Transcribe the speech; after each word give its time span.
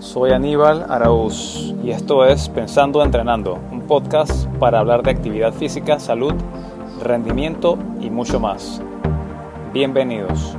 Soy 0.00 0.32
Aníbal 0.32 0.86
Araúz 0.88 1.74
y 1.84 1.90
esto 1.90 2.24
es 2.24 2.48
Pensando 2.48 3.04
Entrenando, 3.04 3.58
un 3.70 3.82
podcast 3.82 4.46
para 4.58 4.78
hablar 4.78 5.02
de 5.02 5.10
actividad 5.10 5.52
física, 5.52 6.00
salud, 6.00 6.32
rendimiento 7.02 7.78
y 8.00 8.08
mucho 8.08 8.40
más. 8.40 8.80
Bienvenidos. 9.74 10.56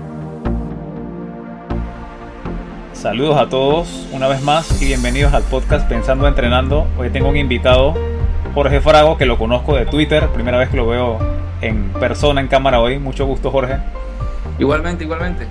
Saludos 2.94 3.38
a 3.38 3.50
todos 3.50 4.08
una 4.14 4.28
vez 4.28 4.44
más 4.44 4.80
y 4.80 4.86
bienvenidos 4.86 5.34
al 5.34 5.42
podcast 5.42 5.90
Pensando 5.90 6.28
Entrenando. 6.28 6.86
Hoy 7.00 7.10
tengo 7.10 7.28
un 7.28 7.38
invitado, 7.38 7.96
Jorge 8.54 8.80
Frago, 8.80 9.18
que 9.18 9.26
lo 9.26 9.40
conozco 9.40 9.74
de 9.74 9.88
Twitter, 9.88 10.30
primera 10.30 10.60
vez 10.60 10.70
que 10.70 10.78
lo 10.78 10.86
veo 10.86 11.18
en 11.62 11.90
persona, 11.94 12.42
en 12.42 12.48
cámara 12.48 12.80
hoy. 12.80 13.00
Mucho 13.00 13.26
gusto, 13.26 13.50
Jorge. 13.50 13.78
Igualmente, 14.60 15.04
igualmente. 15.04 15.48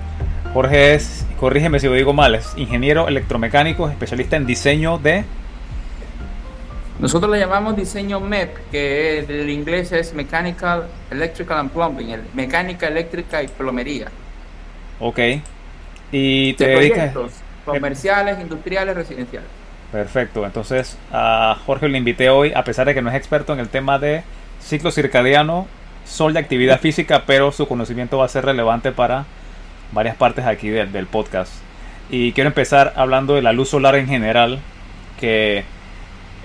Jorge 0.53 0.95
es, 0.95 1.25
corrígeme 1.39 1.79
si 1.79 1.87
lo 1.87 1.93
digo 1.93 2.11
mal, 2.13 2.35
es 2.35 2.53
ingeniero 2.57 3.07
electromecánico, 3.07 3.89
especialista 3.89 4.35
en 4.35 4.45
diseño 4.45 4.97
de... 4.97 5.23
Nosotros 6.99 7.31
le 7.31 7.39
llamamos 7.39 7.75
diseño 7.75 8.19
MEP, 8.19 8.57
que 8.69 9.25
del 9.27 9.49
inglés 9.49 9.91
es 9.91 10.13
Mechanical, 10.13 10.87
Electrical 11.09 11.57
and 11.57 11.71
Plumbing, 11.71 12.17
mecánica, 12.33 12.87
eléctrica 12.87 13.41
y 13.41 13.47
plomería. 13.47 14.07
Ok. 14.99 15.19
Y 16.11 16.53
te 16.53 16.67
dedicas... 16.67 17.13
Comerciales, 17.65 18.39
industriales, 18.39 18.95
residenciales. 18.95 19.47
Perfecto. 19.91 20.45
Entonces 20.45 20.97
a 21.11 21.55
Jorge 21.65 21.87
le 21.87 21.97
invité 21.97 22.29
hoy, 22.29 22.51
a 22.55 22.63
pesar 22.63 22.87
de 22.87 22.93
que 22.93 23.01
no 23.01 23.09
es 23.09 23.15
experto 23.15 23.53
en 23.53 23.59
el 23.59 23.69
tema 23.69 23.99
de 23.99 24.23
ciclo 24.59 24.91
circadiano, 24.91 25.67
sol 26.03 26.33
de 26.33 26.39
actividad 26.39 26.79
física, 26.79 27.23
pero 27.25 27.51
su 27.51 27.67
conocimiento 27.67 28.17
va 28.17 28.25
a 28.25 28.29
ser 28.29 28.45
relevante 28.45 28.91
para 28.91 29.25
varias 29.91 30.15
partes 30.15 30.45
aquí 30.45 30.69
del, 30.69 31.07
podcast. 31.07 31.53
Y 32.09 32.33
quiero 32.33 32.49
empezar 32.49 32.93
hablando 32.95 33.35
de 33.35 33.41
la 33.41 33.53
luz 33.53 33.69
solar 33.69 33.95
en 33.95 34.07
general, 34.07 34.59
que 35.19 35.63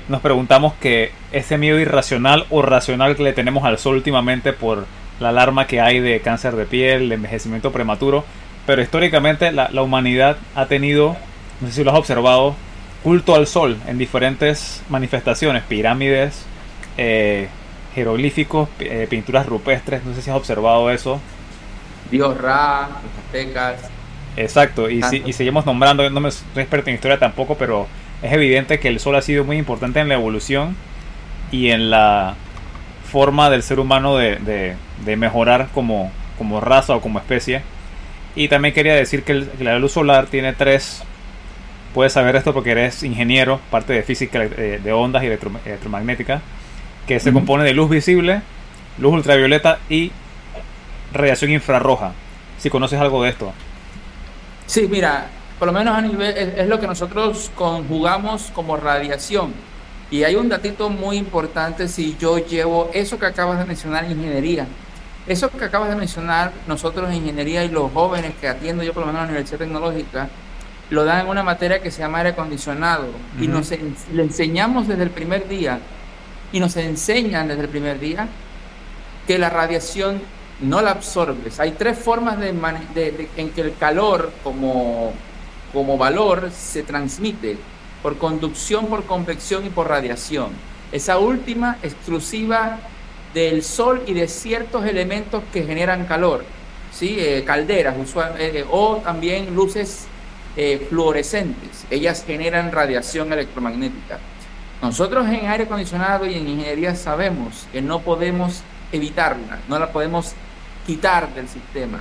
nos 0.08 0.20
preguntamos 0.20 0.74
que 0.74 1.10
ese 1.32 1.58
miedo 1.58 1.78
irracional 1.78 2.46
o 2.50 2.62
racional 2.62 3.16
que 3.16 3.22
le 3.22 3.32
tenemos 3.32 3.64
al 3.64 3.78
sol 3.78 3.96
últimamente 3.96 4.52
por 4.52 4.86
la 5.18 5.30
alarma 5.30 5.66
que 5.66 5.80
hay 5.80 6.00
de 6.00 6.20
cáncer 6.20 6.54
de 6.54 6.66
piel, 6.66 7.08
de 7.08 7.16
envejecimiento 7.16 7.72
prematuro, 7.72 8.24
pero 8.66 8.82
históricamente 8.82 9.50
la, 9.52 9.70
humanidad 9.82 10.36
ha 10.54 10.66
tenido, 10.66 11.16
no 11.60 11.68
sé 11.68 11.74
si 11.74 11.84
lo 11.84 11.92
has 11.92 11.98
observado, 11.98 12.54
culto 13.02 13.34
al 13.34 13.46
sol 13.46 13.78
en 13.86 13.98
diferentes 13.98 14.82
manifestaciones, 14.88 15.62
pirámides, 15.62 16.44
eh, 16.98 17.48
jeroglíficos, 17.94 18.68
eh, 18.80 19.06
pinturas 19.08 19.46
rupestres, 19.46 20.04
no 20.04 20.14
sé 20.14 20.22
si 20.22 20.30
has 20.30 20.36
observado 20.36 20.90
eso. 20.90 21.20
Dios 22.10 22.40
Ra, 22.40 22.88
los 23.02 23.24
aztecas. 23.24 23.90
Exacto, 24.36 24.90
y, 24.90 25.02
si, 25.02 25.22
y 25.24 25.32
seguimos 25.32 25.64
nombrando, 25.64 26.08
no 26.10 26.20
me 26.20 26.30
soy 26.30 26.44
experto 26.56 26.90
en 26.90 26.96
historia 26.96 27.18
tampoco, 27.18 27.56
pero 27.56 27.86
es 28.22 28.32
evidente 28.32 28.78
que 28.78 28.88
el 28.88 29.00
sol 29.00 29.16
ha 29.16 29.22
sido 29.22 29.44
muy 29.44 29.56
importante 29.56 30.00
en 30.00 30.08
la 30.08 30.14
evolución 30.14 30.76
y 31.50 31.70
en 31.70 31.90
la 31.90 32.34
forma 33.10 33.50
del 33.50 33.62
ser 33.62 33.80
humano 33.80 34.16
de, 34.16 34.76
mejorar 35.16 35.68
como, 35.72 36.10
como, 36.38 36.60
raza 36.60 36.96
o 36.96 37.00
como 37.00 37.18
especie. 37.18 37.62
Y 38.34 38.48
también 38.48 38.74
quería 38.74 38.94
decir 38.94 39.22
que, 39.22 39.46
la 39.60 39.78
luz 39.78 39.92
solar 39.92 40.26
tiene 40.26 40.52
tres, 40.52 41.02
puedes 41.94 42.12
saber 42.12 42.36
esto 42.36 42.52
porque 42.52 42.72
eres 42.72 43.02
ingeniero, 43.02 43.60
parte 43.70 43.92
de 43.92 44.02
física 44.02 44.42
eh, 44.44 44.80
de 44.82 44.92
ondas 44.92 45.22
y 45.22 45.26
electromagnética, 45.26 46.42
que 47.06 47.20
se 47.20 47.32
compone 47.32 47.64
de 47.64 47.72
luz 47.72 47.88
visible, 47.88 48.42
luz 48.98 49.12
ultravioleta 49.14 49.78
y 49.88 50.10
radiación 51.16 51.50
infrarroja. 51.50 52.12
Si 52.58 52.70
conoces 52.70 53.00
algo 53.00 53.22
de 53.22 53.30
esto. 53.30 53.52
Sí, 54.66 54.88
mira, 54.90 55.28
por 55.58 55.66
lo 55.66 55.72
menos 55.72 55.96
a 55.96 56.00
nivel 56.00 56.36
es, 56.36 56.66
lo 56.66 56.80
que 56.80 56.86
nosotros 56.86 57.50
conjugamos 57.54 58.50
como 58.54 58.76
radiación. 58.76 59.54
Y 60.10 60.24
hay 60.24 60.36
un 60.36 60.48
datito 60.48 60.90
muy 60.90 61.16
importante 61.16 61.88
si 61.88 62.16
yo 62.18 62.38
llevo 62.38 62.90
eso 62.92 63.18
que 63.18 63.26
acabas 63.26 63.58
de 63.58 63.64
mencionar 63.64 64.04
en 64.04 64.12
ingeniería. 64.12 64.66
Eso 65.26 65.50
que 65.50 65.64
acabas 65.64 65.88
de 65.88 65.96
mencionar, 65.96 66.52
nosotros 66.68 67.08
en 67.10 67.16
ingeniería 67.16 67.64
y 67.64 67.68
los 67.68 67.90
jóvenes 67.92 68.34
que 68.40 68.48
atiendo 68.48 68.84
yo 68.84 68.92
por 68.92 69.00
lo 69.00 69.06
menos 69.06 69.22
en 69.22 69.26
la 69.26 69.32
Universidad 69.32 69.58
Tecnológica, 69.58 70.28
lo 70.90 71.04
dan 71.04 71.22
en 71.22 71.28
una 71.28 71.42
materia 71.42 71.82
que 71.82 71.90
se 71.90 72.00
llama 72.00 72.18
aire 72.18 72.30
acondicionado. 72.30 73.06
Y 73.40 73.48
nos 73.48 73.70
le 73.70 74.22
enseñamos 74.22 74.86
desde 74.86 75.02
el 75.02 75.10
primer 75.10 75.48
día, 75.48 75.80
y 76.52 76.60
nos 76.60 76.76
enseñan 76.76 77.48
desde 77.48 77.62
el 77.62 77.68
primer 77.68 77.98
día, 77.98 78.28
que 79.26 79.38
la 79.38 79.50
radiación 79.50 80.22
no 80.60 80.80
la 80.80 80.92
absorbes. 80.92 81.60
Hay 81.60 81.72
tres 81.72 81.98
formas 81.98 82.38
de, 82.38 83.28
en 83.36 83.50
que 83.50 83.60
el 83.60 83.76
calor 83.76 84.32
como, 84.42 85.12
como 85.72 85.98
valor 85.98 86.50
se 86.50 86.82
transmite, 86.82 87.58
por 88.02 88.18
conducción, 88.18 88.86
por 88.86 89.04
convección 89.04 89.66
y 89.66 89.70
por 89.70 89.88
radiación. 89.88 90.50
Esa 90.92 91.18
última 91.18 91.78
exclusiva 91.82 92.78
del 93.34 93.62
sol 93.62 94.02
y 94.06 94.14
de 94.14 94.28
ciertos 94.28 94.86
elementos 94.86 95.42
que 95.52 95.64
generan 95.64 96.06
calor, 96.06 96.44
¿sí? 96.92 97.16
Eh, 97.18 97.44
calderas 97.44 97.96
eh, 98.38 98.64
o 98.70 98.96
también 98.98 99.54
luces 99.54 100.06
eh, 100.56 100.86
fluorescentes. 100.88 101.84
Ellas 101.90 102.24
generan 102.26 102.72
radiación 102.72 103.32
electromagnética. 103.32 104.18
Nosotros 104.80 105.26
en 105.28 105.48
aire 105.48 105.64
acondicionado 105.64 106.26
y 106.26 106.34
en 106.34 106.48
ingeniería 106.48 106.94
sabemos 106.94 107.66
que 107.72 107.82
no 107.82 108.00
podemos 108.00 108.62
evitarla, 108.92 109.58
no 109.68 109.78
la 109.78 109.90
podemos 109.90 110.34
quitar 110.86 111.34
del 111.34 111.48
sistema. 111.48 112.00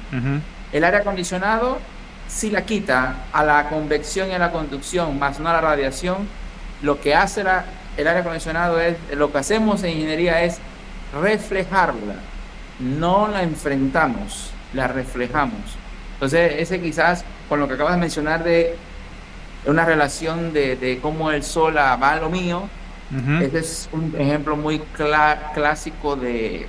El 0.72 0.84
aire 0.84 0.97
acondicionado 0.97 1.79
si 2.28 2.50
la 2.50 2.66
quita 2.66 3.25
a 3.31 3.44
la 3.44 3.69
convección 3.69 4.29
y 4.29 4.34
a 4.34 4.40
la 4.40 4.51
conducción, 4.51 5.18
más 5.19 5.40
no 5.40 5.50
a 5.50 5.53
la 5.53 5.62
radiación. 5.62 6.28
Lo 6.81 7.00
que 7.00 7.16
hace 7.16 7.41
el 7.41 8.07
aire 8.07 8.19
acondicionado 8.19 8.79
es, 8.79 8.97
lo 9.16 9.31
que 9.31 9.38
hacemos 9.38 9.84
en 9.84 9.91
ingeniería 9.91 10.44
es 10.44 10.59
reflejarla, 11.13 12.16
no 12.79 13.28
la 13.28 13.44
enfrentamos, 13.44 14.51
la 14.74 14.88
reflejamos. 14.88 15.78
Entonces, 16.16 16.56
ese 16.57 16.81
quizás 16.81 17.24
con 17.47 17.59
lo 17.59 17.68
que 17.68 17.75
acabas 17.75 17.94
de 17.94 18.00
mencionar 18.00 18.44
de 18.44 18.75
una 19.66 19.85
relación 19.85 20.53
de, 20.53 21.00
cómo 21.01 21.31
el 21.31 21.44
sol 21.44 21.78
va 21.78 21.94
a 21.94 22.16
lo 22.18 22.29
mío, 22.29 22.68
ese 23.40 23.59
es 23.59 23.90
un 23.91 24.13
ejemplo 24.18 24.56
muy 24.57 24.79
clásico 24.79 26.16
de, 26.16 26.68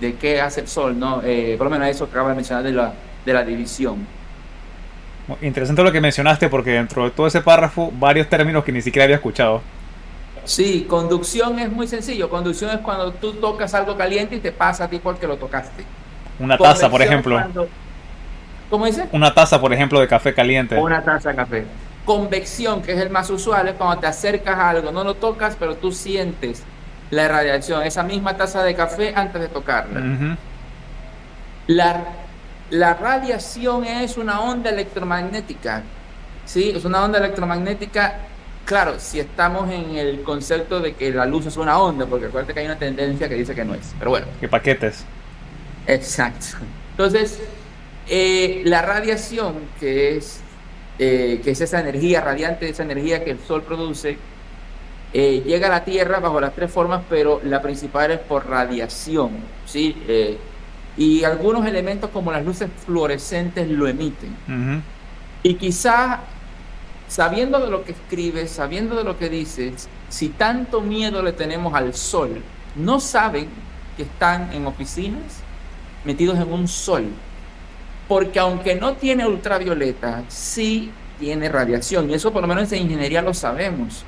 de 0.00 0.14
qué 0.14 0.40
hace 0.40 0.60
el 0.60 0.68
Sol, 0.68 0.98
¿no? 0.98 1.20
Eh, 1.24 1.54
por 1.56 1.66
lo 1.66 1.70
menos 1.70 1.88
eso 1.88 2.06
que 2.06 2.12
acaba 2.12 2.30
de 2.30 2.36
mencionar 2.36 2.64
de 2.64 2.72
la, 2.72 2.92
de 3.24 3.32
la 3.32 3.44
división. 3.44 4.06
Interesante 5.40 5.82
lo 5.82 5.90
que 5.90 6.00
mencionaste 6.00 6.48
porque 6.48 6.72
dentro 6.72 7.04
de 7.04 7.10
todo 7.10 7.26
ese 7.26 7.40
párrafo 7.40 7.90
varios 7.98 8.28
términos 8.28 8.62
que 8.62 8.72
ni 8.72 8.82
siquiera 8.82 9.04
había 9.04 9.16
escuchado. 9.16 9.62
Sí, 10.44 10.86
conducción 10.88 11.58
es 11.58 11.72
muy 11.72 11.86
sencillo. 11.86 12.28
Conducción 12.28 12.70
es 12.70 12.78
cuando 12.78 13.12
tú 13.12 13.32
tocas 13.34 13.72
algo 13.74 13.96
caliente 13.96 14.36
y 14.36 14.40
te 14.40 14.52
pasa 14.52 14.84
a 14.84 14.88
ti 14.88 15.00
porque 15.02 15.26
lo 15.26 15.38
tocaste. 15.38 15.84
Una 16.38 16.58
taza, 16.58 16.90
por 16.90 17.00
ejemplo. 17.00 17.40
¿Cómo 18.68 18.84
dice? 18.86 19.06
Una 19.12 19.32
taza, 19.32 19.58
por 19.60 19.72
ejemplo, 19.72 20.00
de 20.00 20.08
café 20.08 20.34
caliente. 20.34 20.76
Una 20.76 21.02
taza 21.02 21.30
de 21.30 21.36
café. 21.36 21.64
Convección, 22.04 22.82
que 22.82 22.92
es 22.92 22.98
el 22.98 23.08
más 23.08 23.30
usual, 23.30 23.68
es 23.68 23.74
cuando 23.74 23.98
te 23.98 24.06
acercas 24.06 24.58
a 24.58 24.70
algo, 24.70 24.92
no 24.92 25.04
lo 25.04 25.14
tocas, 25.14 25.56
pero 25.58 25.76
tú 25.76 25.90
sientes 25.90 26.62
la 27.10 27.28
radiación, 27.28 27.82
esa 27.82 28.02
misma 28.02 28.36
taza 28.36 28.62
de 28.62 28.74
café 28.74 29.12
antes 29.14 29.40
de 29.40 29.48
tocarla. 29.48 30.36
la, 31.66 32.04
la 32.70 32.94
radiación 32.94 33.84
es 33.84 34.16
una 34.16 34.40
onda 34.40 34.70
electromagnética, 34.70 35.82
¿sí? 36.44 36.72
Es 36.74 36.84
una 36.84 37.04
onda 37.04 37.18
electromagnética, 37.18 38.20
claro, 38.64 38.98
si 38.98 39.20
estamos 39.20 39.70
en 39.70 39.96
el 39.96 40.22
concepto 40.22 40.80
de 40.80 40.94
que 40.94 41.10
la 41.10 41.26
luz 41.26 41.46
es 41.46 41.56
una 41.56 41.78
onda, 41.78 42.06
porque 42.06 42.26
acuérdate 42.26 42.54
que 42.54 42.60
hay 42.60 42.66
una 42.66 42.78
tendencia 42.78 43.28
que 43.28 43.34
dice 43.34 43.54
que 43.54 43.64
no 43.64 43.74
es, 43.74 43.94
pero 43.98 44.10
bueno. 44.10 44.26
¿Qué 44.40 44.48
paquetes? 44.48 45.04
Exacto. 45.86 46.46
Entonces, 46.92 47.40
eh, 48.06 48.62
la 48.64 48.82
radiación, 48.82 49.70
que 49.78 50.16
es, 50.16 50.44
eh, 50.98 51.40
que 51.42 51.50
es 51.52 51.60
esa 51.60 51.80
energía 51.80 52.20
radiante, 52.20 52.68
esa 52.68 52.82
energía 52.82 53.24
que 53.24 53.32
el 53.32 53.40
Sol 53.40 53.62
produce, 53.62 54.18
eh, 55.16 55.44
llega 55.46 55.68
a 55.68 55.70
la 55.70 55.84
Tierra 55.84 56.18
bajo 56.18 56.40
las 56.40 56.56
tres 56.56 56.72
formas, 56.72 57.02
pero 57.08 57.40
la 57.44 57.62
principal 57.62 58.10
es 58.10 58.18
por 58.18 58.48
radiación, 58.48 59.30
¿sí? 59.64 59.96
Eh, 60.08 60.36
y 60.96 61.22
algunos 61.22 61.64
elementos 61.66 62.10
como 62.10 62.32
las 62.32 62.44
luces 62.44 62.68
fluorescentes 62.84 63.68
lo 63.68 63.86
emiten. 63.86 64.82
Y 65.44 65.54
quizá, 65.54 66.18
sabiendo 67.06 67.60
de 67.60 67.70
lo 67.70 67.84
que 67.84 67.92
escribes, 67.92 68.50
sabiendo 68.50 68.96
de 68.96 69.04
lo 69.04 69.16
que 69.16 69.28
dices, 69.28 69.88
si 70.08 70.30
tanto 70.30 70.80
miedo 70.80 71.22
le 71.22 71.32
tenemos 71.32 71.74
al 71.74 71.94
sol, 71.94 72.42
no 72.74 72.98
saben 72.98 73.48
que 73.96 74.02
están 74.02 74.52
en 74.52 74.66
oficinas 74.66 75.42
metidos 76.04 76.40
en 76.40 76.52
un 76.52 76.66
sol. 76.66 77.04
Porque 78.08 78.40
aunque 78.40 78.74
no 78.74 78.94
tiene 78.94 79.24
ultravioleta, 79.26 80.24
sí 80.26 80.90
tiene 81.20 81.48
radiación. 81.48 82.10
Y 82.10 82.14
eso 82.14 82.32
por 82.32 82.42
lo 82.42 82.48
menos 82.48 82.72
en 82.72 82.82
ingeniería 82.82 83.22
lo 83.22 83.32
sabemos 83.32 84.04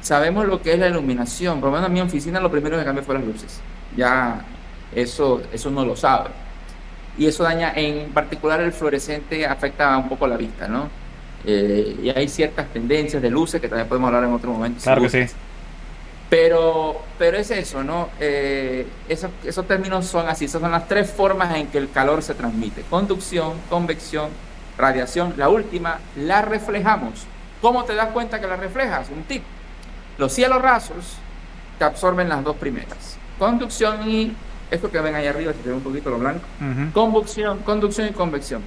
sabemos 0.00 0.46
lo 0.46 0.62
que 0.62 0.72
es 0.72 0.78
la 0.78 0.88
iluminación. 0.88 1.60
Por 1.60 1.70
lo 1.70 1.76
menos 1.76 1.88
en 1.88 1.94
mi 1.94 2.00
oficina 2.00 2.40
lo 2.40 2.50
primero 2.50 2.78
que 2.78 2.84
cambié 2.84 3.02
fue 3.02 3.14
las 3.14 3.24
luces. 3.24 3.60
Ya 3.96 4.44
eso, 4.94 5.42
eso 5.52 5.70
no 5.70 5.84
lo 5.84 5.96
sabe. 5.96 6.30
Y 7.16 7.26
eso 7.26 7.42
daña, 7.42 7.72
en 7.74 8.10
particular 8.10 8.60
el 8.60 8.72
fluorescente 8.72 9.44
afecta 9.44 9.96
un 9.98 10.08
poco 10.08 10.26
la 10.26 10.36
vista, 10.36 10.68
¿no? 10.68 10.88
eh, 11.44 11.96
y 12.02 12.10
hay 12.10 12.28
ciertas 12.28 12.68
tendencias 12.68 13.22
de 13.22 13.30
luces 13.30 13.60
que 13.60 13.68
también 13.68 13.88
podemos 13.88 14.08
hablar 14.08 14.24
en 14.24 14.32
otro 14.32 14.52
momento. 14.52 14.82
Claro 14.82 15.02
que 15.02 15.08
sí. 15.08 15.34
Pero, 16.28 17.00
pero 17.18 17.38
es 17.38 17.50
eso, 17.50 17.82
¿no? 17.82 18.10
Eh, 18.20 18.86
esos, 19.08 19.66
términos 19.66 20.04
son 20.06 20.28
así, 20.28 20.44
esas 20.44 20.60
son 20.60 20.70
las 20.70 20.86
tres 20.86 21.10
formas 21.10 21.56
en 21.56 21.68
que 21.68 21.78
el 21.78 21.90
calor 21.90 22.22
se 22.22 22.34
transmite. 22.34 22.82
Conducción, 22.90 23.54
convección, 23.70 24.28
radiación. 24.76 25.34
La 25.38 25.48
última, 25.48 26.00
la 26.16 26.42
reflejamos. 26.42 27.24
¿Cómo 27.62 27.84
te 27.84 27.94
das 27.94 28.08
cuenta 28.08 28.40
que 28.40 28.46
la 28.46 28.56
reflejas? 28.56 29.08
Un 29.08 29.22
tip. 29.22 29.42
Los 30.18 30.32
cielos 30.32 30.60
rasos 30.60 31.16
te 31.78 31.84
absorben 31.84 32.28
las 32.28 32.42
dos 32.44 32.56
primeras. 32.56 33.16
Conducción 33.38 34.08
y 34.08 34.32
esto 34.70 34.90
que 34.90 35.00
ven 35.00 35.14
ahí 35.14 35.26
arriba, 35.26 35.52
si 35.52 35.60
te 35.60 35.68
ve 35.68 35.76
un 35.76 35.80
poquito 35.80 36.10
lo 36.10 36.18
blanco. 36.18 36.44
Conducción, 36.92 37.58
conducción 37.60 38.08
y 38.08 38.10
convección. 38.10 38.62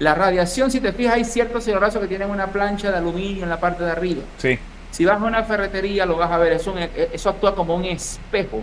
La 0.00 0.14
radiación, 0.14 0.70
si 0.70 0.80
te 0.80 0.92
fijas, 0.92 1.14
hay 1.14 1.24
ciertos 1.24 1.64
cielos 1.64 1.80
rasos 1.80 2.02
que 2.02 2.08
tienen 2.08 2.28
una 2.28 2.48
plancha 2.48 2.90
de 2.90 2.98
aluminio 2.98 3.44
en 3.44 3.48
la 3.48 3.60
parte 3.60 3.84
de 3.84 3.90
arriba. 3.90 4.22
Sí. 4.36 4.58
Si 4.90 5.04
vas 5.04 5.20
a 5.20 5.24
una 5.24 5.44
ferretería, 5.44 6.04
lo 6.06 6.16
vas 6.16 6.30
a 6.30 6.38
ver, 6.38 6.52
eso, 6.52 6.74
eso 7.12 7.30
actúa 7.30 7.54
como 7.54 7.76
un 7.76 7.84
espejo. 7.84 8.62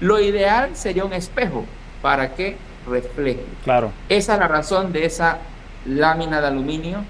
Lo 0.00 0.20
ideal 0.20 0.70
sería 0.74 1.04
un 1.04 1.12
espejo 1.12 1.64
para 2.02 2.34
que 2.34 2.56
refleje. 2.88 3.44
Claro. 3.62 3.92
Esa 4.08 4.34
es 4.34 4.40
la 4.40 4.48
razón 4.48 4.92
de 4.92 5.06
esa 5.06 5.38
lámina 5.86 6.40
de 6.40 6.46
aluminio 6.48 7.04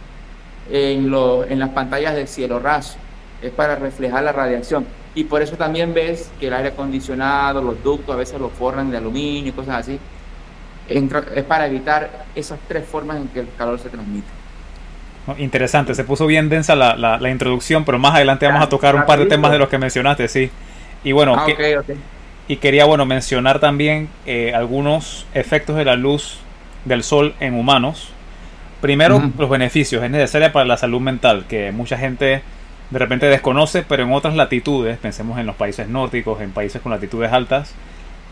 en, 0.70 1.10
lo, 1.10 1.44
en 1.44 1.58
las 1.58 1.70
pantallas 1.70 2.14
del 2.14 2.28
cielo 2.28 2.58
raso. 2.58 2.96
Es 3.44 3.52
para 3.52 3.76
reflejar 3.76 4.24
la 4.24 4.32
radiación. 4.32 4.86
Y 5.14 5.24
por 5.24 5.42
eso 5.42 5.56
también 5.56 5.94
ves 5.94 6.30
que 6.40 6.48
el 6.48 6.54
aire 6.54 6.70
acondicionado, 6.70 7.62
los 7.62 7.82
ductos 7.82 8.14
a 8.14 8.18
veces 8.18 8.40
los 8.40 8.52
forran 8.52 8.90
de 8.90 8.96
aluminio 8.96 9.50
y 9.50 9.52
cosas 9.52 9.76
así. 9.80 9.98
es 10.88 11.44
para 11.44 11.66
evitar 11.66 12.24
esas 12.34 12.58
tres 12.66 12.84
formas 12.86 13.18
en 13.18 13.28
que 13.28 13.40
el 13.40 13.48
calor 13.56 13.78
se 13.78 13.88
transmite. 13.90 14.26
Interesante, 15.38 15.94
se 15.94 16.04
puso 16.04 16.26
bien 16.26 16.50
densa 16.50 16.74
la, 16.74 16.96
la, 16.96 17.30
introducción, 17.30 17.84
pero 17.84 17.98
más 17.98 18.14
adelante 18.14 18.46
vamos 18.46 18.62
a 18.62 18.68
tocar 18.68 18.94
un 18.94 19.06
par 19.06 19.18
de 19.18 19.26
temas 19.26 19.50
de 19.52 19.58
los 19.58 19.70
que 19.70 19.78
mencionaste, 19.78 20.28
sí. 20.28 20.50
Y 21.02 21.12
bueno, 21.12 21.34
ah, 21.34 21.46
y 22.46 22.56
quería 22.56 22.84
bueno 22.84 23.06
mencionar 23.06 23.58
también 23.58 24.08
eh, 24.26 24.52
algunos 24.54 25.26
efectos 25.32 25.76
de 25.76 25.86
la 25.86 25.96
luz 25.96 26.40
del 26.84 27.02
sol 27.02 27.34
en 27.40 27.54
humanos. 27.54 28.10
Primero, 28.82 29.30
los 29.38 29.48
beneficios. 29.48 30.02
Es 30.02 30.10
necesaria 30.10 30.52
para 30.52 30.66
la 30.66 30.76
salud 30.76 31.00
mental, 31.00 31.46
que 31.48 31.72
mucha 31.72 31.96
gente 31.96 32.42
de 32.90 32.98
repente 32.98 33.26
desconoce, 33.26 33.82
pero 33.82 34.04
en 34.04 34.12
otras 34.12 34.36
latitudes, 34.36 34.98
pensemos 34.98 35.38
en 35.38 35.46
los 35.46 35.56
países 35.56 35.88
nórdicos, 35.88 36.40
en 36.40 36.52
países 36.52 36.82
con 36.82 36.92
latitudes 36.92 37.32
altas, 37.32 37.74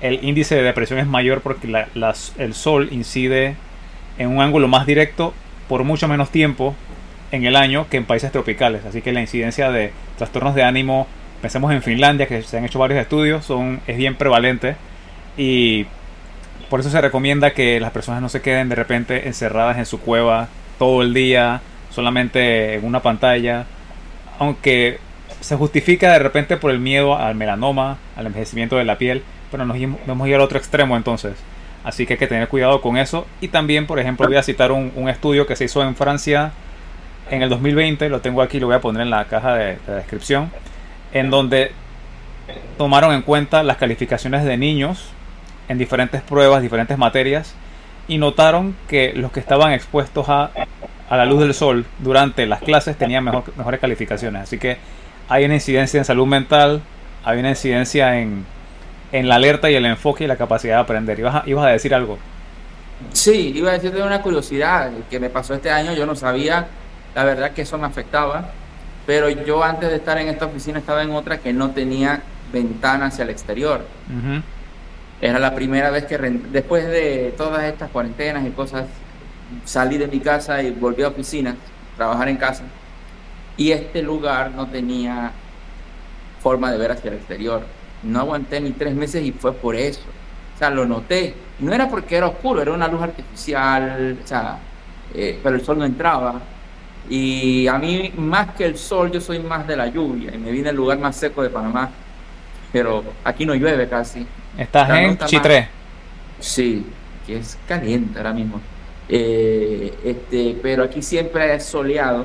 el 0.01 0.25
índice 0.25 0.57
de 0.57 0.63
depresión 0.63 0.99
es 0.99 1.07
mayor 1.07 1.41
porque 1.41 1.87
el 2.39 2.55
sol 2.55 2.89
incide 2.91 3.55
en 4.19 4.29
un 4.29 4.41
ángulo 4.41 4.69
más 4.69 4.85
directo 4.85 5.33
por 5.69 5.85
mucho 5.85 6.09
menos 6.09 6.31
tiempo 6.31 6.75
en 7.31 7.45
el 7.45 7.57
año 7.57 7.87
que 7.89 7.97
en 7.99 8.05
países 8.05 8.33
tropicales. 8.33 8.85
Así 8.85 9.01
que 9.01 9.13
la 9.13 9.21
incidencia 9.21 9.71
de 9.71 9.93
trastornos 10.19 10.55
de 10.55 10.65
ánimo, 10.65 11.07
pensemos 11.41 11.73
en 11.73 11.83
Finlandia, 11.83 12.27
que 12.27 12.43
se 12.43 12.59
han 12.59 12.65
hecho 12.65 12.81
varios 12.81 13.01
estudios, 13.01 13.45
son, 13.45 13.81
es 13.87 13.97
bien 13.97 14.17
prevalente. 14.17 14.77
Y 15.37 15.87
por 16.69 16.81
eso 16.81 16.91
se 16.91 17.01
recomienda 17.01 17.53
que 17.53 17.81
las 17.81 17.93
personas 17.93 18.21
no 18.21 18.29
se 18.29 18.43
queden 18.43 18.69
de 18.69 18.75
repente 18.75 19.29
encerradas 19.29 19.79
en 19.79 19.87
su 19.87 20.01
cueva 20.01 20.49
todo 20.79 21.03
el 21.03 21.15
día, 21.15 21.61
solamente 21.91 22.75
en 22.75 22.85
una 22.85 23.01
pantalla. 23.01 23.67
Aunque 24.43 24.99
se 25.41 25.55
justifica 25.55 26.11
de 26.11 26.19
repente 26.19 26.57
por 26.57 26.73
el 26.73 26.81
miedo 26.81 27.17
al 27.17 27.37
melanoma, 27.37 27.99
al 28.17 28.27
envejecimiento 28.27 28.75
de 28.75 28.85
la 28.85 28.99
piel, 28.99 29.23
pero 29.53 29.65
nos 29.65 29.77
a 29.77 30.29
ir 30.29 30.35
al 30.35 30.41
otro 30.41 30.59
extremo 30.59 30.97
entonces. 30.97 31.35
Así 31.85 32.07
que 32.07 32.15
hay 32.15 32.19
que 32.19 32.27
tener 32.27 32.49
cuidado 32.49 32.81
con 32.81 32.97
eso. 32.97 33.25
Y 33.41 33.49
también, 33.49 33.87
por 33.87 34.01
ejemplo, 34.01 34.27
voy 34.27 34.37
a 34.37 34.43
citar 34.43 34.73
un, 34.73 35.09
estudio 35.09 35.47
que 35.47 35.55
se 35.55 35.67
hizo 35.67 35.81
en 35.85 35.95
Francia 35.95 36.51
en 37.31 37.41
el 37.41 37.51
2020, 37.51 38.09
lo 38.09 38.21
tengo 38.21 38.43
aquí, 38.43 38.59
lo 38.59 38.67
voy 38.67 38.75
a 38.75 38.81
poner 38.81 39.03
en 39.03 39.11
la 39.11 39.27
caja 39.27 39.55
de, 39.55 39.79
descripción, 39.87 40.51
en 41.13 41.31
donde 41.31 41.71
tomaron 42.77 43.15
en 43.15 43.23
cuenta 43.23 43.63
las 43.63 43.77
calificaciones 43.77 44.45
de 44.45 44.57
niños 44.57 45.11
en 45.69 45.79
diferentes 45.79 46.21
pruebas, 46.21 46.63
diferentes 46.63 46.99
materias, 46.99 47.55
y 48.09 48.19
notaron 48.19 48.75
que 48.89 49.13
los 49.15 49.31
que 49.31 49.39
estaban 49.39 49.73
expuestos 49.73 50.29
a, 50.29 50.51
a 51.09 51.17
la 51.17 51.25
luz 51.25 51.41
del 51.41 51.55
sol 51.55 51.85
durante 51.99 52.47
las 52.47 52.61
clases 52.61 52.97
tenían 52.97 53.25
mejor, 53.25 53.45
mejores 53.57 53.81
calificaciones. 53.81 54.43
Así 54.43 54.59
que 54.59 54.79
hay 55.29 55.45
una 55.45 55.55
incidencia 55.55 55.99
en 55.99 56.05
salud 56.05 56.27
mental, 56.27 56.81
hay 57.25 57.39
una 57.39 57.51
incidencia 57.51 58.19
en, 58.21 58.45
en 59.13 59.29
la 59.29 59.37
alerta 59.37 59.71
y 59.71 59.75
el 59.75 59.87
enfoque 59.87 60.25
y 60.25 60.27
la 60.27 60.37
capacidad 60.37 60.77
de 60.77 60.81
aprender. 60.81 61.19
¿Ibas 61.19 61.35
a, 61.35 61.43
ibas 61.47 61.67
a 61.67 61.69
decir 61.69 61.95
algo? 61.95 62.19
Sí, 63.13 63.53
iba 63.55 63.71
a 63.71 63.75
decirte 63.75 64.03
una 64.03 64.23
curiosidad 64.23 64.91
que 65.11 65.21
me 65.21 65.29
pasó 65.29 65.55
este 65.55 65.71
año. 65.71 65.93
Yo 65.93 66.07
no 66.07 66.15
sabía, 66.15 66.67
la 67.15 67.25
verdad, 67.25 67.53
que 67.53 67.63
eso 67.63 67.79
me 67.79 67.87
afectaba. 67.87 68.51
Pero 69.07 69.29
yo 69.29 69.63
antes 69.65 69.91
de 69.91 69.97
estar 69.97 70.17
en 70.19 70.29
esta 70.29 70.47
oficina 70.47 70.79
estaba 70.79 71.03
en 71.03 71.11
otra 71.11 71.39
que 71.39 71.53
no 71.53 71.71
tenía 71.73 72.23
ventana 72.53 73.07
hacia 73.07 73.25
el 73.25 73.31
exterior. 73.31 73.85
Era 75.21 75.39
la 75.39 75.55
primera 75.55 75.91
vez 75.91 76.05
que, 76.05 76.19
después 76.19 76.87
de 76.87 77.35
todas 77.37 77.65
estas 77.65 77.91
cuarentenas 77.91 78.47
y 78.47 78.51
cosas, 78.51 78.85
salí 79.65 79.99
de 79.99 80.09
mi 80.09 80.21
casa 80.21 80.63
y 80.63 80.71
volví 80.71 81.03
a 81.03 81.09
oficina, 81.09 81.57
trabajar 81.97 82.29
en 82.29 82.37
casa. 82.37 82.65
Y 83.57 83.73
este 83.73 84.03
lugar 84.03 84.51
no 84.53 84.67
tenía 84.69 85.33
forma 86.43 86.73
de 86.73 86.79
ver 86.79 86.93
hacia 86.93 87.11
el 87.11 87.17
exterior 87.17 87.63
no 88.03 88.21
aguanté 88.21 88.61
ni 88.61 88.73
tres 88.73 88.95
meses 88.95 89.25
y 89.25 89.33
fue 89.33 89.53
por 89.53 89.77
eso. 89.77 90.03
O 90.55 90.59
sea, 90.59 90.71
lo 90.71 90.85
noté. 90.85 91.35
No 91.61 91.73
era 91.73 91.89
porque 91.89 92.17
era 92.17 92.27
oscuro, 92.27 92.61
era 92.61 92.73
una 92.73 92.89
luz 92.89 93.03
artificial, 93.03 94.19
o 94.23 94.27
sea, 94.27 94.59
eh, 95.15 95.39
pero 95.43 95.57
el 95.57 95.65
sol 95.65 95.79
no 95.79 95.85
entraba. 95.85 96.41
Y 97.09 97.67
a 97.67 97.79
mí, 97.79 98.13
más 98.17 98.55
que 98.55 98.65
el 98.65 98.77
sol, 98.77 99.11
yo 99.11 99.21
soy 99.21 99.39
más 99.41 99.67
de 99.67 99.77
la 99.77 99.87
lluvia 99.87 100.35
y 100.35 100.39
me 100.39 100.51
vine 100.51 100.71
al 100.71 100.77
lugar 100.77 100.99
más 100.99 101.17
seco 101.17 101.43
de 101.43 101.51
Panamá. 101.51 101.91
Pero 102.73 103.05
aquí 103.25 103.45
no 103.45 103.55
llueve 103.55 103.89
casi. 103.89 104.27
¿Estás 104.57 104.91
en 104.91 105.19
Chitré? 105.19 105.69
Sí, 106.41 106.87
que 107.27 107.39
es 107.39 107.59
caliente 107.69 108.19
ahora 108.19 108.33
mismo. 108.33 108.61
Eh, 109.15 109.93
este, 110.05 110.59
pero 110.63 110.83
aquí 110.85 111.03
siempre 111.03 111.55
es 111.55 111.65
soleado. 111.67 112.25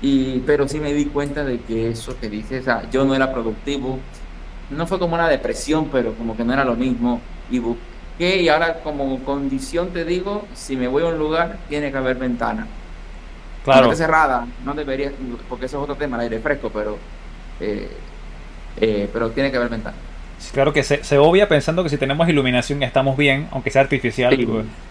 Y, 0.00 0.38
pero 0.46 0.66
sí 0.66 0.80
me 0.80 0.94
di 0.94 1.06
cuenta 1.06 1.44
de 1.44 1.60
que 1.60 1.90
eso 1.90 2.18
que 2.18 2.30
dices, 2.30 2.62
o 2.62 2.64
sea, 2.64 2.90
yo 2.90 3.04
no 3.04 3.14
era 3.14 3.32
productivo, 3.32 3.98
no 4.70 4.86
fue 4.86 4.98
como 4.98 5.14
una 5.16 5.28
depresión, 5.28 5.88
pero 5.92 6.14
como 6.14 6.36
que 6.36 6.44
no 6.44 6.52
era 6.52 6.64
lo 6.64 6.76
mismo. 6.76 7.20
Y 7.50 7.58
busqué, 7.58 8.40
y 8.40 8.48
ahora 8.48 8.80
como 8.80 9.22
condición 9.24 9.90
te 9.90 10.04
digo, 10.04 10.46
si 10.54 10.76
me 10.76 10.88
voy 10.88 11.02
a 11.02 11.06
un 11.06 11.18
lugar, 11.18 11.58
tiene 11.68 11.90
que 11.90 11.98
haber 11.98 12.16
ventana. 12.16 12.66
Claro. 13.64 13.88
No 13.88 13.94
cerrada, 13.94 14.46
no 14.64 14.72
debería, 14.72 15.12
porque 15.48 15.66
eso 15.66 15.76
es 15.78 15.82
otro 15.82 15.96
tema, 15.96 16.16
el 16.16 16.22
aire 16.22 16.38
fresco, 16.38 16.70
pero, 16.72 16.96
eh, 17.60 17.90
eh, 18.80 19.10
pero 19.12 19.30
tiene 19.30 19.50
que 19.50 19.58
haber 19.58 19.68
ventana. 19.68 19.96
Claro 20.52 20.72
que 20.72 20.82
se, 20.82 21.04
se, 21.04 21.18
obvia 21.18 21.48
pensando 21.48 21.82
que 21.82 21.88
si 21.88 21.96
tenemos 21.96 22.28
iluminación 22.28 22.82
estamos 22.82 23.16
bien, 23.16 23.48
aunque 23.50 23.70
sea 23.70 23.82
artificial, 23.82 24.36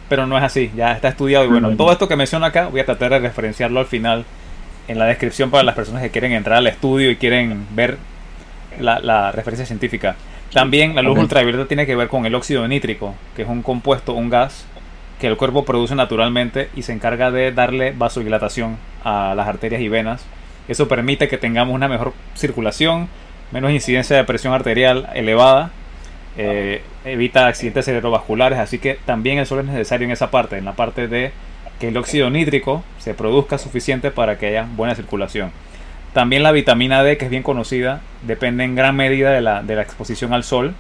pero 0.10 0.27
no 0.27 0.38
es 0.38 0.44
así, 0.44 0.72
ya 0.75 0.92
está 0.94 1.08
estudiado. 1.10 1.46
Y 1.46 1.48
bueno, 1.48 1.75
todo 1.75 1.92
esto 1.92 2.08
que 2.08 2.16
menciono 2.16 2.46
acá 2.46 2.68
voy 2.68 2.82
a 2.82 2.86
tratar 2.86 3.12
de 3.12 3.20
referenciarlo 3.20 3.80
al 3.80 3.86
final 3.86 4.25
en 4.88 5.00
la 5.00 5.06
descripción 5.06 5.51
para 5.51 5.63
las 5.63 5.75
personas 5.75 6.01
que 6.01 6.10
quieren 6.10 6.32
entrar 6.32 6.58
al 6.58 6.68
estudio 6.68 7.12
y 7.12 7.18
quieren 7.18 7.66
ver 7.72 7.98
la, 8.80 9.32
referencia 9.32 9.66
científica. 9.66 10.16
También 10.54 10.96
la 10.96 11.01
luz 11.01 11.18
ultravioleta 11.18 11.68
tiene 11.68 11.86
que 11.86 11.96
ver 11.96 12.08
con 12.08 12.25
el 12.25 12.34
óxido 12.36 12.68
nítrico, 12.68 13.16
que 13.36 13.42
es 13.42 13.48
un 13.48 13.62
compuesto, 13.62 14.13
un 14.13 14.30
gas 14.30 14.66
que 15.20 15.27
el 15.27 15.36
cuerpo 15.36 15.66
produce 15.66 15.96
naturalmente 15.96 16.70
y 16.75 16.84
se 16.84 16.94
encarga 16.94 17.32
de 17.32 17.51
darle 17.51 17.92
vasodilatación 17.92 18.77
a 19.04 19.34
las 19.36 19.48
arterias 19.48 19.82
y 19.82 19.89
venas. 19.89 20.24
Eso 20.68 20.88
permite 20.88 21.27
que 21.27 21.38
tengamos 21.38 21.74
una 21.74 21.88
mejor 21.88 22.13
circulación, 22.36 23.10
menos 23.51 23.72
incidencia 23.72 24.16
de 24.16 24.24
presión 24.24 24.54
arterial 24.54 25.10
elevada, 25.13 25.72
eh, 26.38 26.82
evita 27.06 27.48
accidentes 27.48 27.86
cerebrovasculares, 27.86 28.60
así 28.60 28.77
que 28.80 29.00
también 29.06 29.39
el 29.39 29.46
sol 29.46 29.60
es 29.60 29.66
necesario 29.66 30.06
en 30.06 30.12
esa 30.12 30.30
parte, 30.30 30.58
en 30.58 30.66
la 30.66 30.74
parte 30.74 31.08
de 31.08 31.32
que 31.80 31.89
el 31.89 31.98
óxido 31.98 32.30
nítrico 32.30 32.84
se 33.00 33.13
produzca 33.13 33.58
suficiente 33.58 34.12
para 34.12 34.38
que 34.38 34.48
haya 34.48 34.68
buena 34.75 34.96
circulación. 34.96 35.51
También 36.13 36.44
la 36.44 36.51
vitamina 36.51 37.04
D, 37.04 37.18
que 37.18 37.25
es 37.25 37.32
bien 37.32 37.44
conocida, 37.44 38.01
depende 38.24 38.63
en 38.63 38.75
gran 38.75 38.96
medida 38.96 39.32
de 39.32 39.42
la, 39.42 39.62
de 39.62 39.75
la 39.75 39.84
exposición 39.84 40.34
al 40.34 40.44
sol. 40.44 40.74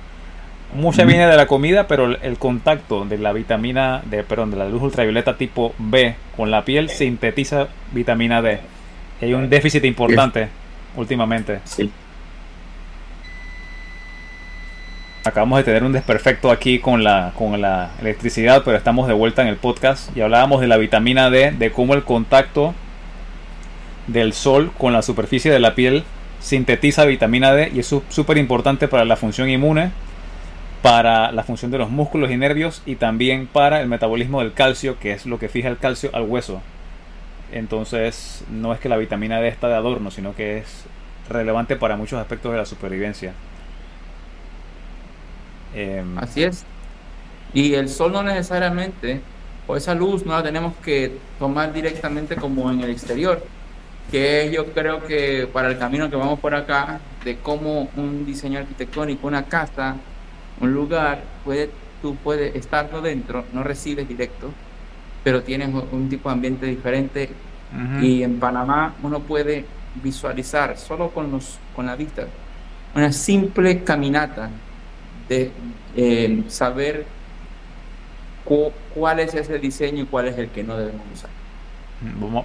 Mucha 0.73 1.05
viene 1.05 1.27
de 1.27 1.37
la 1.37 1.47
comida, 1.47 1.87
pero 1.87 2.17
el 2.21 2.37
contacto 2.37 3.05
de 3.05 3.17
la 3.17 3.31
vitamina, 3.33 4.01
de, 4.05 4.23
perdón, 4.23 4.51
de 4.51 4.57
la 4.57 4.67
luz 4.67 4.81
ultravioleta 4.81 5.37
tipo 5.37 5.73
B 5.77 6.15
con 6.35 6.51
la 6.51 6.65
piel 6.65 6.89
sintetiza 6.89 7.67
vitamina 7.93 8.41
D. 8.41 8.59
hay 9.21 9.33
un 9.33 9.49
déficit 9.49 9.85
importante 9.85 10.49
últimamente. 10.95 11.59
Sí. 11.63 11.91
Acabamos 15.27 15.57
de 15.57 15.65
tener 15.65 15.83
un 15.83 15.91
desperfecto 15.91 16.51
aquí 16.51 16.79
con 16.79 17.03
la, 17.03 17.33
con 17.37 17.59
la 17.59 17.89
electricidad, 17.99 18.61
pero 18.63 18.77
estamos 18.77 19.09
de 19.09 19.13
vuelta 19.13 19.41
en 19.41 19.49
el 19.49 19.57
podcast 19.57 20.15
y 20.15 20.21
hablábamos 20.21 20.61
de 20.61 20.67
la 20.67 20.77
vitamina 20.77 21.29
D, 21.29 21.51
de 21.51 21.69
cómo 21.69 21.95
el 21.95 22.05
contacto 22.05 22.73
del 24.07 24.31
sol 24.31 24.71
con 24.77 24.93
la 24.93 25.01
superficie 25.01 25.51
de 25.51 25.59
la 25.59 25.75
piel 25.75 26.05
sintetiza 26.39 27.03
vitamina 27.03 27.51
D 27.51 27.69
y 27.75 27.79
es 27.79 27.93
súper 28.07 28.37
importante 28.37 28.87
para 28.87 29.03
la 29.03 29.17
función 29.17 29.49
inmune, 29.49 29.91
para 30.81 31.33
la 31.33 31.43
función 31.43 31.71
de 31.71 31.77
los 31.77 31.89
músculos 31.89 32.31
y 32.31 32.37
nervios 32.37 32.81
y 32.85 32.95
también 32.95 33.47
para 33.47 33.81
el 33.81 33.89
metabolismo 33.89 34.39
del 34.39 34.53
calcio, 34.53 34.97
que 34.97 35.11
es 35.11 35.25
lo 35.25 35.39
que 35.39 35.49
fija 35.49 35.67
el 35.67 35.77
calcio 35.77 36.09
al 36.13 36.23
hueso. 36.23 36.61
Entonces, 37.51 38.45
no 38.49 38.71
es 38.73 38.79
que 38.79 38.87
la 38.87 38.95
vitamina 38.95 39.41
D 39.41 39.49
está 39.49 39.67
de 39.67 39.75
adorno, 39.75 40.09
sino 40.09 40.33
que 40.33 40.59
es 40.59 40.85
relevante 41.29 41.75
para 41.75 41.97
muchos 41.97 42.17
aspectos 42.17 42.53
de 42.53 42.59
la 42.59 42.65
supervivencia. 42.65 43.33
Em, 45.73 46.17
Así 46.17 46.43
es. 46.43 46.65
Y 47.53 47.73
el 47.75 47.89
sol 47.89 48.11
no 48.11 48.23
necesariamente, 48.23 49.21
o 49.67 49.75
esa 49.75 49.95
luz 49.95 50.25
no 50.25 50.33
la 50.33 50.43
tenemos 50.43 50.75
que 50.77 51.17
tomar 51.39 51.73
directamente 51.73 52.35
como 52.35 52.71
en 52.71 52.81
el 52.81 52.89
exterior, 52.91 53.43
que 54.11 54.49
yo 54.53 54.73
creo 54.73 55.05
que 55.05 55.47
para 55.51 55.69
el 55.69 55.77
camino 55.77 56.09
que 56.09 56.15
vamos 56.15 56.39
por 56.39 56.55
acá, 56.55 56.99
de 57.23 57.37
cómo 57.37 57.89
un 57.95 58.25
diseño 58.25 58.59
arquitectónico, 58.59 59.27
una 59.27 59.45
casa, 59.45 59.97
un 60.61 60.73
lugar, 60.73 61.23
puede, 61.43 61.69
tú 62.01 62.15
puedes 62.17 62.55
estarlo 62.55 63.01
dentro, 63.01 63.45
no 63.53 63.63
recibes 63.63 64.07
directo, 64.07 64.51
pero 65.23 65.43
tienes 65.43 65.69
un 65.91 66.09
tipo 66.09 66.29
de 66.29 66.33
ambiente 66.33 66.65
diferente. 66.65 67.29
Y 68.01 68.23
en 68.23 68.39
Panamá 68.39 68.95
uno 69.03 69.19
puede 69.19 69.65
visualizar 69.95 70.77
solo 70.77 71.09
con, 71.09 71.31
los, 71.31 71.59
con 71.75 71.85
la 71.85 71.95
vista 71.97 72.27
una 72.95 73.11
simple 73.11 73.83
caminata 73.83 74.49
de 75.29 75.51
eh, 75.95 76.43
saber 76.47 77.05
cuál 78.93 79.19
es 79.19 79.33
ese 79.33 79.59
diseño 79.59 80.03
y 80.03 80.05
cuál 80.05 80.27
es 80.27 80.37
el 80.37 80.49
que 80.49 80.63
no 80.63 80.77
debemos 80.77 81.01
usar. 81.13 81.29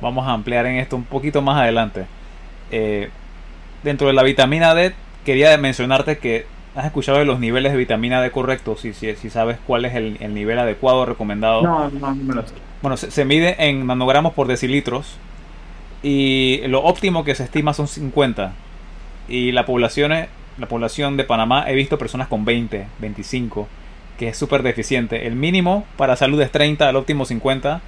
Vamos 0.01 0.27
a 0.27 0.33
ampliar 0.33 0.67
en 0.67 0.77
esto 0.77 0.97
un 0.97 1.05
poquito 1.05 1.43
más 1.43 1.61
adelante. 1.61 2.07
Eh, 2.71 3.11
dentro 3.83 4.07
de 4.07 4.13
la 4.15 4.23
vitamina 4.23 4.75
D, 4.75 4.95
quería 5.25 5.57
mencionarte 5.59 6.19
que 6.19 6.47
has 6.75 6.87
escuchado 6.87 7.19
de 7.19 7.25
los 7.25 7.39
niveles 7.39 7.73
de 7.73 7.79
vitamina 7.79 8.23
D 8.23 8.31
correctos, 8.31 8.81
si, 8.81 8.95
si, 8.95 9.15
si 9.15 9.31
sabes 9.31 9.59
cuál 9.67 9.85
es 9.85 9.95
el, 9.95 10.35
nivel 10.35 10.59
adecuado 10.59 11.05
recomendado. 11.05 11.63
No, 11.63 11.91
no, 11.91 12.15
no 12.15 12.15
me 12.15 12.35
lo 12.35 12.47
sé. 12.47 12.55
Bueno, 12.81 12.97
se, 12.97 13.25
mide 13.25 13.55
en 13.59 13.87
nanogramos 13.87 14.33
por 14.33 14.49
decilitros 14.49 15.17
y 16.03 16.63
lo 16.67 16.83
óptimo 16.83 17.23
que 17.23 17.35
se 17.37 17.45
estima 17.45 17.75
son 17.75 17.87
50. 17.87 18.55
Y 19.29 19.53
la 19.53 19.67
población, 19.67 20.13
la 20.59 20.69
población 20.69 21.17
de 21.17 21.25
Panamá 21.25 21.65
he 21.69 21.75
visto 21.75 21.99
personas 21.99 22.29
con 22.29 22.45
20, 22.45 22.87
25, 22.99 23.69
que 24.19 24.29
es 24.29 24.37
súper 24.37 24.63
deficiente. 24.63 25.27
El 25.27 25.37
mínimo 25.37 25.85
para 25.97 26.17
salud 26.17 26.41
es 26.41 26.51
30, 26.51 26.89
el 26.89 26.97
óptimo 26.97 27.25
50. 27.25 27.81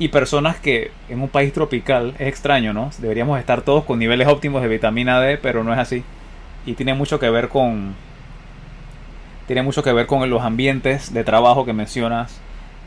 Y 0.00 0.08
personas 0.08 0.56
que 0.58 0.92
en 1.08 1.20
un 1.20 1.28
país 1.28 1.52
tropical 1.52 2.14
es 2.18 2.28
extraño, 2.28 2.72
¿no? 2.72 2.90
Deberíamos 2.98 3.38
estar 3.40 3.62
todos 3.62 3.84
con 3.84 3.98
niveles 3.98 4.28
óptimos 4.28 4.62
de 4.62 4.68
vitamina 4.68 5.20
D, 5.20 5.38
pero 5.38 5.64
no 5.64 5.72
es 5.72 5.78
así. 5.78 6.04
Y 6.66 6.74
tiene 6.74 6.94
mucho 6.94 7.18
que 7.18 7.28
ver 7.30 7.48
con. 7.48 7.94
Tiene 9.48 9.62
mucho 9.62 9.82
que 9.82 9.92
ver 9.92 10.06
con 10.06 10.28
los 10.30 10.42
ambientes 10.42 11.12
de 11.12 11.24
trabajo 11.24 11.64
que 11.64 11.72
mencionas, 11.72 12.40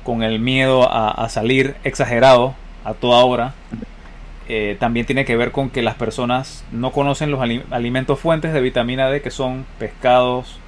con 0.04 0.24
el 0.24 0.40
miedo 0.40 0.90
a, 0.90 1.28
salir 1.28 1.76
exagerado 1.84 2.54
a 2.86 2.94
toda 2.94 3.26
hora. 3.26 3.54
Eh, 4.48 4.76
también 4.80 5.06
tiene 5.06 5.24
que 5.24 5.38
ver 5.38 5.52
con 5.52 5.70
que 5.70 5.82
las 5.82 5.96
personas 5.96 6.66
no 6.72 6.92
conocen 6.92 7.32
los 7.32 7.42
alimentos 7.42 8.20
fuentes 8.20 8.54
de 8.54 8.62
vitamina 8.62 9.10
D, 9.10 9.22
que 9.22 9.32
son 9.32 9.66
pescados, 9.80 10.60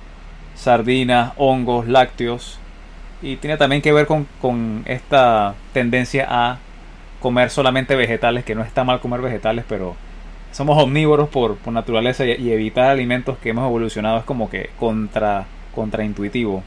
sardinas, 0.55 1.33
hongos, 1.37 1.87
lácteos. 1.87 2.59
Y 3.21 3.37
tiene 3.37 3.57
también 3.57 3.81
que 3.81 3.93
ver 3.93 4.07
con, 4.07 4.83
esta 4.85 5.55
tendencia 5.73 6.27
a 6.29 6.59
comer 7.21 7.49
solamente 7.49 7.95
vegetales, 7.95 8.43
que 8.43 8.55
no 8.55 8.63
está 8.63 8.83
mal 8.83 8.99
comer 8.99 9.21
vegetales, 9.21 9.65
pero 9.67 9.95
somos 10.51 10.81
omnívoros 10.81 11.29
por, 11.29 11.57
naturaleza 11.67 12.25
y, 12.25 12.51
evitar 12.51 12.89
alimentos 12.89 13.37
que 13.37 13.49
hemos 13.49 13.65
evolucionado 13.65 14.19
es 14.19 14.23
como 14.25 14.49
que 14.49 14.69
contra, 14.77 15.45
contraintuitivo. 15.73 16.63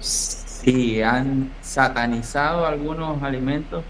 Sí, 0.00 1.02
han 1.02 1.50
satanizado 1.60 2.66
algunos 2.66 3.22
alimentos 3.22 3.84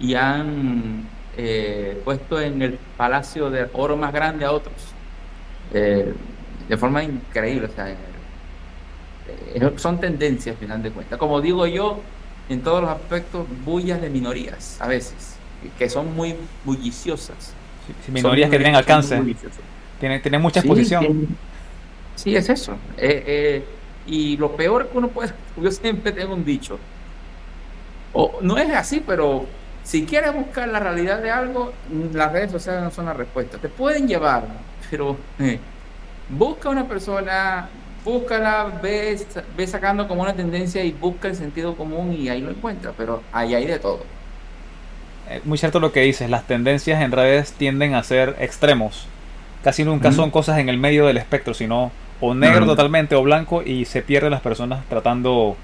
y 0.00 0.14
han 0.14 1.04
eh, 1.36 2.00
puesto 2.04 2.40
en 2.40 2.60
el 2.60 2.78
palacio 2.96 3.50
de 3.50 3.68
oro 3.72 3.96
más 3.96 4.12
grande 4.12 4.44
a 4.44 4.52
otros. 4.52 4.74
Eh, 5.72 6.12
de 6.68 6.76
forma 6.76 7.02
increíble. 7.02 7.66
O 7.66 7.74
sea, 7.74 7.88
eh, 7.90 9.72
son 9.76 10.00
tendencias, 10.00 10.54
al 10.54 10.60
final 10.60 10.82
de 10.82 10.90
cuentas. 10.90 11.18
Como 11.18 11.40
digo 11.40 11.66
yo, 11.66 12.00
en 12.48 12.62
todos 12.62 12.82
los 12.82 12.90
aspectos, 12.90 13.46
bullas 13.64 14.00
de 14.00 14.10
minorías, 14.10 14.80
a 14.80 14.86
veces, 14.86 15.36
que 15.78 15.88
son 15.88 16.14
muy 16.14 16.34
bulliciosas. 16.64 17.54
minorías 18.08 18.50
que 18.50 18.58
tienen 18.58 18.76
alcance. 18.76 19.20
Tienen, 19.98 20.20
tienen 20.20 20.42
mucha 20.42 20.60
exposición. 20.60 21.28
Sí, 22.16 22.36
es 22.36 22.48
eso. 22.48 22.76
Y 24.06 24.36
lo 24.36 24.56
peor 24.56 24.88
que 24.88 24.98
uno 24.98 25.08
puede, 25.08 25.32
yo 25.56 25.70
siempre 25.70 26.12
tengo 26.12 26.34
un 26.34 26.44
dicho, 26.44 26.78
o 28.12 28.38
no 28.42 28.58
es 28.58 28.70
así, 28.70 29.02
pero 29.06 29.46
si 29.84 30.04
quieres 30.06 30.32
buscar 30.32 30.68
la 30.68 30.78
realidad 30.78 31.20
de 31.20 31.30
algo, 31.30 31.72
las 32.12 32.32
redes 32.32 32.50
sociales 32.50 32.82
no 32.82 32.90
son 32.90 33.06
la 33.06 33.14
respuesta. 33.14 33.58
Te 33.58 33.68
pueden 33.68 34.06
llevar, 34.06 34.44
pero 34.90 35.16
eh, 35.38 35.58
busca 36.28 36.68
una 36.68 36.86
persona, 36.86 37.68
búscala, 38.04 38.80
ves, 38.82 39.26
ve 39.56 39.66
sacando 39.66 40.06
como 40.06 40.22
una 40.22 40.34
tendencia 40.34 40.84
y 40.84 40.92
busca 40.92 41.28
el 41.28 41.36
sentido 41.36 41.76
común 41.76 42.12
y 42.12 42.28
ahí 42.28 42.40
lo 42.40 42.50
encuentras, 42.50 42.94
pero 42.96 43.22
ahí 43.32 43.54
hay 43.54 43.66
de 43.66 43.78
todo. 43.78 44.04
Eh, 45.28 45.40
muy 45.44 45.58
cierto 45.58 45.80
lo 45.80 45.92
que 45.92 46.00
dices, 46.00 46.30
las 46.30 46.46
tendencias 46.46 47.02
en 47.02 47.12
redes 47.12 47.52
tienden 47.52 47.94
a 47.94 48.02
ser 48.02 48.36
extremos. 48.38 49.06
Casi 49.64 49.84
nunca 49.84 50.10
son 50.10 50.30
cosas 50.32 50.58
en 50.58 50.68
el 50.68 50.76
medio 50.76 51.06
del 51.06 51.16
espectro, 51.16 51.54
sino 51.54 51.92
o 52.20 52.34
negro 52.34 52.66
totalmente 52.66 53.14
o 53.14 53.22
blanco 53.22 53.62
y 53.62 53.84
se 53.84 54.02
pierden 54.02 54.30
las 54.30 54.40
personas 54.40 54.84
tratando 54.88 55.56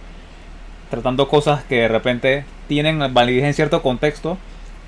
tratando 0.91 1.29
cosas 1.29 1.65
que 1.65 1.77
de 1.77 1.89
repente 1.89 2.45
tienen 2.67 3.13
validez 3.13 3.45
en 3.45 3.55
cierto 3.55 3.83
contexto, 3.83 4.39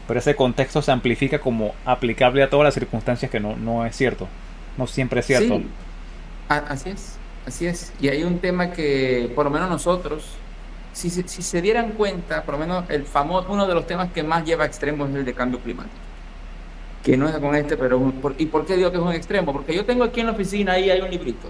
pero 0.07 0.21
ese 0.21 0.35
contexto 0.35 0.83
se 0.83 0.93
amplifica 0.93 1.41
como 1.41 1.75
aplicable 1.85 2.43
a 2.43 2.51
todas 2.51 2.65
las 2.65 2.75
circunstancias 2.75 3.31
que 3.31 3.41
no, 3.41 3.57
no 3.57 3.87
es 3.87 3.97
cierto, 3.97 4.29
no 4.77 4.87
siempre 4.87 5.21
es 5.21 5.27
cierto. 5.27 5.57
Sí. 5.57 5.67
Así 6.49 6.91
es, 6.91 7.17
así 7.47 7.67
es. 7.67 7.93
Y 8.01 8.09
hay 8.09 8.25
un 8.25 8.39
tema 8.39 8.73
que 8.73 9.31
por 9.35 9.45
lo 9.45 9.51
menos 9.51 9.69
nosotros, 9.71 10.25
si, 10.93 11.11
si 11.11 11.43
se 11.43 11.63
dieran 11.63 11.93
cuenta, 11.93 12.43
por 12.43 12.55
lo 12.55 12.61
menos 12.61 12.91
el 12.91 13.05
famoso, 13.05 13.53
uno 13.53 13.67
de 13.67 13.75
los 13.75 13.87
temas 13.87 14.11
que 14.13 14.23
más 14.23 14.45
lleva 14.45 14.65
a 14.65 14.67
extremos 14.67 15.11
es 15.11 15.17
el 15.17 15.25
de 15.25 15.35
cambio 15.35 15.61
climático 15.61 16.11
que 17.03 17.17
no 17.17 17.29
es 17.29 17.37
con 17.39 17.55
este, 17.55 17.77
pero... 17.77 18.13
¿Y 18.39 18.47
por 18.47 18.67
qué 18.67 18.77
digo 18.77 18.91
que 18.91 18.99
es 18.99 19.03
un 19.03 19.13
extremo? 19.13 19.53
Porque 19.53 19.75
yo 19.75 19.85
tengo 19.85 20.05
aquí 20.05 20.21
en 20.21 20.27
la 20.27 20.33
oficina, 20.33 20.73
ahí 20.73 20.91
hay 20.91 21.01
un 21.01 21.11
librito, 21.11 21.49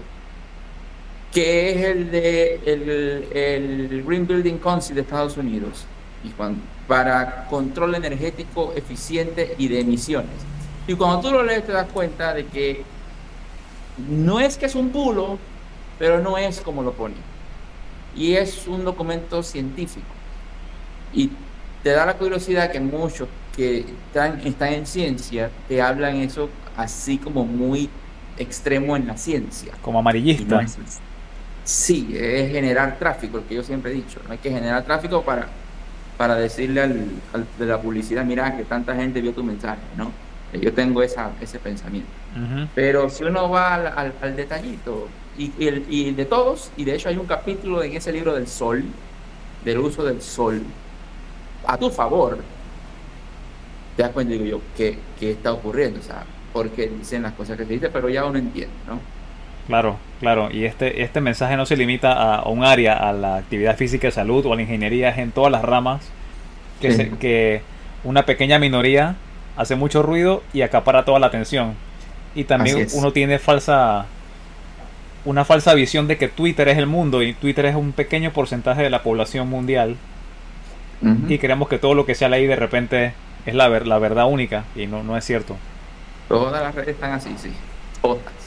que 1.31 1.71
es 1.71 1.85
el 1.85 2.11
de 2.11 2.59
el, 2.65 4.03
Green 4.05 4.27
Building 4.27 4.57
Council 4.57 4.95
de 4.95 5.01
Estados 5.01 5.37
Unidos, 5.37 5.85
y 6.23 6.31
para 6.87 7.47
control 7.47 7.95
energético 7.95 8.73
eficiente 8.75 9.55
y 9.57 9.67
de 9.67 9.79
emisiones. 9.79 10.29
Y 10.87 10.93
cuando 10.95 11.21
tú 11.21 11.31
lo 11.31 11.43
lees 11.43 11.65
te 11.65 11.71
das 11.71 11.87
cuenta 11.91 12.33
de 12.33 12.45
que 12.45 12.83
no 14.09 14.39
es 14.39 14.57
que 14.57 14.65
es 14.65 14.75
un 14.75 14.91
bulo, 14.91 15.37
pero 15.97 16.19
no 16.19 16.37
es 16.37 16.61
como 16.61 16.83
lo 16.83 16.93
pone. 16.93 17.15
Y 18.15 18.33
es 18.33 18.67
un 18.67 18.83
documento 18.83 19.41
científico. 19.41 20.05
Y 21.13 21.29
te 21.83 21.91
da 21.91 22.05
la 22.05 22.15
curiosidad 22.15 22.71
que 22.71 22.79
muchos 22.79 23.27
que 23.55 23.79
están, 24.07 24.39
están 24.45 24.73
en 24.73 24.85
ciencia 24.85 25.49
te 25.67 25.81
hablan 25.81 26.17
eso 26.17 26.49
así 26.77 27.17
como 27.17 27.45
muy 27.45 27.89
extremo 28.37 28.95
en 28.95 29.07
la 29.07 29.17
ciencia. 29.17 29.73
Como 29.81 29.99
amarillista. 29.99 30.65
Sí, 31.63 32.15
es 32.17 32.51
generar 32.51 32.97
tráfico, 32.97 33.37
lo 33.37 33.47
que 33.47 33.55
yo 33.55 33.63
siempre 33.63 33.91
he 33.91 33.95
dicho. 33.95 34.19
No 34.25 34.33
hay 34.33 34.37
que 34.37 34.51
generar 34.51 34.83
tráfico 34.83 35.21
para, 35.23 35.47
para 36.17 36.35
decirle 36.35 36.81
al, 36.81 37.07
de 37.57 37.65
la 37.65 37.81
publicidad, 37.81 38.23
mira 38.25 38.55
que 38.55 38.63
tanta 38.63 38.95
gente 38.95 39.21
vio 39.21 39.33
tu 39.33 39.43
mensaje, 39.43 39.81
¿no? 39.97 40.11
Yo 40.53 40.73
tengo 40.73 41.01
esa, 41.01 41.31
ese 41.39 41.59
pensamiento. 41.59 42.09
Pero 42.75 43.09
si 43.09 43.23
uno 43.23 43.49
va 43.49 43.75
al, 43.75 44.13
al, 44.21 44.35
detallito, 44.35 45.07
y, 45.37 45.51
y, 45.57 46.11
de 46.11 46.25
todos, 46.25 46.71
y 46.75 46.83
de 46.83 46.95
hecho 46.95 47.07
hay 47.07 47.17
un 47.17 47.25
capítulo 47.25 47.81
en 47.83 47.93
ese 47.93 48.11
libro 48.11 48.33
del 48.33 48.47
sol, 48.47 48.83
del 49.63 49.77
uso 49.79 50.03
del 50.03 50.21
sol, 50.21 50.61
a 51.65 51.77
tu 51.77 51.89
favor, 51.89 52.39
te 53.95 54.03
das 54.03 54.11
cuenta, 54.11 54.33
digo 54.33 54.45
yo, 54.45 54.61
¿qué, 54.75 54.97
qué 55.19 55.31
está 55.31 55.53
ocurriendo? 55.53 55.99
O 55.99 56.03
sea, 56.03 56.25
porque 56.51 56.87
dicen 56.87 57.23
las 57.23 57.33
cosas 57.33 57.57
que 57.57 57.65
se 57.65 57.73
dicen, 57.73 57.89
pero 57.93 58.09
ya 58.09 58.25
uno 58.25 58.37
entiende, 58.37 58.75
¿no? 58.87 58.99
Claro, 59.67 59.97
claro, 60.19 60.49
y 60.51 60.65
este, 60.65 61.03
este 61.03 61.21
mensaje 61.21 61.55
no 61.55 61.65
se 61.65 61.77
limita 61.77 62.13
a, 62.13 62.49
un 62.49 62.63
área, 62.63 62.93
a 62.93 63.13
la 63.13 63.37
actividad 63.37 63.77
física 63.77 64.07
de 64.07 64.11
salud 64.11 64.45
o 64.45 64.53
a 64.53 64.55
la 64.55 64.63
ingeniería, 64.63 65.09
es 65.09 65.17
en 65.17 65.31
todas 65.31 65.51
las 65.51 65.61
ramas 65.61 66.01
que, 66.81 67.11
que 67.19 67.61
una 68.03 68.25
pequeña 68.25 68.59
minoría 68.59 69.15
hace 69.55 69.75
mucho 69.75 70.01
ruido 70.01 70.43
y 70.53 70.61
acapara 70.61 71.05
toda 71.05 71.19
la 71.19 71.27
atención. 71.27 71.75
Y 72.33 72.45
también 72.45 72.87
uno 72.93 73.11
tiene 73.11 73.39
falsa 73.39 74.05
una 75.23 75.45
falsa 75.45 75.73
visión 75.73 76.07
de 76.07 76.17
que 76.17 76.27
Twitter 76.27 76.67
es 76.69 76.77
el 76.77 76.87
mundo 76.87 77.21
y 77.21 77.33
Twitter 77.33 77.65
es 77.67 77.75
un 77.75 77.91
pequeño 77.91 78.31
porcentaje 78.31 78.81
de 78.81 78.89
la 78.89 79.03
población 79.03 79.49
mundial. 79.49 79.97
Y 81.27 81.39
creemos 81.39 81.67
que 81.67 81.79
todo 81.79 81.95
lo 81.95 82.05
que 82.05 82.13
sale 82.13 82.35
ahí 82.35 82.45
de 82.45 82.55
repente 82.55 83.13
es 83.47 83.55
la, 83.55 83.69
la 83.69 83.97
verdad 83.97 84.27
única 84.27 84.65
y 84.75 84.85
no, 84.85 85.01
no 85.01 85.17
es 85.17 85.25
cierto. 85.25 85.57
Todas 86.27 86.61
las 86.61 86.75
redes 86.75 86.89
están 86.89 87.13
así, 87.13 87.33
sí. 87.37 87.51
Todas. 88.03 88.40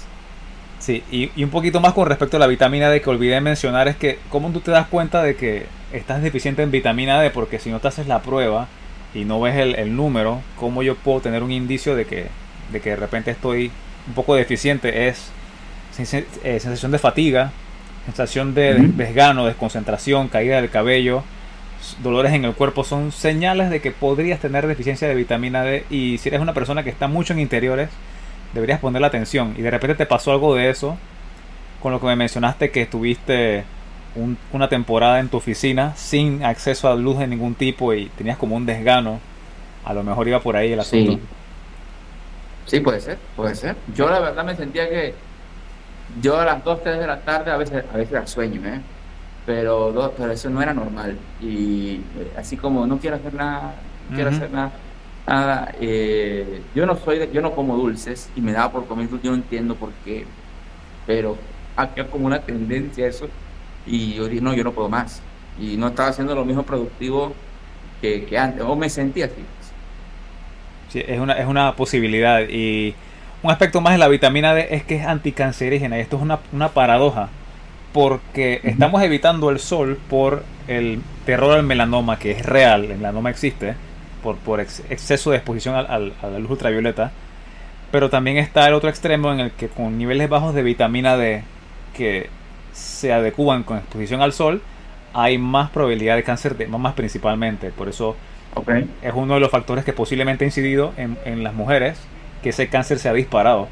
Sí, 0.85 1.03
y, 1.11 1.43
un 1.43 1.49
poquito 1.49 1.81
más 1.81 1.95
con 1.95 2.07
respecto 2.07 2.37
a 2.37 2.41
la 2.41 2.47
vitamina 2.47 2.91
D 2.91 3.00
que 3.00 3.09
olvidé 3.09 3.41
mencionar 3.41 3.88
es 3.88 3.97
que 3.97 4.19
cómo 4.29 4.50
tú 4.50 4.61
te 4.61 4.71
das 4.71 4.87
cuenta 4.87 5.23
de 5.23 5.35
que 5.35 5.64
estás 5.95 6.23
deficiente 6.23 6.62
en 6.62 6.71
vitamina 6.71 7.19
D 7.23 7.31
porque 7.31 7.59
si 7.59 7.71
no 7.71 7.81
te 7.81 7.88
haces 7.88 8.07
la 8.07 8.21
prueba 8.21 8.69
y 9.14 9.25
no 9.25 9.41
ves 9.41 9.57
el, 9.57 9.97
número, 9.97 10.43
¿cómo 10.59 10.83
yo 10.83 10.95
puedo 10.95 11.23
tener 11.23 11.43
un 11.43 11.53
indicio 11.53 11.97
de 11.97 12.05
que, 12.05 12.26
de 12.71 12.81
que 12.83 12.91
de 12.91 12.97
repente 12.97 13.31
estoy 13.31 13.71
un 14.07 14.12
poco 14.12 14.35
deficiente? 14.35 15.09
Es 15.09 15.31
eh, 15.99 16.61
sensación 16.61 16.93
de 16.93 16.99
fatiga, 16.99 17.50
sensación 18.05 18.53
de 18.53 18.75
desgano, 18.75 19.47
desconcentración, 19.47 20.29
caída 20.29 20.61
del 20.61 20.69
cabello, 20.69 21.25
dolores 22.03 22.35
en 22.35 22.45
el 22.45 22.53
cuerpo, 22.53 22.85
son 22.85 23.11
señales 23.11 23.71
de 23.71 23.81
que 23.81 23.91
podrías 23.91 24.38
tener 24.38 24.67
deficiencia 24.67 25.09
de 25.09 25.14
vitamina 25.14 25.62
D. 25.62 25.87
Y 25.88 26.19
si 26.19 26.29
eres 26.29 26.43
una 26.43 26.53
persona 26.53 26.85
que 26.85 26.91
está 26.91 27.09
mucho 27.09 27.33
en 27.33 27.38
interiores, 27.38 27.88
deberías 28.54 28.80
ponerle 28.80 29.06
atención 29.06 29.54
y 29.58 29.62
de 29.62 29.70
repente 29.70 29.96
te 29.96 30.06
pasó 30.06 30.32
algo 30.32 30.54
de 30.54 30.70
eso, 30.70 30.96
con 31.82 31.92
lo 31.92 32.00
que 32.00 32.06
me 32.06 32.16
mencionaste 32.16 32.70
que 32.70 32.82
estuviste 32.82 33.64
una 34.52 34.68
temporada 34.68 35.18
en 35.18 35.28
tu 35.28 35.37
oficina 35.37 35.92
sin 35.96 36.44
acceso 36.44 36.88
a 36.88 36.94
luz 36.94 37.18
de 37.18 37.26
ningún 37.26 37.56
tipo 37.56 37.92
y 37.92 38.06
tenías 38.11 38.38
como 38.38 38.56
un 38.56 38.64
desgano, 38.64 39.18
a 39.84 39.92
lo 39.92 40.04
mejor 40.04 40.28
iba 40.28 40.40
por 40.40 40.56
ahí 40.56 40.73
el 40.73 40.80
asunto. 40.80 41.18
Sí, 42.66 42.80
puede 42.80 43.00
ser, 43.00 43.18
puede 43.37 43.54
ser. 43.54 43.76
Yo 43.94 44.08
la 44.08 44.20
verdad 44.20 44.44
me 44.44 44.56
sentía 44.56 44.88
que 44.88 45.14
yo 46.23 46.38
a 46.38 46.44
las 46.44 46.64
2, 46.64 46.82
3 46.82 46.99
de 47.00 47.06
la 47.06 47.20
tarde 47.20 47.50
a 47.50 47.56
veces, 47.56 47.84
a 47.92 47.96
veces 47.96 48.12
era 48.12 48.26
sueño, 48.26 48.62
¿eh? 48.64 48.80
pero, 49.46 50.12
pero 50.16 50.32
eso 50.32 50.49
no 50.50 50.62
era 50.62 50.73
normal. 50.73 51.18
Y 51.40 52.00
eh, 52.16 52.32
así 52.38 52.56
como 52.56 52.87
no 52.87 52.99
quiero 52.99 53.16
hacer 53.16 53.34
nada, 53.34 53.75
no 54.08 54.14
quiero 54.14 54.30
hacer 54.30 54.50
nada, 54.50 54.73
nada 55.26 55.75
eh, 55.81 56.62
yo 56.75 56.87
no 56.87 56.97
soy, 56.97 57.28
yo 57.33 57.40
no 57.40 57.52
como 57.52 57.76
dulces 57.76 58.31
y 58.37 58.40
me 58.40 58.52
daba 58.52 58.73
por 58.73 58.87
comer 58.87 59.09
dulces, 59.09 59.25
yo 59.25 59.31
no 59.31 59.37
entiendo 59.37 59.75
por 59.75 59.90
qué, 60.04 60.26
pero 61.07 61.37
había 61.76 62.07
como 62.09 62.26
una 62.26 62.40
tendencia 62.40 63.07
a 63.07 63.09
eso 63.09 63.28
y 63.87 64.14
yo 64.14 64.28
dije, 64.28 64.40
no, 64.43 64.54
yo 64.54 64.64
no 64.64 64.73
puedo 64.73 64.88
más. 64.88 65.23
Y 65.61 65.76
no 65.76 65.88
estaba 65.88 66.09
haciendo 66.09 66.35
lo 66.35 66.45
mismo 66.45 66.64
productivo 66.64 67.33
que, 68.00 68.25
que 68.25 68.38
antes, 68.38 68.62
o 68.62 68.75
me 68.76 68.88
sentía 68.88 69.26
así. 69.26 69.45
Sí, 70.88 71.02
es 71.07 71.19
una, 71.21 71.35
es 71.35 71.47
una 71.47 71.75
posibilidad 71.76 72.40
y 72.49 72.95
un 73.43 73.50
aspecto 73.50 73.81
más 73.81 73.93
de 73.93 73.99
la 73.99 74.09
vitamina 74.09 74.54
D 74.54 74.69
es 74.71 74.85
que 74.85 74.97
es 74.97 75.07
anticancerígena 75.07 75.99
y 75.99 76.00
esto 76.00 76.16
es 76.16 76.23
una, 76.23 76.38
una 76.52 76.71
paradoja 76.71 77.28
porque 77.93 78.61
estamos 78.64 79.02
evitando 79.02 79.50
el 79.50 79.61
sol 79.61 79.99
por 80.09 80.45
el 80.66 81.00
terror 81.26 81.57
al 81.57 81.62
melanoma, 81.62 82.19
que 82.19 82.33
es 82.33 82.45
real, 82.45 82.85
el 82.87 82.97
melanoma 82.97 83.31
existe, 83.31 83.76
por, 84.25 84.37
por 84.38 84.59
exceso 84.59 85.31
de 85.31 85.37
exposición 85.37 85.76
a 85.76 85.99
la 85.99 86.38
luz 86.38 86.50
ultravioleta, 86.50 87.12
pero 87.93 88.11
también 88.11 88.38
está 88.38 88.66
el 88.66 88.75
otro 88.75 88.88
extremo 88.90 89.33
en 89.33 89.38
el 89.38 89.50
que 89.52 89.69
con 89.69 89.97
niveles 89.97 90.28
bajos 90.28 90.54
de 90.54 90.62
vitamina 90.64 91.16
D 91.16 91.45
que 91.97 92.28
se 92.73 93.12
adecuan 93.12 93.62
con 93.62 93.78
exposición 93.78 94.21
al 94.21 94.33
sol, 94.33 94.62
hay 95.12 95.38
más 95.38 95.71
probabilidad 95.71 96.16
de 96.16 96.25
cáncer 96.25 96.57
de 96.57 96.66
mamas 96.66 96.95
principalmente. 96.95 97.71
Por 97.71 97.88
eso 97.88 98.16
es 99.02 99.12
uno 99.14 99.35
de 99.35 99.40
los 99.40 99.50
factores 99.50 99.85
que 99.85 99.93
posiblemente 99.93 100.45
ha 100.45 100.49
incidido 100.49 100.93
en, 100.97 101.16
en 101.25 101.45
las 101.45 101.54
mujeres 101.54 102.00
que 102.43 102.49
ese 102.49 102.69
cáncer 102.69 102.99
se 102.99 103.09
ha 103.09 103.12
disparado 103.12 103.69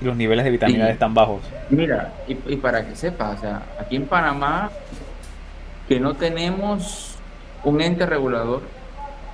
y 0.00 0.04
los 0.04 0.16
niveles 0.16 0.44
de 0.44 0.50
vitamina 0.50 0.86
D 0.86 0.92
están 0.92 1.12
bajos. 1.12 1.42
Mira, 1.70 2.12
y, 2.26 2.34
para 2.56 2.86
que 2.86 2.94
sepas, 2.96 3.38
o 3.38 3.40
sea, 3.40 3.62
aquí 3.78 3.96
en 3.96 4.06
Panamá, 4.06 4.70
que 5.88 6.00
no 6.00 6.14
tenemos 6.14 7.16
un 7.64 7.80
ente 7.80 8.06
regulador, 8.06 8.62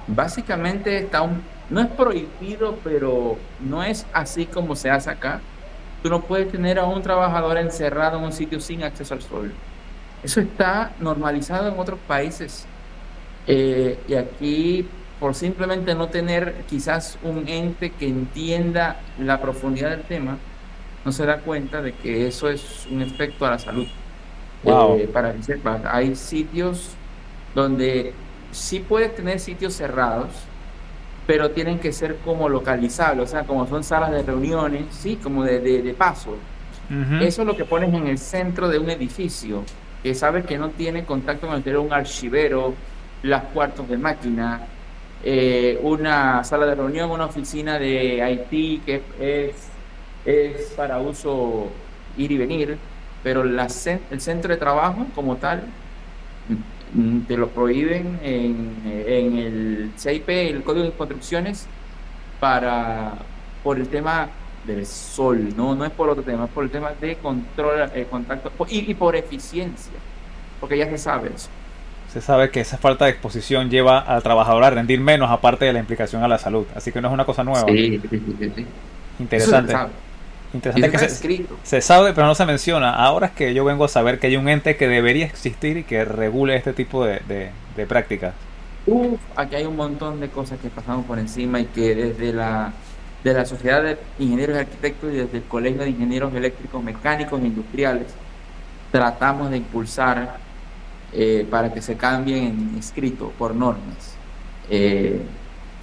básicamente 0.06 0.98
está 0.98 1.22
un, 1.22 1.42
no 1.70 1.80
es 1.80 1.86
prohibido, 1.88 2.78
pero 2.84 3.36
no 3.60 3.82
es 3.82 4.06
así 4.12 4.46
como 4.46 4.76
se 4.76 4.90
hace 4.90 5.10
acá. 5.10 5.40
Tú 6.02 6.10
no 6.10 6.20
puedes 6.20 6.52
tener 6.52 6.78
a 6.78 6.84
un 6.84 7.02
trabajador 7.02 7.56
encerrado 7.56 8.18
en 8.18 8.24
un 8.24 8.32
sitio 8.32 8.60
sin 8.60 8.82
acceso 8.82 9.14
al 9.14 9.22
sol. 9.22 9.52
Eso 10.22 10.40
está 10.40 10.92
normalizado 11.00 11.68
en 11.68 11.78
otros 11.78 11.98
países. 12.06 12.66
Eh, 13.46 13.98
y 14.08 14.14
aquí 14.14 14.88
por 15.20 15.34
simplemente 15.34 15.94
no 15.94 16.08
tener 16.08 16.64
quizás 16.68 17.18
un 17.22 17.48
ente 17.48 17.90
que 17.90 18.06
entienda 18.06 19.00
la 19.18 19.40
profundidad 19.40 19.90
del 19.90 20.02
tema, 20.02 20.36
no 21.04 21.12
se 21.12 21.24
da 21.24 21.38
cuenta 21.38 21.80
de 21.80 21.92
que 21.92 22.26
eso 22.26 22.48
es 22.48 22.86
un 22.90 23.00
efecto 23.02 23.46
a 23.46 23.50
la 23.50 23.58
salud. 23.58 23.86
Eh, 24.66 25.08
para 25.12 25.34
que 25.34 25.60
hay 25.90 26.16
sitios 26.16 26.90
donde 27.54 28.14
sí 28.54 28.80
puedes 28.80 29.14
tener 29.14 29.40
sitios 29.40 29.74
cerrados, 29.74 30.28
pero 31.26 31.50
tienen 31.50 31.78
que 31.78 31.92
ser 31.92 32.16
como 32.24 32.48
localizables, 32.48 33.24
o 33.24 33.30
sea, 33.30 33.44
como 33.44 33.66
son 33.66 33.82
salas 33.82 34.10
de 34.10 34.22
reuniones, 34.22 34.84
sí, 34.90 35.18
como 35.22 35.42
de, 35.44 35.60
de, 35.60 35.94
paso. 35.94 36.36
Eso 37.20 37.42
es 37.42 37.46
lo 37.48 37.56
que 37.56 37.64
pones 37.64 37.92
en 37.94 38.06
el 38.06 38.18
centro 38.18 38.68
de 38.68 38.78
un 38.78 38.90
edificio, 38.90 39.64
que 40.02 40.14
sabes 40.14 40.44
que 40.44 40.58
no 40.58 40.68
tiene 40.70 41.04
contacto 41.04 41.46
con 41.46 41.62
el 41.64 41.76
un 41.76 41.92
archivero, 41.92 42.74
las 43.22 43.44
cuartos 43.44 43.88
de 43.88 43.96
máquina, 43.96 44.60
eh, 45.24 45.78
una 45.82 46.44
sala 46.44 46.66
de 46.66 46.74
reunión, 46.74 47.10
una 47.10 47.24
oficina 47.24 47.78
de 47.78 48.46
IT 48.50 48.84
que 48.84 49.02
es, 49.18 49.56
es 50.26 50.72
para 50.76 50.98
uso 50.98 51.68
ir 52.18 52.32
y 52.32 52.36
venir, 52.36 52.76
pero 53.22 53.42
la, 53.42 53.66
el 54.10 54.20
centro 54.20 54.50
de 54.50 54.58
trabajo 54.58 55.06
como 55.14 55.36
tal 55.36 55.62
te 57.26 57.36
lo 57.36 57.48
prohíben 57.48 58.18
en, 58.22 58.82
en 58.84 59.38
el 59.38 59.90
CIP, 59.98 60.28
el 60.28 60.62
Código 60.62 60.84
de 60.84 60.92
Construcciones, 60.92 61.66
para, 62.40 63.14
por 63.62 63.78
el 63.78 63.88
tema 63.88 64.28
del 64.66 64.86
sol, 64.86 65.54
no, 65.56 65.74
no 65.74 65.84
es 65.84 65.90
por 65.90 66.08
otro 66.08 66.22
tema, 66.22 66.44
es 66.44 66.50
por 66.50 66.64
el 66.64 66.70
tema 66.70 66.92
de 67.00 67.16
control, 67.16 67.90
el 67.94 68.02
eh, 68.02 68.06
contacto 68.10 68.50
y, 68.68 68.90
y 68.90 68.94
por 68.94 69.14
eficiencia, 69.14 69.92
porque 70.60 70.78
ya 70.78 70.88
se 70.88 70.98
sabe 70.98 71.30
eso 71.34 71.48
se 72.14 72.20
sabe 72.20 72.48
que 72.50 72.60
esa 72.60 72.78
falta 72.78 73.06
de 73.06 73.10
exposición 73.10 73.68
lleva 73.68 73.98
al 73.98 74.22
trabajador 74.22 74.62
a 74.62 74.70
rendir 74.70 75.00
menos 75.00 75.32
aparte 75.32 75.64
de 75.64 75.72
la 75.72 75.80
implicación 75.80 76.22
a 76.22 76.28
la 76.28 76.38
salud. 76.38 76.64
Así 76.76 76.92
que 76.92 77.00
no 77.00 77.08
es 77.08 77.14
una 77.14 77.24
cosa 77.24 77.42
nueva. 77.42 77.66
Sí, 77.66 78.00
sí, 78.08 78.22
sí, 78.54 78.66
Interesante. 79.18 79.74
Interesante 80.54 80.90
que 80.90 81.08
se, 81.08 81.46
se, 81.64 81.80
sabe, 81.80 82.12
pero 82.12 82.26
no 82.28 82.34
se 82.34 82.46
menciona. 82.46 82.94
Ahora 82.94 83.26
es 83.26 83.32
que 83.32 83.52
yo 83.54 83.64
vengo 83.64 83.84
a 83.84 83.88
saber 83.88 84.20
que 84.20 84.28
hay 84.28 84.36
un 84.36 84.48
ente 84.48 84.76
que 84.76 84.86
debería 84.86 85.26
existir 85.26 85.76
y 85.76 85.82
que 85.82 86.04
regule 86.04 86.54
este 86.56 86.72
tipo 86.72 87.04
de, 87.04 87.50
de, 87.76 87.86
prácticas. 87.86 88.34
Uf, 88.86 89.18
aquí 89.34 89.56
hay 89.56 89.64
un 89.64 89.76
montón 89.76 90.20
de 90.20 90.28
cosas 90.28 90.60
que 90.60 90.68
pasamos 90.68 91.06
por 91.06 91.18
encima 91.18 91.58
y 91.58 91.64
que 91.66 91.94
desde 91.94 92.32
la, 92.32 92.72
de 93.24 93.34
la 93.34 93.44
Sociedad 93.44 93.82
de 93.82 93.98
Ingenieros 94.20 94.56
y 94.56 94.60
Arquitectos 94.60 95.12
y 95.12 95.16
desde 95.16 95.38
el 95.38 95.44
Colegio 95.44 95.82
de 95.82 95.90
Ingenieros 95.90 96.32
Eléctricos, 96.34 96.82
Mecánicos 96.82 97.42
e 97.42 97.46
Industriales 97.46 98.06
tratamos 98.92 99.50
de 99.50 99.56
impulsar 99.56 100.36
eh, 101.12 101.46
para 101.50 101.72
que 101.74 101.82
se 101.82 101.96
cambien 101.96 102.44
en 102.44 102.78
escrito 102.78 103.32
por 103.36 103.54
normas. 103.56 104.14
Eh, 104.70 105.20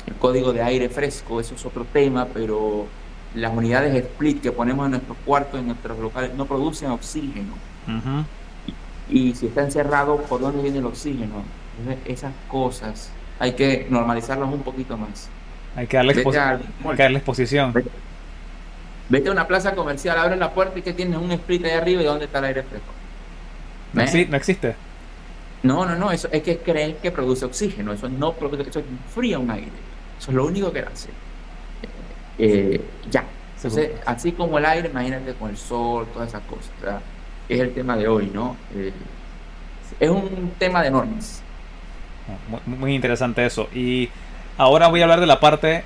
el 0.08 0.14
código 0.16 0.54
de 0.54 0.62
aire 0.62 0.88
fresco, 0.88 1.42
eso 1.42 1.56
es 1.56 1.66
otro 1.66 1.86
tema, 1.92 2.28
pero 2.34 2.88
las 3.36 3.54
unidades 3.54 3.96
split 3.96 4.42
que 4.42 4.52
ponemos 4.52 4.86
en 4.86 4.92
nuestros 4.92 5.18
cuartos, 5.26 5.60
en 5.60 5.68
nuestros 5.68 5.98
locales, 6.00 6.34
no 6.36 6.46
producen 6.46 6.92
oxígeno. 6.92 7.54
y, 9.10 9.34
si 9.36 9.48
está 9.48 9.62
encerrado, 9.62 10.18
¿por 10.24 10.42
dónde 10.42 10.62
viene 10.62 10.80
el 10.80 10.86
oxígeno? 10.86 11.44
esas 12.06 12.34
cosas 12.48 13.12
hay 13.40 13.54
que 13.54 13.88
normalizarlas 13.90 14.54
un 14.54 14.62
poquito 14.62 14.98
más. 14.98 15.30
Hay 15.76 15.88
que 15.88 15.98
darle, 15.98 16.12
exposición. 16.14 17.74
Vete, 19.10 19.30
a 19.30 19.32
una 19.32 19.48
plaza 19.48 19.74
comercial, 19.74 20.18
abre 20.20 20.36
la 20.36 20.54
puerta 20.54 20.78
y 20.78 20.82
que 20.82 20.94
tienes 20.94 21.18
un 21.18 21.32
split 21.32 21.66
ahí 21.66 21.72
arriba 21.72 22.02
y 22.02 22.06
dónde 22.06 22.26
está 22.26 22.40
el 22.40 22.46
aire 22.46 22.64
fresco. 22.64 22.92
no 23.94 24.38
existe. 24.38 24.76
No, 25.64 25.86
no, 25.86 25.96
no, 25.96 26.12
eso 26.12 26.28
es 26.32 26.42
que 26.42 26.58
creen 26.58 26.98
que 27.02 27.12
produce 27.12 27.46
oxígeno, 27.46 27.94
eso 27.94 28.10
no 28.10 28.34
produce, 28.34 28.70
eso 28.70 28.80
enfría 28.80 29.38
un 29.38 29.52
aire, 29.52 29.72
eso 30.20 30.32
es 30.32 30.36
lo 30.36 30.46
único 30.46 30.72
que 30.72 30.80
hace. 30.80 31.10
Eh, 32.44 32.82
ya, 33.12 33.24
entonces, 33.56 33.92
así 34.04 34.32
como 34.32 34.58
el 34.58 34.66
aire, 34.66 34.90
imagínate 34.90 35.36
con 35.36 35.52
el 35.52 35.58
sol, 35.58 36.08
todas 36.12 36.30
esas 36.30 36.42
cosas, 36.42 36.72
es 37.48 37.60
el 37.60 37.72
tema 37.74 37.96
de 37.96 38.08
hoy, 38.08 38.32
¿no? 38.34 38.58
Eh, 38.76 38.92
es 40.00 40.10
un 40.10 40.52
tema 40.58 40.82
de 40.82 40.90
normas. 40.90 41.44
Muy, 42.66 42.96
interesante 42.96 43.46
eso. 43.46 43.70
Y 43.76 44.10
ahora 44.58 44.88
voy 44.88 45.02
a 45.02 45.04
hablar 45.04 45.20
de 45.20 45.28
la 45.28 45.40
parte 45.40 45.84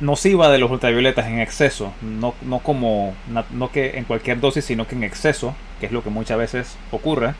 nociva 0.00 0.50
de 0.50 0.58
los 0.58 0.70
ultravioletas 0.70 1.26
en 1.26 1.38
exceso, 1.38 1.92
no, 2.02 2.34
no 2.42 2.58
como, 2.58 3.14
no 3.50 3.70
que 3.70 3.98
en 3.98 4.04
cualquier 4.04 4.40
dosis, 4.40 4.64
sino 4.64 4.86
que 4.88 4.96
en 4.96 5.04
exceso, 5.04 5.54
que 5.78 5.86
es 5.86 5.92
lo 5.92 6.02
que 6.02 6.10
muchas 6.10 6.38
veces 6.38 6.76
ocurre 6.90 7.34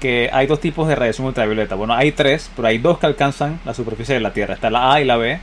que 0.00 0.28
hay 0.32 0.46
dos 0.46 0.60
tipos 0.60 0.88
de 0.88 0.94
radiación 0.94 1.26
ultravioleta. 1.26 1.74
Bueno, 1.74 1.94
hay 1.94 2.12
tres, 2.12 2.50
pero 2.54 2.68
hay 2.68 2.78
dos 2.78 2.98
que 2.98 3.06
alcanzan 3.06 3.60
la 3.64 3.74
superficie 3.74 4.14
de 4.14 4.20
la 4.20 4.32
Tierra. 4.32 4.54
Está 4.54 4.70
la 4.70 4.92
A 4.92 5.00
y 5.00 5.04
la 5.04 5.16
B. 5.16 5.38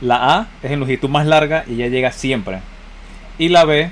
La 0.00 0.38
A 0.38 0.46
es 0.62 0.70
en 0.70 0.80
longitud 0.80 1.08
más 1.08 1.26
larga 1.26 1.64
y 1.66 1.76
ya 1.76 1.88
llega 1.88 2.12
siempre. 2.12 2.60
Y 3.38 3.48
la 3.48 3.64
B 3.64 3.90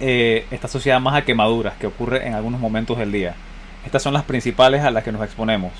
eh, 0.00 0.46
está 0.50 0.66
asociada 0.66 1.00
más 1.00 1.14
a 1.14 1.22
quemaduras, 1.22 1.74
que 1.74 1.86
ocurre 1.86 2.26
en 2.26 2.34
algunos 2.34 2.60
momentos 2.60 2.98
del 2.98 3.12
día. 3.12 3.34
Estas 3.84 4.02
son 4.02 4.14
las 4.14 4.24
principales 4.24 4.82
a 4.82 4.90
las 4.90 5.04
que 5.04 5.12
nos 5.12 5.22
exponemos. 5.22 5.72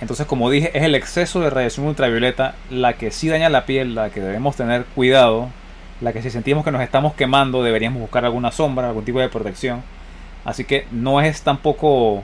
Entonces, 0.00 0.26
como 0.26 0.50
dije, 0.50 0.70
es 0.74 0.84
el 0.84 0.94
exceso 0.94 1.40
de 1.40 1.50
radiación 1.50 1.86
ultravioleta 1.86 2.54
la 2.70 2.94
que 2.94 3.10
sí 3.10 3.28
daña 3.28 3.48
la 3.48 3.64
piel, 3.64 3.94
la 3.94 4.10
que 4.10 4.20
debemos 4.20 4.56
tener 4.56 4.84
cuidado, 4.84 5.48
la 6.00 6.12
que 6.12 6.22
si 6.22 6.30
sentimos 6.30 6.64
que 6.64 6.70
nos 6.70 6.82
estamos 6.82 7.14
quemando 7.14 7.62
deberíamos 7.62 8.00
buscar 8.00 8.24
alguna 8.24 8.52
sombra, 8.52 8.88
algún 8.88 9.04
tipo 9.04 9.20
de 9.20 9.28
protección. 9.28 9.82
Así 10.44 10.64
que 10.64 10.86
no 10.90 11.20
es 11.20 11.42
tampoco 11.42 12.22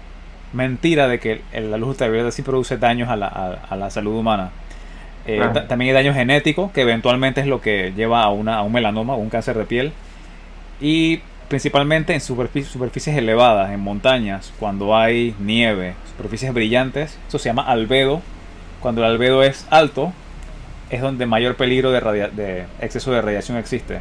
mentira 0.53 1.09
de 1.09 1.19
que 1.19 1.43
la 1.55 1.79
luz 1.79 1.91
ultravioleta 1.91 2.31
sí 2.31 2.43
produce 2.43 2.77
daños 2.77 3.09
a 3.09 3.17
la, 3.17 3.91
salud 3.91 4.17
humana. 4.17 4.51
Eh, 5.27 5.41
también 5.69 5.91
hay 5.91 6.03
daño 6.03 6.15
genético, 6.15 6.73
que 6.73 6.83
eventualmente 6.83 7.41
es 7.41 7.47
lo 7.47 7.61
que 7.61 7.93
lleva 7.97 8.23
a, 8.23 8.31
una, 8.31 8.57
a 8.57 8.63
un 8.63 8.73
melanoma 8.73 9.15
o 9.15 9.19
un 9.19 9.31
cáncer 9.31 9.57
de 9.57 9.65
piel. 9.65 9.93
Y 10.81 11.21
principalmente 11.49 12.15
en 12.15 12.21
superficies 12.21 13.17
elevadas, 13.17 13.71
en 13.71 13.81
montañas, 13.81 14.53
cuando 14.59 14.97
hay 14.97 15.35
nieve, 15.39 15.95
superficies 16.11 16.53
brillantes, 16.53 17.19
eso 17.29 17.39
se 17.39 17.49
llama 17.49 17.63
albedo. 17.63 18.21
Cuando 18.81 19.05
el 19.05 19.11
albedo 19.13 19.43
es 19.45 19.67
alto, 19.71 20.13
es 20.91 21.01
donde 21.01 21.27
mayor 21.27 21.57
peligro 21.57 21.93
de, 21.93 22.01
de 22.01 22.65
exceso 22.81 23.13
de 23.13 23.23
radiación 23.23 23.59
existe. 23.59 24.01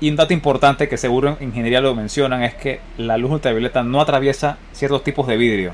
Y 0.00 0.10
un 0.10 0.16
dato 0.16 0.32
importante 0.32 0.88
que 0.88 0.96
seguro 0.96 1.36
en 1.38 1.48
ingeniería 1.48 1.80
lo 1.80 1.94
mencionan 1.94 2.42
es 2.42 2.54
que 2.54 2.80
la 2.98 3.16
luz 3.18 3.30
ultravioleta 3.30 3.82
no 3.82 4.00
atraviesa 4.00 4.58
ciertos 4.72 5.04
tipos 5.04 5.26
de 5.26 5.36
vidrio. 5.36 5.72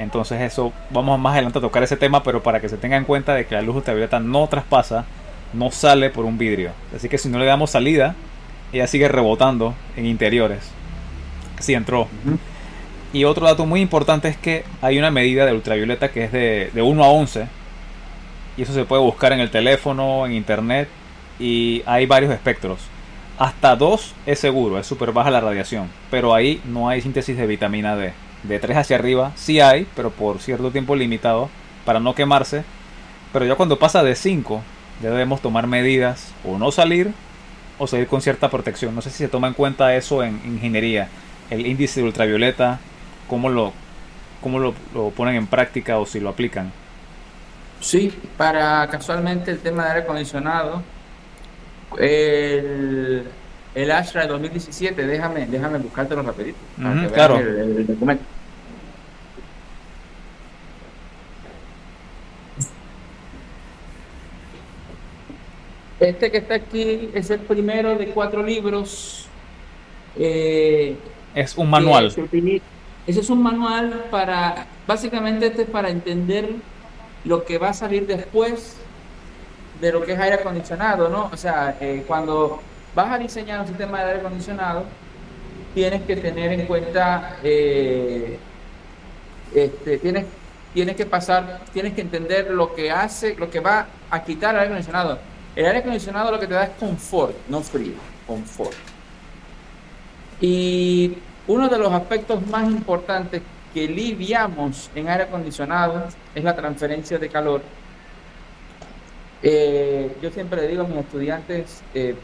Entonces 0.00 0.40
eso, 0.40 0.72
vamos 0.88 1.20
más 1.20 1.34
adelante 1.34 1.58
a 1.58 1.60
tocar 1.60 1.82
ese 1.82 1.98
tema, 1.98 2.22
pero 2.22 2.42
para 2.42 2.58
que 2.58 2.70
se 2.70 2.78
tenga 2.78 2.96
en 2.96 3.04
cuenta 3.04 3.34
de 3.34 3.44
que 3.44 3.54
la 3.54 3.60
luz 3.60 3.76
ultravioleta 3.76 4.18
no 4.18 4.46
traspasa, 4.46 5.04
no 5.52 5.70
sale 5.70 6.08
por 6.08 6.24
un 6.24 6.38
vidrio. 6.38 6.70
Así 6.96 7.10
que 7.10 7.18
si 7.18 7.28
no 7.28 7.38
le 7.38 7.44
damos 7.44 7.72
salida, 7.72 8.14
ella 8.72 8.86
sigue 8.86 9.08
rebotando 9.08 9.74
en 9.98 10.06
interiores. 10.06 10.70
Si 11.58 11.74
entró. 11.74 12.08
Y 13.12 13.24
otro 13.24 13.44
dato 13.44 13.66
muy 13.66 13.82
importante 13.82 14.28
es 14.28 14.38
que 14.38 14.64
hay 14.80 14.98
una 14.98 15.10
medida 15.10 15.44
de 15.44 15.52
ultravioleta 15.52 16.10
que 16.10 16.24
es 16.24 16.32
de, 16.32 16.70
de 16.72 16.80
1 16.80 17.04
a 17.04 17.08
11. 17.08 17.46
Y 18.56 18.62
eso 18.62 18.72
se 18.72 18.86
puede 18.86 19.02
buscar 19.02 19.34
en 19.34 19.40
el 19.40 19.50
teléfono, 19.50 20.24
en 20.24 20.32
internet. 20.32 20.88
Y 21.38 21.82
hay 21.84 22.06
varios 22.06 22.32
espectros. 22.32 22.80
Hasta 23.38 23.76
2 23.76 24.14
es 24.24 24.38
seguro, 24.38 24.78
es 24.78 24.86
súper 24.86 25.12
baja 25.12 25.30
la 25.30 25.42
radiación. 25.42 25.90
Pero 26.10 26.34
ahí 26.34 26.62
no 26.64 26.88
hay 26.88 27.02
síntesis 27.02 27.36
de 27.36 27.46
vitamina 27.46 27.96
D 27.96 28.14
de 28.42 28.58
3 28.58 28.78
hacia 28.78 28.96
arriba 28.96 29.32
sí 29.36 29.60
hay, 29.60 29.86
pero 29.94 30.10
por 30.10 30.38
cierto 30.38 30.70
tiempo 30.70 30.96
limitado 30.96 31.50
para 31.84 32.00
no 32.00 32.14
quemarse. 32.14 32.64
Pero 33.32 33.44
ya 33.44 33.54
cuando 33.54 33.78
pasa 33.78 34.02
de 34.02 34.14
5 34.14 34.62
ya 35.02 35.10
debemos 35.10 35.40
tomar 35.40 35.66
medidas 35.66 36.32
o 36.44 36.58
no 36.58 36.70
salir 36.72 37.12
o 37.78 37.86
salir 37.86 38.06
con 38.06 38.20
cierta 38.20 38.50
protección. 38.50 38.94
No 38.94 39.02
sé 39.02 39.10
si 39.10 39.18
se 39.18 39.28
toma 39.28 39.48
en 39.48 39.54
cuenta 39.54 39.94
eso 39.96 40.22
en 40.22 40.40
ingeniería, 40.44 41.08
el 41.48 41.66
índice 41.66 42.00
de 42.00 42.06
ultravioleta, 42.06 42.78
cómo 43.28 43.48
lo, 43.48 43.72
cómo 44.42 44.58
lo, 44.58 44.74
lo 44.94 45.10
ponen 45.10 45.36
en 45.36 45.46
práctica 45.46 45.98
o 45.98 46.06
si 46.06 46.20
lo 46.20 46.28
aplican. 46.28 46.72
Sí, 47.80 48.14
para 48.36 48.86
casualmente 48.88 49.50
el 49.50 49.60
tema 49.60 49.84
de 49.84 49.88
aire 49.90 50.02
acondicionado, 50.02 50.82
el, 51.98 53.24
el 53.74 53.90
Astra 53.90 54.22
de 54.22 54.28
2017, 54.28 55.06
déjame, 55.06 55.46
déjame 55.46 55.78
buscártelo 55.78 56.22
rapidito. 56.22 56.58
claro. 57.12 57.38
El, 57.38 57.86
documento. 57.86 58.24
Este 66.00 66.30
que 66.30 66.38
está 66.38 66.54
aquí 66.54 67.10
es 67.14 67.30
el 67.30 67.40
primero 67.40 67.96
de 67.96 68.06
cuatro 68.06 68.42
libros. 68.42 69.26
Eh, 70.16 70.96
es 71.34 71.56
un 71.56 71.68
manual. 71.68 72.06
Ese 73.06 73.20
es 73.20 73.30
un 73.30 73.42
manual 73.42 74.06
para, 74.10 74.66
básicamente 74.86 75.46
este 75.46 75.62
es 75.62 75.70
para 75.70 75.90
entender 75.90 76.48
lo 77.24 77.44
que 77.44 77.58
va 77.58 77.68
a 77.68 77.74
salir 77.74 78.06
después 78.06 78.76
de 79.80 79.92
lo 79.92 80.02
que 80.04 80.12
es 80.12 80.18
aire 80.18 80.36
acondicionado, 80.36 81.08
¿no? 81.08 81.30
O 81.32 81.36
sea, 81.36 81.76
eh, 81.80 82.04
cuando 82.06 82.62
vas 82.94 83.12
a 83.12 83.18
diseñar 83.18 83.60
un 83.60 83.66
sistema 83.66 83.98
de 83.98 84.04
aire 84.04 84.20
acondicionado, 84.20 84.84
tienes 85.74 86.02
que 86.02 86.16
tener 86.16 86.52
en 86.52 86.66
cuenta, 86.66 87.36
eh, 87.42 88.38
este, 89.54 89.98
tienes, 89.98 90.26
tienes 90.74 90.96
que 90.96 91.06
pasar, 91.06 91.60
tienes 91.72 91.94
que 91.94 92.00
entender 92.00 92.50
lo 92.50 92.74
que 92.74 92.90
hace, 92.90 93.34
lo 93.36 93.50
que 93.50 93.60
va 93.60 93.86
a 94.10 94.22
quitar 94.22 94.54
el 94.54 94.60
aire 94.60 94.72
acondicionado. 94.72 95.18
El 95.56 95.66
aire 95.66 95.78
acondicionado 95.78 96.30
lo 96.30 96.38
que 96.38 96.46
te 96.46 96.54
da 96.54 96.64
es 96.64 96.70
confort, 96.78 97.34
no 97.48 97.60
frío, 97.60 97.94
confort. 98.26 98.76
Y 100.40 101.16
uno 101.46 101.68
de 101.68 101.78
los 101.78 101.92
aspectos 101.92 102.46
más 102.46 102.70
importantes 102.70 103.42
que 103.74 103.86
lidiamos 103.86 104.90
en 104.94 105.08
aire 105.08 105.24
acondicionado 105.24 106.08
es 106.34 106.44
la 106.44 106.54
transferencia 106.56 107.18
de 107.18 107.28
calor. 107.28 107.62
Eh, 109.42 110.16
yo 110.22 110.30
siempre 110.30 110.62
le 110.62 110.68
digo 110.68 110.84
a 110.84 110.86
mis 110.86 110.98
estudiantes, 110.98 111.82
eh, 111.94 112.14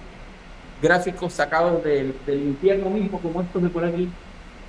gráficos 0.83 1.33
sacados 1.33 1.83
del, 1.83 2.15
infierno 2.27 2.91
mismo, 2.91 3.21
como 3.21 3.43
estos 3.43 3.63
de 3.63 3.69
por 3.69 3.85
aquí. 3.85 4.09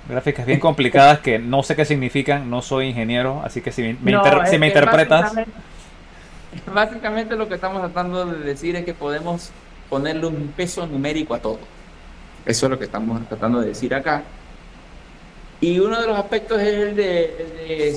Gráficas 0.08 0.46
bien 0.46 0.60
complicadas 0.60 1.18
que 1.20 1.38
no 1.38 1.62
sé 1.62 1.76
qué 1.76 1.84
significan, 1.84 2.48
no 2.48 2.62
soy 2.62 2.88
ingeniero, 2.88 3.42
así 3.44 3.60
que 3.60 3.72
si 3.72 3.82
me, 3.82 3.96
si 4.46 4.58
me 4.58 4.68
interpretas... 4.68 5.32
Básicamente, 6.72 7.36
lo 7.36 7.46
que 7.46 7.56
estamos 7.56 7.80
tratando 7.82 8.24
de 8.24 8.38
decir 8.38 8.74
es 8.76 8.84
que 8.84 8.94
podemos 8.94 9.50
ponerle 9.88 10.26
un 10.26 10.48
peso 10.56 10.86
numérico 10.86 11.34
a 11.34 11.40
todo. 11.40 11.58
Eso 12.44 12.66
es 12.66 12.70
lo 12.70 12.78
que 12.78 12.86
estamos 12.86 13.26
tratando 13.28 13.60
de 13.60 13.68
decir 13.68 13.94
acá. 13.94 14.22
Y 15.60 15.78
uno 15.80 16.00
de 16.00 16.06
los 16.06 16.18
aspectos 16.18 16.60
es 16.60 16.68
el 16.68 16.96
de, 16.96 17.96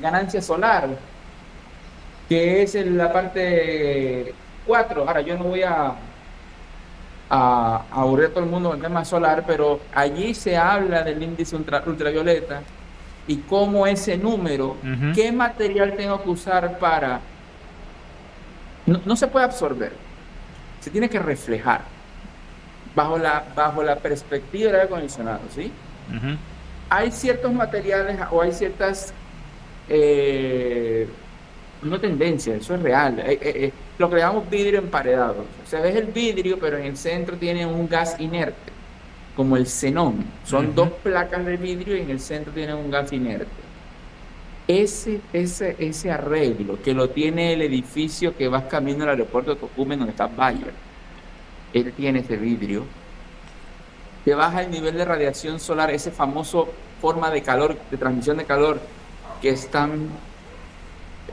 ganancia 0.00 0.42
solar, 0.42 0.88
que 2.28 2.62
es 2.62 2.74
en 2.74 2.98
la 2.98 3.12
parte 3.12 4.34
4. 4.66 5.04
Ahora, 5.06 5.20
yo 5.20 5.38
no 5.38 5.44
voy 5.44 5.62
a 5.62 5.94
a, 7.30 7.84
aburrir 7.90 8.26
a 8.26 8.30
todo 8.30 8.44
el 8.44 8.50
mundo 8.50 8.70
con 8.70 8.78
el 8.78 8.82
tema 8.82 9.04
solar, 9.04 9.44
pero 9.46 9.80
allí 9.94 10.34
se 10.34 10.56
habla 10.56 11.02
del 11.02 11.22
índice 11.22 11.56
ultravioleta 11.56 12.62
y 13.26 13.36
cómo 13.38 13.86
ese 13.86 14.16
número, 14.16 14.76
qué 15.14 15.32
material 15.32 15.94
tengo 15.96 16.22
que 16.22 16.30
usar 16.30 16.78
para... 16.78 17.20
No, 18.86 19.16
se 19.16 19.26
puede 19.26 19.44
absorber, 19.44 19.92
se 20.80 20.90
tiene 20.90 21.08
que 21.08 21.18
reflejar 21.18 21.80
bajo 22.94 23.18
la, 23.18 23.44
bajo 23.54 23.82
la 23.82 23.96
perspectiva 23.96 24.66
del 24.66 24.74
aire 24.76 24.86
acondicionado, 24.86 25.40
¿sí? 25.52 25.72
Hay 26.88 27.10
ciertos 27.10 27.52
materiales 27.52 28.18
o 28.30 28.42
hay 28.42 28.52
ciertas... 28.52 29.12
Eh, 29.88 31.08
no 31.82 32.00
tendencia, 32.00 32.54
eso 32.54 32.74
es 32.74 32.82
real. 32.82 33.18
Eh, 33.20 33.38
eh, 33.42 33.72
lo 33.98 34.10
que 34.10 34.16
llamamos 34.16 34.48
vidrio 34.50 34.78
emparedado. 34.78 35.44
O 35.64 35.68
sea, 35.68 35.80
ves 35.80 35.96
el 35.96 36.06
vidrio, 36.06 36.58
pero 36.58 36.78
en 36.78 36.86
el 36.86 36.96
centro 36.96 37.36
tiene 37.36 37.66
un 37.66 37.88
gas 37.88 38.16
inerte, 38.18 38.72
como 39.34 39.56
el 39.56 39.66
xenón. 39.66 40.24
Son 40.44 40.74
dos 40.74 40.90
placas 41.02 41.44
de 41.44 41.56
vidrio 41.56 41.96
y 41.96 42.00
en 42.00 42.10
el 42.10 42.20
centro 42.20 42.52
tiene 42.52 42.74
un 42.74 42.90
gas 42.90 43.12
inerte. 43.12 43.66
Ese, 44.68 45.20
ese, 45.32 45.76
ese 45.78 46.10
arreglo 46.10 46.82
que 46.82 46.92
lo 46.92 47.10
tiene 47.10 47.52
el 47.52 47.62
edificio 47.62 48.36
que 48.36 48.48
vas 48.48 48.64
camino 48.64 49.04
al 49.04 49.10
aeropuerto 49.10 49.54
de 49.54 49.60
Tocumen, 49.60 50.00
donde 50.00 50.10
está 50.10 50.26
Bayer, 50.26 50.72
él 51.72 51.92
tiene 51.92 52.18
ese 52.20 52.36
vidrio, 52.36 52.84
te 54.24 54.34
baja 54.34 54.62
el 54.62 54.72
nivel 54.72 54.96
de 54.96 55.04
radiación 55.04 55.60
solar, 55.60 55.90
ese 55.92 56.10
famoso 56.10 56.68
forma 57.00 57.30
de 57.30 57.42
calor, 57.42 57.76
de 57.90 57.96
transmisión 57.96 58.38
de 58.38 58.44
calor, 58.44 58.80
que 59.40 59.50
es 59.50 59.68
tan 59.70 60.08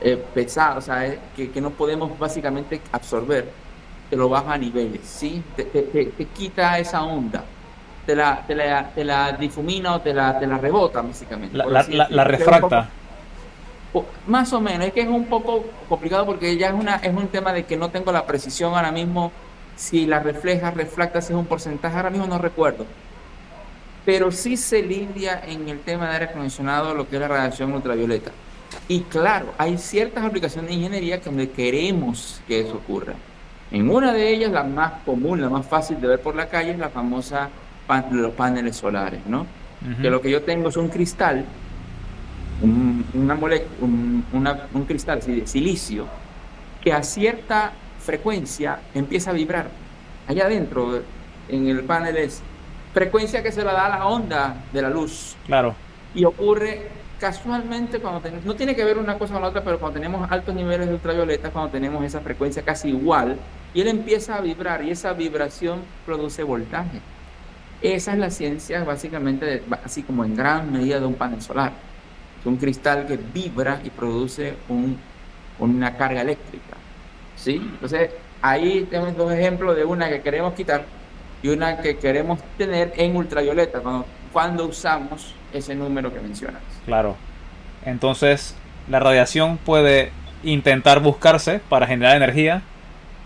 eh, 0.00 0.22
pesado, 0.34 0.78
o 0.78 0.80
sea, 0.80 1.06
eh, 1.06 1.18
que, 1.36 1.60
no 1.60 1.70
podemos 1.70 2.18
básicamente 2.18 2.80
absorber, 2.92 3.48
te 4.10 4.16
lo 4.16 4.28
baja 4.28 4.54
a 4.54 4.58
niveles, 4.58 5.02
¿sí? 5.04 5.42
Te, 5.56 5.64
te, 5.64 6.26
quita 6.26 6.78
esa 6.78 7.02
onda, 7.02 7.44
te 8.06 8.14
la, 8.14 8.44
te 8.46 8.54
la, 8.54 8.90
te 8.94 9.04
la 9.04 9.32
difumina 9.32 9.94
o 9.94 10.00
te 10.00 10.12
la, 10.12 10.38
te 10.38 10.46
la 10.46 10.58
rebota, 10.58 11.02
básicamente. 11.02 11.56
La, 11.56 11.66
la, 12.10 12.24
refracta. 12.24 12.88
más 14.26 14.52
o 14.52 14.60
menos, 14.60 14.88
es 14.88 14.92
que 14.92 15.02
es 15.02 15.08
un 15.08 15.26
poco 15.26 15.64
complicado 15.88 16.26
porque 16.26 16.56
ya 16.56 16.68
es, 16.68 16.74
una, 16.74 16.96
es 16.96 17.14
un 17.14 17.28
tema 17.28 17.52
de 17.52 17.64
que 17.64 17.76
no 17.76 17.90
tengo 17.90 18.12
la 18.12 18.26
precisión 18.26 18.74
ahora 18.74 18.92
mismo, 18.92 19.32
si 19.76 20.06
la 20.06 20.20
refleja, 20.20 20.70
refracta, 20.70 21.20
si 21.20 21.32
es 21.32 21.38
un 21.38 21.46
porcentaje, 21.46 21.96
ahora 21.96 22.10
mismo 22.10 22.26
no 22.26 22.38
recuerdo 22.38 22.86
pero 24.04 24.30
sí 24.30 24.56
se 24.56 24.82
lidia 24.82 25.42
en 25.46 25.68
el 25.68 25.80
tema 25.80 26.08
de 26.08 26.12
aire 26.12 26.24
acondicionado 26.26 26.94
lo 26.94 27.08
que 27.08 27.16
es 27.16 27.20
la 27.22 27.28
radiación 27.28 27.72
ultravioleta. 27.72 28.32
Y 28.88 29.00
claro, 29.00 29.54
hay 29.56 29.78
ciertas 29.78 30.24
aplicaciones 30.24 30.70
de 30.70 30.76
ingeniería 30.76 31.18
donde 31.18 31.50
queremos 31.50 32.42
que 32.46 32.60
eso 32.60 32.74
ocurra. 32.74 33.14
En 33.70 33.88
una 33.88 34.12
de 34.12 34.30
ellas, 34.30 34.52
la 34.52 34.62
más 34.62 34.92
común, 35.04 35.40
la 35.40 35.48
más 35.48 35.66
fácil 35.66 36.00
de 36.00 36.06
ver 36.06 36.20
por 36.20 36.34
la 36.34 36.48
calle, 36.48 36.72
es 36.72 36.78
la 36.78 36.90
famosa 36.90 37.48
los 38.12 38.32
paneles 38.32 38.76
solares, 38.76 39.20
¿no? 39.26 39.46
Que 40.00 40.08
lo 40.08 40.22
que 40.22 40.30
yo 40.30 40.42
tengo 40.42 40.70
es 40.70 40.76
un 40.78 40.88
cristal, 40.88 41.44
un, 42.62 43.04
una 43.12 43.34
un, 43.34 44.24
un 44.72 44.84
cristal 44.86 45.20
de 45.20 45.46
silicio, 45.46 46.06
que 46.82 46.92
a 46.92 47.02
cierta 47.02 47.72
frecuencia 48.00 48.80
empieza 48.94 49.30
a 49.30 49.34
vibrar. 49.34 49.68
Allá 50.26 50.46
adentro, 50.46 51.02
en 51.48 51.68
el 51.68 51.82
panel 51.84 52.16
es 52.16 52.40
frecuencia 52.94 53.42
que 53.42 53.52
se 53.52 53.62
la 53.62 53.72
da 53.72 53.86
a 53.86 53.98
la 53.98 54.06
onda 54.06 54.64
de 54.72 54.80
la 54.80 54.88
luz. 54.88 55.36
Claro. 55.46 55.74
Y 56.14 56.24
ocurre 56.24 56.88
casualmente 57.24 58.00
cuando 58.00 58.20
tenemos, 58.20 58.44
no 58.44 58.54
tiene 58.54 58.76
que 58.76 58.84
ver 58.84 58.98
una 58.98 59.16
cosa 59.16 59.32
con 59.32 59.40
la 59.40 59.48
otra, 59.48 59.64
pero 59.64 59.78
cuando 59.78 59.98
tenemos 59.98 60.30
altos 60.30 60.54
niveles 60.54 60.86
de 60.88 60.92
ultravioleta, 60.92 61.48
cuando 61.48 61.70
tenemos 61.70 62.04
esa 62.04 62.20
frecuencia 62.20 62.62
casi 62.62 62.90
igual, 62.90 63.38
y 63.72 63.80
él 63.80 63.88
empieza 63.88 64.36
a 64.36 64.42
vibrar 64.42 64.84
y 64.84 64.90
esa 64.90 65.14
vibración 65.14 65.80
produce 66.04 66.42
voltaje. 66.42 67.00
Esa 67.80 68.12
es 68.12 68.18
la 68.18 68.28
ciencia 68.28 68.84
básicamente, 68.84 69.62
así 69.82 70.02
como 70.02 70.22
en 70.22 70.36
gran 70.36 70.70
medida 70.70 71.00
de 71.00 71.06
un 71.06 71.14
panel 71.14 71.40
solar. 71.40 71.72
Es 72.40 72.44
un 72.44 72.58
cristal 72.58 73.06
que 73.06 73.16
vibra 73.16 73.80
y 73.82 73.88
produce 73.88 74.52
un, 74.68 74.98
una 75.58 75.96
carga 75.96 76.20
eléctrica. 76.20 76.76
¿sí? 77.36 77.54
Entonces, 77.54 78.10
ahí 78.42 78.86
tenemos 78.90 79.16
dos 79.16 79.32
ejemplos 79.32 79.74
de 79.76 79.86
una 79.86 80.10
que 80.10 80.20
queremos 80.20 80.52
quitar 80.52 80.84
y 81.42 81.48
una 81.48 81.78
que 81.78 81.96
queremos 81.96 82.38
tener 82.58 82.92
en 82.98 83.16
ultravioleta 83.16 83.80
cuando, 83.80 84.04
cuando 84.30 84.66
usamos 84.66 85.34
ese 85.54 85.74
número 85.74 86.12
que 86.12 86.20
mencionas. 86.20 86.60
Claro. 86.84 87.16
Entonces, 87.86 88.54
la 88.88 89.00
radiación 89.00 89.56
puede 89.58 90.10
intentar 90.42 91.00
buscarse 91.00 91.60
para 91.68 91.86
generar 91.86 92.16
energía 92.16 92.62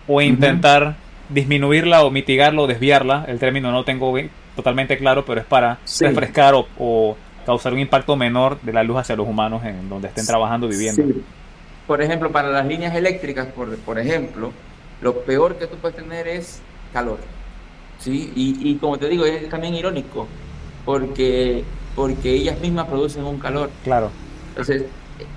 o 0.06 0.20
intentar 0.20 0.96
disminuirla 1.28 2.04
o 2.04 2.10
mitigarla 2.10 2.62
o 2.62 2.66
desviarla. 2.66 3.24
El 3.28 3.38
término 3.38 3.72
no 3.72 3.84
tengo 3.84 4.14
totalmente 4.54 4.96
claro, 4.98 5.24
pero 5.24 5.40
es 5.40 5.46
para 5.46 5.78
refrescar 6.00 6.54
o, 6.54 7.16
causar 7.44 7.72
un 7.72 7.78
impacto 7.78 8.14
menor 8.14 8.60
de 8.60 8.72
la 8.74 8.82
luz 8.82 8.98
hacia 8.98 9.16
los 9.16 9.26
humanos 9.26 9.64
en 9.64 9.88
donde 9.88 10.08
estén 10.08 10.26
trabajando, 10.26 10.68
viviendo. 10.68 11.02
Por 11.86 12.02
ejemplo, 12.02 12.30
para 12.30 12.50
las 12.50 12.66
líneas 12.66 12.94
eléctricas, 12.94 13.46
por, 13.46 13.74
por 13.78 13.98
ejemplo, 13.98 14.52
lo 15.00 15.20
peor 15.22 15.56
que 15.56 15.66
tú 15.66 15.76
puedes 15.76 15.96
tener 15.96 16.28
es 16.28 16.60
calor. 16.92 17.18
¿sí? 17.98 18.32
Y, 18.36 18.70
y 18.70 18.74
como 18.76 18.98
te 18.98 19.08
digo, 19.08 19.24
es 19.24 19.48
también 19.48 19.74
irónico, 19.74 20.26
porque, 20.84 21.64
porque 21.98 22.32
ellas 22.32 22.60
mismas 22.60 22.86
producen 22.86 23.24
un 23.24 23.40
calor. 23.40 23.70
Claro. 23.82 24.12
Entonces, 24.50 24.84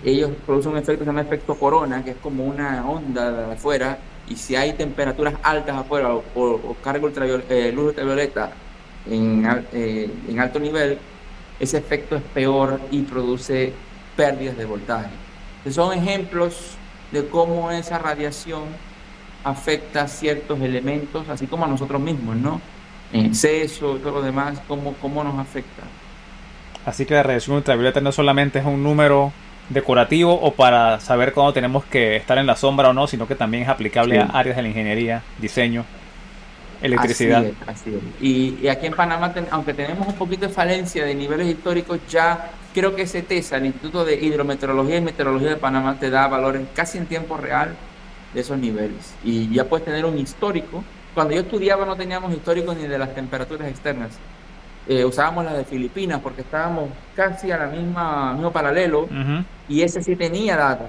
ellos 0.05 0.29
producen 0.45 0.73
un 0.73 0.77
efecto 0.77 0.99
que 0.99 1.05
se 1.05 1.09
llama 1.09 1.21
efecto 1.21 1.55
corona, 1.55 2.03
que 2.03 2.11
es 2.11 2.17
como 2.17 2.45
una 2.45 2.87
onda 2.87 3.31
de 3.31 3.53
afuera, 3.53 3.97
y 4.29 4.35
si 4.35 4.55
hay 4.55 4.73
temperaturas 4.73 5.33
altas 5.41 5.75
afuera 5.75 6.13
o, 6.13 6.75
carga 6.83 7.09
eh, 7.49 7.71
luz 7.73 7.87
ultravioleta 7.87 8.51
en, 9.09 9.43
eh, 9.73 10.07
en 10.29 10.39
alto 10.39 10.59
nivel, 10.59 10.99
ese 11.59 11.79
efecto 11.79 12.15
es 12.15 12.21
peor 12.21 12.79
y 12.91 13.01
produce 13.01 13.73
pérdidas 14.15 14.55
de 14.55 14.65
voltaje. 14.65 15.09
son 15.71 15.97
ejemplos 15.97 16.75
de 17.11 17.25
cómo 17.27 17.71
esa 17.71 17.97
radiación 17.97 18.65
afecta 19.43 20.07
ciertos 20.07 20.61
elementos, 20.61 21.27
así 21.27 21.47
como 21.47 21.65
a 21.65 21.67
nosotros 21.67 21.99
mismos, 21.99 22.35
¿no? 22.35 22.61
En 23.11 23.25
exceso 23.25 23.97
y 23.97 23.99
todo 23.99 24.11
lo 24.11 24.21
demás, 24.21 24.61
cómo, 24.67 24.93
cómo 25.01 25.23
nos 25.23 25.39
afecta. 25.39 25.81
Así 26.85 27.05
que 27.05 27.13
la 27.13 27.23
radiación 27.23 27.57
ultravioleta 27.57 28.01
no 28.01 28.11
solamente 28.11 28.59
es 28.59 28.65
un 28.65 28.83
número 28.83 29.31
decorativo 29.69 30.33
o 30.33 30.53
para 30.53 30.99
saber 30.99 31.33
cuándo 31.33 31.53
tenemos 31.53 31.85
que 31.85 32.15
estar 32.15 32.37
en 32.37 32.47
la 32.47 32.55
sombra 32.55 32.89
o 32.89 32.93
no, 32.93 33.07
sino 33.07 33.27
que 33.27 33.35
también 33.35 33.63
es 33.63 33.69
aplicable 33.69 34.19
a 34.19 34.25
áreas 34.25 34.55
de 34.55 34.61
la 34.63 34.67
ingeniería, 34.67 35.23
diseño, 35.39 35.85
electricidad. 36.81 37.45
Así 37.67 37.93
es, 37.93 38.21
Y, 38.21 38.67
aquí 38.67 38.87
en 38.87 38.93
Panamá, 38.93 39.33
aunque 39.51 39.73
tenemos 39.73 40.07
un 40.07 40.15
poquito 40.15 40.47
de 40.47 40.53
falencia 40.53 41.05
de 41.05 41.15
niveles 41.15 41.47
históricos, 41.47 41.99
ya 42.09 42.51
creo 42.73 42.95
que 42.95 43.05
TESA, 43.05 43.57
el 43.57 43.67
Instituto 43.67 44.03
de 44.03 44.15
Hidrometeorología 44.15 44.97
y 44.97 45.01
Meteorología 45.01 45.49
de 45.49 45.57
Panamá, 45.57 45.97
te 45.99 46.09
da 46.09 46.27
valores 46.27 46.63
casi 46.75 46.97
en 46.97 47.05
tiempo 47.05 47.37
real 47.37 47.75
de 48.33 48.41
esos 48.41 48.57
niveles. 48.57 49.13
Y 49.23 49.53
ya 49.53 49.65
puedes 49.65 49.85
tener 49.85 50.05
un 50.05 50.17
histórico. 50.17 50.83
Cuando 51.13 51.33
yo 51.33 51.41
estudiaba 51.41 51.85
no 51.85 51.95
teníamos 51.95 52.33
histórico 52.33 52.73
ni 52.73 52.87
de 52.87 52.97
las 52.97 53.13
temperaturas 53.13 53.67
externas. 53.67 54.11
Eh, 54.87 55.05
usábamos 55.05 55.45
la 55.45 55.53
de 55.53 55.63
Filipinas 55.63 56.19
porque 56.21 56.41
estábamos 56.41 56.89
casi 57.15 57.51
a 57.51 57.57
la 57.57 57.67
misma 57.67 58.33
mismo 58.33 58.51
paralelo 58.51 59.07
y 59.69 59.83
ese 59.83 60.01
sí 60.01 60.15
tenía 60.15 60.57
data 60.57 60.87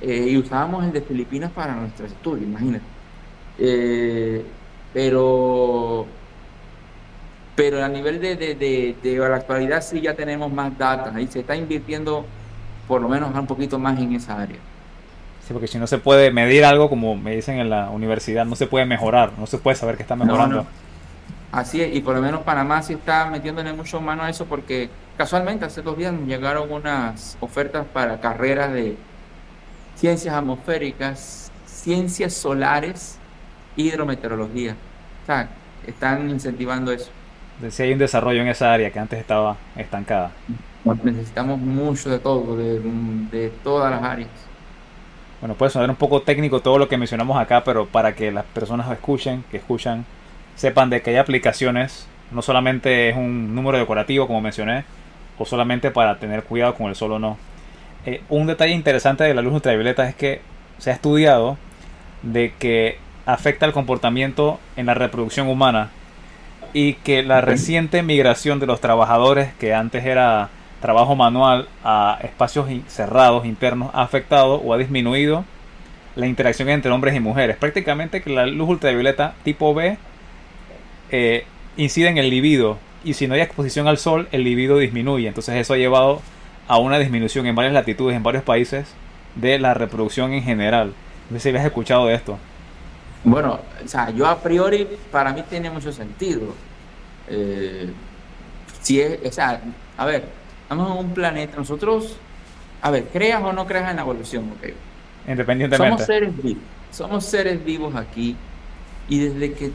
eh, 0.00 0.26
y 0.28 0.36
usábamos 0.36 0.84
el 0.84 0.92
de 0.92 1.00
Filipinas 1.00 1.50
para 1.50 1.74
nuestro 1.74 2.06
estudio, 2.06 2.44
imagínate. 2.44 2.84
Eh, 3.58 4.44
pero 4.94 6.06
pero 7.54 7.84
a 7.84 7.88
nivel 7.88 8.20
de, 8.20 8.36
de, 8.36 8.96
de, 9.02 9.18
la 9.18 9.36
actualidad 9.36 9.82
sí 9.82 10.00
ya 10.00 10.14
tenemos 10.14 10.50
más 10.50 10.78
data 10.78 11.20
y 11.20 11.26
se 11.26 11.40
está 11.40 11.56
invirtiendo 11.56 12.24
por 12.88 13.02
lo 13.02 13.08
menos 13.08 13.34
un 13.34 13.46
poquito 13.46 13.78
más 13.78 13.98
en 13.98 14.14
esa 14.14 14.40
área. 14.40 14.56
Sí, 15.46 15.52
porque 15.52 15.66
si 15.66 15.78
no 15.78 15.86
se 15.86 15.98
puede 15.98 16.30
medir 16.30 16.64
algo, 16.64 16.88
como 16.88 17.16
me 17.16 17.34
dicen 17.34 17.58
en 17.58 17.68
la 17.68 17.90
universidad, 17.90 18.46
no 18.46 18.56
se 18.56 18.66
puede 18.66 18.86
mejorar, 18.86 19.32
no 19.36 19.46
se 19.46 19.58
puede 19.58 19.76
saber 19.76 19.96
que 19.96 20.02
está 20.02 20.16
mejorando. 20.16 20.64
Así 21.52 21.82
es, 21.82 21.94
y 21.94 22.00
por 22.00 22.14
lo 22.14 22.22
menos 22.22 22.42
Panamá 22.42 22.80
sí 22.80 22.92
está 22.92 23.26
metiéndole 23.26 23.72
mucho 23.72 24.00
mano 24.00 24.22
a 24.22 24.30
eso 24.30 24.46
porque 24.46 24.88
casualmente 25.16 25.64
hace 25.64 25.82
dos 25.82 25.98
días 25.98 26.14
llegaron 26.26 26.70
unas 26.70 27.36
ofertas 27.40 27.84
para 27.92 28.20
carreras 28.20 28.72
de 28.72 28.96
ciencias 29.96 30.34
atmosféricas, 30.34 31.50
ciencias 31.66 32.34
solares, 32.34 33.18
hidrometeorología. 33.74 34.76
O 35.24 35.26
sea, 35.26 35.48
están 35.86 36.30
incentivando 36.30 36.92
eso. 36.92 37.10
Si 37.68 37.82
hay 37.82 37.92
un 37.92 37.98
desarrollo 37.98 38.40
en 38.42 38.48
esa 38.48 38.72
área 38.72 38.90
que 38.90 38.98
antes 38.98 39.18
estaba 39.18 39.56
estancada. 39.76 40.30
Necesitamos 41.02 41.58
mucho 41.58 42.10
de 42.10 42.18
todo, 42.20 42.56
de, 42.56 42.80
de 43.30 43.50
todas 43.62 43.90
las 43.90 44.02
áreas. 44.02 44.30
Bueno, 45.40 45.54
puede 45.54 45.70
sonar 45.70 45.90
un 45.90 45.96
poco 45.96 46.22
técnico 46.22 46.60
todo 46.60 46.78
lo 46.78 46.88
que 46.88 46.96
mencionamos 46.96 47.36
acá, 47.36 47.64
pero 47.64 47.86
para 47.86 48.14
que 48.14 48.30
las 48.30 48.44
personas 48.44 48.90
escuchen, 48.90 49.44
que 49.50 49.56
escuchan 49.56 50.06
sepan 50.56 50.90
de 50.90 51.02
que 51.02 51.10
hay 51.10 51.16
aplicaciones, 51.16 52.06
no 52.30 52.42
solamente 52.42 53.08
es 53.08 53.16
un 53.16 53.54
número 53.54 53.78
decorativo 53.78 54.26
como 54.26 54.40
mencioné, 54.40 54.84
o 55.38 55.46
solamente 55.46 55.90
para 55.90 56.18
tener 56.18 56.44
cuidado 56.44 56.74
con 56.74 56.88
el 56.88 56.94
sol 56.94 57.12
o 57.12 57.18
no. 57.18 57.38
Eh, 58.06 58.22
un 58.28 58.46
detalle 58.46 58.72
interesante 58.72 59.24
de 59.24 59.34
la 59.34 59.42
luz 59.42 59.54
ultravioleta 59.54 60.08
es 60.08 60.14
que 60.14 60.40
se 60.78 60.90
ha 60.90 60.94
estudiado 60.94 61.58
de 62.22 62.52
que 62.58 62.98
afecta 63.26 63.66
el 63.66 63.72
comportamiento 63.72 64.58
en 64.76 64.86
la 64.86 64.94
reproducción 64.94 65.48
humana 65.48 65.90
y 66.72 66.94
que 66.94 67.22
la 67.22 67.40
reciente 67.40 68.02
migración 68.02 68.60
de 68.60 68.66
los 68.66 68.80
trabajadores 68.80 69.52
que 69.54 69.74
antes 69.74 70.04
era 70.04 70.50
trabajo 70.80 71.16
manual 71.16 71.68
a 71.84 72.18
espacios 72.22 72.68
cerrados 72.88 73.44
internos 73.44 73.90
ha 73.92 74.02
afectado 74.02 74.54
o 74.56 74.72
ha 74.72 74.78
disminuido 74.78 75.44
la 76.16 76.26
interacción 76.26 76.68
entre 76.68 76.90
hombres 76.90 77.14
y 77.14 77.20
mujeres. 77.20 77.56
Prácticamente 77.56 78.22
que 78.22 78.30
la 78.30 78.46
luz 78.46 78.68
ultravioleta 78.68 79.34
tipo 79.44 79.74
B 79.74 79.98
eh, 81.10 81.44
incide 81.76 82.08
en 82.08 82.18
el 82.18 82.30
libido 82.30 82.78
y 83.04 83.14
si 83.14 83.26
no 83.26 83.34
hay 83.34 83.40
exposición 83.40 83.88
al 83.88 83.98
sol, 83.98 84.28
el 84.32 84.44
libido 84.44 84.78
disminuye. 84.78 85.28
Entonces 85.28 85.56
eso 85.56 85.74
ha 85.74 85.76
llevado 85.76 86.20
a 86.68 86.78
una 86.78 86.98
disminución 86.98 87.46
en 87.46 87.54
varias 87.54 87.74
latitudes, 87.74 88.16
en 88.16 88.22
varios 88.22 88.44
países, 88.44 88.94
de 89.34 89.58
la 89.58 89.74
reproducción 89.74 90.32
en 90.32 90.42
general. 90.42 90.92
No 91.30 91.36
sé 91.36 91.44
si 91.44 91.48
habías 91.50 91.64
escuchado 91.64 92.06
de 92.06 92.14
esto. 92.14 92.38
Bueno, 93.24 93.60
o 93.84 93.88
sea, 93.88 94.10
yo 94.10 94.26
a 94.26 94.38
priori, 94.40 94.86
para 95.10 95.32
mí 95.32 95.42
tiene 95.48 95.70
mucho 95.70 95.92
sentido. 95.92 96.54
Eh, 97.28 97.90
si 98.80 99.00
es, 99.00 99.18
o 99.24 99.32
sea, 99.32 99.60
a 99.96 100.04
ver, 100.06 100.24
estamos 100.62 100.90
en 100.90 101.06
un 101.06 101.14
planeta, 101.14 101.56
nosotros, 101.56 102.16
a 102.82 102.90
ver, 102.90 103.04
creas 103.12 103.42
o 103.42 103.52
no 103.52 103.66
creas 103.66 103.90
en 103.90 103.96
la 103.96 104.02
evolución, 104.02 104.50
ok. 104.56 104.70
Independientemente. 105.28 105.90
Somos 105.90 106.06
seres 106.06 106.42
vivos, 106.42 106.62
somos 106.90 107.24
seres 107.24 107.64
vivos 107.64 107.94
aquí 107.94 108.36
y 109.08 109.18
desde 109.18 109.52
que 109.52 109.70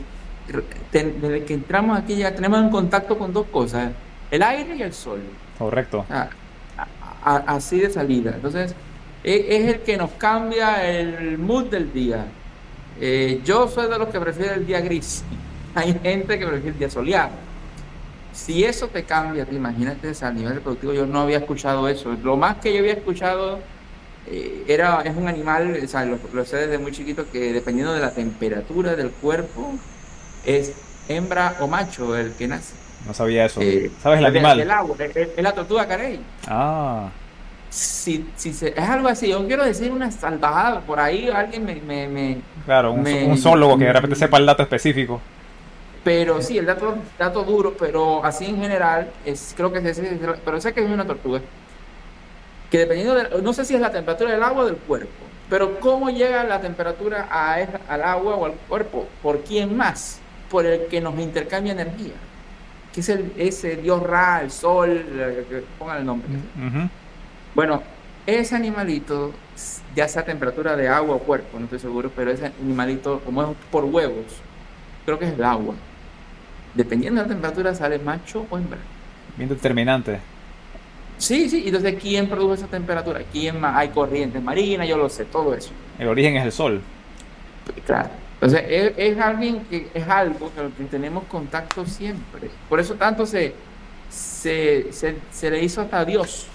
desde 0.92 1.44
que 1.44 1.54
entramos 1.54 1.98
aquí 1.98 2.16
ya 2.16 2.34
tenemos 2.34 2.60
en 2.60 2.70
contacto 2.70 3.18
con 3.18 3.32
dos 3.32 3.46
cosas, 3.46 3.92
el 4.30 4.42
aire 4.42 4.76
y 4.76 4.82
el 4.82 4.92
sol. 4.92 5.20
Correcto. 5.58 6.04
así 7.22 7.80
de 7.80 7.90
salida. 7.90 8.32
Entonces, 8.34 8.74
e, 9.24 9.46
es, 9.50 9.74
el 9.74 9.80
que 9.80 9.96
nos 9.96 10.10
cambia 10.12 10.88
el 10.88 11.38
mood 11.38 11.66
del 11.66 11.92
día. 11.92 12.26
Eh, 13.00 13.40
yo 13.44 13.68
soy 13.68 13.90
de 13.90 13.98
los 13.98 14.08
que 14.08 14.20
prefieren 14.20 14.60
el 14.60 14.66
día 14.66 14.80
gris. 14.80 15.24
Hay 15.74 15.98
gente 16.02 16.38
que 16.38 16.46
prefiere 16.46 16.70
el 16.70 16.78
día 16.78 16.90
soleado. 16.90 17.32
Si 18.32 18.64
eso 18.64 18.88
te 18.88 19.04
cambia, 19.04 19.46
te 19.46 19.54
imagínate 19.54 20.12
a 20.20 20.30
nivel 20.30 20.56
reproductivo, 20.56 20.92
yo 20.92 21.06
no 21.06 21.20
había 21.20 21.38
escuchado 21.38 21.88
eso. 21.88 22.14
Lo 22.22 22.36
más 22.36 22.58
que 22.58 22.72
yo 22.72 22.80
había 22.80 22.92
escuchado 22.92 23.60
eh, 24.26 24.64
era, 24.68 25.00
es 25.02 25.16
un 25.16 25.26
animal, 25.26 25.78
o 25.82 25.88
sea, 25.88 26.04
lo, 26.04 26.18
lo 26.32 26.44
sé 26.44 26.58
desde 26.58 26.78
muy 26.78 26.92
chiquito, 26.92 27.30
que 27.30 27.52
dependiendo 27.52 27.94
de 27.94 28.00
la 28.00 28.12
temperatura 28.12 28.94
del 28.94 29.10
cuerpo, 29.10 29.72
es 30.46 30.72
hembra 31.08 31.56
o 31.60 31.66
macho 31.66 32.16
el 32.16 32.32
que 32.32 32.48
nace. 32.48 32.74
No 33.06 33.14
sabía 33.14 33.44
eso. 33.44 33.60
Eh, 33.60 33.90
¿Sabes 34.02 34.20
el 34.20 34.26
animal? 34.26 34.60
El 34.60 34.70
agua, 34.70 34.96
es, 34.98 35.42
la 35.42 35.52
tortuga 35.52 35.86
carey. 35.86 36.20
Ah. 36.48 37.10
Si, 37.68 38.26
si 38.36 38.50
es 38.50 38.78
algo 38.78 39.08
así, 39.08 39.28
yo 39.28 39.46
quiero 39.46 39.64
decir 39.64 39.92
una 39.92 40.10
salvajada, 40.10 40.80
por 40.80 40.98
ahí 40.98 41.28
alguien 41.28 41.64
me... 41.64 42.08
me, 42.08 42.38
claro, 42.64 42.92
un, 42.92 43.06
un 43.06 43.38
zoólogo 43.38 43.76
que 43.76 43.84
de 43.84 43.92
repente 43.92 44.16
sepa 44.16 44.38
el 44.38 44.46
dato 44.46 44.62
específico. 44.62 45.20
Pero 46.02 46.40
sí, 46.40 46.56
el 46.56 46.66
dato, 46.66 46.96
dato 47.18 47.42
duro, 47.42 47.76
pero 47.78 48.24
así 48.24 48.46
en 48.46 48.60
general, 48.60 49.10
es, 49.24 49.52
creo 49.56 49.72
que 49.72 49.78
es, 49.78 50.00
pero 50.44 50.60
sé 50.60 50.72
que 50.72 50.84
es 50.84 50.88
una 50.88 51.04
tortuga. 51.04 51.40
Que 52.70 52.78
dependiendo 52.78 53.14
de, 53.14 53.42
no 53.42 53.52
sé 53.52 53.64
si 53.64 53.74
es 53.74 53.80
la 53.80 53.90
temperatura 53.90 54.30
del 54.30 54.42
agua 54.42 54.62
o 54.62 54.66
del 54.66 54.76
cuerpo, 54.76 55.10
pero 55.50 55.78
cómo 55.80 56.08
llega 56.10 56.44
la 56.44 56.60
temperatura 56.60 57.28
a, 57.30 57.56
al 57.88 58.02
agua 58.02 58.36
o 58.36 58.46
al 58.46 58.52
cuerpo, 58.68 59.06
por 59.22 59.42
quién 59.42 59.76
más 59.76 60.20
por 60.50 60.66
el 60.66 60.86
que 60.86 61.00
nos 61.00 61.18
intercambia 61.18 61.72
energía, 61.72 62.14
que 62.92 63.00
es 63.00 63.08
el, 63.08 63.32
ese 63.36 63.76
Dios 63.76 64.02
Ra, 64.02 64.42
el 64.42 64.50
sol, 64.50 65.04
pongan 65.78 65.98
el 65.98 66.06
nombre. 66.06 66.28
Bueno, 67.54 67.82
ese 68.26 68.56
animalito, 68.56 69.32
ya 69.94 70.08
sea 70.08 70.24
temperatura 70.24 70.76
de 70.76 70.88
agua 70.88 71.16
o 71.16 71.18
cuerpo, 71.18 71.58
no 71.58 71.64
estoy 71.64 71.78
seguro, 71.78 72.10
pero 72.14 72.30
ese 72.30 72.52
animalito, 72.60 73.20
como 73.24 73.42
es 73.42 73.48
por 73.70 73.84
huevos, 73.84 74.40
creo 75.04 75.18
que 75.18 75.26
es 75.26 75.34
el 75.34 75.44
agua. 75.44 75.74
Dependiendo 76.74 77.22
de 77.22 77.28
la 77.28 77.32
temperatura, 77.32 77.74
sale 77.74 77.98
macho 77.98 78.46
o 78.50 78.58
hembra. 78.58 78.78
Bien 79.36 79.48
determinante. 79.48 80.18
Sí, 81.18 81.48
sí, 81.48 81.62
entonces 81.64 81.96
¿quién 82.00 82.28
produjo 82.28 82.52
esa 82.54 82.66
temperatura? 82.66 83.22
¿Quién 83.32 83.58
más? 83.58 83.74
Hay 83.76 83.88
corrientes 83.88 84.42
marinas, 84.42 84.86
yo 84.86 84.98
lo 84.98 85.08
sé, 85.08 85.24
todo 85.24 85.54
eso. 85.54 85.70
El 85.98 86.08
origen 86.08 86.36
es 86.36 86.44
el 86.44 86.52
sol. 86.52 86.82
Claro. 87.86 88.10
Entonces 88.40 88.92
es, 88.96 89.18
alguien 89.18 89.64
que 89.64 89.88
es 89.94 90.06
algo 90.08 90.50
con 90.50 90.64
lo 90.64 90.76
que 90.76 90.84
tenemos 90.84 91.24
contacto 91.24 91.86
siempre. 91.86 92.50
Por 92.68 92.80
eso 92.80 92.94
tanto 92.94 93.24
se, 93.24 93.54
se, 94.10 94.92
se, 94.92 95.50
le 95.50 95.64
hizo 95.64 95.80
hasta 95.80 96.04
Dios 96.04 96.46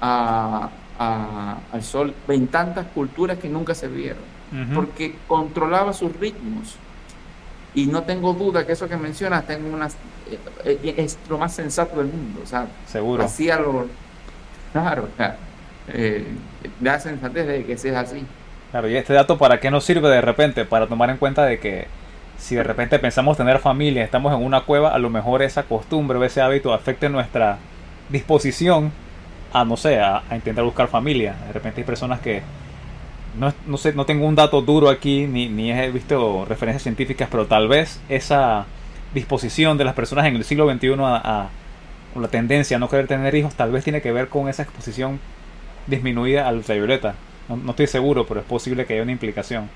a, 0.00 0.70
al 0.98 1.82
sol 1.82 2.14
en 2.28 2.46
tantas 2.48 2.86
culturas 2.88 3.38
que 3.38 3.48
nunca 3.48 3.74
se 3.74 3.88
vieron. 3.88 4.38
Porque 4.74 5.14
controlaba 5.26 5.92
sus 5.92 6.16
ritmos. 6.16 6.76
Y 7.74 7.86
no 7.86 8.02
tengo 8.04 8.32
duda 8.32 8.66
que 8.66 8.72
eso 8.72 8.88
que 8.88 8.96
mencionas 8.96 9.46
tengo 9.46 9.68
unas, 9.68 9.94
eh, 10.64 10.78
eh, 10.82 10.94
es 10.96 11.18
lo 11.28 11.36
más 11.36 11.54
sensato 11.54 11.98
del 11.98 12.06
mundo. 12.06 12.40
O 12.42 12.46
sea, 12.46 12.66
Seguro. 12.86 13.22
Hacía 13.22 13.60
lo. 13.60 13.86
Claro, 14.72 15.08
eh, 15.88 16.26
da 16.80 16.98
sensatez 16.98 17.46
de 17.46 17.64
que 17.64 17.76
sea 17.76 18.00
así. 18.00 18.24
Claro, 18.70 18.88
y 18.88 18.96
este 18.96 19.14
dato 19.14 19.38
para 19.38 19.60
qué 19.60 19.70
nos 19.70 19.84
sirve 19.84 20.08
de 20.08 20.20
repente? 20.20 20.64
Para 20.64 20.86
tomar 20.86 21.08
en 21.10 21.16
cuenta 21.16 21.44
de 21.44 21.58
que 21.58 21.86
si 22.38 22.54
de 22.54 22.62
repente 22.62 22.98
pensamos 22.98 23.36
tener 23.36 23.58
familia, 23.58 24.04
estamos 24.04 24.32
en 24.34 24.44
una 24.44 24.62
cueva, 24.62 24.94
a 24.94 24.98
lo 24.98 25.10
mejor 25.10 25.42
esa 25.42 25.64
costumbre 25.64 26.18
o 26.18 26.24
ese 26.24 26.40
hábito 26.40 26.72
afecte 26.72 27.08
nuestra 27.08 27.58
disposición 28.10 28.92
a, 29.52 29.64
no 29.64 29.76
sé, 29.76 30.00
a, 30.00 30.22
intentar 30.32 30.64
buscar 30.64 30.88
familia. 30.88 31.34
De 31.46 31.52
repente 31.52 31.80
hay 31.80 31.84
personas 31.86 32.20
que, 32.20 32.42
no, 33.38 33.52
no, 33.66 33.76
sé, 33.78 33.94
no 33.94 34.04
tengo 34.04 34.26
un 34.26 34.34
dato 34.34 34.60
duro 34.60 34.90
aquí, 34.90 35.26
ni, 35.26 35.48
ni 35.48 35.72
he 35.72 35.90
visto 35.90 36.44
referencias 36.44 36.82
científicas, 36.82 37.28
pero 37.30 37.46
tal 37.46 37.68
vez 37.68 38.00
esa 38.10 38.66
disposición 39.14 39.78
de 39.78 39.84
las 39.84 39.94
personas 39.94 40.26
en 40.26 40.36
el 40.36 40.44
siglo 40.44 40.70
XXI 40.70 40.94
a, 41.00 41.16
a 41.16 41.48
la 42.14 42.28
tendencia 42.28 42.76
a 42.76 42.80
no 42.80 42.88
querer 42.88 43.06
tener 43.06 43.34
hijos, 43.34 43.54
tal 43.54 43.72
vez 43.72 43.84
tiene 43.84 44.02
que 44.02 44.12
ver 44.12 44.28
con 44.28 44.48
esa 44.48 44.62
exposición 44.62 45.20
disminuida 45.86 46.46
al 46.46 46.56
ultravioleta. 46.58 47.14
No, 47.48 47.70
estoy 47.70 47.86
seguro, 47.86 48.26
pero 48.26 48.40
es 48.40 48.46
posible 48.46 48.84
que 48.84 48.94
haya 48.94 49.02
una 49.02 49.12
implicación. 49.12 49.68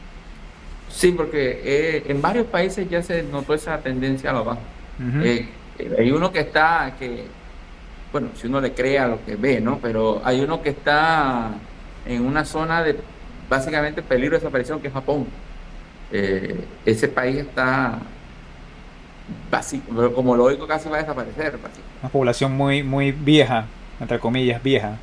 Sí, 0.90 1.12
porque 1.12 1.60
eh, 1.64 2.04
en 2.08 2.20
varios 2.20 2.46
países 2.46 2.88
ya 2.88 3.02
se 3.02 3.22
notó 3.22 3.54
esa 3.54 3.78
tendencia 3.78 4.30
a 4.30 4.32
lo 4.34 4.44
bajo. 4.44 4.60
Eh, 5.22 5.48
hay 5.98 6.10
uno 6.12 6.30
que 6.30 6.40
está, 6.40 6.94
que, 6.98 7.24
bueno, 8.12 8.28
si 8.34 8.46
uno 8.46 8.60
le 8.60 8.72
cree 8.72 8.98
a 8.98 9.08
lo 9.08 9.24
que 9.24 9.36
ve, 9.36 9.60
¿no? 9.60 9.78
Pero 9.80 10.20
hay 10.24 10.40
uno 10.40 10.62
que 10.62 10.68
está 10.70 11.52
en 12.06 12.26
una 12.26 12.44
zona 12.44 12.82
de 12.82 12.96
básicamente 13.48 14.02
peligro 14.02 14.32
de 14.32 14.40
desaparición, 14.40 14.80
que 14.80 14.88
es 14.88 14.94
Japón. 14.94 15.26
Eh, 16.12 16.62
ese 16.84 17.08
país 17.08 17.38
está, 17.38 17.98
básico, 19.50 20.12
como 20.12 20.36
lógico, 20.36 20.66
casi 20.66 20.88
va 20.88 20.98
a 20.98 21.00
desaparecer. 21.00 21.58
Una 22.02 22.10
población 22.10 22.52
muy, 22.52 22.82
muy 22.82 23.12
vieja, 23.12 23.66
entre 24.00 24.18
comillas, 24.18 24.62
vieja. 24.62 24.98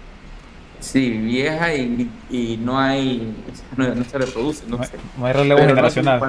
Sí, 0.79 1.09
vieja 1.09 1.73
y, 1.75 2.09
y 2.29 2.57
no 2.57 2.79
hay, 2.79 3.33
no, 3.75 4.03
se 4.03 4.17
reproduce. 4.17 4.63
No, 4.67 4.79
no, 5.17 5.25
hay 5.25 5.33
relevo 5.33 5.59
generacional. 5.59 6.21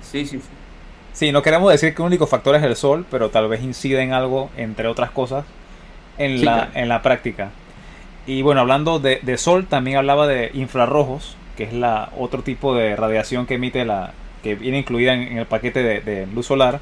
sí, 0.00 0.24
sí, 0.26 0.38
sí. 0.38 0.48
Sí, 1.12 1.32
no 1.32 1.42
queremos 1.42 1.72
decir 1.72 1.96
que 1.96 2.02
el 2.02 2.06
único 2.06 2.28
factor 2.28 2.54
es 2.54 2.62
el 2.62 2.76
sol, 2.76 3.04
pero 3.10 3.30
tal 3.30 3.48
vez 3.48 3.60
incide 3.60 4.02
en 4.02 4.12
algo, 4.12 4.50
entre 4.56 4.86
otras 4.86 5.10
cosas, 5.10 5.44
en, 6.16 6.44
la, 6.44 6.70
en 6.74 6.88
la 6.88 7.02
práctica. 7.02 7.50
Y 8.24 8.42
bueno, 8.42 8.60
hablando 8.60 9.00
de, 9.00 9.18
de, 9.22 9.36
sol, 9.36 9.66
también 9.66 9.96
hablaba 9.96 10.28
de 10.28 10.52
infrarrojos, 10.54 11.36
que 11.56 11.64
es 11.64 11.72
la 11.72 12.10
otro 12.16 12.42
tipo 12.42 12.72
de 12.76 12.94
radiación 12.94 13.46
que 13.46 13.54
emite 13.54 13.84
la, 13.84 14.12
que 14.44 14.54
viene 14.54 14.78
incluida 14.78 15.14
en, 15.14 15.38
el 15.38 15.46
paquete 15.46 15.82
de, 15.82 16.00
de, 16.02 16.26
luz 16.28 16.46
solar 16.46 16.78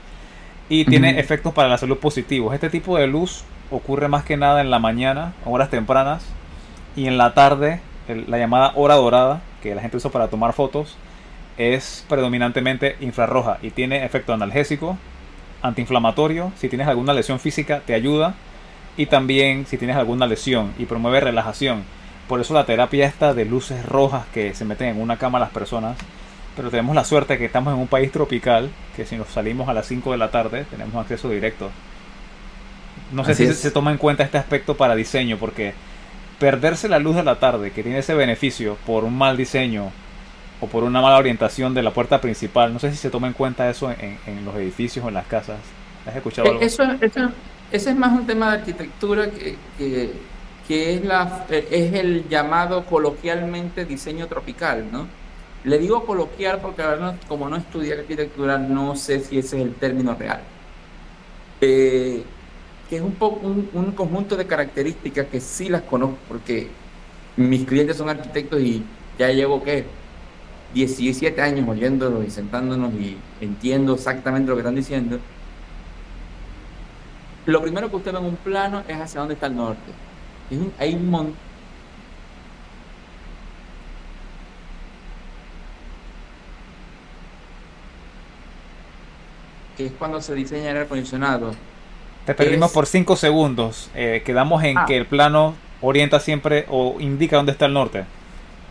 y 0.69 0.85
tiene 0.85 1.19
efectos 1.19 1.55
para 1.55 1.69
la 1.69 1.79
salud 1.79 1.97
positivos. 1.97 2.53
Este 2.53 2.69
tipo 2.69 2.99
de 2.99 3.07
luz 3.07 3.43
ocurre 3.71 4.09
más 4.09 4.25
que 4.25 4.37
nada 4.37 4.61
en 4.61 4.71
la 4.71 4.79
mañana, 4.79 5.33
horas 5.47 5.71
tempranas, 5.71 6.27
y 6.97 7.07
en 7.07 7.19
la 7.19 7.35
tarde, 7.35 7.81
la 8.09 8.39
llamada 8.39 8.73
hora 8.75 8.95
dorada, 8.95 9.43
que 9.63 9.75
la 9.75 9.83
gente 9.83 9.99
usa 9.99 10.11
para 10.11 10.29
tomar 10.29 10.55
fotos, 10.55 10.97
es 11.59 12.05
predominantemente 12.09 12.97
infrarroja 13.01 13.59
y 13.63 13.71
tiene 13.71 14.05
efecto 14.05 14.33
analgésico, 14.33 14.99
antiinflamatorio, 15.63 16.53
si 16.57 16.69
tienes 16.69 16.89
alguna 16.89 17.13
lesión 17.13 17.39
física 17.39 17.83
te 17.85 17.95
ayuda 17.95 18.35
y 18.97 19.07
también 19.07 19.67
si 19.67 19.77
tienes 19.79 19.97
alguna 19.97 20.27
lesión 20.27 20.73
y 20.79 20.87
promueve 20.87 21.21
relajación. 21.21 21.85
Por 22.29 22.41
eso 22.41 22.55
la 22.55 22.67
terapia 22.67 23.07
esta 23.07 23.35
de 23.35 23.45
luces 23.45 23.85
rojas 23.87 24.25
que 24.33 24.55
se 24.55 24.65
meten 24.65 24.89
en 24.89 25.01
una 25.01 25.19
cama 25.19 25.39
las 25.39 25.51
personas, 25.51 25.97
pero 26.57 26.71
tenemos 26.71 26.95
la 26.95 27.05
suerte 27.05 27.39
que 27.39 27.45
estamos 27.45 27.75
en 27.75 27.81
un 27.81 27.87
país 27.87 28.11
tropical, 28.11 28.71
que 28.97 29.05
si 29.05 29.17
nos 29.17 29.29
salimos 29.29 29.69
a 29.69 29.75
las 29.75 29.87
5 29.87 30.13
de 30.13 30.19
la 30.19 30.31
tarde 30.31 30.65
tenemos 30.71 30.95
acceso 30.97 31.29
directo. 31.29 31.71
No 33.13 33.25
sé 33.25 33.35
si 33.35 33.53
se 33.53 33.71
toma 33.71 33.93
en 33.93 33.99
cuenta 33.99 34.25
este 34.25 34.39
aspecto 34.39 34.77
para 34.77 34.97
diseño, 34.97 35.37
porque 35.37 35.75
perderse 36.39 36.89
la 36.89 36.99
luz 36.99 37.17
de 37.17 37.25
la 37.25 37.39
tarde, 37.39 37.71
que 37.71 37.83
tiene 37.83 37.99
ese 37.99 38.15
beneficio 38.15 38.77
por 38.87 39.05
un 39.05 39.17
mal 39.17 39.37
diseño 39.37 39.91
o 40.61 40.67
por 40.67 40.85
una 40.85 41.01
mala 41.01 41.19
orientación 41.19 41.75
de 41.75 41.83
la 41.83 41.93
puerta 41.93 42.21
principal, 42.21 42.73
no 42.73 42.79
sé 42.79 42.91
si 42.91 42.97
se 42.97 43.11
toma 43.11 43.27
en 43.27 43.33
cuenta 43.33 43.69
eso 43.69 43.91
en, 43.91 44.45
los 44.45 44.55
edificios 44.57 45.05
o 45.05 45.09
en 45.09 45.15
las 45.15 45.27
casas. 45.27 45.59
¿Has 46.07 46.17
escuchado 46.17 46.49
algo? 46.49 46.61
Eso, 46.63 46.83
eso, 47.01 47.31
ese 47.71 47.91
es 47.91 47.97
más 47.97 48.13
un 48.13 48.27
tema 48.27 48.53
de 48.53 48.59
arquitectura 48.59 49.29
que, 49.31 49.57
que, 50.69 50.95
es, 50.95 51.05
la, 51.05 51.45
es 51.51 51.95
el 51.95 52.29
llamado 52.29 52.85
coloquialmente 52.85 53.85
diseño 53.85 54.27
tropical, 54.27 54.87
¿no? 54.91 55.07
Le 55.65 55.79
digo 55.79 56.07
coloquial 56.07 56.61
porque 56.61 56.83
como 57.27 57.49
no 57.49 57.57
estudié 57.57 57.95
arquitectura 57.95 58.57
no 58.57 58.95
sé 58.95 59.21
si 59.21 59.39
ese 59.39 59.57
es 59.57 59.63
el 59.63 59.75
término 59.75 60.15
real. 60.15 60.41
Eh, 61.61 62.23
que 62.89 62.97
es 62.97 63.03
un, 63.03 63.13
poco, 63.13 63.47
un, 63.47 63.93
conjunto 63.93 64.37
de 64.37 64.47
características 64.47 65.27
que 65.27 65.41
sí 65.41 65.69
las 65.69 65.83
conozco, 65.83 66.19
porque 66.29 66.69
mis 67.37 67.67
clientes 67.67 67.97
son 67.97 68.09
arquitectos 68.09 68.61
y 68.61 68.85
ya 69.19 69.29
llevo, 69.31 69.63
¿qué? 69.63 69.85
17 70.75 71.41
años 71.41 71.69
oyéndolos 71.69 72.25
y 72.27 72.31
sentándonos 72.31 72.93
y 72.95 73.17
entiendo 73.41 73.95
exactamente 73.95 74.49
lo 74.49 74.57
que 74.57 74.61
están 74.61 74.75
diciendo. 74.75 75.19
Lo 77.47 77.63
primero 77.63 77.89
que 77.89 77.97
usted 77.97 78.13
ve 78.13 78.19
en 78.19 78.25
un 78.25 78.37
plano 78.37 78.83
es 78.87 79.01
hacia 79.01 79.21
dónde 79.21 79.35
está 79.35 79.47
el 79.47 79.57
norte. 79.57 79.93
hay 80.79 80.95
un 80.95 81.11
montón 81.11 81.47
que 89.77 89.87
es 89.87 89.93
cuando 89.93 90.21
se 90.21 90.35
diseña 90.35 90.63
el 90.63 90.69
aire 90.69 90.81
acondicionado 90.83 91.53
te 92.27 92.35
perdimos 92.35 92.73
por 92.73 92.87
5 92.87 93.17
segundos. 93.17 93.89
Eh, 93.95 94.23
quedamos 94.25 94.63
en 94.65 94.79
ah. 94.79 94.85
que 94.87 94.97
el 94.97 95.07
plano 95.07 95.55
orienta 95.81 96.19
siempre 96.19 96.67
o 96.69 96.97
indica 96.99 97.37
dónde 97.37 97.53
está 97.53 97.67
el 97.67 97.73
norte. 97.73 98.05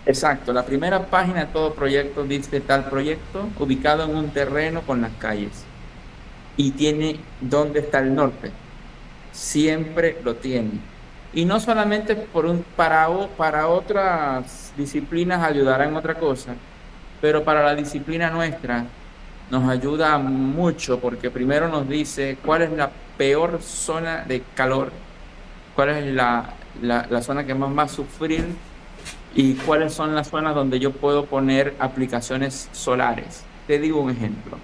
Exacto, 0.06 0.54
la 0.54 0.66
primera 0.66 1.08
página 1.08 1.46
de 1.46 1.52
todo 1.52 1.74
proyecto 1.74 2.26
dice 2.26 2.62
tal 2.62 2.90
proyecto 2.90 3.48
ubicado 3.58 4.04
en 4.04 4.16
un 4.16 4.30
terreno 4.30 4.82
con 4.82 5.02
las 5.02 5.12
calles 5.14 5.64
y 6.58 6.72
tiene 6.72 7.20
dónde 7.42 7.80
está 7.80 8.00
el 8.00 8.14
norte. 8.14 8.52
Siempre 9.32 10.18
lo 10.24 10.36
tiene. 10.36 10.72
Y 11.34 11.46
no 11.46 11.60
solamente 11.60 12.16
por 12.16 12.46
un, 12.46 12.64
para, 12.76 13.08
para 13.38 13.68
otras 13.68 14.74
disciplinas 14.78 15.42
ayudará 15.42 15.86
en 15.86 15.96
otra 15.96 16.16
cosa, 16.16 16.54
pero 17.22 17.44
para 17.44 17.64
la 17.64 17.74
disciplina 17.74 18.30
nuestra 18.30 18.86
nos 19.50 19.70
ayuda 19.70 20.18
mucho 20.18 21.00
porque 21.00 21.30
primero 21.30 21.68
nos 21.68 21.88
dice 21.88 22.38
cuál 22.44 22.64
es 22.64 22.72
la 22.72 22.92
peor 23.18 23.62
zona 23.62 24.24
de 24.26 24.44
calor, 24.56 24.92
cuál 25.76 25.90
es 25.90 26.14
la, 26.14 26.54
la, 26.82 27.22
zona 27.22 27.46
que 27.46 27.54
más 27.54 27.78
va 27.78 27.84
a 27.84 27.88
sufrir 27.88 28.46
y 29.34 29.54
cuáles 29.54 29.94
son 29.94 30.16
las 30.16 30.30
zonas 30.30 30.56
donde 30.56 30.80
yo 30.80 30.92
puedo 30.92 31.26
poner 31.26 31.76
aplicaciones 31.80 32.70
solares. 32.72 33.44
Te 33.68 33.80
digo 33.80 34.02
un 34.02 34.12
ejemplo. 34.12 34.58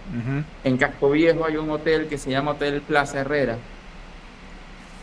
En 0.63 0.77
Casco 0.77 1.09
Viejo 1.09 1.45
hay 1.45 1.57
un 1.57 1.69
hotel 1.69 2.07
que 2.07 2.17
se 2.17 2.29
llama 2.29 2.51
Hotel 2.51 2.81
Plaza 2.81 3.19
Herrera, 3.19 3.57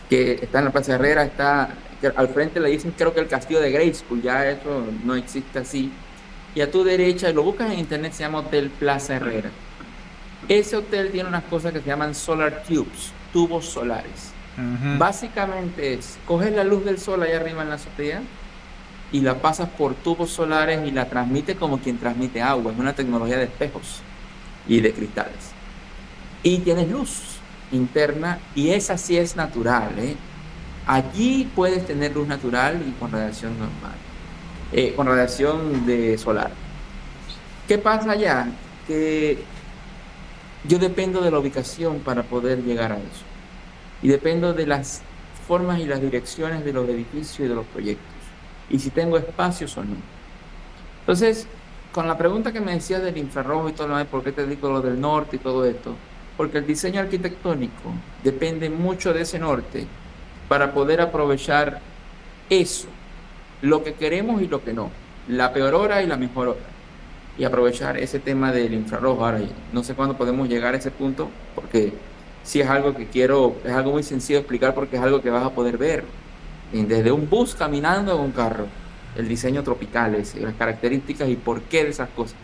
que 0.08 0.38
está 0.42 0.60
en 0.60 0.66
la 0.66 0.70
Plaza 0.70 0.94
Herrera, 0.94 1.24
está 1.24 1.70
al 2.16 2.28
frente 2.28 2.60
le 2.60 2.70
dicen 2.70 2.94
creo 2.96 3.12
que 3.12 3.20
el 3.20 3.26
castillo 3.26 3.60
de 3.60 3.94
School, 3.94 4.22
ya 4.22 4.48
eso 4.48 4.84
no 5.04 5.14
existe 5.16 5.58
así. 5.58 5.90
Y 6.54 6.60
a 6.60 6.70
tu 6.70 6.82
derecha, 6.84 7.30
lo 7.32 7.42
buscas 7.42 7.72
en 7.72 7.80
internet, 7.80 8.12
se 8.12 8.22
llama 8.22 8.40
Hotel 8.40 8.70
Plaza 8.70 9.16
Herrera. 9.16 9.50
Ese 10.48 10.76
hotel 10.76 11.10
tiene 11.10 11.28
unas 11.28 11.44
cosas 11.44 11.72
que 11.72 11.80
se 11.80 11.86
llaman 11.86 12.14
solar 12.14 12.62
tubes, 12.66 13.12
tubos 13.32 13.66
solares. 13.66 14.32
Básicamente 14.98 15.94
es, 15.94 16.18
coges 16.26 16.52
la 16.52 16.64
luz 16.64 16.84
del 16.84 16.98
sol 16.98 17.22
allá 17.22 17.36
arriba 17.36 17.62
en 17.62 17.68
la 17.68 17.76
azotea 17.76 18.22
y 19.12 19.20
la 19.20 19.36
pasas 19.36 19.68
por 19.68 19.94
tubos 19.94 20.30
solares 20.30 20.86
y 20.86 20.90
la 20.90 21.08
transmite 21.08 21.54
como 21.54 21.78
quien 21.78 21.98
transmite 21.98 22.42
agua. 22.42 22.72
Es 22.72 22.78
una 22.78 22.92
tecnología 22.92 23.38
de 23.38 23.44
espejos 23.44 24.00
y 24.66 24.80
de 24.80 24.92
cristales. 24.92 25.52
Y 26.42 26.58
tienes 26.58 26.90
luz 26.90 27.38
interna 27.70 28.40
y 28.54 28.70
esa 28.70 28.98
sí 28.98 29.16
es 29.16 29.36
natural. 29.36 29.96
¿eh? 29.98 30.16
Allí 30.86 31.48
puedes 31.54 31.86
tener 31.86 32.14
luz 32.14 32.26
natural 32.26 32.82
y 32.86 32.90
con 32.98 33.12
radiación 33.12 33.52
normal, 33.52 33.94
eh, 34.72 34.92
con 34.96 35.06
radiación 35.06 35.86
de 35.86 36.18
solar. 36.18 36.50
¿Qué 37.68 37.78
pasa 37.78 38.12
allá? 38.12 38.48
Que 38.86 39.44
yo 40.68 40.78
dependo 40.78 41.20
de 41.20 41.30
la 41.30 41.38
ubicación 41.38 42.00
para 42.00 42.22
poder 42.22 42.62
llegar 42.62 42.92
a 42.92 42.96
eso. 42.98 43.24
Y 44.02 44.08
dependo 44.08 44.52
de 44.52 44.66
las 44.66 45.02
formas 45.48 45.80
y 45.80 45.86
las 45.86 46.00
direcciones 46.00 46.64
de 46.64 46.72
los 46.72 46.88
edificios 46.88 47.40
y 47.40 47.48
de 47.48 47.54
los 47.54 47.66
proyectos. 47.66 48.06
Y 48.68 48.78
si 48.78 48.90
tengo 48.90 49.16
espacios 49.16 49.76
o 49.78 49.82
no. 49.82 49.96
Entonces, 51.00 51.48
con 51.90 52.06
la 52.06 52.18
pregunta 52.18 52.52
que 52.52 52.60
me 52.60 52.74
decías 52.74 53.02
del 53.02 53.16
infrarrojo 53.16 53.70
y 53.70 53.72
todo 53.72 53.88
lo 53.88 53.96
demás, 53.96 54.10
¿por 54.10 54.22
qué 54.22 54.30
te 54.30 54.46
digo 54.46 54.68
lo 54.68 54.82
del 54.82 55.00
norte 55.00 55.36
y 55.36 55.38
todo 55.38 55.64
esto? 55.64 55.94
Porque 56.36 56.58
el 56.58 56.66
diseño 56.66 57.00
arquitectónico 57.00 57.94
depende 58.22 58.68
mucho 58.68 59.14
de 59.14 59.22
ese 59.22 59.38
norte 59.38 59.86
para 60.48 60.74
poder 60.74 61.00
aprovechar 61.00 61.80
eso, 62.50 62.88
lo 63.62 63.82
que 63.82 63.94
queremos 63.94 64.42
y 64.42 64.48
lo 64.48 64.62
que 64.62 64.74
no, 64.74 64.90
la 65.28 65.52
peor 65.52 65.74
hora 65.74 66.02
y 66.02 66.06
la 66.06 66.16
mejor 66.16 66.48
hora, 66.48 66.60
y 67.38 67.44
aprovechar 67.44 67.96
ese 67.96 68.18
tema 68.18 68.52
del 68.52 68.74
infrarrojo. 68.74 69.24
Ahora, 69.24 69.40
no 69.72 69.84
sé 69.84 69.94
cuándo 69.94 70.16
podemos 70.16 70.48
llegar 70.48 70.74
a 70.74 70.78
ese 70.78 70.90
punto, 70.90 71.30
porque 71.54 71.92
si 72.42 72.60
es 72.60 72.68
algo 72.68 72.94
que 72.94 73.06
quiero, 73.06 73.56
es 73.64 73.72
algo 73.72 73.92
muy 73.92 74.02
sencillo 74.02 74.38
de 74.38 74.40
explicar 74.40 74.74
porque 74.74 74.96
es 74.96 75.02
algo 75.02 75.22
que 75.22 75.30
vas 75.30 75.44
a 75.44 75.50
poder 75.50 75.78
ver 75.78 76.04
desde 76.72 77.12
un 77.12 77.28
bus 77.28 77.54
caminando 77.54 78.14
en 78.14 78.20
un 78.20 78.32
carro, 78.32 78.66
el 79.16 79.28
diseño 79.28 79.62
tropical, 79.62 80.12
las 80.12 80.54
características 80.54 81.28
y 81.28 81.36
por 81.36 81.62
qué 81.62 81.84
de 81.84 81.90
esas 81.90 82.08
cosas. 82.10 82.36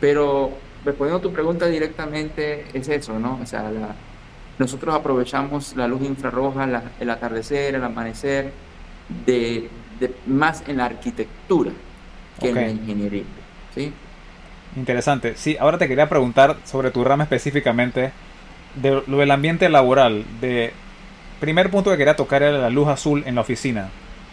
Pero 0.00 0.50
respondiendo 0.84 1.18
a 1.18 1.22
tu 1.22 1.32
pregunta 1.32 1.66
directamente, 1.66 2.66
es 2.74 2.88
eso, 2.88 3.18
¿no? 3.18 3.38
O 3.42 3.46
sea, 3.46 3.70
nosotros 4.58 4.94
aprovechamos 4.94 5.74
la 5.76 5.88
luz 5.88 6.02
infrarroja, 6.02 6.82
el 7.00 7.10
atardecer, 7.10 7.74
el 7.74 7.84
amanecer, 7.84 8.52
de, 9.24 9.70
más 10.26 10.64
en 10.66 10.78
la 10.78 10.86
arquitectura 10.86 11.70
que 12.40 12.50
en 12.50 12.54
la 12.54 12.68
ingeniería. 12.68 13.24
¿sí? 13.74 13.92
Interesante. 14.76 15.34
Sí, 15.36 15.56
ahora 15.58 15.78
te 15.78 15.88
quería 15.88 16.08
preguntar 16.08 16.56
sobre 16.64 16.90
tu 16.90 17.02
rama 17.02 17.24
específicamente 17.24 18.12
de 18.74 19.02
lo 19.06 19.18
del 19.18 19.30
ambiente 19.30 19.68
laboral, 19.68 20.24
de 20.40 20.72
primer 21.40 21.70
punto 21.70 21.90
que 21.90 21.96
quería 21.96 22.16
tocar 22.16 22.42
era 22.42 22.58
la 22.58 22.70
luz 22.70 22.88
azul 22.88 23.22
en 23.26 23.34
la 23.34 23.40
oficina. 23.40 23.88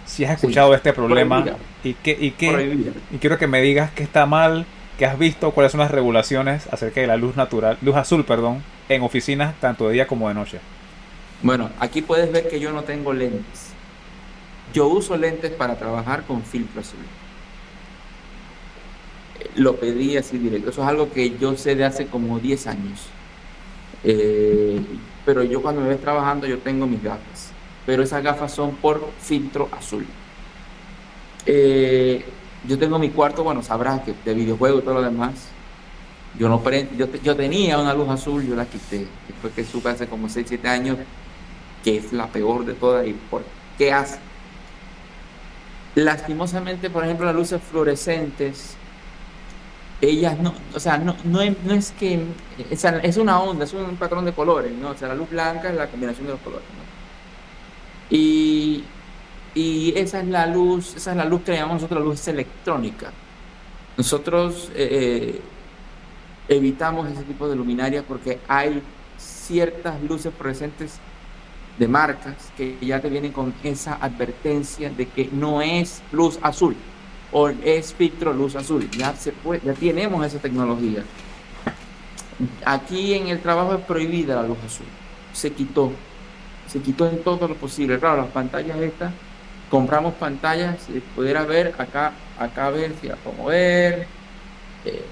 Si 0.06 0.26
has 0.26 0.34
escuchado 0.34 0.76
este 0.76 0.92
problema 0.92 1.46
y 1.84 1.94
qué 1.94 2.18
y 2.20 2.32
qué 2.32 2.78
y 3.12 3.18
quiero 3.20 3.38
que 3.38 3.48
me 3.48 3.62
digas 3.62 3.92
qué 3.92 4.04
está 4.04 4.26
mal, 4.26 4.66
qué 4.98 5.06
has 5.06 5.18
visto, 5.18 5.52
cuáles 5.52 5.72
son 5.72 5.80
las 5.80 5.92
regulaciones 5.92 6.68
acerca 6.72 7.00
de 7.00 7.08
la 7.08 7.16
luz 7.16 7.38
natural, 7.38 7.78
luz 7.82 7.96
azul, 7.96 8.26
perdón, 8.26 8.64
en 8.90 9.02
oficinas 9.02 9.56
tanto 9.62 9.88
de 9.88 9.94
día 9.94 10.08
como 10.08 10.28
de 10.28 10.34
noche. 10.34 10.60
Bueno, 11.42 11.70
aquí 11.80 12.02
puedes 12.02 12.32
ver 12.32 12.50
que 12.50 12.60
yo 12.60 12.74
no 12.74 12.84
tengo 12.84 13.14
lentes. 13.14 13.72
Yo 14.74 14.88
uso 14.88 15.16
lentes 15.16 15.52
para 15.52 15.76
trabajar 15.76 16.24
con 16.24 16.44
filtro 16.44 16.82
azul. 16.82 17.00
Lo 19.56 19.76
pedí 19.76 20.18
así 20.18 20.38
directo. 20.38 20.70
Eso 20.70 20.82
es 20.82 20.88
algo 20.88 21.12
que 21.12 21.38
yo 21.38 21.56
sé 21.58 21.76
de 21.76 21.86
hace 21.86 22.08
como 22.08 22.40
10 22.40 22.68
años. 22.68 23.08
Eh, 24.04 24.80
pero 25.26 25.44
yo 25.44 25.62
cuando 25.62 25.82
me 25.82 25.90
ves 25.90 26.02
trabajando 26.02 26.46
yo 26.46 26.60
tengo 26.60 26.86
mis 26.86 27.02
gafas, 27.02 27.52
pero 27.86 28.04
esas 28.04 28.22
gafas 28.22 28.52
son 28.52 28.76
por 28.76 29.12
filtro 29.20 29.70
azul. 29.72 30.06
Eh, 31.46 32.26
yo 32.68 32.78
tengo 32.78 33.00
mi 33.00 33.10
cuarto, 33.10 33.44
bueno, 33.44 33.62
sabrás 33.64 34.02
que 34.02 34.14
de 34.26 34.34
videojuegos 34.34 34.82
y 34.82 34.84
todo 34.84 34.96
lo 34.96 35.02
demás. 35.02 35.34
Yo 36.38 36.50
no 36.50 36.62
yo, 36.98 37.08
yo 37.24 37.36
tenía 37.36 37.78
una 37.78 37.94
luz 37.94 38.10
azul, 38.10 38.46
yo 38.46 38.56
la 38.56 38.66
quité. 38.66 39.06
Después 39.28 39.54
que 39.54 39.64
supe 39.64 39.90
hace 39.90 40.08
como 40.08 40.28
6, 40.28 40.46
7 40.50 40.68
años 40.68 40.98
que 41.84 41.98
es 41.98 42.14
la 42.14 42.28
peor 42.28 42.66
de 42.66 42.74
todas 42.74 43.06
y 43.06 43.14
por 43.14 43.44
qué 43.78 43.92
hace. 43.92 44.18
Lastimosamente, 45.96 46.90
por 46.90 47.04
ejemplo, 47.04 47.26
las 47.26 47.36
luces 47.36 47.62
fluorescentes 47.62 48.76
ellas 50.04 50.38
no, 50.40 50.54
o 50.76 50.80
sea, 50.80 50.98
no, 50.98 51.16
no, 51.24 51.42
es, 51.42 51.92
que, 51.92 52.20
es, 52.70 53.18
una 53.18 53.40
onda, 53.40 53.64
es 53.64 53.74
un 53.74 53.96
patrón 53.96 54.26
de 54.26 54.34
colores, 54.34 54.74
¿no? 54.74 54.90
O 54.90 54.98
sea, 54.98 55.08
la 55.08 55.16
luz 55.16 55.30
blanca 55.30 55.70
es 55.70 55.76
la 55.76 55.88
combinación 55.88 56.28
de 56.28 56.34
los 56.34 56.42
colores, 56.42 56.66
Y, 58.10 58.84
esa 59.96 60.20
es 60.20 60.28
la 60.28 60.48
luz, 60.48 60.96
esa 60.96 61.12
es 61.12 61.18
la 61.18 61.26
luz 61.26 61.44
que 61.44 61.54
llamamos 61.54 61.76
nosotros 61.84 62.00
la 62.00 62.06
luz 62.06 62.28
electrónica. 62.28 63.12
Nosotros 63.96 64.72
eh, 64.76 65.40
eh, 66.50 66.56
evitamos 66.56 67.10
ese 67.10 67.24
tipo 67.24 67.48
de 67.48 67.56
luminarias 67.56 68.04
porque 68.08 68.40
hay 68.48 68.82
ciertas 69.18 70.02
luces 70.02 70.34
fluorescentes 70.36 71.00
de 71.78 71.88
marcas 71.88 72.52
que 72.58 72.78
ya 72.82 73.00
te 73.00 73.10
vienen 73.10 73.32
con 73.32 73.54
esa 73.64 73.96
advertencia 73.96 74.90
de 74.90 75.08
que 75.08 75.30
no 75.32 75.62
es 75.62 76.02
luz 76.12 76.40
azul 76.42 76.76
o 77.34 77.50
es 77.50 77.94
filtro 77.94 78.32
luz 78.32 78.56
azul. 78.56 78.90
Ya, 78.92 79.14
se 79.16 79.34
ya 79.64 79.74
tenemos 79.74 80.26
esa 80.26 80.38
tecnología. 80.38 81.04
Aquí 82.64 83.14
en 83.16 83.28
el 83.28 83.42
trabajo 83.42 83.74
es 83.74 83.82
prohibida 83.82 84.36
la 84.36 84.44
luz 84.44 84.58
azul. 84.66 84.86
Se 85.34 85.52
quitó. 85.52 85.92
Se 86.68 86.80
quitó 86.80 87.10
en 87.10 87.24
todo 87.24 87.48
lo 87.48 87.56
posible. 87.56 88.00
Claro, 88.00 88.18
las 88.18 88.32
pantallas 88.32 88.78
estas, 88.80 89.12
compramos 89.70 90.14
pantallas, 90.14 90.82
si 90.84 91.00
pudiera 91.16 91.44
ver 91.44 91.74
acá, 91.78 92.14
acá 92.40 92.70
ver 92.70 92.94
si 93.02 93.08
la 93.08 93.16
podemos 93.16 93.48
ver. 93.48 94.08
Eh, 94.86 95.04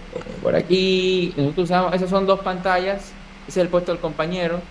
por 0.41 0.55
aquí, 0.55 1.33
nosotros 1.35 1.65
usamos, 1.65 1.93
esas 1.93 2.09
son 2.09 2.25
dos 2.25 2.41
pantallas, 2.41 3.11
ese 3.47 3.59
es 3.59 3.65
el 3.65 3.69
puesto 3.69 3.91
del 3.91 4.01
compañero. 4.01 4.61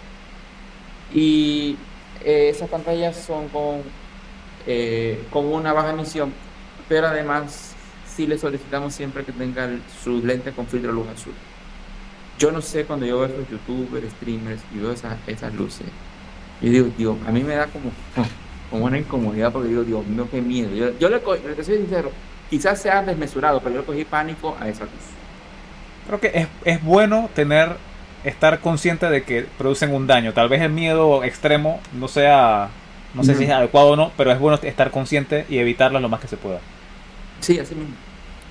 Y 1.12 1.76
eh, 2.24 2.50
esas 2.50 2.68
pantallas 2.68 3.16
son 3.16 3.48
con, 3.48 3.82
eh, 4.66 5.24
con 5.32 5.46
una 5.46 5.72
baja 5.72 5.90
emisión 5.90 6.32
pero 6.90 7.06
además 7.06 7.76
sí 8.04 8.26
le 8.26 8.36
solicitamos 8.36 8.92
siempre 8.92 9.24
que 9.24 9.30
tenga 9.30 9.70
su 10.02 10.26
lente 10.26 10.50
con 10.50 10.66
filtro 10.66 10.90
luz 10.90 11.06
azul. 11.06 11.32
Yo 12.36 12.50
no 12.50 12.60
sé 12.60 12.84
cuando 12.84 13.06
yo 13.06 13.20
veo 13.20 13.28
esos 13.28 13.48
youtubers, 13.48 14.10
streamers 14.10 14.60
y 14.74 14.80
veo 14.80 14.90
esas, 14.90 15.16
esas 15.28 15.54
luces, 15.54 15.86
yo 16.60 16.68
digo, 16.68 16.88
Dios, 16.98 17.16
a 17.28 17.30
mí 17.30 17.44
me 17.44 17.54
da 17.54 17.68
como, 17.68 17.92
como 18.70 18.86
una 18.86 18.98
incomodidad 18.98 19.52
porque 19.52 19.68
digo, 19.68 19.84
Dios 19.84 20.04
mío, 20.04 20.26
qué 20.32 20.42
miedo. 20.42 20.74
Yo, 20.74 20.98
yo 20.98 21.08
le, 21.08 21.20
le 21.56 21.64
soy 21.64 21.76
sincero, 21.76 22.10
quizás 22.50 22.82
sea 22.82 23.02
desmesurado, 23.04 23.60
pero 23.60 23.76
yo 23.76 23.80
le 23.82 23.86
cogí 23.86 24.04
pánico 24.04 24.56
a 24.58 24.68
esa 24.68 24.82
luz. 24.82 24.92
Creo 26.08 26.18
que 26.18 26.32
es, 26.34 26.48
es 26.64 26.82
bueno 26.82 27.30
tener, 27.36 27.76
estar 28.24 28.58
consciente 28.58 29.08
de 29.08 29.22
que 29.22 29.46
producen 29.58 29.94
un 29.94 30.08
daño. 30.08 30.32
Tal 30.32 30.48
vez 30.48 30.60
el 30.60 30.72
miedo 30.72 31.22
extremo 31.22 31.80
no 31.92 32.08
sea, 32.08 32.70
no 33.14 33.22
sé 33.22 33.36
si 33.36 33.44
es 33.44 33.50
adecuado 33.50 33.90
o 33.90 33.96
no, 33.96 34.10
pero 34.16 34.32
es 34.32 34.40
bueno 34.40 34.58
estar 34.60 34.90
consciente 34.90 35.46
y 35.48 35.58
evitarlo 35.58 36.00
lo 36.00 36.08
más 36.08 36.20
que 36.20 36.26
se 36.26 36.36
pueda. 36.36 36.58
Sí, 37.40 37.58
así 37.58 37.74
mismo. 37.74 37.94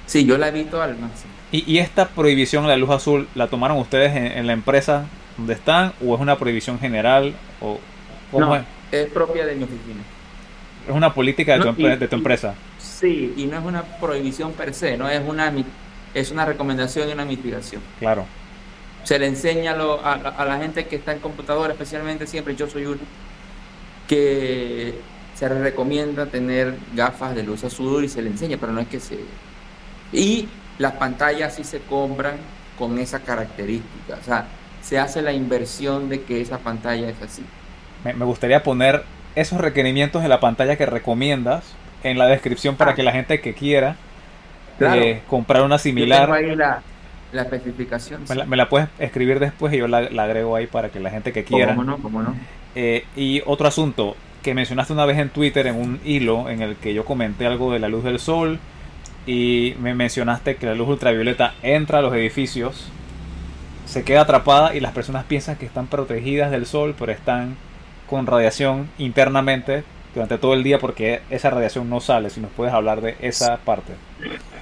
Sí, 0.05 0.25
yo 0.25 0.37
la 0.37 0.47
evito 0.47 0.81
al 0.81 0.97
máximo. 0.97 1.31
¿Y, 1.51 1.77
esta 1.79 2.07
prohibición 2.09 2.63
de 2.63 2.69
la 2.69 2.77
luz 2.77 2.89
azul 2.91 3.27
la 3.35 3.47
tomaron 3.47 3.77
ustedes 3.77 4.15
en, 4.15 4.45
la 4.45 4.53
empresa 4.53 5.05
donde 5.37 5.53
están 5.53 5.93
o 6.05 6.13
es 6.13 6.21
una 6.21 6.37
prohibición 6.37 6.79
general 6.79 7.33
o 7.59 7.79
cómo 8.31 8.55
es? 8.55 8.63
es 8.91 9.09
propia 9.09 9.45
de 9.45 9.55
mi 9.55 9.63
oficina. 9.63 10.01
Es 10.87 10.93
una 10.93 11.13
política 11.13 11.57
de, 11.57 11.73
tu, 11.73 11.83
de 11.83 12.07
tu 12.07 12.15
empresa. 12.15 12.55
sí, 12.77 13.33
y 13.35 13.45
no 13.45 13.57
es 13.57 13.65
una 13.65 13.83
prohibición 13.83 14.53
per 14.53 14.73
se, 14.73 14.97
no 14.97 15.09
es 15.09 15.21
una 15.27 15.53
es 16.13 16.31
una 16.31 16.45
recomendación 16.45 17.09
y 17.09 17.13
una 17.13 17.25
mitigación. 17.25 17.81
Claro. 17.99 18.25
Se 19.03 19.17
le 19.17 19.27
enseña 19.27 19.71
a, 19.73 20.13
a 20.13 20.45
la 20.45 20.57
gente 20.57 20.85
que 20.87 20.95
está 20.97 21.13
en 21.13 21.19
computadora, 21.19 21.73
especialmente 21.73 22.27
siempre 22.27 22.55
yo 22.55 22.67
soy 22.67 22.85
uno, 22.85 22.99
que 24.07 24.95
se 25.39 25.47
recomienda 25.47 26.25
tener 26.25 26.75
gafas 26.93 27.33
de 27.33 27.43
luz 27.43 27.63
azul 27.63 28.03
y 28.03 28.09
se 28.09 28.21
le 28.21 28.29
enseña, 28.29 28.57
pero 28.59 28.73
no 28.73 28.81
es 28.81 28.89
que 28.89 28.99
se... 28.99 29.17
Y 30.11 30.49
las 30.77 30.93
pantallas 30.93 31.55
sí 31.55 31.63
se 31.63 31.79
compran 31.79 32.35
con 32.77 32.99
esa 32.99 33.21
característica, 33.21 34.15
o 34.19 34.23
sea, 34.23 34.47
se 34.81 34.99
hace 34.99 35.21
la 35.21 35.31
inversión 35.31 36.09
de 36.09 36.23
que 36.23 36.41
esa 36.41 36.57
pantalla 36.57 37.07
es 37.07 37.21
así. 37.21 37.43
Me, 38.03 38.13
gustaría 38.25 38.63
poner 38.63 39.03
esos 39.35 39.61
requerimientos 39.61 40.23
de 40.23 40.27
la 40.27 40.41
pantalla 40.41 40.75
que 40.75 40.85
recomiendas 40.85 41.63
en 42.03 42.17
la 42.17 42.27
descripción 42.27 42.75
para 42.75 42.91
ah. 42.91 42.95
que 42.95 43.03
la 43.03 43.13
gente 43.13 43.39
que 43.39 43.53
quiera 43.53 43.95
eh, 44.81 45.21
comprar 45.29 45.63
una 45.63 45.77
similar... 45.77 46.29
ahí 46.33 46.53
la, 46.53 46.81
la 47.31 47.43
especificación. 47.43 48.23
Me, 48.45 48.57
la, 48.57 48.67
puedes 48.67 48.89
escribir 48.99 49.39
después 49.39 49.73
y 49.73 49.77
yo 49.77 49.87
la, 49.87 49.99
agrego 49.99 50.57
ahí 50.57 50.67
para 50.67 50.89
que 50.89 50.99
la 50.99 51.09
gente 51.09 51.31
que 51.31 51.45
quiera. 51.45 51.75
¿Cómo 51.75 51.85
no? 51.85 51.97
¿Cómo 51.97 52.21
no? 52.21 52.35
Eh, 52.75 53.05
y 53.15 53.41
otro 53.45 53.69
asunto, 53.69 54.15
que 54.41 54.53
mencionaste 54.53 54.93
una 54.93 55.05
vez 55.05 55.17
en 55.17 55.29
Twitter 55.29 55.67
en 55.67 55.75
un 55.75 55.99
hilo 56.03 56.49
en 56.49 56.61
el 56.61 56.75
que 56.75 56.93
yo 56.93 57.05
comenté 57.05 57.45
algo 57.45 57.71
de 57.71 57.79
la 57.79 57.89
luz 57.89 58.03
del 58.03 58.19
sol 58.19 58.59
y 59.25 59.75
me 59.79 59.93
mencionaste 59.93 60.55
que 60.55 60.65
la 60.65 60.75
luz 60.75 60.87
ultravioleta 60.87 61.53
entra 61.61 61.99
a 61.99 62.01
los 62.01 62.13
edificios, 62.13 62.87
se 63.85 64.03
queda 64.03 64.21
atrapada 64.21 64.75
y 64.75 64.79
las 64.79 64.93
personas 64.93 65.25
piensan 65.25 65.57
que 65.57 65.65
están 65.65 65.87
protegidas 65.87 66.51
del 66.51 66.65
sol, 66.65 66.95
pero 66.97 67.11
están 67.11 67.55
con 68.07 68.25
radiación 68.25 68.89
internamente 68.97 69.83
durante 70.13 70.37
todo 70.37 70.53
el 70.53 70.63
día 70.63 70.79
porque 70.79 71.21
esa 71.29 71.49
radiación 71.49 71.89
no 71.89 71.99
sale. 71.99 72.29
Si 72.29 72.39
nos 72.39 72.51
puedes 72.51 72.73
hablar 72.73 73.01
de 73.01 73.15
esa 73.19 73.57
parte. 73.57 73.93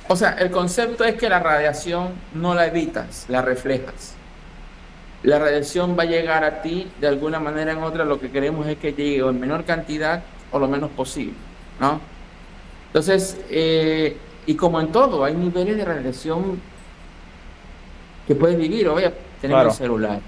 O 0.10 0.16
sea, 0.16 0.32
el 0.32 0.52
concepto 0.52 1.04
es 1.04 1.16
que 1.16 1.30
la 1.30 1.40
radiación 1.40 2.10
no 2.34 2.54
la 2.54 2.68
evitas, 2.68 3.26
la 3.30 3.42
reflejas 3.42 4.17
la 5.24 5.40
radiación 5.40 5.98
va 5.98 6.04
a 6.04 6.06
llegar 6.06 6.44
a 6.44 6.62
ti 6.62 6.88
de 7.00 7.08
alguna 7.08 7.40
manera 7.40 7.72
en 7.72 7.84
otra, 7.84 8.06
lo 8.06 8.20
que 8.20 8.30
queremos 8.30 8.68
es 8.68 8.78
que 8.78 8.94
llegue 8.94 9.20
en 9.20 9.40
menor 9.40 9.66
cantidad 9.66 10.24
o 10.52 10.60
lo 10.60 10.68
menos 10.68 10.92
posible, 10.92 11.34
¿no? 11.80 12.00
Entonces, 12.88 13.40
eh, 13.50 14.16
y 14.46 14.56
como 14.56 14.80
en 14.80 14.92
todo, 14.92 15.24
hay 15.24 15.34
niveles 15.34 15.78
de 15.78 15.86
radiación 15.86 16.60
que 18.26 18.36
puedes 18.36 18.58
vivir, 18.58 18.88
oye, 18.88 19.12
tenemos 19.42 19.66
el 19.66 19.72
celular. 19.72 20.20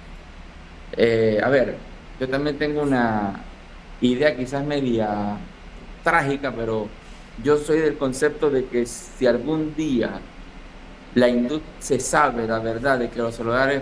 Eh, 0.97 1.39
a 1.43 1.49
ver, 1.49 1.77
yo 2.19 2.27
también 2.27 2.57
tengo 2.57 2.81
una, 2.81 3.43
idea 4.01 4.35
quizás 4.35 4.65
media 4.65 5.37
trágica, 6.03 6.51
pero 6.51 6.87
yo 7.43 7.57
soy 7.57 7.79
del 7.79 7.97
concepto 7.97 8.49
de 8.49 8.65
que 8.65 8.85
si 8.85 9.27
algún 9.27 9.75
día 9.75 10.11
la 11.15 11.27
industria 11.27 11.73
se 11.79 11.99
sabe 11.99 12.47
la 12.47 12.59
verdad 12.59 12.99
de 12.99 13.09
que 13.09 13.19
los 13.19 13.35
celulares 13.35 13.81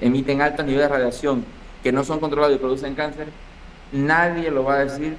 emiten 0.00 0.42
altos 0.42 0.64
niveles 0.64 0.88
de 0.88 0.96
radiación 0.96 1.44
que 1.82 1.92
no 1.92 2.04
son 2.04 2.20
controlados 2.20 2.56
y 2.56 2.58
producen 2.58 2.94
cáncer, 2.94 3.28
nadie 3.92 4.50
lo 4.50 4.64
va 4.64 4.74
a 4.74 4.84
decir 4.84 5.16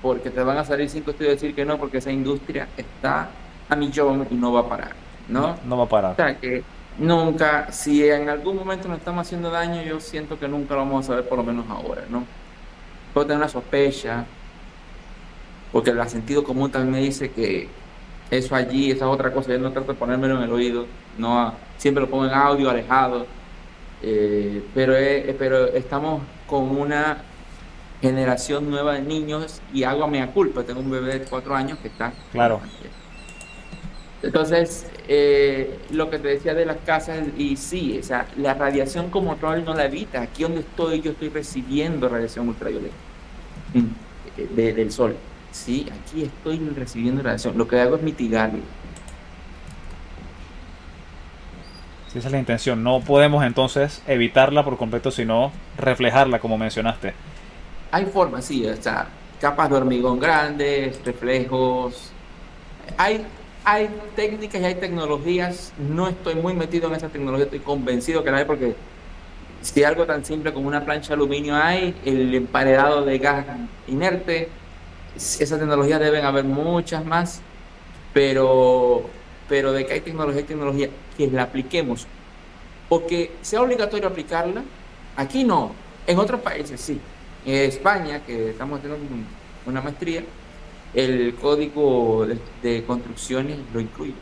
porque 0.00 0.30
te 0.30 0.42
van 0.42 0.58
a 0.58 0.64
salir 0.64 0.90
cinco 0.90 1.12
estudios 1.12 1.32
a 1.32 1.34
decir 1.34 1.54
que 1.54 1.64
no, 1.64 1.78
porque 1.78 1.98
esa 1.98 2.10
industria 2.10 2.68
está 2.76 3.30
a 3.68 3.76
millón 3.76 4.26
y 4.30 4.34
no 4.34 4.52
va 4.52 4.60
a 4.60 4.68
parar, 4.68 4.92
¿no? 5.28 5.56
No 5.64 5.76
va 5.76 5.84
a 5.84 5.88
parar. 5.88 6.12
O 6.12 6.16
sea, 6.16 6.36
que 6.38 6.64
nunca, 6.98 7.70
si 7.70 8.08
en 8.08 8.28
algún 8.28 8.56
momento 8.56 8.88
nos 8.88 8.98
estamos 8.98 9.26
haciendo 9.26 9.50
daño, 9.50 9.82
yo 9.82 10.00
siento 10.00 10.38
que 10.38 10.48
nunca 10.48 10.74
lo 10.74 10.80
vamos 10.80 11.04
a 11.04 11.08
saber, 11.08 11.28
por 11.28 11.38
lo 11.38 11.44
menos 11.44 11.66
ahora, 11.70 12.02
¿no? 12.10 12.24
Puedo 13.14 13.26
tener 13.26 13.38
una 13.38 13.48
sospecha, 13.48 14.24
porque 15.70 15.90
el 15.90 16.08
sentido 16.08 16.42
común 16.42 16.70
también 16.70 16.92
me 16.92 17.00
dice 17.00 17.30
que 17.30 17.68
eso 18.30 18.56
allí, 18.56 18.90
esa 18.90 19.08
otra 19.08 19.32
cosa, 19.32 19.52
yo 19.52 19.58
no 19.58 19.70
trato 19.70 19.92
de 19.92 19.98
ponérmelo 19.98 20.36
en 20.38 20.42
el 20.42 20.52
oído, 20.52 20.86
no 21.16 21.54
siempre 21.76 22.02
lo 22.02 22.10
pongo 22.10 22.26
en 22.26 22.32
audio, 22.32 22.70
alejado, 22.70 23.26
eh, 24.02 24.62
pero, 24.74 24.94
pero 25.38 25.66
estamos 25.68 26.22
con 26.46 26.76
una 26.76 27.22
generación 28.02 28.68
nueva 28.68 28.94
de 28.94 29.02
niños 29.02 29.62
y 29.72 29.84
hago 29.84 30.04
a 30.04 30.08
mi 30.08 30.20
culpa. 30.26 30.64
Tengo 30.64 30.80
un 30.80 30.90
bebé 30.90 31.20
de 31.20 31.24
cuatro 31.24 31.54
años 31.54 31.78
que 31.78 31.88
está. 31.88 32.12
Claro. 32.32 32.60
Entonces, 34.22 34.86
eh, 35.08 35.78
lo 35.90 36.10
que 36.10 36.18
te 36.18 36.28
decía 36.28 36.54
de 36.54 36.66
las 36.66 36.78
casas, 36.78 37.20
y 37.36 37.56
sí, 37.56 37.98
o 37.98 38.02
sea, 38.02 38.26
la 38.36 38.54
radiación 38.54 39.10
como 39.10 39.36
tal 39.36 39.64
no 39.64 39.74
la 39.74 39.86
evita. 39.86 40.22
Aquí 40.22 40.42
donde 40.42 40.60
estoy, 40.60 41.00
yo 41.00 41.12
estoy 41.12 41.28
recibiendo 41.28 42.08
radiación 42.08 42.48
ultravioleta 42.48 42.94
mm, 43.74 44.54
del 44.54 44.92
sol. 44.92 45.16
Sí, 45.52 45.86
aquí 45.90 46.22
estoy 46.22 46.58
recibiendo 46.74 47.22
radiación. 47.22 47.56
Lo 47.56 47.68
que 47.68 47.78
hago 47.78 47.96
es 47.96 48.02
mitigarlo. 48.02 48.60
Esa 52.18 52.28
es 52.28 52.32
la 52.32 52.38
intención. 52.38 52.82
No 52.82 53.00
podemos 53.00 53.44
entonces 53.44 54.02
evitarla 54.06 54.64
por 54.64 54.76
completo, 54.76 55.10
sino 55.10 55.52
reflejarla, 55.78 56.38
como 56.38 56.58
mencionaste. 56.58 57.14
Hay 57.90 58.06
formas, 58.06 58.44
sí, 58.44 58.66
o 58.66 58.76
sea, 58.80 59.08
capas 59.40 59.70
de 59.70 59.76
hormigón 59.76 60.18
grandes, 60.18 61.04
reflejos. 61.04 62.12
Hay, 62.96 63.24
hay 63.64 63.88
técnicas 64.16 64.60
y 64.60 64.64
hay 64.64 64.74
tecnologías. 64.74 65.72
No 65.78 66.08
estoy 66.08 66.34
muy 66.34 66.54
metido 66.54 66.88
en 66.88 66.94
esa 66.94 67.08
tecnología, 67.08 67.44
estoy 67.44 67.60
convencido 67.60 68.22
que 68.22 68.30
no 68.30 68.36
hay 68.36 68.44
porque 68.44 68.74
si 69.62 69.84
algo 69.84 70.04
tan 70.06 70.24
simple 70.24 70.52
como 70.52 70.68
una 70.68 70.84
plancha 70.84 71.08
de 71.08 71.14
aluminio 71.14 71.56
hay, 71.56 71.94
el 72.04 72.34
emparedado 72.34 73.04
de 73.04 73.18
gas 73.18 73.46
inerte, 73.86 74.48
esas 75.16 75.58
tecnologías 75.58 76.00
deben 76.00 76.24
haber 76.24 76.44
muchas 76.44 77.04
más, 77.04 77.40
pero 78.12 79.08
pero 79.52 79.74
de 79.74 79.84
que 79.84 79.92
hay 79.92 80.00
tecnología 80.00 80.40
y 80.40 80.44
tecnología, 80.44 80.88
que 81.14 81.26
la 81.26 81.42
apliquemos. 81.42 82.06
Porque 82.88 83.32
sea 83.42 83.60
obligatorio 83.60 84.08
aplicarla, 84.08 84.62
aquí 85.14 85.44
no, 85.44 85.72
en 86.06 86.18
otros 86.18 86.40
países 86.40 86.80
sí. 86.80 86.98
En 87.44 87.68
España, 87.68 88.24
que 88.24 88.48
estamos 88.48 88.78
haciendo 88.78 88.98
una 89.66 89.82
maestría, 89.82 90.24
el 90.94 91.34
código 91.34 92.26
de, 92.62 92.82
construcciones 92.84 93.58
lo 93.74 93.80
incluye. 93.80 94.14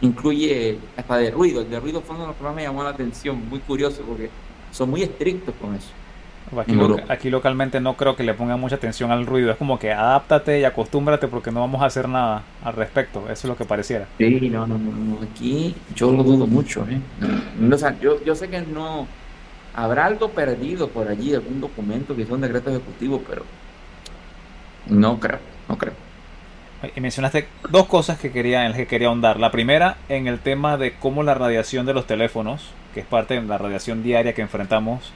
Incluye 0.00 0.80
hasta 0.96 1.18
de 1.18 1.30
ruido. 1.30 1.60
El 1.60 1.70
de 1.70 1.78
ruido 1.78 2.02
que 2.02 2.12
más 2.42 2.54
me 2.56 2.64
llamó 2.64 2.82
la 2.82 2.90
atención, 2.90 3.48
muy 3.48 3.60
curioso, 3.60 4.02
porque 4.02 4.30
son 4.72 4.90
muy 4.90 5.04
estrictos 5.04 5.54
con 5.60 5.76
eso. 5.76 5.90
Aquí, 7.08 7.30
localmente 7.30 7.80
no 7.80 7.96
creo 7.96 8.16
que 8.16 8.24
le 8.24 8.34
pongan 8.34 8.58
mucha 8.58 8.74
atención 8.74 9.10
al 9.12 9.24
ruido. 9.24 9.50
Es 9.52 9.56
como 9.56 9.78
que 9.78 9.92
adáptate 9.92 10.58
y 10.58 10.64
acostúmbrate 10.64 11.28
porque 11.28 11.52
no 11.52 11.60
vamos 11.60 11.80
a 11.82 11.86
hacer 11.86 12.08
nada 12.08 12.42
al 12.64 12.74
respecto. 12.74 13.20
Eso 13.24 13.32
es 13.32 13.44
lo 13.44 13.56
que 13.56 13.64
pareciera. 13.64 14.06
Sí, 14.18 14.48
no, 14.50 14.66
no, 14.66 14.76
no. 14.76 15.18
Aquí 15.22 15.74
yo 15.94 16.10
lo 16.10 16.24
dudo 16.24 16.46
mucho. 16.46 16.84
¿eh? 16.90 17.00
o 17.72 17.78
sea, 17.78 17.98
yo, 18.00 18.22
yo 18.24 18.34
sé 18.34 18.48
que 18.48 18.60
no. 18.62 19.06
Habrá 19.74 20.06
algo 20.06 20.30
perdido 20.30 20.88
por 20.88 21.06
allí, 21.06 21.32
algún 21.32 21.60
documento 21.60 22.16
que 22.16 22.26
sea 22.26 22.34
un 22.34 22.40
decreto 22.40 22.70
ejecutivo, 22.70 23.22
pero 23.28 23.44
no 24.88 25.20
creo, 25.20 25.38
no 25.68 25.78
creo. 25.78 25.94
Y 26.96 27.00
mencionaste 27.00 27.46
dos 27.68 27.86
cosas 27.86 28.18
que 28.18 28.32
quería, 28.32 28.62
en 28.62 28.70
las 28.70 28.78
que 28.78 28.86
quería 28.86 29.08
ahondar. 29.08 29.38
La 29.38 29.52
primera, 29.52 29.98
en 30.08 30.26
el 30.26 30.40
tema 30.40 30.76
de 30.76 30.94
cómo 30.94 31.22
la 31.22 31.34
radiación 31.34 31.86
de 31.86 31.94
los 31.94 32.06
teléfonos, 32.06 32.70
que 32.94 33.00
es 33.00 33.06
parte 33.06 33.34
de 33.34 33.42
la 33.42 33.58
radiación 33.58 34.02
diaria 34.02 34.32
que 34.32 34.42
enfrentamos, 34.42 35.12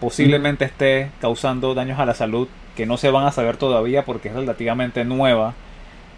posiblemente 0.00 0.64
esté 0.64 1.10
causando 1.20 1.74
daños 1.74 1.98
a 1.98 2.06
la 2.06 2.14
salud 2.14 2.48
que 2.76 2.86
no 2.86 2.96
se 2.96 3.10
van 3.10 3.26
a 3.26 3.32
saber 3.32 3.56
todavía 3.56 4.04
porque 4.04 4.28
es 4.28 4.34
relativamente 4.34 5.04
nueva. 5.04 5.54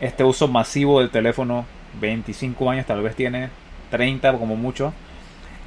Este 0.01 0.24
uso 0.24 0.49
masivo 0.49 1.01
del 1.01 1.11
teléfono, 1.11 1.66
25 2.01 2.70
años, 2.70 2.87
tal 2.87 3.03
vez 3.03 3.16
tiene 3.16 3.51
30 3.91 4.33
como 4.39 4.57
mucho. 4.57 4.93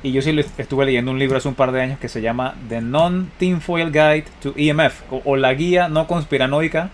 Y 0.04 0.12
yo 0.12 0.22
sí 0.22 0.38
estuve 0.58 0.86
leyendo 0.86 1.12
un 1.12 1.20
libro 1.20 1.38
hace 1.38 1.48
un 1.48 1.56
par 1.56 1.72
de 1.72 1.82
años 1.82 2.00
que 2.00 2.10
se 2.10 2.22
llama 2.22 2.56
The 2.70 2.82
Non-Tinfoil 2.82 3.92
Guide 3.92 4.26
to 4.42 4.54
EMF 4.56 5.02
o, 5.10 5.36
la 5.36 5.54
guía 5.54 5.90
no 5.90 6.06
conspiranoica 6.06 6.90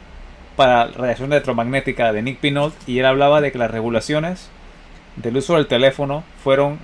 para 0.55 0.85
la 0.85 0.91
radiación 0.91 1.31
electromagnética 1.31 2.13
de 2.13 2.21
Nick 2.21 2.39
Pinault 2.39 2.73
y 2.87 2.99
él 2.99 3.05
hablaba 3.05 3.41
de 3.41 3.51
que 3.51 3.57
las 3.57 3.71
regulaciones 3.71 4.49
del 5.17 5.37
uso 5.37 5.55
del 5.55 5.67
teléfono 5.67 6.23
fueron 6.41 6.79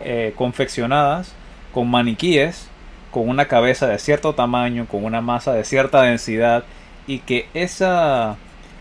eh, 0.00 0.32
confeccionadas 0.36 1.34
con 1.72 1.88
maniquíes 1.88 2.68
con 3.12 3.28
una 3.28 3.44
cabeza 3.44 3.86
de 3.86 3.98
cierto 3.98 4.34
tamaño, 4.34 4.86
con 4.90 5.04
una 5.04 5.20
masa 5.20 5.52
de 5.52 5.64
cierta 5.64 6.02
densidad 6.02 6.64
y 7.06 7.20
que 7.20 7.46
esa, 7.54 8.36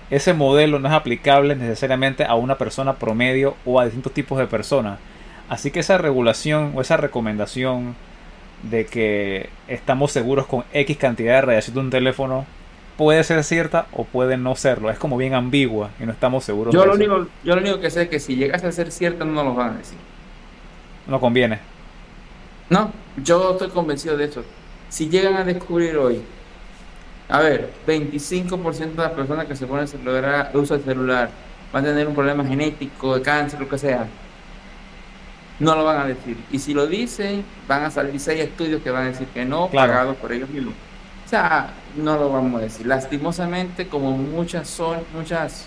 ese 0.09 0.33
modelo 0.33 0.79
no 0.79 0.87
es 0.87 0.93
aplicable 0.93 1.55
necesariamente 1.55 2.23
a 2.23 2.33
una 2.35 2.57
persona 2.57 2.93
promedio 2.93 3.55
o 3.65 3.79
a 3.79 3.85
distintos 3.85 4.13
tipos 4.13 4.39
de 4.39 4.47
personas. 4.47 4.97
Así 5.49 5.69
que 5.69 5.81
esa 5.81 5.97
regulación 5.97 6.71
o 6.75 6.81
esa 6.81 6.97
recomendación 6.97 7.95
de 8.63 8.85
que 8.85 9.49
estamos 9.67 10.11
seguros 10.11 10.47
con 10.47 10.63
X 10.71 10.97
cantidad 10.97 11.35
de 11.35 11.41
radiación 11.41 11.75
de 11.75 11.81
un 11.81 11.89
teléfono 11.89 12.45
puede 12.95 13.23
ser 13.23 13.43
cierta 13.43 13.87
o 13.91 14.05
puede 14.05 14.37
no 14.37 14.55
serlo. 14.55 14.89
Es 14.89 14.97
como 14.97 15.17
bien 15.17 15.33
ambigua 15.33 15.89
y 15.99 16.05
no 16.05 16.13
estamos 16.13 16.45
seguros. 16.45 16.73
Yo, 16.73 16.85
lo, 16.85 16.93
Único, 16.93 17.27
yo 17.43 17.55
lo 17.55 17.61
único 17.61 17.79
que 17.81 17.89
sé 17.89 18.03
es 18.03 18.09
que 18.09 18.19
si 18.19 18.35
llegase 18.35 18.67
a 18.67 18.71
ser 18.71 18.91
cierta 18.91 19.25
no 19.25 19.43
lo 19.43 19.53
van 19.55 19.71
a 19.71 19.77
decir. 19.77 19.97
No 21.07 21.19
conviene. 21.19 21.59
No, 22.69 22.91
yo 23.17 23.51
estoy 23.51 23.69
convencido 23.69 24.17
de 24.17 24.25
eso. 24.25 24.43
Si 24.89 25.09
llegan 25.09 25.35
a 25.35 25.43
descubrir 25.43 25.97
hoy, 25.97 26.21
a 27.29 27.39
ver, 27.39 27.71
25% 27.87 28.77
de 28.77 28.95
las 28.95 29.11
personas 29.11 29.45
que 29.45 29.55
se 29.55 29.65
ponen 29.65 29.87
celular, 29.87 30.51
uso 30.53 30.75
el 30.75 30.83
celular 30.83 31.29
van 31.71 31.85
a 31.85 31.87
tener 31.87 32.07
un 32.07 32.13
problema 32.13 32.45
genético, 32.45 33.15
de 33.15 33.21
cáncer, 33.21 33.59
lo 33.59 33.69
que 33.69 33.77
sea. 33.77 34.05
No 35.59 35.75
lo 35.75 35.83
van 35.83 36.01
a 36.01 36.05
decir. 36.05 36.37
Y 36.51 36.59
si 36.59 36.73
lo 36.73 36.87
dicen, 36.87 37.45
van 37.67 37.83
a 37.83 37.91
salir 37.91 38.19
seis 38.19 38.41
estudios 38.41 38.81
que 38.81 38.89
van 38.89 39.03
a 39.03 39.07
decir 39.07 39.27
que 39.27 39.45
no, 39.45 39.69
pagados 39.69 40.17
por 40.17 40.31
ellos 40.33 40.49
mismos. 40.49 40.73
O 41.25 41.29
sea, 41.29 41.71
no 41.95 42.17
lo 42.17 42.29
vamos 42.29 42.59
a 42.59 42.63
decir. 42.65 42.85
Lastimosamente, 42.85 43.87
como 43.87 44.11
muchas 44.11 44.67
son, 44.67 44.97
muchas 45.13 45.65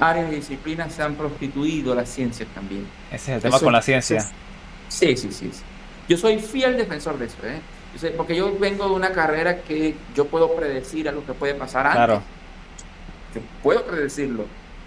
áreas 0.00 0.32
y 0.32 0.36
disciplinas 0.36 0.92
se 0.92 1.02
han 1.02 1.14
prostituido 1.16 1.94
la 1.94 2.06
ciencia 2.06 2.46
también. 2.54 2.86
Ese 3.10 3.32
es 3.32 3.36
el 3.36 3.42
tema 3.42 3.58
con 3.58 3.72
la 3.72 3.82
ciencia. 3.82 4.24
sí, 4.88 5.16
sí, 5.16 5.32
sí. 5.32 5.50
Yo 6.08 6.16
soy 6.16 6.38
fiel 6.38 6.76
defensor 6.76 7.18
de 7.18 7.26
eso, 7.26 7.36
¿eh? 7.44 7.60
porque 8.16 8.34
yo 8.34 8.56
vengo 8.58 8.86
de 8.86 8.94
una 8.94 9.12
carrera 9.12 9.62
que 9.62 9.94
yo 10.14 10.26
puedo 10.26 10.54
predecir 10.54 11.08
a 11.08 11.12
lo 11.12 11.24
que 11.24 11.32
puede 11.34 11.54
pasar 11.54 11.86
antes. 11.86 11.96
Claro. 11.96 12.22
Yo 13.34 13.40
puedo 13.62 13.84
predecirlo. 13.84 14.44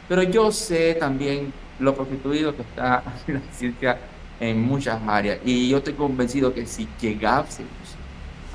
Pero 0.08 0.24
yo 0.24 0.52
sé 0.52 0.96
también 0.96 1.54
lo 1.80 1.96
prostituido 1.96 2.56
que 2.56 2.64
está 2.64 3.04
la 3.28 3.42
ciencia 3.52 3.98
en 4.40 4.62
muchas 4.62 5.00
áreas. 5.08 5.40
Y 5.46 5.70
yo 5.70 5.78
estoy 5.78 5.94
convencido 5.94 6.54
que 6.54 6.66
si 6.66 6.88
llegásemos 7.00 7.72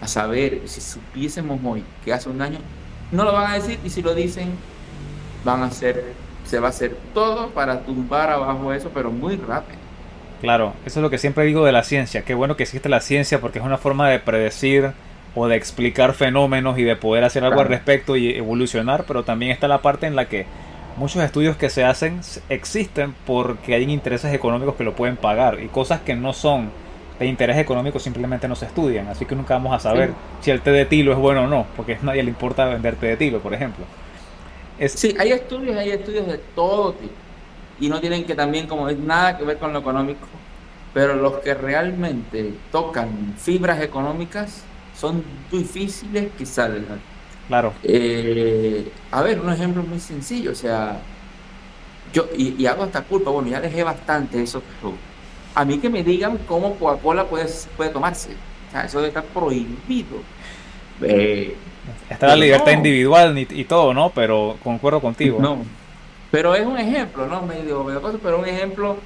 a 0.01 0.09
saber, 0.09 0.63
si 0.67 0.81
supiésemos 0.81 1.61
hoy 1.65 1.85
que 2.05 2.13
hace 2.13 2.29
un 2.29 2.43
año, 2.43 2.59
no 3.13 3.25
lo 3.25 3.33
van 3.33 3.53
a 3.53 3.55
decir 3.55 3.79
y 3.85 3.91
si 3.91 4.03
lo 4.03 4.15
dicen, 4.15 4.51
van 5.45 5.63
a 5.63 5.67
hacer, 5.67 6.13
se 6.45 6.59
va 6.59 6.67
a 6.67 6.71
hacer 6.71 6.97
todo 7.15 7.51
para 7.51 7.85
tumbar 7.85 8.31
abajo 8.31 8.73
eso, 8.73 8.91
pero 8.93 9.11
muy 9.11 9.37
rápido. 9.37 9.86
Claro, 10.41 10.75
eso 10.85 11.01
es 11.01 11.03
lo 11.03 11.11
que 11.11 11.19
siempre 11.19 11.45
digo 11.45 11.65
de 11.65 11.73
la 11.73 11.83
ciencia. 11.83 12.23
Qué 12.23 12.35
bueno 12.35 12.57
que 12.57 12.65
existe 12.65 12.89
la 12.89 13.01
ciencia 13.01 13.41
porque 13.41 13.59
es 13.59 13.65
una 13.65 13.79
forma 13.79 14.11
de 14.11 14.19
predecir 14.19 14.93
o 15.35 15.49
de 15.49 15.57
explicar 15.57 16.15
fenómenos 16.15 16.79
y 16.79 16.83
de 16.83 16.97
poder 16.97 17.25
hacer 17.25 17.45
algo 17.45 17.61
al 17.61 17.69
respecto 17.69 18.17
y 18.17 18.31
evolucionar, 18.31 19.05
pero 19.07 19.23
también 19.23 19.53
está 19.53 19.69
la 19.69 19.83
parte 19.83 20.07
en 20.07 20.17
la 20.17 20.29
que 20.29 20.47
muchos 20.97 21.23
estudios 21.23 21.57
que 21.57 21.69
se 21.69 21.85
hacen 21.85 22.21
existen 22.49 23.15
porque 23.27 23.75
hay 23.75 23.83
intereses 23.85 24.33
económicos 24.33 24.77
que 24.77 24.85
lo 24.85 24.95
pueden 24.95 25.17
pagar 25.17 25.63
y 25.63 25.69
cosas 25.69 26.01
que 26.01 26.15
no 26.15 26.33
son 26.33 26.71
de 27.19 27.27
interés 27.27 27.59
económico 27.59 27.99
simplemente 27.99 28.49
no 28.49 28.57
se 28.57 28.67
estudian, 28.67 29.09
así 29.09 29.25
que 29.25 29.35
nunca 29.35 29.55
vamos 29.55 29.75
a 29.75 29.79
saber 29.79 30.11
si 30.41 30.51
el 30.51 30.61
té 30.61 30.71
de 30.71 30.85
tilo 30.85 31.13
es 31.13 31.19
bueno 31.19 31.45
o 31.45 31.47
no, 31.47 31.67
porque 31.77 31.95
a 31.95 31.99
nadie 32.03 32.23
le 32.23 32.31
importa 32.31 32.67
vender 32.67 32.97
té 32.97 33.07
de 33.07 33.17
tilo, 33.17 33.41
por 33.41 33.55
ejemplo. 33.55 33.85
Sí, 34.87 35.15
hay 35.19 35.33
estudios, 35.33 35.77
hay 35.77 35.91
estudios 35.91 36.27
de 36.27 36.39
todo 36.55 36.93
tipo 36.93 37.26
y 37.81 37.89
no 37.89 38.01
tienen 38.01 38.25
que 38.25 38.35
también 38.35 38.67
como 38.67 38.89
es 38.89 38.99
nada 38.99 39.37
que 39.37 39.45
ver 39.45 39.59
con 39.59 39.73
lo 39.73 39.81
económico, 39.81 40.27
pero 40.95 41.15
los 41.15 41.39
que 41.39 41.55
realmente 41.55 42.55
tocan 42.73 43.35
fibras 43.37 43.83
económicas 43.83 44.63
son 44.99 45.23
difíciles 45.51 46.31
que 46.39 46.47
salgan. 46.47 47.01
Claro. 47.49 47.73
Eh, 47.83 48.91
a 49.11 49.23
ver, 49.23 49.41
un 49.41 49.53
ejemplo 49.53 49.83
muy 49.83 50.01
sencillo, 50.01 50.53
o 50.53 50.55
sea, 50.55 50.99
yo, 52.13 52.27
y, 52.37 52.65
hago 52.67 52.85
hasta 52.85 53.03
culpa, 53.03 53.31
bueno, 53.31 53.49
ya 53.49 53.61
dejé 53.61 53.85
bastante 53.85 54.43
eso, 54.43 54.63
pero 54.81 54.95
a 55.55 55.65
mí 55.65 55.79
que 55.79 55.91
me 55.91 56.03
digan 56.03 56.39
cómo 56.49 56.75
Coca-Cola 56.77 57.25
puede, 57.27 57.47
puede 57.77 57.91
tomarse, 57.91 58.31
o 58.69 58.73
sea, 58.73 58.85
eso 58.85 58.99
debe 58.99 59.09
estar 59.09 59.25
prohibido. 59.25 60.17
Eh, 61.03 61.55
Está 62.09 62.29
la 62.29 62.37
libertad 62.37 62.73
individual 62.73 63.39
y, 63.39 63.65
todo, 63.65 63.93
¿no? 63.93 64.11
Pero 64.11 64.57
concuerdo 64.63 65.01
contigo. 65.01 65.39
No, 65.41 65.59
pero 66.31 66.55
es 66.55 66.67
un 66.67 66.79
ejemplo, 66.79 67.27
¿no? 67.27 67.43
Medio, 67.43 67.85
medio 67.85 68.03
cosa, 68.03 68.19
pero 68.23 68.39
un 68.39 68.47
ejemplo, 68.47 68.97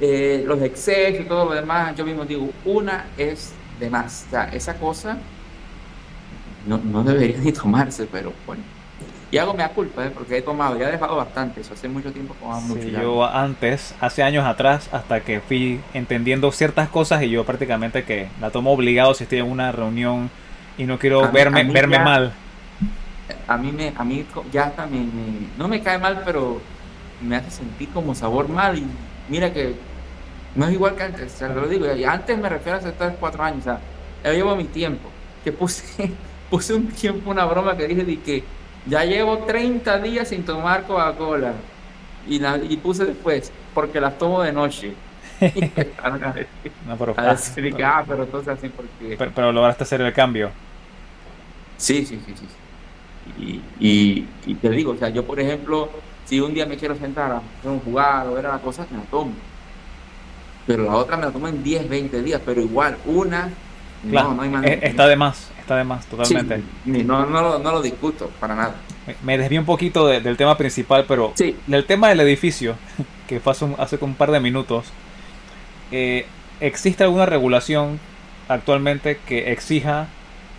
eh, 0.00 0.44
los 0.46 0.60
excesos 0.62 1.20
y 1.20 1.24
todo 1.24 1.46
lo 1.46 1.54
demás, 1.54 1.94
yo 1.96 2.04
mismo 2.04 2.24
digo, 2.24 2.50
una 2.64 3.06
es 3.16 3.52
de 3.78 3.90
más, 3.90 4.26
o 4.28 4.30
sea, 4.30 4.44
esa 4.52 4.74
cosa 4.74 5.18
no, 6.66 6.78
no 6.78 7.02
debería 7.02 7.38
ni 7.38 7.52
tomarse, 7.52 8.06
pero 8.10 8.32
bueno. 8.46 8.62
Y 9.32 9.38
hago 9.38 9.54
me 9.54 9.66
culpa, 9.68 10.06
¿eh? 10.06 10.10
porque 10.12 10.38
he 10.38 10.42
tomado, 10.42 10.76
ya 10.76 10.88
he 10.88 10.92
dejado 10.92 11.14
bastante, 11.14 11.60
eso 11.60 11.74
hace 11.74 11.88
mucho 11.88 12.12
tiempo 12.12 12.34
tomaba 12.40 12.60
mucho. 12.60 12.88
yo 12.88 13.24
antes, 13.24 13.94
hace 14.00 14.24
años 14.24 14.44
atrás, 14.44 14.88
hasta 14.90 15.20
que 15.20 15.40
fui 15.40 15.80
entendiendo 15.94 16.50
ciertas 16.50 16.88
cosas 16.88 17.22
y 17.22 17.30
yo 17.30 17.44
prácticamente 17.44 18.02
que 18.02 18.28
la 18.40 18.50
tomo 18.50 18.72
obligado 18.72 19.14
si 19.14 19.24
estoy 19.24 19.38
en 19.38 19.48
una 19.48 19.70
reunión 19.70 20.30
y 20.76 20.84
no 20.84 20.98
quiero 20.98 21.30
verme, 21.30 21.62
verme 21.62 22.00
mal. 22.00 22.32
A 23.50 23.56
mí, 23.56 23.72
me, 23.72 23.92
a 23.96 24.04
mí 24.04 24.24
ya 24.52 24.66
hasta 24.66 24.86
me, 24.86 25.06
no 25.58 25.66
me 25.66 25.82
cae 25.82 25.98
mal, 25.98 26.22
pero 26.24 26.60
me 27.20 27.34
hace 27.34 27.50
sentir 27.50 27.88
como 27.88 28.14
sabor 28.14 28.48
mal 28.48 28.78
y 28.78 28.86
mira 29.28 29.52
que 29.52 29.74
no 30.54 30.66
es 30.66 30.72
igual 30.72 30.94
que 30.94 31.02
antes, 31.02 31.34
o 31.34 31.36
sea, 31.36 31.48
lo 31.48 31.66
digo, 31.66 31.92
y 31.92 32.04
antes 32.04 32.38
me 32.38 32.48
refiero 32.48 32.78
a 32.78 32.80
hace 32.80 32.92
3, 32.92 33.14
4 33.18 33.42
años, 33.42 33.60
o 33.60 33.62
sea, 33.64 33.80
yo 34.24 34.32
llevo 34.32 34.54
mi 34.54 34.64
tiempo, 34.64 35.08
que 35.42 35.50
puse, 35.50 36.12
puse 36.50 36.74
un 36.74 36.86
tiempo 36.88 37.28
una 37.28 37.44
broma 37.44 37.76
que 37.76 37.88
dije 37.88 38.04
de 38.04 38.20
que 38.20 38.44
ya 38.86 39.04
llevo 39.04 39.38
30 39.38 39.98
días 39.98 40.28
sin 40.28 40.44
tomar 40.44 40.86
Coca-Cola. 40.86 41.52
Y, 42.28 42.38
la, 42.38 42.56
y 42.56 42.76
puse 42.76 43.04
después, 43.04 43.50
porque 43.74 44.00
las 44.00 44.16
tomo 44.16 44.42
de 44.42 44.52
noche. 44.52 44.94
no, 45.40 46.96
pero, 46.98 47.14
a 47.18 47.30
decir, 47.30 47.74
ah, 47.82 47.98
ah, 47.98 48.04
pero 48.06 48.24
entonces 48.24 48.48
así 48.48 48.68
porque... 48.68 49.16
Pero, 49.18 49.32
pero, 49.34 49.52
lograste 49.52 49.84
hacer 49.84 50.00
el 50.02 50.12
cambio. 50.12 50.50
Sí, 51.76 52.04
sí, 52.04 52.20
sí, 52.26 52.34
sí. 52.36 52.46
Y, 53.38 53.60
y, 53.78 54.28
y, 54.46 54.54
te 54.54 54.70
digo, 54.70 54.92
o 54.92 54.96
sea, 54.96 55.08
yo 55.08 55.24
por 55.24 55.40
ejemplo, 55.40 55.90
si 56.24 56.40
un 56.40 56.52
día 56.52 56.66
me 56.66 56.76
quiero 56.76 56.96
sentar 56.96 57.30
a 57.30 57.36
hacer 57.38 57.70
un 57.70 57.80
jugar 57.80 58.26
o 58.26 58.34
ver 58.34 58.44
las 58.44 58.60
cosas, 58.60 58.90
me 58.90 58.98
la 58.98 59.04
tomo. 59.04 59.32
Pero 60.66 60.84
la 60.84 60.94
otra 60.94 61.16
me 61.16 61.24
la 61.24 61.30
tomo 61.30 61.48
en 61.48 61.62
10, 61.62 61.88
20 61.88 62.22
días, 62.22 62.40
pero 62.44 62.60
igual, 62.60 62.96
una, 63.06 63.50
no, 64.04 64.34
no 64.34 64.42
hay 64.42 64.48
manera. 64.48 64.74
Eh, 64.74 64.80
está 64.82 65.06
de 65.06 65.16
más 65.16 65.50
además, 65.74 66.06
totalmente. 66.06 66.62
no, 66.84 67.26
no, 67.26 67.58
lo, 67.58 67.82
discuto, 67.82 68.30
para 68.40 68.54
nada. 68.54 68.74
Me, 69.22 69.38
desvío 69.38 69.60
un 69.60 69.66
poquito 69.66 70.06
del 70.06 70.36
tema 70.36 70.56
principal, 70.56 71.04
pero 71.06 71.32
del 71.66 71.84
tema 71.84 72.08
del 72.08 72.20
edificio, 72.20 72.76
que 73.28 73.40
pasó 73.40 73.74
hace 73.78 73.98
un 74.00 74.14
par 74.14 74.30
de 74.30 74.40
minutos, 74.40 74.86
eh, 75.92 76.26
¿existe 76.60 77.04
alguna 77.04 77.26
regulación 77.26 77.98
actualmente 78.48 79.18
que 79.26 79.52
exija 79.52 80.08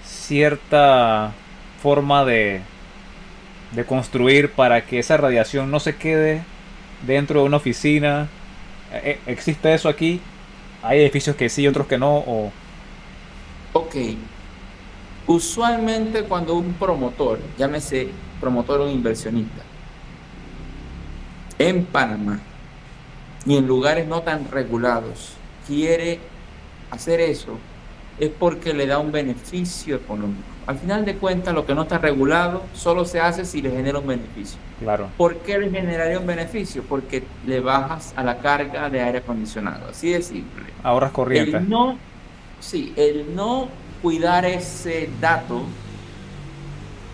cierta 0.06 1.32
forma 1.82 2.26
de, 2.26 2.62
de 3.72 3.86
construir 3.86 4.52
para 4.54 4.86
que 4.86 5.00
esa 5.00 5.18
radiación 5.18 5.72
no 5.72 5.80
se 5.80 5.98
quede 5.98 6.44
dentro 7.06 7.42
de 7.42 7.46
una 7.48 7.58
oficina? 7.58 8.30
Eh, 8.92 9.20
¿Existe 9.26 9.74
eso 9.74 9.90
aquí? 9.90 10.22
¿Hay 10.82 11.00
edificios 11.02 11.36
que 11.36 11.50
sí, 11.50 11.68
otros 11.68 11.88
que 11.88 11.98
no? 11.98 12.18
O... 12.18 12.54
Ok, 13.74 13.96
Usualmente 15.28 16.24
cuando 16.24 16.56
un 16.56 16.74
promotor, 16.74 17.40
llámese 17.58 18.10
promotor 18.40 18.82
o 18.82 18.90
inversionista, 18.90 19.62
en 21.60 21.86
Panamá 21.86 22.40
y 23.46 23.56
en 23.56 23.68
lugares 23.68 24.08
no 24.08 24.24
tan 24.24 24.50
regulados, 24.50 25.34
quiere 25.68 26.20
hacer 26.90 27.22
eso, 27.22 27.60
es 28.22 28.30
porque 28.30 28.72
le 28.72 28.86
da 28.86 29.00
un 29.00 29.12
beneficio 29.12 29.96
económico. 29.96 30.44
Al 30.68 30.78
final 30.78 31.04
de 31.06 31.16
cuentas, 31.16 31.56
lo 31.56 31.66
que 31.66 31.74
no 31.74 31.82
está 31.82 31.98
regulado 31.98 32.62
solo 32.72 33.04
se 33.04 33.20
hace 33.20 33.46
si 33.46 33.64
le 33.64 33.72
genera 33.72 33.98
un 33.98 34.06
beneficio. 34.06 34.60
Claro. 34.80 35.10
¿Por 35.18 35.38
qué 35.38 35.58
le 35.58 35.72
generaría 35.72 36.20
un 36.20 36.28
beneficio? 36.28 36.84
Porque 36.88 37.24
le 37.48 37.60
bajas 37.62 38.14
a 38.16 38.24
la 38.24 38.38
carga 38.38 38.92
de 38.92 39.02
aire 39.02 39.18
acondicionado. 39.18 39.88
Así 39.90 40.12
de 40.12 40.22
simple. 40.22 40.66
Ahorras 40.84 41.12
corriente. 41.12 41.58
El 41.58 41.68
no, 41.68 41.98
sí, 42.60 42.94
el 42.96 43.36
no 43.36 43.70
cuidar 44.04 44.46
ese 44.46 45.10
dato 45.20 45.64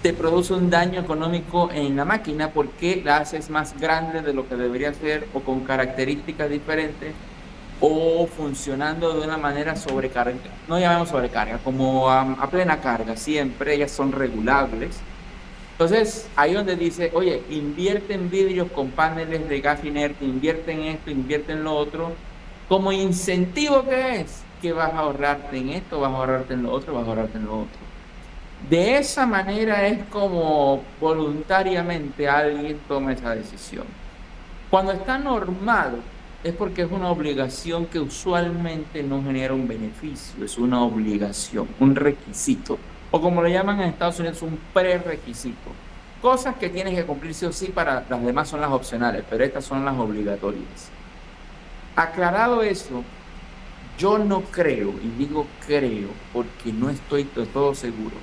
te 0.04 0.12
produce 0.12 0.54
un 0.54 0.70
daño 0.70 1.00
económico 1.00 1.70
en 1.72 1.96
la 1.96 2.04
máquina 2.04 2.52
porque 2.52 3.02
la 3.04 3.18
haces 3.18 3.50
más 3.50 3.80
grande 3.80 4.22
de 4.22 4.34
lo 4.34 4.48
que 4.50 4.56
debería 4.56 4.94
ser 4.94 5.26
o 5.34 5.40
con 5.40 5.62
características 5.62 6.50
diferentes 6.50 7.14
o 7.80 8.28
funcionando 8.28 9.14
de 9.14 9.26
una 9.26 9.38
manera 9.38 9.76
sobrecarga, 9.76 10.36
no 10.68 10.80
llamemos 10.80 11.10
sobrecarga, 11.10 11.60
como 11.60 12.10
a, 12.10 12.50
plena 12.50 12.80
carga, 12.80 13.16
siempre 13.16 13.76
ellas 13.76 13.92
son 13.92 14.12
regulables. 14.12 15.00
Entonces, 15.74 16.28
ahí 16.36 16.54
donde 16.54 16.76
dice, 16.76 17.12
oye, 17.14 17.44
invierte 17.52 18.16
en 18.16 18.32
vidrios 18.32 18.72
con 18.72 18.90
paneles 18.90 19.48
de 19.48 19.62
gas 19.62 19.84
inerte, 19.84 20.26
invierte 20.26 20.72
en 20.72 20.82
esto, 20.84 21.12
invierte 21.12 21.52
en 21.52 21.64
lo 21.64 21.76
otro, 21.76 22.14
como 22.68 22.92
incentivo 22.92 23.86
que 23.86 24.22
es, 24.22 24.42
que 24.60 24.74
vas 24.74 24.92
a 24.94 25.00
ahorrarte 25.00 25.58
en 25.58 25.70
esto, 25.70 26.00
vas 26.00 26.12
a 26.12 26.16
ahorrarte 26.16 26.56
en 26.56 26.64
lo 26.64 26.72
otro, 26.72 26.96
vas 26.96 27.06
a 27.06 27.10
ahorrarte 27.10 27.38
en 27.38 27.46
lo 27.46 27.60
otro. 27.60 27.88
De 28.70 28.98
esa 28.98 29.28
manera 29.28 29.86
es 29.86 30.04
como 30.06 30.82
voluntariamente 31.00 32.28
alguien 32.28 32.80
toma 32.88 33.14
esa 33.14 33.36
decisión. 33.36 33.86
Cuando 34.72 34.94
está 34.94 35.20
normado 35.20 36.00
es 36.48 36.56
porque 36.56 36.84
es 36.84 36.92
una 36.92 37.10
obligación 37.10 37.88
que 37.88 38.00
usualmente 38.00 39.04
no 39.04 39.22
genera 39.24 39.54
un 39.54 39.68
beneficio, 39.68 40.44
es 40.44 40.58
una 40.58 40.82
obligación, 40.82 41.68
un 41.80 41.96
requisito, 41.96 42.78
o 43.12 43.22
como 43.22 43.42
lo 43.42 43.48
llaman 43.48 43.82
en 43.82 43.90
Estados 43.90 44.20
Unidos, 44.20 44.42
un 44.42 44.60
prerequisito. 44.74 45.72
Cosas 46.22 46.56
que 46.56 46.70
tienes 46.70 46.96
que 46.96 47.06
cumplir 47.06 47.34
sí 47.34 47.46
o 47.46 47.52
sí 47.52 47.68
para 47.68 48.06
las 48.10 48.24
demás 48.24 48.50
son 48.50 48.62
las 48.62 48.72
opcionales, 48.72 49.24
pero 49.30 49.44
estas 49.44 49.66
son 49.66 49.86
las 49.86 49.98
obligatorias. 49.98 50.90
Aclarado 51.96 52.64
eso, 52.64 53.04
yo 53.98 54.18
no 54.18 54.42
creo, 54.42 54.94
y 55.04 55.08
digo 55.18 55.48
creo 55.66 56.10
porque 56.34 56.72
no 56.72 56.90
estoy 56.90 57.24
de 57.36 57.46
todo 57.46 57.76
seguro, 57.76 58.16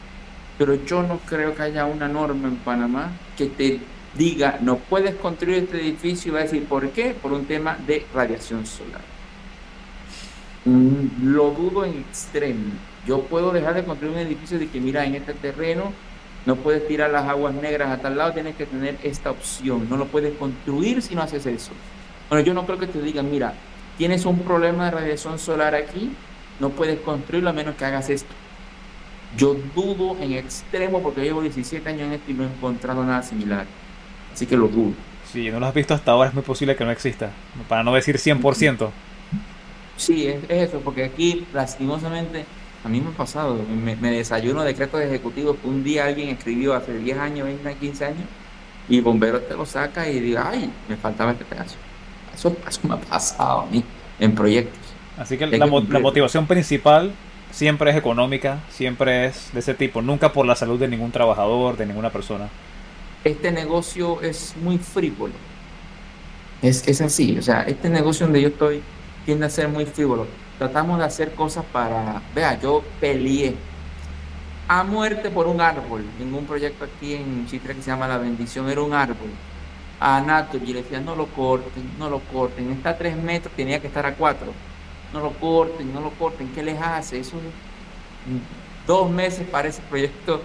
pero 0.57 0.75
yo 0.85 1.03
no 1.03 1.19
creo 1.27 1.55
que 1.55 1.63
haya 1.63 1.85
una 1.85 2.09
norma 2.09 2.49
en 2.49 2.57
Panamá 2.57 3.11
que 3.37 3.47
te 3.47 3.81
diga 4.17 4.59
no 4.61 4.77
puedes 4.77 5.15
construir 5.17 5.65
este 5.65 5.81
edificio 5.81 6.31
y 6.31 6.35
va 6.35 6.41
a 6.41 6.45
decir 6.45 6.65
por 6.65 6.91
qué, 6.91 7.15
por 7.15 7.33
un 7.33 7.47
tema 7.47 7.77
de 7.87 8.07
radiación 8.15 8.67
solar. 8.67 9.03
Mm, 10.65 11.33
lo 11.35 11.51
dudo 11.51 11.85
en 11.85 11.99
extremo. 11.99 12.73
Yo 13.07 13.23
puedo 13.23 13.53
dejar 13.53 13.75
de 13.75 13.85
construir 13.85 14.15
un 14.15 14.21
edificio 14.21 14.59
de 14.59 14.69
que 14.69 14.81
mira 14.81 15.05
en 15.05 15.15
este 15.15 15.35
terreno 15.35 15.93
no 16.47 16.57
puedes 16.57 16.87
tirar 16.87 17.11
las 17.11 17.27
aguas 17.27 17.55
negras 17.55 17.91
a 17.91 18.03
tal 18.03 18.19
lado, 18.19 18.33
tienes 18.33 18.55
que 18.57 18.67
tener 18.67 18.99
esta 19.03 19.31
opción. 19.31 19.89
No 19.89 19.97
lo 19.97 20.07
puedes 20.07 20.37
construir 20.37 21.01
si 21.01 21.15
no 21.15 21.23
haces 21.23 21.47
eso. 21.47 21.73
Bueno, 22.29 22.45
yo 22.45 22.53
no 22.53 22.67
creo 22.67 22.79
que 22.79 22.87
te 22.87 23.01
digan, 23.01 23.31
mira, 23.31 23.55
tienes 23.97 24.27
un 24.27 24.39
problema 24.41 24.87
de 24.87 24.91
radiación 24.91 25.39
solar 25.39 25.75
aquí, 25.75 26.13
no 26.61 26.71
puedes 26.71 27.01
construirlo 27.01 27.49
a 27.49 27.55
menos 27.55 27.77
que 27.77 27.85
hagas 27.87 28.11
esto. 28.11 28.35
Yo 29.39 29.57
dudo 29.75 30.17
en 30.21 30.35
extremo 30.35 31.03
porque 31.03 31.23
llevo 31.23 31.41
17 31.41 31.89
años 31.89 32.03
en 32.03 32.13
esto 32.13 32.31
y 32.31 32.35
no 32.35 32.45
he 32.45 32.47
encontrado 32.47 33.03
nada 33.05 33.23
similar. 33.23 33.67
Así 34.35 34.47
que 34.47 34.57
lo 34.57 34.67
dudo. 34.67 34.93
Si 35.33 35.49
no 35.51 35.61
lo 35.61 35.67
has 35.67 35.75
visto 35.75 35.95
hasta 35.95 36.11
ahora, 36.11 36.29
es 36.29 36.35
muy 36.35 36.43
posible 36.43 36.75
que 36.75 36.85
no 36.85 36.91
exista. 36.91 37.31
Para 37.69 37.85
no 37.85 37.95
decir 37.95 38.19
100%. 38.19 38.91
Sí, 39.97 40.27
es, 40.27 40.43
eso, 40.49 40.81
porque 40.81 41.05
aquí, 41.05 41.47
lastimosamente, 41.53 42.45
a 42.85 42.89
mí 42.89 43.01
me 43.01 43.11
ha 43.11 43.13
pasado. 43.13 43.59
Me, 43.83 44.11
desayuno 44.11 44.65
decretos 44.65 45.01
ejecutivos 45.01 45.57
que 45.57 45.69
un 45.69 45.85
día 45.85 46.07
alguien 46.07 46.31
escribió 46.31 46.75
hace 46.75 46.99
10 46.99 47.19
años, 47.19 47.47
20, 47.47 47.75
15 47.75 48.05
años, 48.05 48.25
y 48.89 48.99
el 48.99 49.03
bombero 49.03 49.41
te 49.41 49.55
lo 49.55 49.65
saca 49.65 50.09
y 50.09 50.19
diga, 50.19 50.51
ay, 50.51 50.71
me 50.89 50.97
faltaba 50.97 51.31
este 51.31 51.45
pedazo. 51.45 51.77
Eso, 52.35 52.57
me 52.83 52.95
ha 52.95 52.97
pasado 52.97 53.61
a 53.61 53.67
mí 53.67 53.85
en 54.19 54.35
proyectos. 54.35 54.81
Así 55.17 55.39
que 55.39 55.47
la, 55.47 55.67
motivación 55.67 56.49
principal 56.49 57.13
siempre 57.53 57.93
es 57.93 57.97
económica, 57.97 58.59
siempre 58.69 59.27
es 59.27 59.53
de 59.53 59.61
ese 59.61 59.75
tipo, 59.75 60.03
nunca 60.03 60.33
por 60.33 60.45
la 60.45 60.57
salud 60.57 60.79
de 60.79 60.89
ningún 60.89 61.13
trabajador, 61.13 61.77
de 61.77 61.87
ninguna 61.87 62.11
persona. 62.11 62.49
Este 63.25 63.51
negocio 63.51 64.21
es 64.21 64.55
muy 64.63 64.79
frívolo. 64.79 65.35
Es, 66.63 66.87
es 66.87 67.01
así, 67.01 67.37
o 67.39 67.43
sea, 67.43 67.63
este 67.63 67.89
negocio 67.89 68.27
donde 68.27 68.43
yo 68.43 68.49
estoy 68.49 68.83
tiende 69.25 69.47
a 69.47 69.51
ser 69.51 69.69
muy 69.69 69.87
frívolo. 69.87 70.27
Tratamos 70.59 70.99
de 70.99 71.05
hacer 71.05 71.35
cosas 71.35 71.65
para, 71.73 72.23
vea, 72.35 72.61
yo 72.61 72.85
peleé 73.01 73.55
a 74.69 74.83
muerte 74.85 75.31
por 75.31 75.47
un 75.47 75.61
árbol 75.61 76.05
en 76.21 76.33
un 76.33 76.47
proyecto 76.47 76.85
aquí 76.85 77.15
en 77.15 77.47
Chitre 77.47 77.75
que 77.75 77.83
se 77.83 77.91
llama 77.91 78.09
La 78.09 78.19
Bendición, 78.19 78.69
era 78.69 78.83
un 78.83 78.95
árbol 78.95 79.31
a 80.01 80.21
Nato 80.21 80.57
y 80.57 80.73
le 80.73 80.83
decía, 80.83 81.01
no 81.01 81.15
lo 81.17 81.27
corten, 81.27 81.99
no 81.99 82.09
lo 82.09 82.21
corten, 82.21 82.71
está 82.73 82.91
a 82.91 82.99
tres 82.99 83.17
metros, 83.17 83.55
tenía 83.55 83.81
que 83.81 83.87
estar 83.87 84.05
a 84.07 84.15
cuatro, 84.15 84.53
no 85.13 85.21
lo 85.21 85.31
corten, 85.33 85.93
no 85.93 86.01
lo 86.01 86.11
corten, 86.11 86.49
¿qué 86.55 86.63
les 86.63 86.81
hace? 86.81 87.21
Es 87.21 87.33
un, 87.33 87.43
dos 88.87 89.11
meses 89.11 89.47
para 89.49 89.69
ese 89.69 89.83
proyecto 89.83 90.43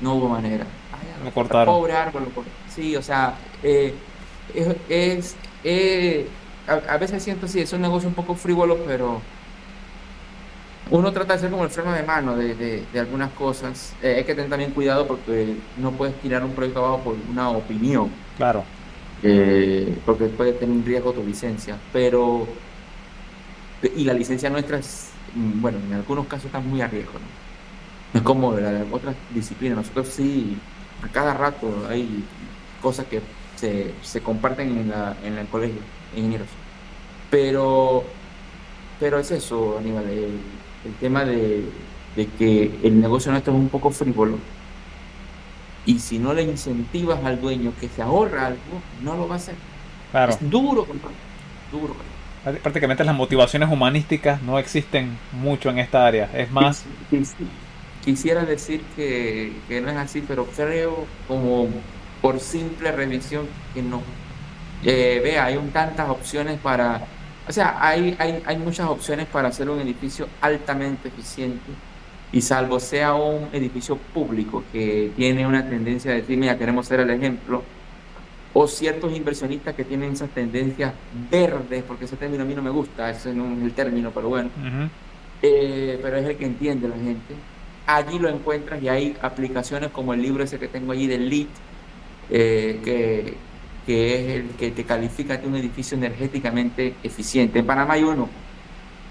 no 0.00 0.14
hubo 0.14 0.28
manera. 0.28 0.66
Lo 1.22 1.30
cortaron. 1.30 1.74
Pobre 1.74 1.92
árbol, 1.92 2.24
sí, 2.68 2.96
o 2.96 3.02
sea, 3.02 3.34
eh, 3.62 3.94
es, 4.88 5.36
eh, 5.64 6.26
a, 6.66 6.96
veces 6.96 7.22
siento 7.22 7.48
sí, 7.48 7.60
es 7.60 7.72
un 7.72 7.82
negocio 7.82 8.08
un 8.08 8.14
poco 8.14 8.34
frívolo, 8.34 8.78
pero 8.86 9.20
uno 10.90 11.12
trata 11.12 11.34
de 11.34 11.40
ser 11.40 11.50
como 11.50 11.64
el 11.64 11.70
freno 11.70 11.92
de 11.92 12.02
mano 12.02 12.36
de, 12.36 12.84
algunas 12.94 13.30
cosas. 13.32 13.94
Eh, 14.02 14.16
hay 14.18 14.24
que 14.24 14.34
tener 14.34 14.50
también 14.50 14.72
cuidado 14.72 15.06
porque 15.06 15.56
no 15.78 15.92
puedes 15.92 16.14
tirar 16.20 16.44
un 16.44 16.52
proyecto 16.52 16.80
abajo 16.84 16.98
por 16.98 17.16
una 17.30 17.50
opinión. 17.50 18.10
Claro. 18.36 18.64
porque 20.04 20.24
puede 20.26 20.52
tener 20.52 20.74
un 20.74 20.84
riesgo 20.84 21.12
tu 21.12 21.24
licencia. 21.24 21.76
Pero. 21.92 22.46
Y 23.96 24.04
la 24.04 24.12
licencia 24.12 24.50
nuestra 24.50 24.78
es. 24.78 25.10
Bueno, 25.34 25.78
en 25.78 25.94
algunos 25.94 26.26
casos 26.26 26.46
está 26.46 26.60
muy 26.60 26.80
a 26.82 26.88
riesgo. 26.88 27.14
¿no? 27.14 27.42
es 28.14 28.22
como 28.22 28.52
la, 28.52 28.84
otras 28.90 29.14
disciplinas. 29.34 29.78
Nosotros 29.78 30.08
sí, 30.08 30.56
a 31.02 31.08
cada 31.08 31.34
rato 31.34 31.86
hay 31.88 32.24
cosas 32.80 33.06
que 33.06 33.20
se, 33.56 33.92
se 34.02 34.20
comparten 34.20 34.76
en, 34.76 34.90
la, 34.90 35.16
en 35.24 35.38
el 35.38 35.46
colegio, 35.46 35.80
ingenieros. 36.16 36.48
Pero, 37.30 38.04
pero 39.00 39.18
es 39.18 39.30
eso, 39.30 39.78
Aníbal, 39.78 40.08
el, 40.08 40.94
tema 41.00 41.24
de, 41.24 41.64
que 42.38 42.70
el 42.82 43.00
negocio 43.00 43.30
nuestro 43.32 43.52
es 43.54 43.58
un 43.58 43.68
poco 43.68 43.90
frívolo. 43.90 44.38
Y 45.86 45.98
si 45.98 46.18
no 46.18 46.32
le 46.32 46.42
incentivas 46.42 47.24
al 47.24 47.40
dueño 47.40 47.72
que 47.80 47.88
se 47.88 48.02
ahorra 48.02 48.46
algo, 48.46 48.82
no 49.02 49.16
lo 49.16 49.26
va 49.26 49.34
a 49.34 49.38
hacer. 49.38 49.54
Claro. 50.10 50.32
Es 50.32 50.50
duro, 50.50 50.86
Duro. 51.72 51.94
Prácticamente 52.62 53.02
las 53.04 53.14
motivaciones 53.14 53.70
humanísticas 53.70 54.42
no 54.42 54.58
existen 54.58 55.16
mucho 55.32 55.70
en 55.70 55.78
esta 55.78 56.04
área. 56.04 56.28
Es 56.34 56.50
más. 56.50 56.84
Quisiera 58.04 58.44
decir 58.44 58.82
que, 58.96 59.52
que 59.68 59.80
no 59.80 59.90
es 59.90 59.96
así, 59.96 60.24
pero 60.26 60.46
creo 60.46 61.06
como 61.28 61.68
por 62.20 62.40
simple 62.40 62.92
revisión 62.92 63.46
que 63.74 63.82
no. 63.82 64.02
Eh, 64.84 65.20
vea, 65.22 65.44
hay 65.44 65.56
un, 65.56 65.70
tantas 65.70 66.08
opciones 66.08 66.58
para, 66.58 67.02
o 67.48 67.52
sea, 67.52 67.76
hay, 67.80 68.16
hay, 68.18 68.42
hay 68.44 68.58
muchas 68.58 68.88
opciones 68.88 69.26
para 69.26 69.48
hacer 69.48 69.70
un 69.70 69.80
edificio 69.80 70.28
altamente 70.40 71.08
eficiente 71.08 71.70
y 72.32 72.40
salvo 72.40 72.80
sea 72.80 73.14
un 73.14 73.48
edificio 73.52 73.96
público 73.96 74.64
que 74.72 75.12
tiene 75.16 75.46
una 75.46 75.68
tendencia 75.68 76.12
de 76.12 76.22
decir, 76.22 76.38
mira, 76.38 76.56
queremos 76.58 76.86
ser 76.86 77.00
el 77.00 77.10
ejemplo, 77.10 77.62
o 78.54 78.66
ciertos 78.66 79.14
inversionistas 79.16 79.74
que 79.74 79.84
tienen 79.84 80.12
esas 80.12 80.30
tendencias 80.30 80.92
verdes, 81.30 81.84
porque 81.84 82.06
ese 82.06 82.16
término 82.16 82.42
a 82.42 82.46
mí 82.46 82.54
no 82.54 82.62
me 82.62 82.70
gusta, 82.70 83.10
ese 83.10 83.32
no 83.34 83.52
es 83.56 83.62
el 83.62 83.72
término, 83.72 84.10
pero 84.10 84.28
bueno, 84.28 84.50
eh, 85.42 85.98
pero 86.02 86.16
es 86.16 86.26
el 86.26 86.36
que 86.36 86.46
entiende 86.46 86.88
la 86.88 86.96
gente. 86.96 87.34
Allí 87.86 88.18
lo 88.18 88.28
encuentras 88.28 88.82
y 88.82 88.88
hay 88.88 89.16
aplicaciones 89.22 89.90
como 89.90 90.14
el 90.14 90.22
libro 90.22 90.44
ese 90.44 90.58
que 90.58 90.68
tengo 90.68 90.92
allí 90.92 91.06
del 91.06 91.28
LEED, 91.28 91.46
eh, 92.30 92.80
que, 92.84 93.36
es 93.86 94.30
el 94.36 94.50
que 94.50 94.70
te 94.70 94.84
califica 94.84 95.36
de 95.36 95.46
un 95.48 95.56
edificio 95.56 95.96
energéticamente 95.96 96.94
eficiente. 97.02 97.58
En 97.58 97.66
Panamá 97.66 97.94
hay 97.94 98.04
uno 98.04 98.28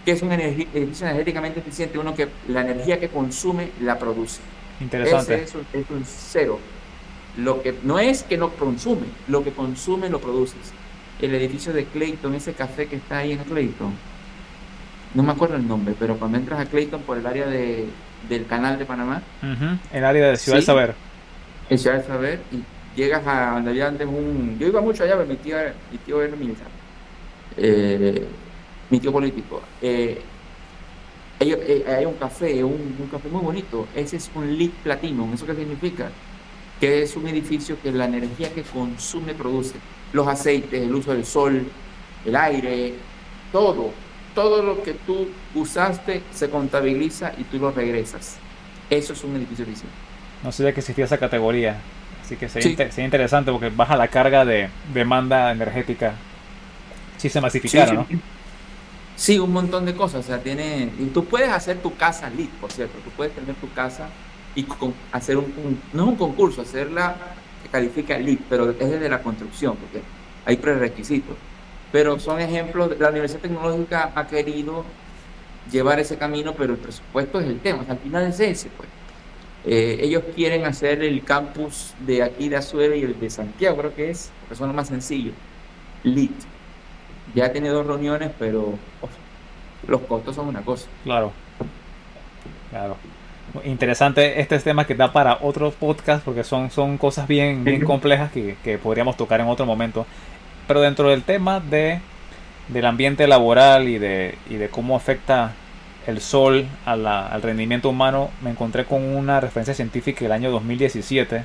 que 0.05 0.13
es 0.13 0.21
un 0.21 0.31
edificio 0.31 1.05
energéticamente 1.05 1.59
eficiente, 1.59 1.99
uno 1.99 2.15
que 2.15 2.29
la 2.47 2.61
energía 2.61 2.99
que 2.99 3.09
consume 3.09 3.71
la 3.81 3.99
produce. 3.99 4.39
Interesante. 4.79 5.35
Ese 5.35 5.59
es, 5.73 5.89
un, 5.89 6.03
cero. 6.05 6.57
Lo 7.37 7.61
que 7.61 7.75
no 7.83 7.99
es 7.99 8.23
que 8.23 8.37
no 8.37 8.49
consume, 8.51 9.07
lo 9.27 9.43
que 9.43 9.51
consume 9.51 10.09
lo 10.09 10.19
produces. 10.19 10.73
El 11.21 11.35
edificio 11.35 11.73
de 11.73 11.85
Clayton, 11.85 12.33
ese 12.33 12.53
café 12.53 12.87
que 12.87 12.95
está 12.95 13.19
ahí 13.19 13.33
en 13.33 13.39
Clayton, 13.39 13.93
no 15.13 15.23
me 15.23 15.33
acuerdo 15.33 15.57
el 15.57 15.67
nombre, 15.67 15.93
pero 15.99 16.17
cuando 16.17 16.37
entras 16.37 16.61
a 16.61 16.65
Clayton 16.65 17.01
por 17.01 17.17
el 17.17 17.27
área 17.27 17.45
de, 17.45 17.85
del 18.29 18.45
canal 18.45 18.77
de 18.77 18.85
Panamá, 18.85 19.21
el 19.91 20.05
área 20.05 20.29
de 20.29 20.37
Ciudad 20.37 20.57
del 20.57 20.65
Saber. 20.65 20.95
En 21.69 21.77
Ciudad 21.77 21.97
del 21.97 22.05
Saber, 22.05 22.39
y 22.51 22.63
llegas 22.99 23.25
a 23.25 23.51
donde 23.51 23.71
había 23.71 23.87
antes 23.87 24.07
un... 24.07 24.57
Yo 24.59 24.67
iba 24.67 24.81
mucho 24.81 25.03
allá, 25.03 25.15
pero 25.15 25.27
mi 25.27 25.35
tío, 25.37 25.57
mi 25.91 25.97
tío 25.99 26.21
era 26.21 26.35
militar, 26.35 26.67
eh, 27.57 28.25
mi 28.89 28.99
tío 28.99 29.11
político. 29.11 29.61
Eh, 29.81 30.21
eh, 31.43 31.85
hay 31.87 32.05
un 32.05 32.13
café, 32.13 32.63
un, 32.63 33.09
café 33.11 33.27
muy 33.29 33.41
bonito. 33.41 33.87
Ese 33.95 34.17
es 34.17 34.29
un 34.35 34.57
LEED 34.57 34.69
Platinum. 34.83 35.33
¿Eso 35.33 35.47
qué 35.47 35.55
significa? 35.55 36.11
Que 36.79 37.01
es 37.01 37.15
un 37.15 37.27
edificio 37.27 37.77
que 37.81 37.91
la 37.91 38.05
energía 38.05 38.53
que 38.53 38.61
consume 38.61 39.33
produce. 39.33 39.75
Los 40.13 40.27
aceites, 40.27 40.83
el 40.83 40.93
uso 40.93 41.13
del 41.13 41.25
sol, 41.25 41.65
el 42.25 42.35
aire, 42.35 42.93
todo. 43.51 43.91
Todo 44.35 44.63
lo 44.63 44.83
que 44.83 44.93
tú 44.93 45.27
usaste 45.55 46.23
se 46.31 46.49
contabiliza 46.49 47.33
y 47.37 47.43
tú 47.43 47.57
lo 47.59 47.71
regresas. 47.71 48.37
Eso 48.89 49.13
es 49.13 49.23
un 49.23 49.35
edificio 49.35 49.63
eficiente. 49.63 49.95
No 50.43 50.51
sabía 50.51 50.73
que 50.73 50.79
existía 50.79 51.05
esa 51.05 51.17
categoría. 51.17 51.77
Así 52.23 52.35
que 52.35 52.49
sería, 52.49 52.89
interesante 53.03 53.51
porque 53.51 53.69
baja 53.69 53.95
la 53.95 54.07
carga 54.07 54.45
de 54.45 54.69
demanda 54.93 55.51
energética 55.51 56.13
si 57.17 57.29
se 57.29 57.41
masificara, 57.41 57.93
¿no? 57.93 58.07
Sí, 59.15 59.37
un 59.37 59.53
montón 59.53 59.85
de 59.85 59.93
cosas. 59.93 60.25
O 60.25 60.27
sea, 60.27 60.39
tiene. 60.39 60.89
Y 60.97 61.05
tú 61.13 61.25
puedes 61.25 61.49
hacer 61.49 61.77
tu 61.77 61.95
casa 61.95 62.29
LEED, 62.29 62.49
por 62.59 62.71
cierto. 62.71 62.97
Tú 63.03 63.11
puedes 63.11 63.33
tener 63.35 63.53
tu 63.55 63.71
casa 63.73 64.09
y 64.55 64.65
hacer 65.11 65.37
un, 65.37 65.79
No 65.93 66.03
es 66.03 66.09
un 66.09 66.15
concurso, 66.15 66.61
hacerla 66.61 67.15
que 67.61 67.69
califica 67.69 68.17
LEED, 68.17 68.39
pero 68.49 68.71
es 68.71 68.79
desde 68.79 69.07
la 69.09 69.21
construcción, 69.21 69.75
porque 69.75 70.01
hay 70.45 70.57
prerequisitos. 70.57 71.35
Pero 71.91 72.19
son 72.19 72.39
ejemplos. 72.39 72.97
La 72.99 73.09
Universidad 73.09 73.41
Tecnológica 73.41 74.11
ha 74.15 74.27
querido 74.27 74.85
llevar 75.71 75.99
ese 75.99 76.17
camino, 76.17 76.53
pero 76.53 76.73
el 76.73 76.79
presupuesto 76.79 77.39
es 77.39 77.47
el 77.47 77.59
tema. 77.59 77.85
al 77.87 77.97
final 77.97 78.27
es 78.27 78.39
ese, 78.39 78.69
pues. 78.75 78.89
Eh, 79.63 79.99
ellos 80.01 80.23
quieren 80.35 80.65
hacer 80.65 81.03
el 81.03 81.23
campus 81.23 81.93
de 81.99 82.23
aquí 82.23 82.49
de 82.49 82.55
Azuero 82.57 82.95
y 82.95 83.03
el 83.03 83.19
de 83.19 83.29
Santiago, 83.29 83.77
creo 83.77 83.95
que 83.95 84.09
es, 84.09 84.31
porque 84.41 84.55
son 84.55 84.67
los 84.67 84.75
más 84.75 84.87
sencillos. 84.87 85.35
LIT. 86.03 86.31
Ya 87.35 87.45
ha 87.45 87.51
tenido 87.53 87.75
dos 87.75 87.85
reuniones, 87.85 88.31
pero 88.39 88.73
los 89.87 90.01
costos 90.01 90.35
son 90.35 90.47
una 90.47 90.61
cosa. 90.61 90.87
Claro. 91.03 91.31
Claro. 92.71 92.97
Interesante 93.65 94.39
este 94.39 94.57
tema 94.59 94.87
que 94.87 94.95
da 94.95 95.11
para 95.11 95.37
otro 95.41 95.71
podcast 95.71 96.23
porque 96.23 96.43
son, 96.43 96.71
son 96.71 96.97
cosas 96.97 97.27
bien, 97.27 97.63
bien 97.65 97.83
complejas 97.83 98.31
que, 98.31 98.55
que 98.63 98.77
podríamos 98.77 99.17
tocar 99.17 99.41
en 99.41 99.47
otro 99.47 99.65
momento. 99.65 100.05
Pero 100.71 100.79
dentro 100.79 101.09
del 101.09 101.23
tema 101.23 101.59
de, 101.59 101.99
del 102.69 102.85
ambiente 102.85 103.27
laboral 103.27 103.89
y 103.89 103.97
de, 103.97 104.37
y 104.49 104.55
de 104.55 104.69
cómo 104.69 104.95
afecta 104.95 105.51
el 106.07 106.21
sol 106.21 106.65
al 106.85 107.41
rendimiento 107.41 107.89
humano, 107.89 108.29
me 108.41 108.51
encontré 108.51 108.85
con 108.85 109.03
una 109.03 109.41
referencia 109.41 109.73
científica 109.73 110.21
del 110.21 110.31
año 110.31 110.49
2017 110.49 111.43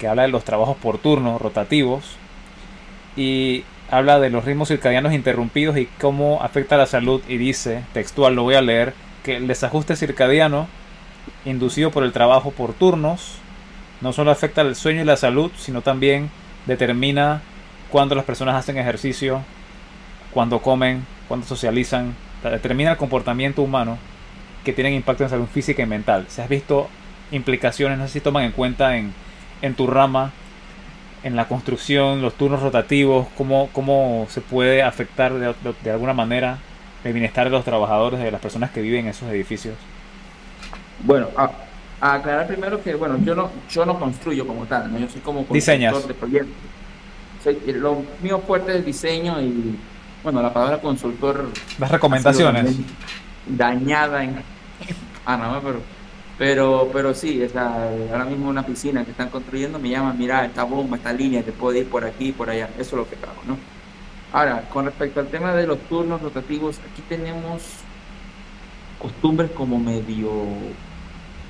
que 0.00 0.08
habla 0.08 0.22
de 0.22 0.28
los 0.30 0.42
trabajos 0.42 0.76
por 0.76 0.98
turno 0.98 1.38
rotativos 1.38 2.16
y 3.16 3.62
habla 3.92 4.18
de 4.18 4.28
los 4.28 4.44
ritmos 4.44 4.66
circadianos 4.66 5.12
interrumpidos 5.12 5.76
y 5.76 5.86
cómo 6.00 6.42
afecta 6.42 6.76
la 6.76 6.86
salud 6.86 7.22
y 7.28 7.36
dice, 7.36 7.84
textual 7.92 8.34
lo 8.34 8.42
voy 8.42 8.56
a 8.56 8.60
leer, 8.60 8.92
que 9.22 9.36
el 9.36 9.46
desajuste 9.46 9.94
circadiano 9.94 10.66
inducido 11.44 11.92
por 11.92 12.02
el 12.02 12.10
trabajo 12.10 12.50
por 12.50 12.72
turnos 12.72 13.36
no 14.00 14.12
solo 14.12 14.32
afecta 14.32 14.62
el 14.62 14.74
sueño 14.74 15.02
y 15.02 15.04
la 15.04 15.16
salud, 15.16 15.52
sino 15.56 15.80
también 15.80 16.28
determina 16.66 17.40
cuándo 17.90 18.14
las 18.14 18.24
personas 18.24 18.54
hacen 18.54 18.78
ejercicio, 18.78 19.42
cuándo 20.32 20.60
comen, 20.60 21.04
cuándo 21.26 21.46
socializan, 21.46 22.14
determina 22.42 22.92
el 22.92 22.96
comportamiento 22.96 23.62
humano 23.62 23.98
que 24.64 24.72
tienen 24.72 24.94
impacto 24.94 25.24
en 25.24 25.30
salud 25.30 25.46
física 25.46 25.82
y 25.82 25.86
mental. 25.86 26.26
Si 26.28 26.40
has 26.40 26.48
visto 26.48 26.88
implicaciones, 27.30 27.98
no 27.98 28.06
sé 28.06 28.14
si 28.14 28.20
toman 28.20 28.44
en 28.44 28.52
cuenta 28.52 28.96
en, 28.96 29.12
en 29.62 29.74
tu 29.74 29.86
rama, 29.86 30.32
en 31.22 31.36
la 31.36 31.48
construcción, 31.48 32.22
los 32.22 32.34
turnos 32.34 32.62
rotativos, 32.62 33.26
cómo, 33.36 33.68
cómo 33.72 34.26
se 34.30 34.40
puede 34.40 34.82
afectar 34.82 35.32
de, 35.34 35.90
alguna 35.90 36.12
manera 36.12 36.58
el 37.04 37.12
bienestar 37.12 37.44
de 37.44 37.50
los 37.50 37.64
trabajadores, 37.64 38.20
de 38.20 38.30
las 38.30 38.40
personas 38.40 38.70
que 38.70 38.80
viven 38.80 39.04
en 39.04 39.10
esos 39.10 39.28
edificios. 39.30 39.74
Bueno, 41.04 41.28
a, 41.36 41.50
aclarar 42.00 42.46
primero 42.46 42.82
que 42.82 42.94
bueno, 42.94 43.18
yo 43.24 43.34
no, 43.34 43.50
yo 43.68 43.84
no 43.84 43.98
construyo 43.98 44.46
como 44.46 44.66
tal, 44.66 44.96
yo 44.98 45.08
soy 45.08 45.20
como 45.20 45.44
constructor 45.44 46.06
de 46.06 46.14
proyectos. 46.14 46.54
Lo 47.74 48.02
mío 48.22 48.42
fuerte 48.46 48.72
es 48.72 48.78
el 48.78 48.84
diseño 48.84 49.40
y 49.40 49.76
bueno, 50.22 50.42
la 50.42 50.52
palabra 50.52 50.80
consultor. 50.80 51.48
Las 51.78 51.90
recomendaciones. 51.90 52.76
Dañada 53.46 54.24
en 54.24 54.36
Panamá, 55.24 55.60
pero, 55.62 55.80
pero, 56.36 56.90
pero 56.92 57.14
sí, 57.14 57.42
ahora 57.54 58.24
mismo 58.24 58.48
una 58.48 58.64
piscina 58.64 59.04
que 59.04 59.12
están 59.12 59.30
construyendo 59.30 59.78
me 59.78 59.88
llama, 59.90 60.12
mira, 60.12 60.44
esta 60.44 60.64
bomba, 60.64 60.96
esta 60.96 61.12
línea, 61.12 61.42
te 61.42 61.52
puede 61.52 61.80
ir 61.80 61.88
por 61.88 62.04
aquí 62.04 62.32
por 62.32 62.50
allá. 62.50 62.68
Eso 62.78 62.80
es 62.80 62.92
lo 62.92 63.08
que 63.08 63.16
hago, 63.16 63.42
¿no? 63.46 63.56
Ahora, 64.32 64.68
con 64.68 64.84
respecto 64.84 65.20
al 65.20 65.28
tema 65.28 65.54
de 65.54 65.66
los 65.66 65.78
turnos 65.88 66.20
rotativos, 66.20 66.78
aquí 66.78 67.02
tenemos 67.08 67.62
costumbres 68.98 69.50
como 69.52 69.78
medio 69.78 70.30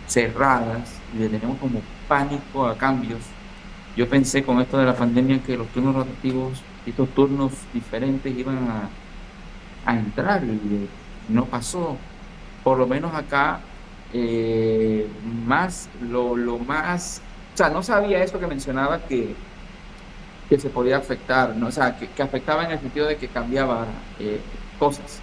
cerradas 0.07 0.95
y 1.15 1.19
le 1.19 1.29
tenemos 1.29 1.59
como 1.59 1.81
pánico 2.07 2.67
a 2.67 2.77
cambios. 2.77 3.21
Yo 3.99 4.09
pensé 4.09 4.45
con 4.45 4.61
esto 4.61 4.79
de 4.79 4.87
la 4.87 4.95
pandemia 4.95 5.43
que 5.43 5.57
los 5.57 5.67
turnos 5.71 5.93
rotativos 5.93 6.63
estos 6.87 7.09
turnos 7.17 7.53
diferentes 7.75 8.33
iban 8.33 8.69
a, 8.69 9.93
entrar 9.93 10.45
y 10.45 10.89
no 11.29 11.47
pasó. 11.47 11.97
Por 12.63 12.79
lo 12.79 12.87
menos 12.87 13.13
acá 13.13 13.59
eh, 14.13 15.05
más, 15.45 15.89
lo, 16.01 16.37
más, 16.59 17.21
o 17.55 17.57
sea, 17.57 17.71
no 17.71 17.83
sabía 17.83 18.23
eso 18.23 18.39
que 18.39 18.47
mencionaba 18.47 19.01
que, 19.01 19.35
que 20.49 20.61
se 20.61 20.71
podía 20.71 20.99
afectar, 20.99 21.57
¿no? 21.57 21.67
o 21.67 21.73
sea, 21.73 21.99
que, 21.99 22.23
afectaba 22.23 22.67
en 22.67 22.71
el 22.71 22.79
sentido 22.79 23.09
de 23.09 23.17
que 23.17 23.27
cambiaba 23.27 23.85
eh, 24.21 24.41
cosas. 24.79 25.21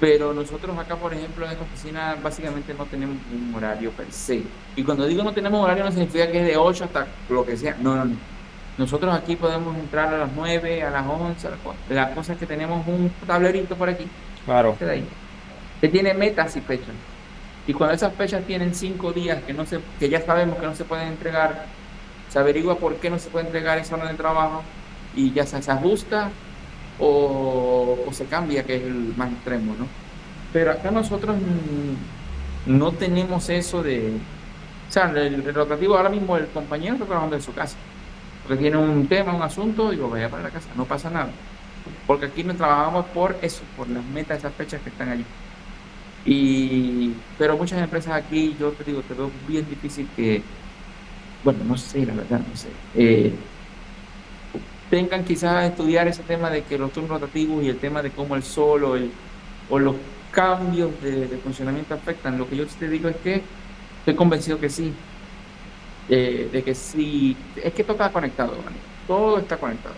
Pero 0.00 0.34
nosotros 0.34 0.76
acá, 0.76 0.96
por 0.96 1.14
ejemplo, 1.14 1.46
en 1.46 1.52
esta 1.52 1.64
oficina 1.64 2.16
básicamente 2.22 2.74
no 2.74 2.84
tenemos 2.86 3.16
un 3.32 3.54
horario 3.54 3.90
per 3.92 4.10
se. 4.10 4.42
Y 4.76 4.82
cuando 4.82 5.06
digo 5.06 5.22
no 5.22 5.32
tenemos 5.32 5.62
horario 5.62 5.84
no 5.84 5.90
significa 5.90 6.30
que 6.30 6.40
es 6.40 6.46
de 6.46 6.56
8 6.56 6.84
hasta 6.84 7.06
lo 7.28 7.44
que 7.44 7.56
sea. 7.56 7.76
No, 7.80 7.94
no, 7.94 8.04
no. 8.04 8.16
Nosotros 8.76 9.14
aquí 9.14 9.36
podemos 9.36 9.76
entrar 9.76 10.12
a 10.12 10.18
las 10.18 10.30
9, 10.34 10.82
a 10.82 10.90
las 10.90 11.06
11. 11.06 11.48
La 11.90 12.12
cosa 12.12 12.32
es 12.32 12.38
que 12.38 12.46
tenemos 12.46 12.84
un 12.88 13.10
tablerito 13.26 13.76
por 13.76 13.88
aquí. 13.88 14.06
Claro. 14.44 14.76
que 15.80 15.88
tiene 15.88 16.12
metas 16.12 16.56
y 16.56 16.60
fechas. 16.60 16.94
Y 17.66 17.72
cuando 17.72 17.94
esas 17.94 18.12
fechas 18.14 18.44
tienen 18.44 18.74
5 18.74 19.12
días 19.12 19.42
que, 19.44 19.54
no 19.54 19.64
se, 19.64 19.80
que 19.98 20.08
ya 20.08 20.20
sabemos 20.20 20.58
que 20.58 20.66
no 20.66 20.74
se 20.74 20.84
pueden 20.84 21.08
entregar, 21.08 21.66
se 22.28 22.38
averigua 22.38 22.76
por 22.76 22.96
qué 22.96 23.08
no 23.08 23.18
se 23.18 23.30
puede 23.30 23.46
entregar 23.46 23.78
esa 23.78 23.94
hora 23.94 24.08
de 24.08 24.14
trabajo 24.14 24.62
y 25.14 25.32
ya 25.32 25.46
se, 25.46 25.62
se 25.62 25.70
ajusta 25.70 26.30
o, 26.98 27.98
se 28.12 28.26
cambia, 28.26 28.64
que 28.64 28.76
es 28.76 28.82
el 28.82 29.14
más 29.16 29.32
extremo, 29.32 29.74
¿no? 29.78 29.86
Pero 30.52 30.70
acá 30.70 30.90
nosotros 30.90 31.36
no 32.66 32.92
tenemos 32.92 33.48
eso 33.48 33.82
de... 33.82 34.12
O 34.88 34.92
sea, 34.92 35.10
el, 35.10 35.52
rotativo 35.52 35.96
ahora 35.96 36.08
mismo 36.08 36.36
el 36.36 36.46
compañero 36.48 36.94
está 36.94 37.06
trabajando 37.06 37.36
en 37.36 37.42
su 37.42 37.52
casa, 37.52 37.76
porque 38.46 38.62
tiene 38.62 38.76
un 38.76 39.06
tema, 39.08 39.34
un 39.34 39.42
asunto, 39.42 39.92
y 39.92 39.96
lo 39.96 40.10
vaya 40.10 40.28
para 40.28 40.44
la 40.44 40.50
casa, 40.50 40.68
no 40.76 40.84
pasa 40.84 41.10
nada. 41.10 41.30
Porque 42.06 42.26
aquí 42.26 42.44
no 42.44 42.54
trabajamos 42.54 43.06
por 43.06 43.36
eso, 43.42 43.62
por 43.76 43.88
las 43.88 44.04
metas, 44.04 44.38
esas 44.38 44.54
fechas 44.54 44.80
que 44.82 44.90
están 44.90 45.08
allí. 45.08 45.24
Y, 46.24 47.12
pero 47.36 47.56
muchas 47.56 47.82
empresas 47.82 48.14
aquí, 48.14 48.56
yo 48.58 48.70
te 48.70 48.84
digo, 48.84 49.02
te 49.02 49.14
veo 49.14 49.30
bien 49.48 49.68
difícil 49.68 50.08
que, 50.14 50.42
bueno, 51.42 51.60
no 51.64 51.76
sé, 51.76 52.06
la 52.06 52.14
verdad, 52.14 52.40
no 52.48 52.56
sé. 52.56 52.68
Eh, 52.94 53.34
tengan 54.94 55.24
quizás 55.24 55.54
a 55.54 55.66
estudiar 55.66 56.06
ese 56.06 56.22
tema 56.22 56.50
de 56.50 56.62
que 56.62 56.78
los 56.78 56.92
turnos 56.92 57.10
rotativos 57.10 57.64
y 57.64 57.68
el 57.68 57.78
tema 57.78 58.00
de 58.00 58.10
cómo 58.10 58.36
el 58.36 58.44
sol 58.44 58.84
o, 58.84 58.94
el, 58.94 59.10
o 59.68 59.80
los 59.80 59.96
cambios 60.30 60.92
de, 61.02 61.26
funcionamiento 61.42 61.94
afectan. 61.94 62.38
Lo 62.38 62.48
que 62.48 62.54
yo 62.54 62.64
te 62.64 62.88
digo 62.88 63.08
es 63.08 63.16
que 63.16 63.42
estoy 63.98 64.14
convencido 64.14 64.60
que 64.60 64.70
sí, 64.70 64.92
eh, 66.08 66.48
de 66.52 66.62
que 66.62 66.76
sí, 66.76 67.36
es 67.56 67.72
que 67.72 67.82
todo 67.82 67.94
está 67.94 68.10
conectado, 68.10 68.54
todo 69.08 69.38
está 69.38 69.56
conectado. 69.56 69.96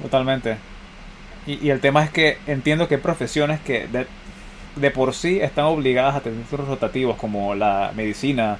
Totalmente. 0.00 0.56
Y, 1.46 1.66
y, 1.66 1.68
el 1.68 1.80
tema 1.80 2.02
es 2.02 2.10
que 2.10 2.38
entiendo 2.46 2.88
que 2.88 2.94
hay 2.94 3.02
profesiones 3.02 3.60
que 3.60 3.86
de, 3.86 4.06
de 4.76 4.90
por 4.90 5.12
sí 5.12 5.40
están 5.40 5.66
obligadas 5.66 6.16
a 6.16 6.20
tener 6.20 6.42
turnos 6.46 6.68
rotativos, 6.68 7.18
como 7.18 7.54
la 7.54 7.92
medicina, 7.94 8.56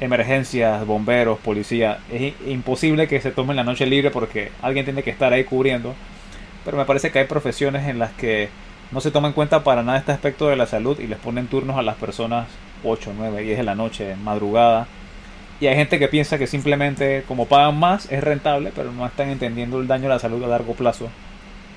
emergencias, 0.00 0.84
bomberos, 0.86 1.38
policía. 1.38 1.98
Es 2.12 2.34
imposible 2.46 3.08
que 3.08 3.20
se 3.20 3.30
tomen 3.30 3.56
la 3.56 3.64
noche 3.64 3.86
libre 3.86 4.10
porque 4.10 4.52
alguien 4.62 4.84
tiene 4.84 5.02
que 5.02 5.10
estar 5.10 5.32
ahí 5.32 5.44
cubriendo. 5.44 5.94
Pero 6.64 6.76
me 6.76 6.84
parece 6.84 7.10
que 7.10 7.20
hay 7.20 7.26
profesiones 7.26 7.86
en 7.88 7.98
las 7.98 8.12
que 8.12 8.48
no 8.90 9.00
se 9.00 9.10
toma 9.10 9.28
en 9.28 9.34
cuenta 9.34 9.64
para 9.64 9.82
nada 9.82 9.98
este 9.98 10.12
aspecto 10.12 10.48
de 10.48 10.56
la 10.56 10.66
salud 10.66 10.98
y 11.00 11.06
les 11.06 11.18
ponen 11.18 11.46
turnos 11.46 11.76
a 11.76 11.82
las 11.82 11.96
personas 11.96 12.48
8, 12.84 13.12
9, 13.16 13.42
10 13.42 13.58
de 13.58 13.64
la 13.64 13.74
noche, 13.74 14.16
madrugada. 14.16 14.86
Y 15.60 15.66
hay 15.68 15.76
gente 15.76 15.98
que 15.98 16.08
piensa 16.08 16.38
que 16.38 16.46
simplemente 16.46 17.24
como 17.26 17.46
pagan 17.46 17.78
más 17.78 18.10
es 18.12 18.22
rentable, 18.22 18.72
pero 18.74 18.92
no 18.92 19.06
están 19.06 19.30
entendiendo 19.30 19.80
el 19.80 19.86
daño 19.86 20.06
a 20.06 20.14
la 20.14 20.18
salud 20.18 20.42
a 20.44 20.48
largo 20.48 20.74
plazo 20.74 21.08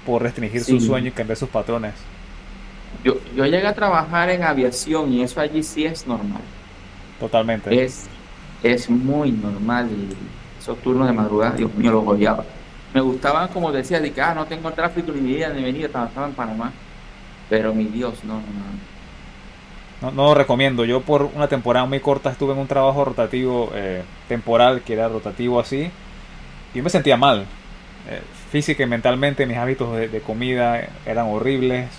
por 0.06 0.22
restringir 0.22 0.64
su 0.64 0.80
sueño 0.80 1.08
y 1.08 1.12
cambiar 1.12 1.38
sus 1.38 1.50
patrones. 1.50 1.94
Yo, 3.04 3.16
yo 3.36 3.46
llegué 3.46 3.68
a 3.68 3.74
trabajar 3.74 4.30
en 4.30 4.44
aviación 4.44 5.14
y 5.14 5.22
eso 5.22 5.40
allí 5.40 5.64
sí 5.64 5.86
es 5.86 6.06
normal. 6.06 6.42
Totalmente. 7.20 7.84
Es, 7.84 8.08
es 8.64 8.90
muy 8.90 9.32
normal 9.32 9.90
y 9.92 10.16
esos 10.60 10.78
turnos 10.80 11.08
de 11.08 11.14
madrugada, 11.14 11.56
Dios 11.56 11.74
mío, 11.76 11.92
los 11.92 12.08
odiaba. 12.08 12.44
Me 12.94 13.02
gustaban, 13.02 13.50
como 13.50 13.72
decía, 13.72 14.00
de 14.00 14.12
que 14.12 14.22
ah, 14.22 14.34
no 14.34 14.46
tengo 14.46 14.72
tráfico 14.72 15.12
ni 15.12 15.36
vida 15.36 15.50
ni 15.50 15.64
venida, 15.64 15.88
estaba 15.88 16.26
en 16.26 16.34
Panamá. 16.34 16.72
Pero 17.50 17.74
mi 17.74 17.86
Dios, 17.86 18.24
no, 18.24 18.42
no, 20.02 20.12
no. 20.12 20.26
lo 20.26 20.34
recomiendo. 20.34 20.86
Yo 20.86 21.02
por 21.02 21.24
una 21.24 21.48
temporada 21.48 21.86
muy 21.86 22.00
corta 22.00 22.32
estuve 22.32 22.54
en 22.54 22.60
un 22.60 22.68
trabajo 22.68 23.06
rotativo 23.06 23.72
eh, 23.74 24.04
temporal, 24.28 24.82
que 24.82 24.94
era 24.94 25.08
rotativo 25.08 25.60
así, 25.60 25.90
y 26.74 26.82
me 26.82 26.90
sentía 26.90 27.18
mal. 27.18 27.46
Eh, 28.10 28.22
física 28.52 28.84
y 28.84 28.88
mentalmente 28.88 29.46
mis 29.46 29.58
hábitos 29.58 29.96
de, 29.96 30.08
de, 30.08 30.22
comida 30.22 30.88
eran 31.06 31.28
horribles. 31.28 31.90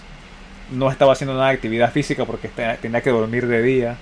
No 0.70 0.90
estaba 0.90 1.12
haciendo 1.12 1.34
nada 1.34 1.48
de 1.48 1.54
actividad 1.54 1.92
física 1.92 2.24
porque 2.24 2.48
tenía 2.80 3.00
que 3.00 3.10
dormir 3.10 3.46
de 3.46 3.62
día. 3.62 3.96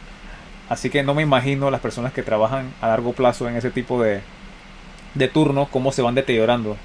Así 0.68 0.90
que 0.90 1.02
no 1.02 1.14
me 1.14 1.22
imagino 1.22 1.70
las 1.70 1.80
personas 1.80 2.12
que 2.12 2.22
trabajan 2.22 2.72
a 2.80 2.88
largo 2.88 3.12
plazo 3.12 3.48
en 3.48 3.56
ese 3.56 3.70
tipo 3.70 4.02
de, 4.02 4.20
de 5.14 5.28
turnos, 5.28 5.68
cómo 5.68 5.92
se 5.92 6.02
van 6.02 6.14
deteriorando. 6.14 6.76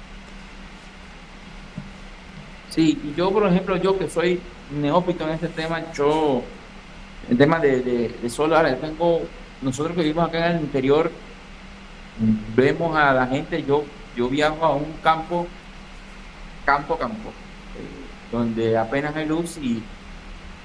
Sí, 2.70 3.14
yo 3.16 3.30
por 3.30 3.46
ejemplo, 3.46 3.76
yo 3.76 3.96
que 3.98 4.08
soy 4.08 4.40
neófito 4.80 5.24
en 5.24 5.34
este 5.34 5.48
tema, 5.48 5.92
yo, 5.92 6.42
el 7.30 7.36
tema 7.38 7.60
de, 7.60 7.82
de, 8.20 8.30
solar, 8.30 8.78
tengo, 8.80 9.22
nosotros 9.62 9.94
que 9.94 10.02
vivimos 10.02 10.26
acá 10.26 10.50
en 10.50 10.56
el 10.56 10.62
interior, 10.62 11.10
vemos 12.56 12.96
a 12.96 13.12
la 13.12 13.26
gente, 13.26 13.62
yo, 13.62 13.84
yo 14.16 14.28
viajo 14.28 14.64
a 14.64 14.74
un 14.74 14.92
campo, 15.02 15.46
campo, 16.64 16.98
campo, 16.98 17.28
eh, 17.28 18.32
donde 18.32 18.76
apenas 18.76 19.14
hay 19.14 19.26
luz 19.26 19.58
y 19.58 19.82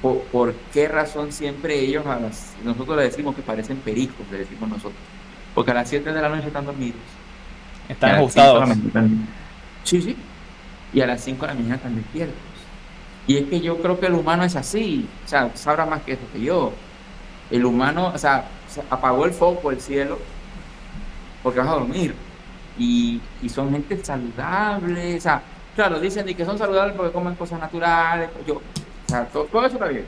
por, 0.02 0.54
qué 0.74 0.88
razón 0.88 1.32
siempre 1.32 1.80
ellos, 1.80 2.06
a 2.06 2.20
las, 2.20 2.54
nosotros 2.64 2.97
le 2.97 3.04
decimos 3.04 3.36
que 3.36 3.41
parecen 3.41 3.78
pericos, 3.78 4.26
le 4.32 4.39
decimos 4.39 4.70
nosotros. 4.70 5.02
Porque 5.54 5.72
a 5.72 5.74
las 5.74 5.89
7 5.89 6.14
de 6.14 6.22
la 6.22 6.30
noche 6.30 6.47
están 6.47 6.66
dormidos. 6.66 7.00
Están 7.89 8.16
ajustados. 8.16 8.70
Sí, 9.84 10.02
sí. 10.02 10.16
Y 10.93 11.02
a 11.02 11.08
las 11.08 11.22
5 11.22 11.41
de 11.41 11.47
la 11.47 11.54
mañana 11.54 11.76
están 11.76 11.95
despiertos. 11.95 12.38
Y 13.28 13.38
es 13.38 13.50
que 13.50 13.60
yo 13.60 13.78
creo 13.78 14.00
que 14.00 14.06
el 14.06 14.14
humano 14.14 14.43
es 14.43 14.56
así. 14.56 15.08
O 15.26 15.28
sea, 15.28 15.52
sabrá 15.56 15.86
más 15.86 16.02
que 16.04 16.14
eso 16.14 16.22
que 16.32 16.41
yo. 16.41 16.72
El 17.52 17.66
humano, 17.66 18.12
o 18.14 18.18
sea, 18.18 18.45
apagó 18.89 19.26
el 19.26 19.32
foco, 19.32 19.72
el 19.72 19.82
cielo, 19.82 20.18
porque 21.43 21.60
vas 21.60 21.68
a 21.68 21.74
dormir. 21.74 22.16
Y, 22.78 23.20
y 23.41 23.50
son 23.50 23.72
gente 23.72 24.04
saludable. 24.04 25.18
O 25.18 25.22
sea, 25.22 25.41
claro, 25.76 26.00
dicen 26.00 26.26
que 26.26 26.45
son 26.45 26.58
saludables 26.58 26.95
porque 26.95 27.12
comen 27.12 27.36
cosas 27.36 27.60
naturales. 27.60 28.30
Yo, 28.47 28.62
todo, 29.32 29.66
eso 29.66 29.76
está 29.76 29.88
bien. 29.88 30.05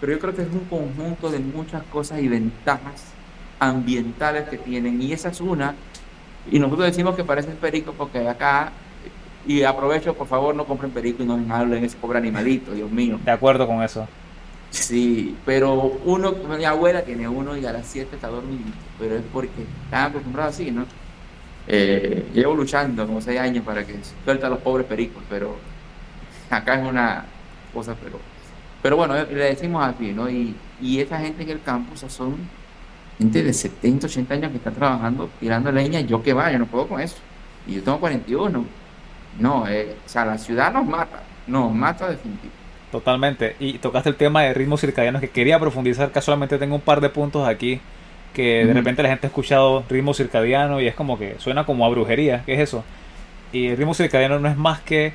Pero 0.00 0.12
yo 0.12 0.18
creo 0.18 0.34
que 0.34 0.42
es 0.42 0.48
un 0.48 0.64
conjunto 0.64 1.30
de 1.30 1.38
muchas 1.38 1.82
cosas 1.84 2.20
y 2.20 2.28
ventajas 2.28 3.04
ambientales 3.58 4.48
que 4.48 4.58
tienen. 4.58 5.00
Y 5.00 5.12
esa 5.12 5.28
es 5.28 5.40
una. 5.40 5.74
Y 6.50 6.58
nosotros 6.58 6.86
decimos 6.86 7.14
que 7.14 7.24
parecen 7.24 7.56
pericos 7.56 7.94
porque 7.96 8.26
acá, 8.28 8.72
y 9.46 9.62
aprovecho, 9.62 10.14
por 10.14 10.26
favor, 10.26 10.54
no 10.54 10.64
compren 10.64 10.90
perico 10.90 11.22
y 11.22 11.26
no 11.26 11.40
hablen 11.54 11.84
ese 11.84 11.96
pobre 11.96 12.18
animalito, 12.18 12.72
Dios 12.74 12.90
mío. 12.90 13.20
De 13.24 13.30
acuerdo 13.30 13.66
con 13.66 13.82
eso. 13.82 14.08
Sí, 14.70 15.36
pero 15.44 15.74
uno, 16.04 16.32
mi 16.32 16.64
abuela 16.64 17.02
tiene 17.02 17.28
uno 17.28 17.56
y 17.56 17.66
a 17.66 17.72
las 17.72 17.86
7 17.86 18.16
está 18.16 18.28
dormido, 18.28 18.70
pero 18.98 19.16
es 19.16 19.22
porque 19.30 19.50
están 19.84 20.10
acostumbrados 20.10 20.54
así, 20.54 20.70
¿no? 20.70 20.86
Eh, 21.68 22.26
llevo 22.32 22.54
luchando 22.54 23.06
como 23.06 23.20
6 23.20 23.38
años 23.38 23.64
para 23.66 23.86
que 23.86 23.96
suelta 24.24 24.46
a 24.46 24.50
los 24.50 24.60
pobres 24.60 24.86
pericos, 24.86 25.22
pero 25.28 25.56
acá 26.48 26.80
es 26.80 26.88
una 26.88 27.26
cosa, 27.74 27.94
pero 28.02 28.18
pero 28.82 28.96
bueno, 28.96 29.14
le 29.14 29.44
decimos 29.44 29.84
así, 29.84 30.12
¿no? 30.12 30.28
Y, 30.28 30.54
y 30.80 31.00
esa 31.00 31.18
gente 31.18 31.44
en 31.44 31.50
el 31.50 31.62
campus 31.62 32.00
son 32.08 32.36
gente 33.18 33.42
de 33.42 33.52
70, 33.52 34.06
80 34.06 34.34
años 34.34 34.50
que 34.50 34.56
está 34.56 34.70
trabajando, 34.70 35.30
tirando 35.38 35.70
leña, 35.70 36.00
yo 36.00 36.22
que 36.22 36.32
vaya, 36.32 36.58
no 36.58 36.66
puedo 36.66 36.88
con 36.88 37.00
eso. 37.00 37.16
Y 37.66 37.74
yo 37.74 37.82
tengo 37.82 38.00
41. 38.00 38.64
No, 39.38 39.68
eh, 39.68 39.96
o 40.04 40.08
sea, 40.08 40.24
la 40.24 40.36
ciudad 40.36 40.72
nos 40.72 40.86
mata, 40.86 41.22
nos 41.46 41.72
mata 41.72 42.10
definitivamente. 42.10 42.62
Totalmente. 42.90 43.56
Y 43.58 43.78
tocaste 43.78 44.10
el 44.10 44.16
tema 44.16 44.42
de 44.42 44.52
ritmos 44.52 44.80
circadianos 44.80 45.20
que 45.20 45.30
quería 45.30 45.58
profundizar. 45.58 46.10
Casualmente 46.10 46.58
tengo 46.58 46.74
un 46.74 46.80
par 46.80 47.00
de 47.00 47.08
puntos 47.08 47.48
aquí 47.48 47.80
que 48.34 48.64
de 48.66 48.72
repente 48.72 49.02
la 49.02 49.10
gente 49.10 49.26
ha 49.26 49.28
escuchado 49.28 49.84
ritmo 49.88 50.14
circadiano 50.14 50.80
y 50.80 50.86
es 50.86 50.94
como 50.94 51.18
que 51.18 51.36
suena 51.38 51.64
como 51.64 51.86
a 51.86 51.88
brujería. 51.88 52.42
¿Qué 52.44 52.54
es 52.54 52.60
eso? 52.60 52.84
Y 53.52 53.68
el 53.68 53.76
ritmo 53.76 53.94
circadiano 53.94 54.38
no 54.38 54.48
es 54.48 54.56
más 54.56 54.80
que 54.80 55.12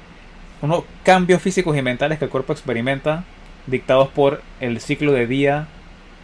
unos 0.62 0.84
cambios 1.04 1.42
físicos 1.42 1.76
y 1.78 1.82
mentales 1.82 2.18
que 2.20 2.26
el 2.26 2.32
cuerpo 2.32 2.54
experimenta 2.54 3.24
dictados 3.68 4.08
por 4.10 4.42
el 4.60 4.80
ciclo 4.80 5.12
de 5.12 5.28
día 5.28 5.68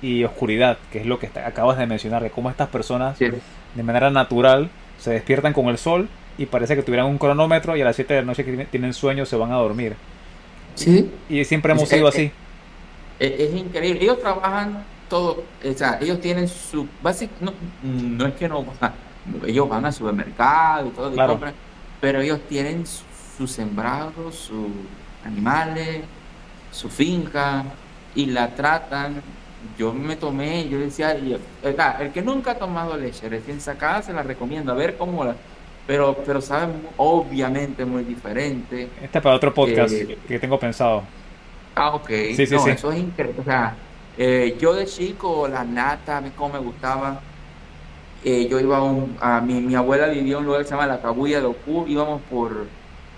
y 0.02 0.24
oscuridad, 0.24 0.78
que 0.92 1.00
es 1.00 1.06
lo 1.06 1.20
que 1.20 1.28
acabas 1.28 1.78
de 1.78 1.86
mencionar, 1.86 2.24
de 2.24 2.30
cómo 2.30 2.50
estas 2.50 2.70
personas 2.70 3.18
de 3.20 3.84
manera 3.84 4.10
natural 4.10 4.70
se 5.00 5.12
despiertan 5.12 5.54
con 5.54 5.68
el 5.68 5.78
sol 5.78 6.10
y 6.38 6.46
parece 6.46 6.76
que 6.76 6.84
tuvieran 6.84 7.08
un 7.08 7.18
cronómetro 7.18 7.76
y 7.78 7.82
a 7.82 7.86
las 7.86 7.96
7 7.96 8.14
de 8.14 8.22
la 8.22 8.26
noche 8.26 8.44
que 8.44 8.66
tienen 8.66 8.94
sueño 8.94 9.26
se 9.26 9.36
van 9.36 9.52
a 9.52 9.56
dormir. 9.56 9.96
Sí. 10.76 11.12
Y 11.30 11.44
siempre 11.46 11.72
hemos 11.74 11.88
sido 11.88 12.08
así. 12.08 12.32
Es, 13.20 13.54
increíble. 13.54 14.04
Ellos 14.04 14.20
trabajan 14.20 14.84
todo, 15.10 15.44
o 15.64 15.74
sea, 15.74 16.00
ellos 16.02 16.20
tienen 16.20 16.48
su 16.48 16.88
básico, 17.02 17.34
no, 17.40 17.54
no 17.84 18.26
es 18.26 18.34
que 18.34 18.50
no, 18.50 18.66
ellos 19.46 19.70
van 19.70 19.86
al 19.86 19.94
supermercado 19.94 20.88
y 20.88 20.90
todo, 20.90 21.40
pero 22.02 22.22
ellos 22.22 22.40
tienen 22.50 22.84
sus 23.38 23.52
sembrados, 23.52 24.36
sus 24.36 24.68
animales, 25.24 26.02
su 26.74 26.90
finca 26.90 27.64
y 28.16 28.28
la 28.28 28.50
tratan 28.56 29.22
yo 29.78 29.94
me 29.94 30.16
tomé, 30.16 30.68
yo 30.70 30.80
decía, 30.80 31.12
el 31.12 32.12
que 32.12 32.22
nunca 32.22 32.52
ha 32.52 32.56
tomado 32.56 32.98
leche 32.98 33.30
recién 33.30 33.62
sacada 33.62 34.02
se 34.02 34.14
la 34.14 34.24
recomiendo, 34.24 34.72
a 34.72 34.76
ver 34.76 34.98
cómo 34.98 35.24
la... 35.24 35.36
Pero, 35.86 36.16
pero 36.26 36.40
sabe 36.40 36.72
obviamente 36.96 37.84
muy 37.84 38.04
diferente. 38.04 38.88
Este 39.02 39.18
es 39.18 39.24
para 39.24 39.36
otro 39.36 39.54
podcast 39.54 39.94
eh, 39.94 40.18
que 40.26 40.40
tengo 40.40 40.58
pensado. 40.58 41.04
Ah, 41.76 41.94
ok. 41.94 42.08
Sí, 42.08 42.46
sí, 42.48 42.58
sí. 42.58 42.70
Eso 42.70 42.90
es 42.94 43.00
increíble. 43.00 43.42
O 43.42 43.44
sea, 43.44 43.76
eh, 44.18 44.56
yo 44.62 44.74
de 44.74 44.86
chico, 44.86 45.46
la 45.50 45.66
nata, 45.66 46.18
a 46.18 46.22
mí 46.22 46.30
como 46.30 46.54
me 46.54 46.60
gustaba. 46.60 47.20
Eh, 48.24 48.48
yo 48.50 48.62
iba 48.62 48.78
a, 48.78 48.82
un, 48.82 49.18
a 49.20 49.42
mi, 49.42 49.60
mi 49.60 49.76
abuela 49.76 50.08
vivía 50.08 50.34
en 50.34 50.40
un 50.40 50.46
lugar 50.46 50.62
que 50.62 50.68
se 50.70 50.72
llama 50.72 50.88
La 50.88 51.02
Cabulla 51.02 51.42
de 51.42 51.48
Ocú, 51.48 51.86
íbamos 51.86 52.22
por 52.32 52.66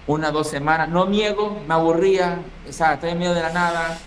una 0.08 0.32
dos 0.32 0.48
semanas. 0.48 0.90
No 0.90 1.06
niego, 1.06 1.60
me 1.68 1.74
aburría, 1.74 2.40
o 2.68 2.72
sea, 2.72 2.94
estoy 2.94 3.12
en 3.12 3.20
medio 3.20 3.34
de 3.34 3.42
la 3.42 3.52
nada, 3.52 3.98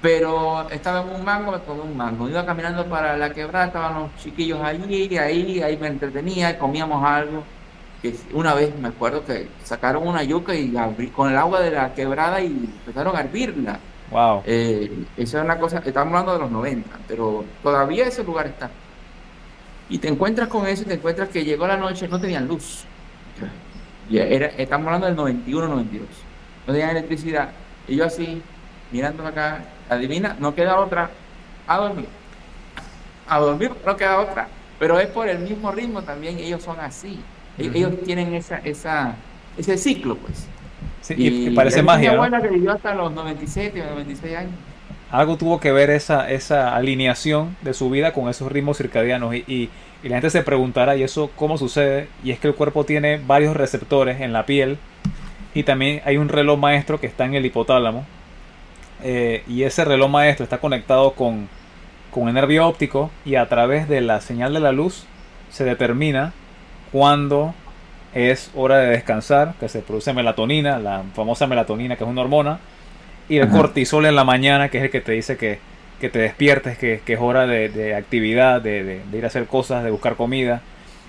pero 0.00 0.68
estaba 0.70 1.02
en 1.02 1.14
un 1.14 1.24
mango, 1.24 1.52
me 1.52 1.58
tomé 1.58 1.82
un 1.82 1.96
mango. 1.96 2.28
Iba 2.28 2.44
caminando 2.44 2.84
para 2.86 3.16
la 3.16 3.32
quebrada, 3.32 3.66
estaban 3.66 3.94
los 3.94 4.16
chiquillos 4.16 4.60
allí, 4.60 5.16
ahí, 5.16 5.62
ahí 5.62 5.76
me 5.76 5.88
entretenía, 5.88 6.58
comíamos 6.58 7.04
algo. 7.04 7.44
Que 8.02 8.16
una 8.32 8.52
vez 8.52 8.76
me 8.76 8.88
acuerdo 8.88 9.24
que 9.24 9.48
sacaron 9.62 10.06
una 10.06 10.24
yuca 10.24 10.54
y 10.54 10.72
con 11.14 11.30
el 11.30 11.38
agua 11.38 11.60
de 11.60 11.70
la 11.70 11.94
quebrada 11.94 12.40
y 12.40 12.46
empezaron 12.46 13.16
a 13.16 13.20
hervirla. 13.20 13.78
Wow. 14.10 14.42
Eh, 14.44 15.04
esa 15.16 15.38
es 15.38 15.44
una 15.44 15.58
cosa, 15.58 15.78
estamos 15.78 16.12
hablando 16.12 16.32
de 16.34 16.38
los 16.40 16.50
90, 16.50 16.90
pero 17.06 17.44
todavía 17.62 18.06
ese 18.06 18.24
lugar 18.24 18.46
está. 18.46 18.70
Y 19.88 19.98
te 19.98 20.08
encuentras 20.08 20.48
con 20.48 20.66
eso 20.66 20.82
y 20.82 20.86
te 20.86 20.94
encuentras 20.94 21.28
que 21.28 21.44
llegó 21.44 21.66
la 21.66 21.76
noche, 21.76 22.08
no 22.08 22.20
tenían 22.20 22.48
luz. 22.48 22.84
Era, 24.10 24.46
estamos 24.46 24.86
hablando 24.86 25.06
del 25.06 25.16
91, 25.16 25.68
92. 25.68 26.08
No 26.66 26.72
tenían 26.72 26.90
electricidad. 26.90 27.50
Y 27.88 27.96
yo 27.96 28.04
así, 28.04 28.42
mirando 28.90 29.26
acá, 29.26 29.64
adivina, 29.88 30.36
no 30.38 30.54
queda 30.54 30.78
otra, 30.80 31.10
a 31.66 31.78
dormir. 31.78 32.06
A 33.28 33.38
dormir 33.38 33.72
no 33.84 33.96
queda 33.96 34.20
otra. 34.20 34.48
Pero 34.78 34.98
es 34.98 35.08
por 35.08 35.28
el 35.28 35.38
mismo 35.38 35.70
ritmo 35.70 36.02
también, 36.02 36.38
ellos 36.38 36.62
son 36.62 36.80
así. 36.80 37.20
E-, 37.58 37.70
ellos 37.74 37.92
tienen 38.04 38.34
esa, 38.34 38.58
esa, 38.58 39.14
ese 39.56 39.78
ciclo, 39.78 40.16
pues. 40.16 40.46
y, 41.10 41.50
parece 41.50 41.82
magia. 41.82 42.10
Mi 42.10 42.16
abuela 42.16 42.40
que 42.40 42.48
vivió 42.48 42.72
hasta 42.72 42.94
los 42.94 43.12
97 43.12 43.80
o 43.82 43.90
96 43.90 44.36
años. 44.36 44.52
Algo 45.10 45.36
tuvo 45.36 45.60
que 45.60 45.72
ver 45.72 45.90
esa, 45.90 46.30
esa 46.30 46.74
alineación 46.74 47.56
de 47.60 47.74
su 47.74 47.90
vida 47.90 48.12
con 48.12 48.28
esos 48.28 48.50
ritmos 48.50 48.78
circadianos. 48.78 49.34
Y, 49.34 49.44
y, 49.46 49.70
y 50.02 50.08
la 50.08 50.16
gente 50.16 50.30
se 50.30 50.42
preguntará, 50.42 50.96
¿y 50.96 51.02
eso 51.02 51.30
cómo 51.36 51.58
sucede? 51.58 52.08
Y 52.24 52.32
es 52.32 52.38
que 52.38 52.48
el 52.48 52.54
cuerpo 52.54 52.84
tiene 52.84 53.20
varios 53.24 53.56
receptores 53.56 54.20
en 54.20 54.32
la 54.32 54.46
piel. 54.46 54.78
Y 55.54 55.62
también 55.64 56.00
hay 56.04 56.16
un 56.16 56.28
reloj 56.28 56.58
maestro 56.58 56.98
que 56.98 57.06
está 57.06 57.24
en 57.24 57.34
el 57.34 57.44
hipotálamo, 57.44 58.06
eh, 59.02 59.42
y 59.48 59.64
ese 59.64 59.84
reloj 59.84 60.08
maestro 60.10 60.44
está 60.44 60.58
conectado 60.58 61.12
con, 61.12 61.48
con 62.10 62.28
el 62.28 62.34
nervio 62.34 62.66
óptico 62.66 63.10
y 63.24 63.34
a 63.34 63.48
través 63.48 63.88
de 63.88 64.00
la 64.00 64.20
señal 64.20 64.54
de 64.54 64.60
la 64.60 64.70
luz 64.70 65.06
se 65.50 65.64
determina 65.64 66.32
cuándo 66.92 67.54
es 68.14 68.50
hora 68.54 68.78
de 68.78 68.90
descansar, 68.90 69.54
que 69.58 69.68
se 69.68 69.80
produce 69.80 70.12
melatonina, 70.12 70.78
la 70.78 71.02
famosa 71.14 71.46
melatonina 71.46 71.96
que 71.96 72.04
es 72.04 72.10
una 72.10 72.20
hormona, 72.20 72.60
y 73.28 73.38
el 73.38 73.48
cortisol 73.48 74.06
en 74.06 74.14
la 74.14 74.24
mañana, 74.24 74.68
que 74.68 74.78
es 74.78 74.84
el 74.84 74.90
que 74.90 75.00
te 75.00 75.12
dice 75.12 75.36
que, 75.36 75.58
que 76.02 76.10
te 76.10 76.18
despiertes, 76.18 76.76
que, 76.76 77.00
que, 77.06 77.12
es 77.12 77.20
hora 77.20 77.46
de, 77.46 77.68
de 77.68 77.94
actividad, 77.94 78.60
de, 78.60 78.82
de, 78.82 79.16
ir 79.16 79.22
a 79.22 79.28
hacer 79.28 79.46
cosas, 79.46 79.84
de 79.84 79.92
buscar 79.92 80.16
comida. 80.16 80.60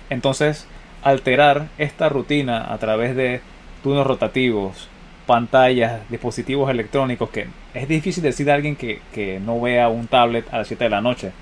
Entonces, 0.08 0.68
alterar 1.02 1.66
esta 1.78 2.08
rutina 2.08 2.72
a 2.72 2.78
través 2.78 3.16
de 3.16 3.40
turnos 3.82 4.06
rotativos, 4.06 4.88
pantallas, 5.26 6.08
dispositivos 6.10 6.70
electrónicos, 6.70 7.28
que 7.30 7.48
es 7.74 7.88
difícil 7.88 8.22
decir 8.22 8.48
a 8.52 8.54
alguien 8.54 8.76
que, 8.76 9.00
que 9.12 9.40
no 9.40 9.60
vea 9.60 9.88
un 9.88 10.06
tablet 10.06 10.46
a 10.54 10.58
las 10.58 10.68
7 10.68 10.84
de 10.84 10.90
la 10.90 11.00
noche. 11.00 11.32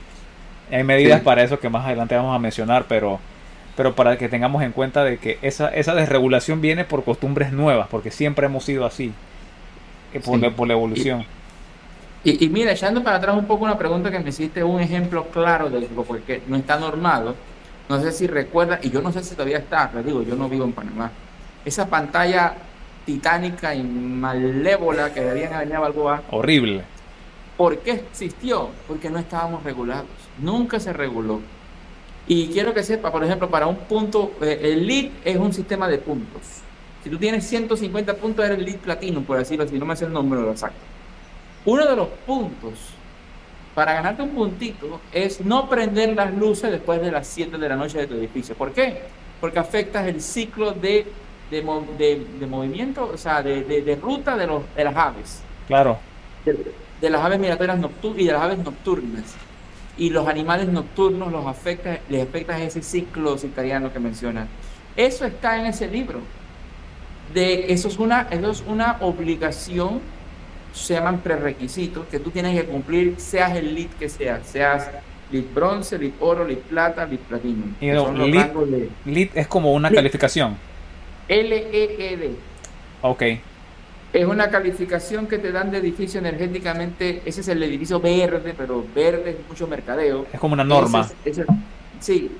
Hay 0.71 0.83
medidas 0.83 1.21
para 1.21 1.43
eso 1.43 1.61
que 1.61 1.69
más 1.69 1.85
adelante 1.85 2.17
vamos 2.17 2.35
a 2.35 2.39
mencionar, 2.39 2.87
pero, 2.89 3.21
pero 3.77 3.95
para 3.95 4.17
que 4.17 4.31
tengamos 4.31 4.63
en 4.63 4.73
cuenta 4.73 5.05
de 5.05 5.19
que 5.19 5.37
esa, 5.43 5.69
esa 5.69 5.95
desregulación 5.95 6.63
viene 6.63 6.87
por 6.87 7.05
costumbres 7.05 7.53
nuevas, 7.53 7.89
porque 7.91 8.11
siempre 8.11 8.47
hemos 8.47 8.65
sido 8.65 8.87
así, 8.87 9.13
eh, 10.15 10.21
por, 10.21 10.55
por 10.55 10.67
la 10.67 10.73
evolución. 10.73 11.21
Y, 11.21 11.42
y, 12.25 12.49
mira, 12.49 12.73
echando 12.73 13.03
para 13.03 13.17
atrás 13.17 13.37
un 13.37 13.47
poco 13.47 13.65
una 13.65 13.77
pregunta 13.77 14.11
que 14.11 14.21
me 14.21 14.31
hiciste, 14.31 14.63
un 14.63 14.81
ejemplo 14.81 15.27
claro 15.29 15.69
de 15.69 15.81
lo 15.81 16.05
que 16.25 16.43
no 16.47 16.57
está 16.57 16.79
normado. 16.79 17.35
No 17.89 18.01
sé 18.01 18.13
si 18.13 18.27
recuerda, 18.27 18.79
y 18.83 18.91
yo 18.91 19.03
no 19.03 19.13
sé 19.13 19.25
si 19.25 19.35
todavía 19.35 19.59
está, 19.59 19.91
le 19.93 20.03
digo, 20.03 20.23
yo 20.23 20.37
no 20.37 20.49
vivo 20.49 20.65
en 20.65 20.73
Panamá. 20.73 21.11
Esa 21.65 21.89
pantalla 21.89 22.55
titánica 23.05 23.75
y 23.75 23.83
malévola 23.83 25.13
que 25.13 25.21
debían 25.21 25.53
haber 25.53 25.81
Balboa. 25.81 26.23
Horrible. 26.31 26.85
¿Por 27.57 27.79
qué 27.79 27.93
existió? 27.93 28.71
Porque 28.87 29.11
no 29.11 29.19
estábamos 29.19 29.63
regulados. 29.65 30.07
Nunca 30.39 30.81
se 30.81 30.93
reguló. 30.93 31.41
Y 32.27 32.49
quiero 32.49 32.73
que 32.73 32.83
sepa, 32.83 33.11
por 33.11 33.25
ejemplo, 33.25 33.51
para 33.51 33.67
un 33.67 33.77
punto, 33.77 34.33
eh, 34.41 34.61
el 34.63 34.87
lead 34.87 35.11
es 35.25 35.37
un 35.37 35.53
sistema 35.53 35.89
de 35.89 35.99
puntos. 35.99 36.41
Si 37.03 37.11
tú 37.11 37.19
tienes 37.19 37.45
150 37.49 38.15
puntos, 38.15 38.45
eres 38.45 38.61
lead 38.61 38.77
platino, 38.77 39.23
por 39.23 39.39
decirlo 39.39 39.65
así, 39.65 39.77
no 39.77 39.85
me 39.85 39.95
hace 39.95 40.05
el 40.05 40.13
número 40.13 40.49
exacto. 40.51 40.79
Uno 41.65 41.87
de 41.87 41.97
los 41.97 42.09
puntos 42.27 42.73
para 43.75 43.95
ganarte 43.95 44.23
un 44.23 44.31
puntito 44.31 45.01
es 45.13 45.41
no 45.41 45.69
prender 45.69 46.15
las 46.15 46.35
luces 46.35 46.71
después 46.71 47.01
de 47.01 47.11
las 47.11 47.27
7 47.27 47.57
de 47.57 47.69
la 47.69 47.77
noche 47.77 47.99
de 47.99 48.07
tu 48.07 48.15
edificio. 48.15 48.55
¿Por 48.55 48.73
qué? 48.73 49.01
Porque 49.41 49.59
afectas 49.59 50.07
el 50.07 50.21
ciclo 50.21 50.73
de 50.73 51.07
de, 51.53 52.47
movimiento, 52.47 53.11
o 53.13 53.19
sea, 53.19 53.43
de, 53.43 53.99
ruta 54.01 54.37
de, 54.37 54.47
los, 54.47 54.63
de 54.75 54.85
las 54.85 54.97
aves. 54.97 55.43
Claro. 55.67 55.99
De, 56.45 57.11
las 57.11 57.23
aves 57.23 57.39
migratorias 57.39 57.79
nocturnas 57.79 58.21
y 58.21 58.27
de 58.27 58.33
las 58.33 58.43
aves 58.43 58.59
nocturnas. 58.59 59.35
Y 59.99 60.11
los 60.11 60.27
animales 60.27 60.69
nocturnos 60.69 61.31
los 61.31 61.47
afecta, 61.47 61.99
les 62.09 62.23
afecta 62.27 62.59
ese 62.63 62.83
ciclo 62.83 63.37
circadiano 63.37 63.93
que 63.93 63.99
menciona. 63.99 64.47
Eso 64.97 65.27
está 65.27 65.59
en 65.59 65.67
ese 65.67 65.89
libro. 65.89 66.21
De, 67.35 67.73
eso, 67.73 67.89
es 67.89 67.99
una, 67.99 68.23
eso 68.31 68.51
es 68.51 68.65
una 68.67 68.97
obligación, 69.01 70.01
se 70.73 70.95
llaman 70.95 71.21
prerequisitos, 71.21 72.07
que 72.07 72.19
tú 72.19 72.31
tienes 72.31 72.59
que 72.59 72.67
cumplir, 72.67 73.15
seas 73.19 73.57
el 73.57 73.75
lead 73.75 73.91
que 73.99 74.09
seas, 74.09 74.47
seas 74.47 74.89
lead 75.31 75.45
bronce, 75.55 75.99
lead 75.99 76.13
oro, 76.21 76.47
lead 76.47 76.59
plata, 76.59 77.07
lead 77.07 77.21
platino. 77.21 77.65
Y 77.81 79.11
lead, 79.11 79.31
es 79.35 79.47
como 79.47 79.73
una 79.73 79.91
calificación. 79.91 80.57
LEED. 81.29 82.31
Ok. 83.03 83.23
Es 84.13 84.27
una 84.27 84.51
calificación 84.51 85.27
que 85.27 85.39
te 85.39 85.53
dan 85.53 85.71
de 85.71 85.79
edificio 85.79 86.21
energéticamente. 86.21 87.23
Ese 87.25 87.41
es 87.41 87.49
el 87.49 87.63
edificio 87.63 87.99
verde, 87.99 88.55
pero 88.57 88.85
verde 88.95 89.31
es 89.31 89.49
mucho 89.49 89.67
mercadeo. 89.67 90.27
Es 90.33 90.39
como 90.39 90.53
una 90.53 90.65
norma. 90.65 91.09
sí. 92.01 92.31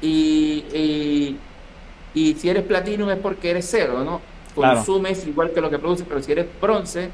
Y, 0.00 1.36
y, 2.14 2.34
si 2.34 2.48
eres 2.48 2.64
platino 2.64 3.10
es 3.10 3.18
porque 3.18 3.50
eres 3.50 3.68
cero, 3.70 4.04
¿no? 4.04 4.20
Consumes 4.54 5.26
igual 5.26 5.52
que 5.52 5.60
lo 5.60 5.70
que 5.70 5.78
produces, 5.78 6.06
pero 6.08 6.22
si 6.22 6.32
eres 6.32 6.46
bronce, 6.60 7.10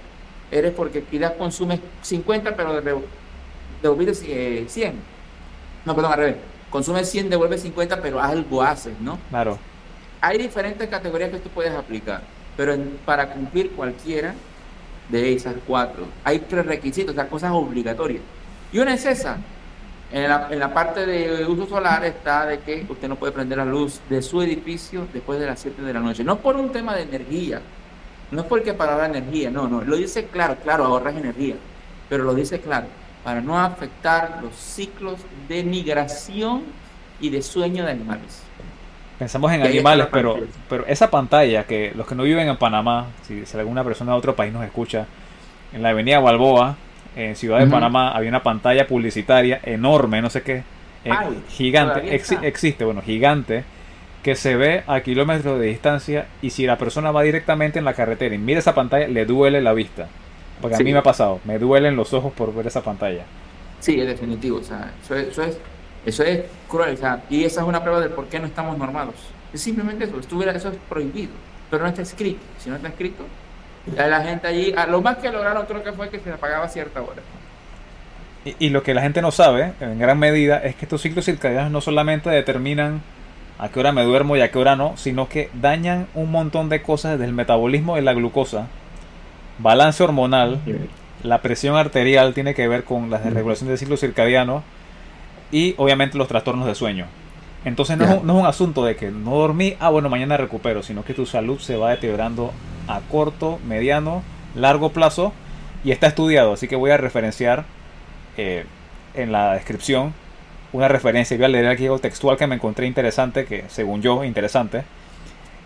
eres 0.50 0.72
porque 0.72 1.02
quizás 1.02 1.32
consumes 1.32 1.80
50, 2.02 2.56
pero 2.56 2.80
devuelves 3.82 4.18
100. 4.18 4.28
Eh, 4.30 4.92
no, 5.84 5.94
perdón, 5.94 6.12
al 6.12 6.18
revés. 6.18 6.36
Consumes 6.70 7.08
100, 7.10 7.30
devuelves 7.30 7.62
50, 7.62 8.00
pero 8.00 8.20
algo 8.20 8.62
haces, 8.62 8.98
¿no? 9.00 9.18
Claro 9.30 9.58
hay 10.24 10.38
diferentes 10.38 10.88
categorías 10.88 11.30
que 11.30 11.38
tú 11.38 11.50
puedes 11.50 11.72
aplicar, 11.72 12.22
pero 12.56 12.74
para 13.04 13.28
cumplir 13.28 13.72
cualquiera 13.72 14.34
de 15.10 15.34
esas 15.34 15.54
cuatro, 15.66 16.06
hay 16.24 16.38
tres 16.38 16.64
requisitos, 16.64 17.12
o 17.12 17.14
sea, 17.14 17.28
cosas 17.28 17.50
obligatorias. 17.52 18.22
Y 18.72 18.78
una 18.78 18.94
es 18.94 19.04
esa. 19.04 19.36
En 20.10 20.28
la, 20.28 20.48
en 20.50 20.58
la 20.58 20.72
parte 20.72 21.04
de 21.04 21.44
uso 21.44 21.66
solar 21.66 22.06
está 22.06 22.46
de 22.46 22.60
que 22.60 22.86
usted 22.88 23.06
no 23.06 23.16
puede 23.16 23.32
prender 23.32 23.58
la 23.58 23.66
luz 23.66 24.00
de 24.08 24.22
su 24.22 24.40
edificio 24.40 25.06
después 25.12 25.38
de 25.38 25.46
las 25.46 25.60
7 25.60 25.82
de 25.82 25.92
la 25.92 26.00
noche. 26.00 26.24
No 26.24 26.38
por 26.38 26.56
un 26.56 26.72
tema 26.72 26.94
de 26.94 27.02
energía, 27.02 27.60
no 28.30 28.40
es 28.42 28.46
porque 28.46 28.74
para 28.74 28.96
la 28.96 29.06
energía, 29.06 29.50
no, 29.50 29.68
no. 29.68 29.82
Lo 29.82 29.96
dice 29.96 30.26
claro, 30.26 30.56
claro, 30.62 30.84
ahorras 30.84 31.16
energía, 31.16 31.54
pero 32.08 32.24
lo 32.24 32.34
dice 32.34 32.60
claro, 32.60 32.86
para 33.22 33.40
no 33.40 33.58
afectar 33.58 34.40
los 34.42 34.54
ciclos 34.54 35.18
de 35.48 35.62
migración 35.64 36.62
y 37.20 37.30
de 37.30 37.42
sueño 37.42 37.84
de 37.84 37.92
animales. 37.92 38.42
Pensamos 39.18 39.52
en 39.52 39.62
animales, 39.62 40.08
pero, 40.10 40.38
pero 40.68 40.84
esa 40.86 41.08
pantalla 41.08 41.64
que 41.64 41.92
los 41.94 42.06
que 42.06 42.14
no 42.14 42.24
viven 42.24 42.48
en 42.48 42.56
Panamá, 42.56 43.06
si, 43.22 43.44
alguna 43.56 43.84
persona 43.84 44.12
de 44.12 44.18
otro 44.18 44.34
país 44.34 44.52
nos 44.52 44.64
escucha, 44.64 45.06
en 45.72 45.82
la 45.82 45.90
avenida 45.90 46.18
Balboa, 46.18 46.76
en 47.14 47.36
Ciudad 47.36 47.60
de 47.60 47.66
Panamá, 47.68 48.10
había 48.10 48.28
una 48.28 48.42
pantalla 48.42 48.86
publicitaria 48.86 49.60
enorme, 49.62 50.20
no 50.20 50.30
sé 50.30 50.42
qué, 50.42 50.64
eh, 51.04 51.12
gigante, 51.48 52.14
existe, 52.14 52.84
bueno, 52.84 53.02
gigante, 53.02 53.64
que 54.24 54.34
se 54.34 54.56
ve 54.56 54.82
a 54.86 55.00
kilómetros 55.02 55.60
de 55.60 55.66
distancia 55.66 56.26
y 56.40 56.50
si 56.50 56.66
la 56.66 56.78
persona 56.78 57.12
va 57.12 57.22
directamente 57.22 57.78
en 57.78 57.84
la 57.84 57.92
carretera 57.92 58.34
y 58.34 58.38
mira 58.38 58.58
esa 58.58 58.74
pantalla, 58.74 59.06
le 59.06 59.26
duele 59.26 59.60
la 59.60 59.74
vista. 59.74 60.08
Porque 60.62 60.76
a 60.76 60.78
mí 60.80 60.92
me 60.92 60.98
ha 60.98 61.02
pasado, 61.02 61.40
me 61.44 61.58
duelen 61.58 61.94
los 61.94 62.14
ojos 62.14 62.32
por 62.32 62.52
ver 62.54 62.66
esa 62.66 62.82
pantalla. 62.82 63.24
Sí, 63.80 64.00
es 64.00 64.06
definitivo, 64.06 64.58
o 64.58 64.62
sea, 64.62 64.92
eso 65.02 65.42
es 65.42 65.58
eso 66.06 66.22
es 66.22 66.40
cruel, 66.68 66.98
y 67.30 67.44
esa 67.44 67.60
es 67.60 67.66
una 67.66 67.82
prueba 67.82 68.00
de 68.00 68.08
por 68.08 68.26
qué 68.26 68.38
no 68.38 68.46
estamos 68.46 68.76
normados. 68.78 69.14
Es 69.52 69.60
simplemente 69.60 70.04
eso, 70.04 70.18
estuviera, 70.18 70.52
eso 70.52 70.70
es 70.70 70.76
prohibido, 70.88 71.32
pero 71.70 71.82
no 71.82 71.88
está 71.88 72.02
escrito. 72.02 72.40
Si 72.58 72.70
no 72.70 72.76
está 72.76 72.88
escrito, 72.88 73.24
la 73.94 74.22
gente 74.22 74.46
allí, 74.46 74.74
lo 74.88 75.02
más 75.02 75.18
que 75.18 75.30
lograron 75.30 75.66
creo 75.66 75.82
que 75.82 75.92
fue 75.92 76.08
que 76.08 76.18
se 76.18 76.32
apagaba 76.32 76.64
a 76.64 76.68
cierta 76.68 77.02
hora. 77.02 77.22
Y, 78.58 78.68
lo 78.68 78.82
que 78.82 78.92
la 78.92 79.00
gente 79.00 79.22
no 79.22 79.30
sabe, 79.30 79.72
en 79.80 79.98
gran 79.98 80.18
medida, 80.18 80.58
es 80.58 80.74
que 80.76 80.84
estos 80.84 81.00
ciclos 81.00 81.24
circadianos 81.24 81.70
no 81.70 81.80
solamente 81.80 82.28
determinan 82.28 83.00
a 83.58 83.68
qué 83.68 83.80
hora 83.80 83.92
me 83.92 84.04
duermo 84.04 84.36
y 84.36 84.40
a 84.40 84.50
qué 84.50 84.58
hora 84.58 84.76
no, 84.76 84.96
sino 84.96 85.28
que 85.28 85.50
dañan 85.54 86.06
un 86.14 86.30
montón 86.30 86.68
de 86.68 86.82
cosas 86.82 87.12
desde 87.12 87.26
el 87.26 87.32
metabolismo 87.32 87.96
de 87.96 88.02
la 88.02 88.12
glucosa, 88.12 88.66
balance 89.58 90.02
hormonal, 90.02 90.60
la 91.22 91.40
presión 91.40 91.76
arterial 91.76 92.34
tiene 92.34 92.54
que 92.54 92.68
ver 92.68 92.84
con 92.84 93.10
la 93.10 93.18
desregulación 93.18 93.68
del 93.68 93.78
ciclo 93.78 93.96
circadiano 93.96 94.62
y 95.52 95.74
obviamente 95.78 96.18
los 96.18 96.28
trastornos 96.28 96.66
de 96.66 96.74
sueño. 96.74 97.06
Entonces 97.64 97.96
no, 97.96 98.04
es 98.04 98.10
un, 98.10 98.26
no, 98.26 98.34
es 98.34 98.40
un, 98.40 98.46
asunto 98.46 98.84
de 98.84 98.96
que 98.96 99.10
no 99.10 99.36
dormí, 99.36 99.74
ah 99.80 99.88
bueno, 99.88 100.10
mañana 100.10 100.36
recupero, 100.36 100.82
sino 100.82 101.04
que 101.04 101.14
tu 101.14 101.24
salud 101.24 101.58
se 101.58 101.76
va 101.76 101.90
deteriorando 101.90 102.52
a 102.88 103.00
corto, 103.00 103.58
mediano, 103.66 104.22
largo 104.54 104.90
plazo 104.90 105.32
y 105.82 105.92
está 105.92 106.08
estudiado, 106.08 106.52
así 106.52 106.68
que 106.68 106.76
voy 106.76 106.90
a 106.90 106.96
referenciar 106.96 107.64
eh, 108.36 108.66
en 109.14 109.32
la 109.32 109.54
descripción 109.54 110.12
una 110.74 110.88
referencia, 110.88 111.36
voy 111.36 111.46
a 111.46 111.48
leer 111.48 111.68
aquí 111.68 111.84
algo 111.84 112.00
textual 112.00 112.36
que 112.36 112.48
me 112.48 112.56
encontré 112.56 112.86
interesante, 112.86 113.44
que 113.44 113.64
según 113.68 114.02
yo 114.02 114.24
interesante, 114.24 114.82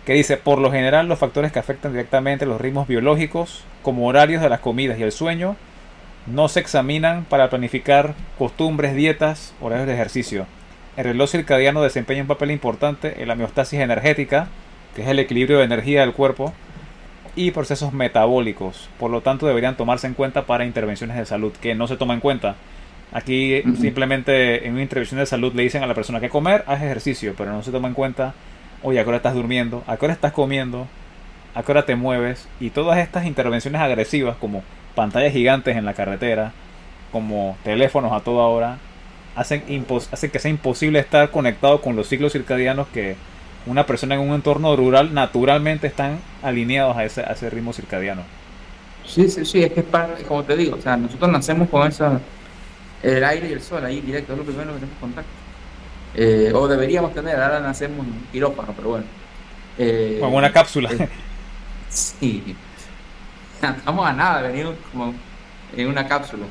que 0.05 0.13
dice, 0.13 0.37
por 0.37 0.59
lo 0.59 0.71
general 0.71 1.07
los 1.07 1.17
factores 1.17 1.51
que 1.51 1.57
afectan 1.57 1.93
directamente 1.93 2.45
los 2.45 2.61
ritmos 2.61 2.87
biológicos, 2.87 3.63
como 3.81 4.05
horarios 4.05 4.39
de 4.39 4.49
las 4.49 4.59
comidas 4.59 4.99
y 4.99 5.03
el 5.03 5.11
sueño, 5.11 5.55
no 6.27 6.47
se 6.47 6.59
examinan 6.59 7.25
para 7.25 7.49
planificar 7.49 8.13
costumbres, 8.37 8.93
dietas, 8.93 9.55
horarios 9.59 9.87
de 9.87 9.95
ejercicio. 9.95 10.45
El 10.95 11.05
reloj 11.05 11.31
circadiano 11.31 11.81
desempeña 11.81 12.21
un 12.21 12.27
papel 12.27 12.51
importante 12.51 13.19
en 13.19 13.27
la 13.27 13.33
homeostasis 13.33 13.79
energética, 13.79 14.47
que 14.95 15.01
es 15.01 15.07
el 15.07 15.17
equilibrio 15.17 15.57
de 15.57 15.63
energía 15.63 16.01
del 16.01 16.13
cuerpo, 16.13 16.53
y 17.35 17.49
procesos 17.49 17.93
metabólicos. 17.93 18.89
Por 18.99 19.09
lo 19.09 19.21
tanto, 19.21 19.47
deberían 19.47 19.75
tomarse 19.75 20.05
en 20.05 20.13
cuenta 20.13 20.45
para 20.45 20.65
intervenciones 20.65 21.17
de 21.17 21.25
salud, 21.25 21.51
que 21.53 21.73
no 21.73 21.87
se 21.87 21.97
toma 21.97 22.13
en 22.13 22.19
cuenta. 22.19 22.57
Aquí 23.11 23.63
simplemente 23.79 24.67
en 24.67 24.73
una 24.73 24.83
intervención 24.83 25.19
de 25.19 25.25
salud 25.25 25.53
le 25.55 25.63
dicen 25.63 25.81
a 25.81 25.87
la 25.87 25.95
persona 25.95 26.19
que 26.19 26.29
comer, 26.29 26.63
haz 26.67 26.81
ejercicio, 26.81 27.33
pero 27.35 27.51
no 27.51 27.63
se 27.63 27.71
toma 27.71 27.87
en 27.87 27.95
cuenta, 27.95 28.33
oye, 28.83 28.99
a 28.99 29.03
qué 29.03 29.09
hora 29.09 29.17
estás 29.17 29.33
durmiendo, 29.33 29.83
a 29.87 29.97
qué 29.97 30.05
hora 30.05 30.13
estás 30.13 30.31
comiendo, 30.31 30.87
a 31.55 31.63
qué 31.63 31.71
hora 31.71 31.85
te 31.85 31.95
mueves, 31.95 32.47
y 32.59 32.69
todas 32.69 32.99
estas 32.99 33.25
intervenciones 33.25 33.81
agresivas 33.81 34.37
como 34.37 34.63
pantallas 34.93 35.33
gigantes 35.33 35.75
en 35.75 35.85
la 35.85 35.95
carretera, 35.95 36.51
como 37.11 37.57
teléfonos 37.63 38.11
a 38.11 38.19
toda 38.19 38.45
hora, 38.45 38.77
hacen, 39.35 39.63
hacen 40.11 40.31
que 40.31 40.39
sea 40.39 40.51
imposible 40.51 40.99
estar 40.99 41.31
conectado 41.31 41.81
con 41.81 41.95
los 41.95 42.07
ciclos 42.07 42.33
circadianos 42.33 42.87
que 42.89 43.15
una 43.65 43.85
persona 43.85 44.15
en 44.15 44.21
un 44.21 44.35
entorno 44.35 44.75
rural 44.75 45.13
naturalmente 45.13 45.87
están 45.87 46.19
alineados 46.43 46.95
a 46.95 47.05
ese, 47.05 47.21
a 47.21 47.31
ese 47.31 47.49
ritmo 47.49 47.73
circadiano. 47.73 48.21
Sí, 49.05 49.29
sí, 49.29 49.43
sí, 49.45 49.63
es 49.63 49.71
que 49.71 49.79
es 49.79 49.85
parte, 49.85 50.23
como 50.23 50.43
te 50.43 50.55
digo, 50.55 50.75
o 50.75 50.81
sea, 50.81 50.95
nosotros 50.95 51.31
nacemos 51.31 51.69
con 51.69 51.87
esa, 51.87 52.19
el 53.03 53.23
aire 53.23 53.49
y 53.49 53.53
el 53.53 53.61
sol 53.61 53.85
ahí 53.85 54.01
directo, 54.01 54.33
es 54.33 54.39
lo 54.39 54.45
primero 54.45 54.73
que 54.73 54.79
tenemos 54.79 54.99
contacto. 54.99 55.31
Eh, 56.15 56.51
o 56.53 56.67
deberíamos 56.67 57.13
tener, 57.13 57.39
ahora 57.39 57.59
nacemos 57.59 58.05
en 58.05 58.13
quirófano, 58.31 58.73
pero 58.75 58.89
bueno. 58.89 59.05
Eh, 59.77 60.17
como 60.19 60.37
una 60.37 60.51
cápsula. 60.51 60.89
Eh, 60.91 61.07
sí, 61.89 62.55
estamos 63.61 64.07
a 64.07 64.13
nada, 64.13 64.41
venimos 64.41 64.75
como 64.91 65.13
en 65.75 65.87
una 65.87 66.07
cápsula. 66.07 66.45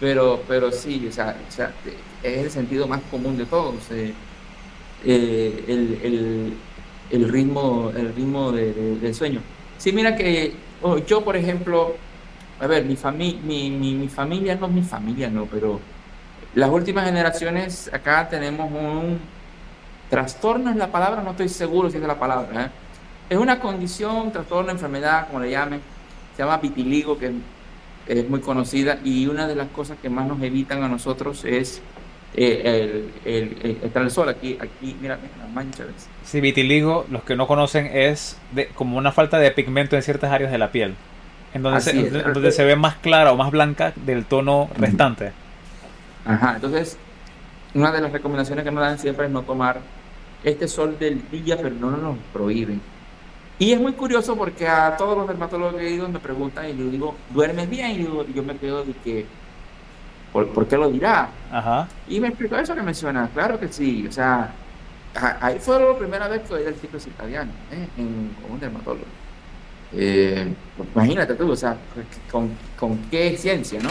Pero, 0.00 0.42
pero 0.48 0.70
sí, 0.72 1.06
o 1.08 1.12
sea, 1.12 1.36
o 1.48 1.52
sea 1.52 1.72
es 2.22 2.38
el 2.44 2.50
sentido 2.50 2.86
más 2.86 3.00
común 3.10 3.36
de 3.36 3.44
todos. 3.46 3.76
Eh, 3.90 4.12
eh, 5.04 5.64
el, 5.68 6.54
el, 7.10 7.28
ritmo, 7.28 7.92
el 7.94 8.14
ritmo 8.14 8.50
del 8.52 9.14
sueño. 9.14 9.40
Sí, 9.78 9.92
mira 9.92 10.16
que 10.16 10.54
oh, 10.82 10.98
yo, 10.98 11.22
por 11.22 11.36
ejemplo, 11.36 11.94
a 12.60 12.66
ver, 12.66 12.84
mi, 12.84 12.96
fami 12.96 13.40
mi, 13.44 13.70
mi, 13.70 14.08
familia, 14.08 14.56
no 14.56 14.68
mi 14.68 14.82
familia, 14.82 15.28
no, 15.28 15.46
pero 15.46 15.80
las 16.54 16.70
últimas 16.70 17.04
generaciones, 17.04 17.90
acá 17.92 18.28
tenemos 18.28 18.70
un 18.70 19.18
trastorno, 20.08 20.70
es 20.70 20.76
la 20.76 20.88
palabra, 20.88 21.22
no 21.22 21.32
estoy 21.32 21.48
seguro 21.48 21.90
si 21.90 21.96
es 21.96 22.02
la 22.02 22.18
palabra. 22.18 22.66
¿eh? 22.66 22.68
Es 23.30 23.38
una 23.38 23.58
condición, 23.58 24.30
trastorno, 24.30 24.70
enfermedad, 24.70 25.26
como 25.26 25.40
le 25.40 25.50
llamen, 25.50 25.80
se 26.36 26.42
llama 26.42 26.58
vitiligo, 26.58 27.18
que 27.18 27.32
es 28.06 28.28
muy 28.28 28.40
conocida, 28.40 28.98
y 29.02 29.26
una 29.26 29.48
de 29.48 29.56
las 29.56 29.68
cosas 29.68 29.98
que 30.00 30.08
más 30.08 30.26
nos 30.28 30.40
evitan 30.42 30.82
a 30.82 30.88
nosotros 30.88 31.44
es 31.44 31.80
eh, 32.36 33.10
el, 33.24 33.56
el, 33.62 33.92
el, 33.92 34.10
sol 34.10 34.28
aquí, 34.28 34.58
aquí, 34.60 34.96
mira, 35.00 35.18
las 35.40 35.50
manchas. 35.52 35.86
Sí, 36.24 36.40
vitiligo, 36.40 37.06
los 37.10 37.22
que 37.24 37.34
no 37.34 37.46
conocen, 37.46 37.86
es 37.92 38.38
de, 38.52 38.68
como 38.68 38.98
una 38.98 39.10
falta 39.10 39.38
de 39.38 39.50
pigmento 39.50 39.96
en 39.96 40.02
ciertas 40.02 40.30
áreas 40.30 40.52
de 40.52 40.58
la 40.58 40.70
piel, 40.70 40.94
en 41.52 41.62
donde, 41.62 41.80
se, 41.80 42.10
donde 42.10 42.52
se 42.52 42.64
ve 42.64 42.76
más 42.76 42.96
clara 42.96 43.32
o 43.32 43.36
más 43.36 43.50
blanca 43.50 43.92
del 43.96 44.24
tono 44.24 44.68
restante. 44.76 45.32
Ajá, 46.24 46.54
entonces, 46.56 46.96
una 47.74 47.92
de 47.92 48.00
las 48.00 48.12
recomendaciones 48.12 48.64
que 48.64 48.70
nos 48.70 48.82
dan 48.82 48.98
siempre 48.98 49.26
es 49.26 49.32
no 49.32 49.42
tomar 49.42 49.80
este 50.42 50.68
sol 50.68 50.98
del 50.98 51.28
día, 51.30 51.56
pero 51.56 51.74
no 51.74 51.90
nos 51.90 52.16
prohíben. 52.32 52.80
Y 53.58 53.72
es 53.72 53.80
muy 53.80 53.92
curioso 53.92 54.36
porque 54.36 54.66
a 54.66 54.96
todos 54.96 55.16
los 55.16 55.28
dermatólogos 55.28 55.76
que 55.76 55.86
he 55.86 55.90
ido 55.90 56.08
me 56.08 56.18
preguntan 56.18 56.68
y 56.68 56.76
yo 56.76 56.90
digo, 56.90 57.14
¿duermes 57.30 57.70
bien? 57.70 57.92
Y 57.92 58.04
yo, 58.04 58.26
yo 58.26 58.42
me 58.42 58.56
quedo 58.56 58.84
de 58.84 58.92
que 58.92 59.26
¿Por, 60.34 60.66
qué 60.66 60.76
lo 60.76 60.90
dirá? 60.90 61.28
Ajá. 61.52 61.86
Y 62.08 62.18
me 62.18 62.26
explicó 62.26 62.56
eso 62.56 62.74
que 62.74 62.82
menciona, 62.82 63.28
claro 63.32 63.60
que 63.60 63.68
sí, 63.68 64.04
o 64.08 64.10
sea, 64.10 64.52
ahí 65.40 65.60
fue 65.60 65.78
la 65.78 65.96
primera 65.96 66.26
vez 66.26 66.42
que 66.42 66.54
oí 66.54 66.64
el 66.64 66.74
ciclo 66.74 66.98
circadiano, 66.98 67.52
¿eh? 67.70 67.86
en, 67.96 68.34
con 68.42 68.50
un 68.50 68.58
dermatólogo. 68.58 69.06
Eh, 69.92 70.52
imagínate 70.92 71.34
tú, 71.34 71.52
o 71.52 71.54
sea, 71.54 71.76
con, 72.32 72.50
con, 72.76 72.98
qué 73.12 73.36
ciencia, 73.38 73.80
¿no? 73.80 73.90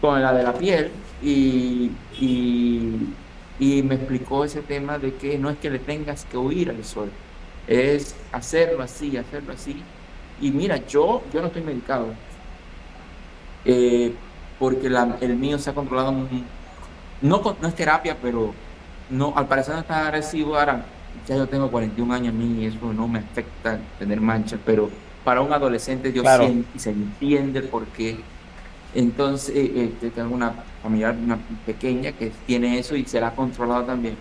Con 0.00 0.22
la 0.22 0.32
de 0.32 0.44
la 0.44 0.52
piel 0.52 0.92
y, 1.22 1.90
y, 2.20 3.14
y, 3.58 3.82
me 3.82 3.96
explicó 3.96 4.44
ese 4.44 4.62
tema 4.62 4.98
de 4.98 5.14
que 5.14 5.38
no 5.38 5.50
es 5.50 5.58
que 5.58 5.70
le 5.70 5.78
tengas 5.78 6.24
que 6.24 6.36
huir 6.36 6.70
al 6.70 6.84
sol, 6.84 7.10
es 7.66 8.14
hacerlo 8.32 8.82
así, 8.82 9.16
hacerlo 9.16 9.52
así. 9.52 9.82
Y 10.40 10.50
mira, 10.50 10.86
yo, 10.86 11.22
yo 11.32 11.40
no 11.40 11.48
estoy 11.48 11.62
medicado. 11.62 12.06
Eh, 13.64 14.14
porque 14.58 14.88
el 15.20 15.36
mío 15.36 15.58
se 15.58 15.70
ha 15.70 15.74
controlado, 15.74 16.12
no, 17.20 17.56
no 17.60 17.68
es 17.68 17.74
terapia, 17.74 18.16
pero 18.20 18.52
no, 19.10 19.32
al 19.36 19.46
parecer 19.46 19.74
no 19.74 19.80
es 19.80 19.86
tan 19.86 20.06
agresivo. 20.06 20.56
Ahora, 20.56 20.84
ya 21.26 21.36
yo 21.36 21.46
tengo 21.46 21.70
41 21.70 22.14
años, 22.14 22.34
a 22.34 22.36
mí 22.36 22.64
eso 22.64 22.92
no 22.92 23.06
me 23.08 23.20
afecta 23.20 23.78
tener 23.98 24.20
manchas, 24.20 24.58
pero 24.64 24.90
para 25.24 25.40
un 25.40 25.52
adolescente 25.52 26.12
yo 26.12 26.22
siento 26.22 26.68
y 26.74 26.78
se 26.78 26.90
entiende 26.90 27.62
por 27.62 27.86
qué. 27.88 28.18
Entonces, 28.94 29.54
eh, 29.54 29.92
eh, 30.02 30.10
tengo 30.14 30.34
una 30.34 30.52
familiar 30.82 31.14
una 31.14 31.38
pequeña 31.66 32.12
que 32.12 32.32
tiene 32.46 32.78
eso 32.78 32.96
y 32.96 33.04
se 33.04 33.20
la 33.20 33.28
ha 33.28 33.34
controlado 33.34 33.84
también. 33.84 34.16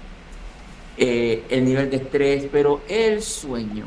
Eh, 0.98 1.44
el 1.50 1.64
nivel 1.66 1.90
de 1.90 1.98
estrés, 1.98 2.48
pero 2.52 2.82
el 2.90 3.22
sueño, 3.22 3.86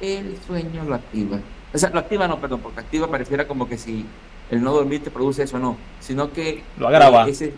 el 0.00 0.36
sueño 0.46 0.84
lo 0.84 0.94
activa. 0.94 1.38
O 1.72 1.78
sea, 1.78 1.90
lo 1.90 2.00
activa 2.00 2.26
no, 2.26 2.40
perdón, 2.40 2.60
porque 2.60 2.80
activa 2.80 3.08
pareciera 3.08 3.46
como 3.46 3.68
que 3.68 3.78
si 3.78 4.04
el 4.50 4.62
no 4.62 4.72
dormir 4.72 5.02
te 5.02 5.10
produce 5.10 5.44
eso, 5.44 5.58
no, 5.58 5.76
sino 6.00 6.32
que 6.32 6.62
lo 6.78 6.88
agrava. 6.88 7.28
Ese, 7.28 7.52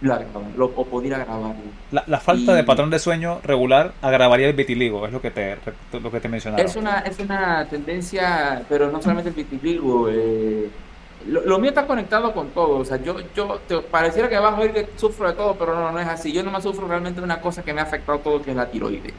lo 0.00 0.18
lo, 0.56 0.66
o 0.66 0.84
podría 0.84 1.16
agravar. 1.16 1.54
La, 1.90 2.20
falta 2.20 2.54
de 2.54 2.64
patrón 2.64 2.90
de 2.90 2.98
sueño 2.98 3.40
regular 3.42 3.94
agravaría 4.02 4.48
el 4.48 4.52
vitiligo, 4.54 5.06
es 5.06 5.12
lo 5.12 5.22
que 5.22 5.30
te, 5.30 5.56
lo 5.92 6.10
que 6.10 6.20
te 6.20 6.28
mencionaba. 6.28 6.62
Es 6.62 6.76
una, 6.76 6.98
es 7.00 7.18
una 7.18 7.66
tendencia, 7.66 8.62
pero 8.68 8.90
no 8.90 9.00
solamente 9.00 9.30
el 9.30 9.36
vitiligo. 9.36 10.10
Eh, 10.10 10.68
lo, 11.26 11.58
mío 11.58 11.70
está 11.70 11.86
conectado 11.86 12.32
con 12.32 12.50
todo. 12.50 12.78
O 12.78 12.84
sea, 12.84 12.96
yo, 13.02 13.16
yo 13.34 13.60
te, 13.66 13.78
pareciera 13.78 14.28
que 14.28 14.38
vas 14.38 14.54
a 14.54 14.60
oír 14.60 14.72
que 14.72 14.88
sufro 14.96 15.28
de 15.28 15.34
todo, 15.34 15.56
pero 15.56 15.74
no, 15.74 15.92
no 15.92 15.98
es 15.98 16.06
así. 16.06 16.32
Yo 16.32 16.42
no 16.42 16.50
me 16.50 16.60
sufro 16.60 16.86
realmente 16.86 17.20
de 17.20 17.24
una 17.24 17.40
cosa 17.40 17.62
que 17.62 17.72
me 17.72 17.80
ha 17.80 17.84
afectado 17.84 18.18
todo, 18.18 18.42
que 18.42 18.50
es 18.50 18.56
la 18.56 18.70
tiroides. 18.70 19.12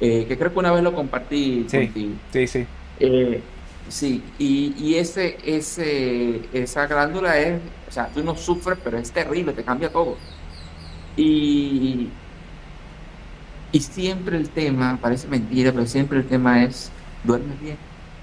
Eh, 0.00 0.26
que 0.26 0.36
creo 0.36 0.52
que 0.52 0.58
una 0.58 0.72
vez 0.72 0.82
lo 0.82 0.94
compartí 0.94 1.66
sí, 1.68 1.78
contigo. 1.78 2.14
Sí, 2.32 2.46
sí. 2.46 2.66
Eh, 3.00 3.42
Sí, 3.88 4.22
y, 4.38 4.74
y 4.78 4.94
ese, 4.94 5.36
ese, 5.44 6.48
esa 6.52 6.86
glándula 6.86 7.38
es, 7.38 7.60
o 7.88 7.92
sea, 7.92 8.06
tú 8.08 8.22
no 8.22 8.36
sufres, 8.36 8.78
pero 8.82 8.98
es 8.98 9.10
terrible, 9.12 9.52
te 9.52 9.64
cambia 9.64 9.90
todo. 9.90 10.16
Y, 11.16 12.08
y 13.70 13.80
siempre 13.80 14.36
el 14.36 14.48
tema, 14.50 14.98
parece 15.00 15.28
mentira, 15.28 15.72
pero 15.72 15.86
siempre 15.86 16.18
el 16.18 16.26
tema 16.26 16.64
es, 16.64 16.90
duerme 17.24 17.54
bien, 17.60 17.76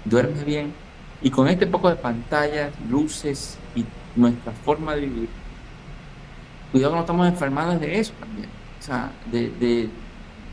duerme 0.06 0.44
bien. 0.44 0.74
Y 1.22 1.32
con 1.32 1.48
este 1.48 1.68
poco 1.68 1.90
de 1.90 1.96
pantallas, 1.98 2.74
luces 2.90 3.60
y 3.76 3.86
nuestra 4.16 4.54
forma 4.54 4.96
de 4.96 5.02
vivir, 5.02 5.30
cuidado 6.72 6.92
que 6.92 6.96
no 6.98 7.02
estamos 7.02 7.28
enfermados 7.28 7.80
de 7.80 8.00
eso 8.00 8.14
también. 8.20 8.50
O 8.80 8.82
sea, 8.82 9.12
de, 9.26 9.50
de 9.52 9.90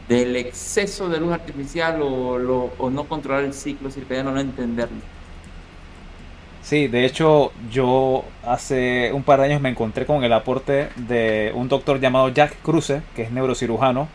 del 0.09 0.37
exceso 0.37 1.09
de 1.09 1.19
luz 1.21 1.33
artificial 1.33 2.01
o, 2.03 2.75
o 2.79 2.91
no 2.91 3.09
controlar 3.09 3.45
el 3.45 3.55
ciclo 3.55 3.91
circadiano, 3.91 4.33
no 4.33 4.41
entenderlo. 4.41 5.03
Sí, 6.61 6.89
de 6.89 7.05
hecho 7.05 7.53
yo 7.71 8.25
hace 8.43 9.13
un 9.13 9.23
par 9.23 9.39
de 9.41 9.47
años 9.47 9.61
me 9.61 9.69
encontré 9.69 10.05
con 10.05 10.25
el 10.25 10.33
aporte 10.33 10.91
de 10.97 11.53
un 11.55 11.69
doctor 11.69 12.01
llamado 12.01 12.29
Jack 12.31 12.61
Cruce, 12.63 13.03
que 13.15 13.23
es 13.23 13.31
neurocirujano, 13.31 14.09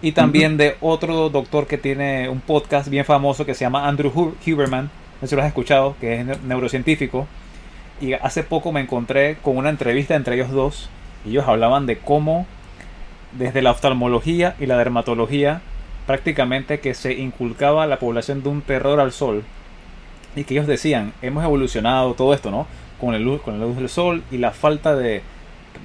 y 0.00 0.12
también 0.12 0.56
de 0.56 0.76
otro 0.80 1.28
doctor 1.30 1.66
que 1.66 1.78
tiene 1.78 2.28
un 2.28 2.40
podcast 2.40 2.88
bien 2.88 3.04
famoso 3.04 3.46
que 3.46 3.54
se 3.54 3.64
llama 3.64 3.88
Andrew 3.88 4.12
Huberman, 4.46 4.90
no 5.22 5.28
sé 5.28 5.30
si 5.30 5.36
lo 5.36 5.42
has 5.42 5.48
escuchado, 5.48 5.94
que 6.00 6.20
es 6.20 6.42
neurocientífico. 6.42 7.28
Y 8.00 8.14
hace 8.14 8.42
poco 8.42 8.72
me 8.72 8.80
encontré 8.80 9.36
con 9.36 9.56
una 9.56 9.68
entrevista 9.68 10.16
entre 10.16 10.34
ellos 10.34 10.50
dos. 10.50 10.90
Y 11.24 11.30
ellos 11.30 11.46
hablaban 11.46 11.86
de 11.86 11.96
cómo 11.98 12.44
desde 13.30 13.62
la 13.62 13.70
oftalmología 13.70 14.56
y 14.58 14.66
la 14.66 14.76
dermatología 14.76 15.62
prácticamente 16.08 16.80
que 16.80 16.94
se 16.94 17.12
inculcaba 17.12 17.84
a 17.84 17.86
la 17.86 18.00
población 18.00 18.42
de 18.42 18.48
un 18.48 18.62
terror 18.62 18.98
al 18.98 19.12
sol. 19.12 19.44
Y 20.34 20.42
que 20.42 20.54
ellos 20.54 20.66
decían, 20.66 21.12
hemos 21.22 21.44
evolucionado 21.44 22.14
todo 22.14 22.34
esto, 22.34 22.50
¿no? 22.50 22.66
Con, 23.00 23.14
el 23.14 23.22
luz, 23.22 23.42
con 23.42 23.60
la 23.60 23.64
luz 23.64 23.76
del 23.76 23.88
sol 23.88 24.24
y 24.32 24.38
la 24.38 24.50
falta 24.50 24.96
de, 24.96 25.22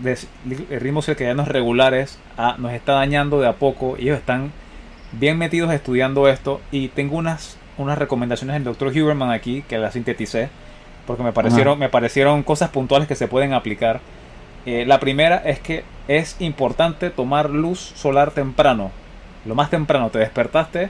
de 0.01 0.79
ritmos 0.79 1.05
circadianos 1.05 1.47
regulares 1.47 2.17
ah, 2.37 2.55
nos 2.57 2.73
está 2.73 2.93
dañando 2.93 3.39
de 3.39 3.47
a 3.47 3.53
poco. 3.53 3.97
Ellos 3.99 4.17
están 4.17 4.51
bien 5.11 5.37
metidos 5.37 5.71
estudiando 5.71 6.27
esto. 6.27 6.59
Y 6.71 6.87
tengo 6.87 7.17
unas, 7.17 7.56
unas 7.77 7.97
recomendaciones 7.97 8.55
del 8.55 8.63
doctor 8.63 8.89
Huberman 8.89 9.31
aquí 9.31 9.63
que 9.67 9.77
las 9.77 9.93
sinteticé. 9.93 10.49
Porque 11.05 11.23
me 11.23 11.31
parecieron, 11.31 11.79
me 11.79 11.87
parecieron 11.87 12.43
cosas 12.43 12.69
puntuales 12.69 13.07
que 13.07 13.15
se 13.15 13.27
pueden 13.27 13.53
aplicar. 13.53 14.01
Eh, 14.65 14.85
la 14.85 14.99
primera 14.99 15.37
es 15.37 15.59
que 15.59 15.85
es 16.09 16.35
importante 16.39 17.09
tomar 17.09 17.49
luz 17.49 17.79
solar 17.79 18.31
temprano. 18.31 18.91
Lo 19.45 19.55
más 19.55 19.69
temprano 19.69 20.09
te 20.09 20.19
despertaste, 20.19 20.89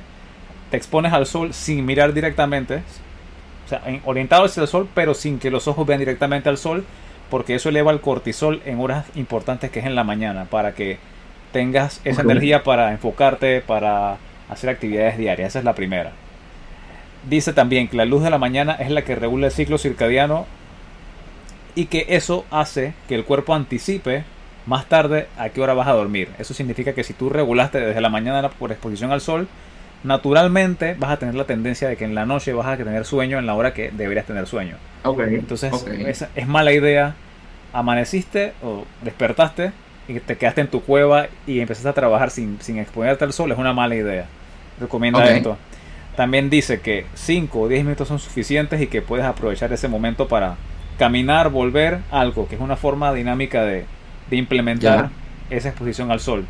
te 0.71 0.77
expones 0.77 1.13
al 1.13 1.27
sol 1.27 1.53
sin 1.53 1.85
mirar 1.85 2.13
directamente. 2.13 2.81
O 3.65 3.69
sea, 3.69 3.81
orientado 4.05 4.45
hacia 4.45 4.61
el 4.61 4.67
sol, 4.67 4.89
pero 4.95 5.13
sin 5.13 5.37
que 5.37 5.51
los 5.51 5.67
ojos 5.67 5.85
vean 5.85 5.99
directamente 5.99 6.49
al 6.49 6.57
sol 6.57 6.83
porque 7.29 7.55
eso 7.55 7.69
eleva 7.69 7.91
el 7.91 8.01
cortisol 8.01 8.61
en 8.65 8.79
horas 8.79 9.05
importantes 9.15 9.71
que 9.71 9.79
es 9.79 9.85
en 9.85 9.95
la 9.95 10.03
mañana, 10.03 10.45
para 10.45 10.73
que 10.73 10.97
tengas 11.51 12.01
esa 12.03 12.21
energía 12.21 12.63
para 12.63 12.91
enfocarte, 12.91 13.61
para 13.61 14.17
hacer 14.49 14.69
actividades 14.69 15.17
diarias. 15.17 15.49
Esa 15.49 15.59
es 15.59 15.65
la 15.65 15.75
primera. 15.75 16.11
Dice 17.29 17.53
también 17.53 17.87
que 17.87 17.97
la 17.97 18.05
luz 18.05 18.23
de 18.23 18.29
la 18.29 18.37
mañana 18.37 18.73
es 18.73 18.89
la 18.89 19.03
que 19.03 19.15
regula 19.15 19.47
el 19.47 19.51
ciclo 19.51 19.77
circadiano 19.77 20.45
y 21.75 21.85
que 21.85 22.05
eso 22.09 22.45
hace 22.49 22.93
que 23.07 23.15
el 23.15 23.25
cuerpo 23.25 23.53
anticipe 23.53 24.23
más 24.65 24.85
tarde 24.87 25.27
a 25.37 25.49
qué 25.49 25.61
hora 25.61 25.73
vas 25.73 25.87
a 25.87 25.93
dormir. 25.93 26.29
Eso 26.39 26.53
significa 26.53 26.93
que 26.93 27.03
si 27.03 27.13
tú 27.13 27.29
regulaste 27.29 27.79
desde 27.79 28.01
la 28.01 28.09
mañana 28.09 28.49
por 28.49 28.71
exposición 28.71 29.11
al 29.11 29.21
sol, 29.21 29.47
naturalmente 30.03 30.95
vas 30.97 31.11
a 31.11 31.17
tener 31.17 31.35
la 31.35 31.45
tendencia 31.45 31.87
de 31.87 31.95
que 31.95 32.05
en 32.05 32.15
la 32.15 32.25
noche 32.25 32.53
vas 32.53 32.67
a 32.67 32.77
tener 32.77 33.05
sueño 33.05 33.39
en 33.39 33.45
la 33.45 33.55
hora 33.55 33.73
que 33.73 33.91
deberías 33.91 34.25
tener 34.25 34.47
sueño. 34.47 34.75
Entonces 35.39 35.73
Es, 36.35 36.47
mala 36.47 36.71
idea. 36.71 37.15
Amaneciste 37.73 38.53
o 38.63 38.85
despertaste 39.03 39.71
y 40.07 40.19
te 40.19 40.37
quedaste 40.37 40.61
en 40.61 40.67
tu 40.67 40.81
cueva 40.81 41.27
y 41.45 41.59
empezaste 41.59 41.89
a 41.89 41.93
trabajar 41.93 42.31
sin, 42.31 42.59
sin 42.61 42.79
exponerte 42.79 43.23
al 43.23 43.33
sol. 43.33 43.51
Es 43.51 43.57
una 43.57 43.73
mala 43.73 43.95
idea. 43.95 44.25
Recomienda 44.79 45.29
esto. 45.29 45.57
También 46.17 46.49
dice 46.49 46.81
que 46.81 47.05
5 47.13 47.59
o 47.61 47.67
10 47.67 47.83
minutos 47.83 48.07
son 48.07 48.17
suficientes 48.17 48.81
y 48.81 48.87
que 48.87 49.03
puedes 49.03 49.23
aprovechar 49.23 49.71
ese 49.71 49.87
momento 49.87 50.27
para 50.27 50.55
caminar, 50.97 51.51
volver, 51.51 51.99
algo, 52.09 52.47
que 52.47 52.55
es 52.55 52.61
una 52.61 52.75
forma 52.75 53.13
dinámica 53.13 53.63
de, 53.63 53.85
implementar 54.31 55.11
esa 55.51 55.69
exposición 55.69 56.09
al 56.09 56.19
sol. 56.19 56.45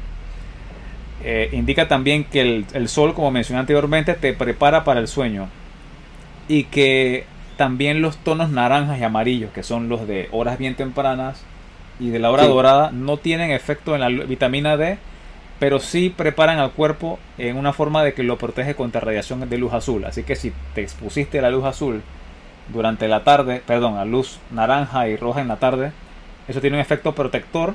Eh, 1.21 1.49
indica 1.51 1.89
también 1.89 2.23
que 2.23 2.39
el, 2.39 2.65
el, 2.71 2.87
sol, 2.87 3.13
como 3.13 3.29
mencioné 3.29 3.59
anteriormente, 3.59 4.13
te 4.13 4.31
prepara 4.31 4.85
para 4.85 5.01
el 5.01 5.09
sueño. 5.09 5.49
Y 6.47 6.63
que 6.63 7.25
también 7.57 8.01
los 8.01 8.15
tonos 8.15 8.49
naranjas 8.49 8.97
y 9.01 9.03
amarillos, 9.03 9.51
que 9.51 9.63
son 9.63 9.89
los 9.89 10.07
de 10.07 10.29
horas 10.31 10.57
bien 10.57 10.75
tempranas 10.75 11.43
y 11.99 12.09
de 12.09 12.19
la 12.19 12.31
hora 12.31 12.47
dorada, 12.47 12.91
no 12.93 13.17
tienen 13.17 13.51
efecto 13.51 13.95
en 13.95 13.99
la 13.99 14.07
vitamina 14.07 14.77
D, 14.77 14.97
pero 15.59 15.79
sí 15.79 16.13
preparan 16.15 16.59
al 16.59 16.71
cuerpo 16.71 17.19
en 17.37 17.57
una 17.57 17.73
forma 17.73 18.03
de 18.03 18.13
que 18.13 18.23
lo 18.23 18.37
protege 18.37 18.75
contra 18.75 19.01
radiación 19.01 19.49
de 19.49 19.57
luz 19.57 19.73
azul. 19.73 20.05
Así 20.05 20.23
que 20.23 20.35
si 20.35 20.53
te 20.75 20.81
expusiste 20.81 21.39
a 21.39 21.41
la 21.41 21.49
luz 21.49 21.65
azul 21.65 22.01
durante 22.69 23.07
la 23.07 23.23
tarde, 23.23 23.61
perdón, 23.65 23.97
a 23.97 24.05
luz 24.05 24.39
naranja 24.51 25.07
y 25.07 25.15
roja 25.15 25.41
en 25.41 25.47
la 25.47 25.57
tarde, 25.57 25.91
eso 26.47 26.61
tiene 26.61 26.77
un 26.77 26.81
efecto 26.81 27.13
protector 27.13 27.73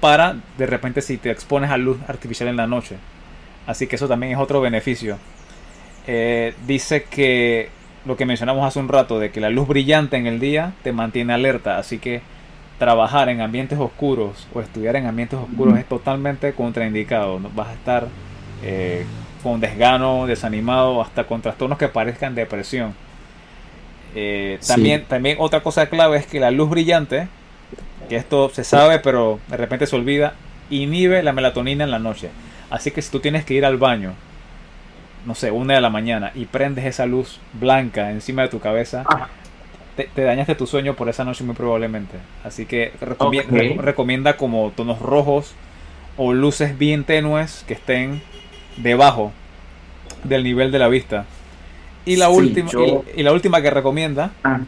para 0.00 0.36
de 0.56 0.66
repente 0.66 1.02
si 1.02 1.18
te 1.18 1.30
expones 1.30 1.70
a 1.70 1.76
luz 1.76 1.98
artificial 2.08 2.48
en 2.48 2.56
la 2.56 2.66
noche. 2.66 2.96
Así 3.66 3.86
que 3.86 3.96
eso 3.96 4.08
también 4.08 4.32
es 4.32 4.38
otro 4.38 4.60
beneficio. 4.60 5.18
Eh, 6.06 6.54
dice 6.66 7.04
que 7.04 7.68
lo 8.06 8.16
que 8.16 8.26
mencionamos 8.26 8.66
hace 8.66 8.78
un 8.78 8.88
rato 8.88 9.18
de 9.18 9.30
que 9.30 9.40
la 9.40 9.50
luz 9.50 9.68
brillante 9.68 10.16
en 10.16 10.26
el 10.26 10.40
día 10.40 10.72
te 10.82 10.92
mantiene 10.92 11.34
alerta, 11.34 11.78
así 11.78 11.98
que 11.98 12.22
trabajar 12.80 13.28
en 13.28 13.42
ambientes 13.42 13.78
oscuros 13.78 14.48
o 14.54 14.60
estudiar 14.62 14.96
en 14.96 15.06
ambientes 15.06 15.38
oscuros 15.38 15.78
es 15.78 15.84
totalmente 15.84 16.54
contraindicado. 16.54 17.38
Vas 17.54 17.68
a 17.68 17.74
estar 17.74 18.08
eh, 18.62 19.04
con 19.42 19.60
desgano, 19.60 20.26
desanimado, 20.26 21.02
hasta 21.02 21.24
con 21.24 21.42
trastornos 21.42 21.78
que 21.78 21.88
parezcan 21.88 22.34
depresión. 22.34 22.94
Eh, 24.14 24.58
también, 24.66 25.04
también 25.04 25.36
otra 25.40 25.62
cosa 25.62 25.90
clave 25.90 26.16
es 26.16 26.26
que 26.26 26.40
la 26.40 26.50
luz 26.50 26.70
brillante, 26.70 27.28
que 28.08 28.16
esto 28.16 28.48
se 28.48 28.64
sabe 28.64 28.98
pero 28.98 29.38
de 29.48 29.58
repente 29.58 29.86
se 29.86 29.94
olvida, 29.94 30.32
inhibe 30.70 31.22
la 31.22 31.34
melatonina 31.34 31.84
en 31.84 31.90
la 31.90 31.98
noche. 31.98 32.30
Así 32.70 32.92
que 32.92 33.02
si 33.02 33.10
tú 33.10 33.20
tienes 33.20 33.44
que 33.44 33.52
ir 33.52 33.66
al 33.66 33.76
baño 33.76 34.14
no 35.26 35.34
sé, 35.34 35.50
una 35.50 35.74
de 35.74 35.80
la 35.80 35.90
mañana 35.90 36.32
y 36.34 36.46
prendes 36.46 36.86
esa 36.86 37.06
luz 37.06 37.40
blanca 37.52 38.10
encima 38.10 38.40
de 38.42 38.48
tu 38.48 38.58
cabeza, 38.58 39.04
ah. 39.06 39.28
Te, 39.96 40.22
dañaste 40.22 40.54
tu 40.54 40.66
sueño 40.66 40.94
por 40.94 41.08
esa 41.08 41.24
noche 41.24 41.44
muy 41.44 41.54
probablemente. 41.54 42.16
Así 42.44 42.66
que 42.66 42.92
recomienda 43.78 44.36
como 44.36 44.70
tonos 44.74 45.00
rojos 45.00 45.54
o 46.16 46.32
luces 46.32 46.78
bien 46.78 47.04
tenues 47.04 47.64
que 47.66 47.74
estén 47.74 48.22
debajo 48.76 49.32
del 50.24 50.44
nivel 50.44 50.72
de 50.72 50.78
la 50.78 50.88
vista. 50.88 51.26
Y 52.04 52.16
la, 52.16 52.28
última, 52.30 52.70
y, 53.16 53.22
la 53.22 53.32
última 53.32 53.60
que 53.62 53.70
recomienda 53.70 54.32
ah. 54.42 54.60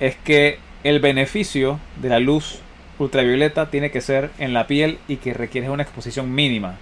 es 0.00 0.16
que 0.16 0.58
el 0.82 0.98
beneficio 1.00 1.78
de 2.00 2.08
la 2.08 2.18
luz 2.18 2.60
ultravioleta 2.98 3.70
tiene 3.70 3.90
que 3.90 4.00
ser 4.00 4.30
en 4.38 4.52
la 4.52 4.66
piel 4.66 4.98
y 5.08 5.16
que 5.16 5.34
requiere 5.34 5.70
una 5.70 5.82
exposición 5.82 6.34
mínima. 6.34 6.76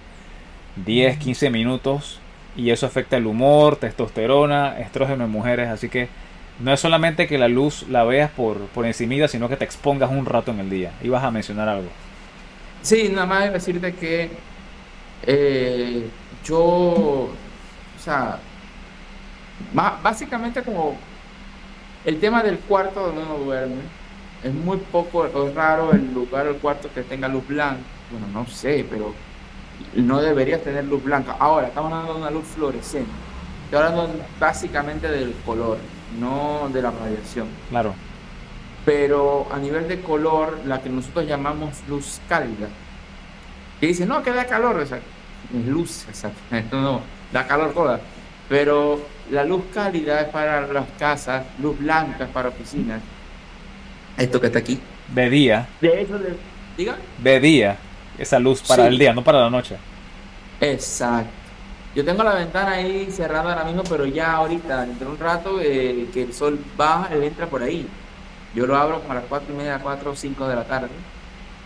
10, 0.85 1.17
15 1.17 1.49
minutos 1.49 2.19
y 2.55 2.71
eso 2.71 2.85
afecta 2.85 3.17
el 3.17 3.25
humor, 3.25 3.75
testosterona, 3.75 4.79
estrógeno 4.79 5.25
en 5.25 5.31
mujeres, 5.31 5.69
así 5.69 5.89
que 5.89 6.07
no 6.59 6.73
es 6.73 6.79
solamente 6.79 7.27
que 7.27 7.37
la 7.37 7.47
luz 7.47 7.85
la 7.89 8.03
veas 8.03 8.31
por, 8.31 8.57
por 8.67 8.85
encimida, 8.85 9.27
sino 9.27 9.47
que 9.49 9.57
te 9.57 9.65
expongas 9.65 10.11
un 10.11 10.25
rato 10.25 10.51
en 10.51 10.59
el 10.59 10.69
día. 10.69 10.91
Ibas 11.01 11.23
a 11.23 11.31
mencionar 11.31 11.69
algo. 11.69 11.89
Sí, 12.81 13.09
nada 13.09 13.25
más 13.25 13.53
decirte 13.53 13.93
que 13.93 14.29
eh, 15.23 16.09
yo, 16.43 16.59
o 16.59 17.29
sea, 18.01 18.39
básicamente 19.73 20.61
como 20.61 20.95
el 22.05 22.19
tema 22.19 22.41
del 22.43 22.57
cuarto 22.59 23.07
donde 23.07 23.23
uno 23.23 23.37
duerme, 23.37 23.81
es 24.43 24.53
muy 24.53 24.77
poco, 24.77 25.25
es 25.25 25.53
raro 25.53 25.91
el 25.91 26.13
lugar, 26.13 26.47
el 26.47 26.55
cuarto 26.55 26.89
que 26.93 27.03
tenga 27.03 27.27
luz 27.27 27.45
blanca. 27.47 27.81
Bueno, 28.09 28.27
no 28.33 28.47
sé, 28.47 28.85
pero 28.89 29.13
no 29.95 30.21
deberías 30.21 30.63
tener 30.63 30.85
luz 30.85 31.03
blanca. 31.03 31.35
Ahora, 31.39 31.67
estamos 31.67 31.91
hablando 31.91 32.13
de 32.13 32.21
una 32.21 32.31
luz 32.31 32.45
fluorescente. 32.45 33.11
Estoy 33.65 33.79
hablando 33.79 34.09
básicamente 34.39 35.09
del 35.09 35.33
color, 35.45 35.77
no 36.17 36.69
de 36.71 36.81
la 36.81 36.91
radiación. 36.91 37.47
Claro. 37.69 37.93
Pero 38.85 39.47
a 39.51 39.57
nivel 39.57 39.87
de 39.87 40.01
color, 40.01 40.59
la 40.65 40.81
que 40.81 40.89
nosotros 40.89 41.27
llamamos 41.27 41.75
luz 41.87 42.21
cálida, 42.27 42.67
que 43.79 43.87
dice, 43.87 44.05
no, 44.05 44.23
que 44.23 44.31
da 44.31 44.45
calor, 44.45 44.81
es 44.81 44.91
luz, 45.65 46.05
exacto, 46.07 46.39
no, 46.75 47.01
da 47.31 47.45
calor 47.45 47.73
toda. 47.73 47.99
Pero 48.47 48.99
la 49.29 49.43
luz 49.43 49.63
cálida 49.73 50.21
es 50.21 50.27
para 50.29 50.65
las 50.67 50.87
casas, 50.97 51.45
luz 51.61 51.77
blanca 51.77 52.23
es 52.23 52.29
para 52.31 52.49
oficinas. 52.49 53.01
Esto 54.17 54.41
que 54.41 54.47
está 54.47 54.59
aquí. 54.59 54.79
De 55.13 55.29
día. 55.29 55.67
De 55.79 56.01
eso, 56.01 56.17
de, 56.17 56.35
diga. 56.75 56.97
De 57.21 57.39
día 57.39 57.77
esa 58.19 58.37
luz 58.37 58.61
para 58.61 58.87
el 58.87 58.97
día, 58.97 59.13
no 59.13 59.23
para 59.23 59.39
la 59.39 59.49
noche. 59.49 59.77
Exacto. 60.59 61.31
Yo 61.95 62.05
tengo 62.05 62.23
la 62.23 62.35
ventana 62.35 62.71
ahí 62.71 63.09
cerrada 63.11 63.53
ahora 63.53 63.65
mismo, 63.65 63.83
pero 63.83 64.05
ya 64.05 64.33
ahorita, 64.33 64.85
dentro 64.85 65.07
de 65.07 65.13
un 65.13 65.19
rato, 65.19 65.59
eh, 65.61 66.07
que 66.13 66.23
el 66.23 66.33
sol 66.33 66.59
baja, 66.77 67.13
él 67.13 67.23
entra 67.23 67.47
por 67.47 67.63
ahí. 67.63 67.87
Yo 68.53 68.67
lo 68.67 68.75
abro 68.75 68.99
como 69.01 69.13
a 69.13 69.15
las 69.15 69.25
4 69.25 69.53
y 69.53 69.57
media, 69.57 69.79
4 69.81 70.11
o 70.11 70.15
5 70.15 70.47
de 70.47 70.55
la 70.55 70.65
tarde. 70.65 70.89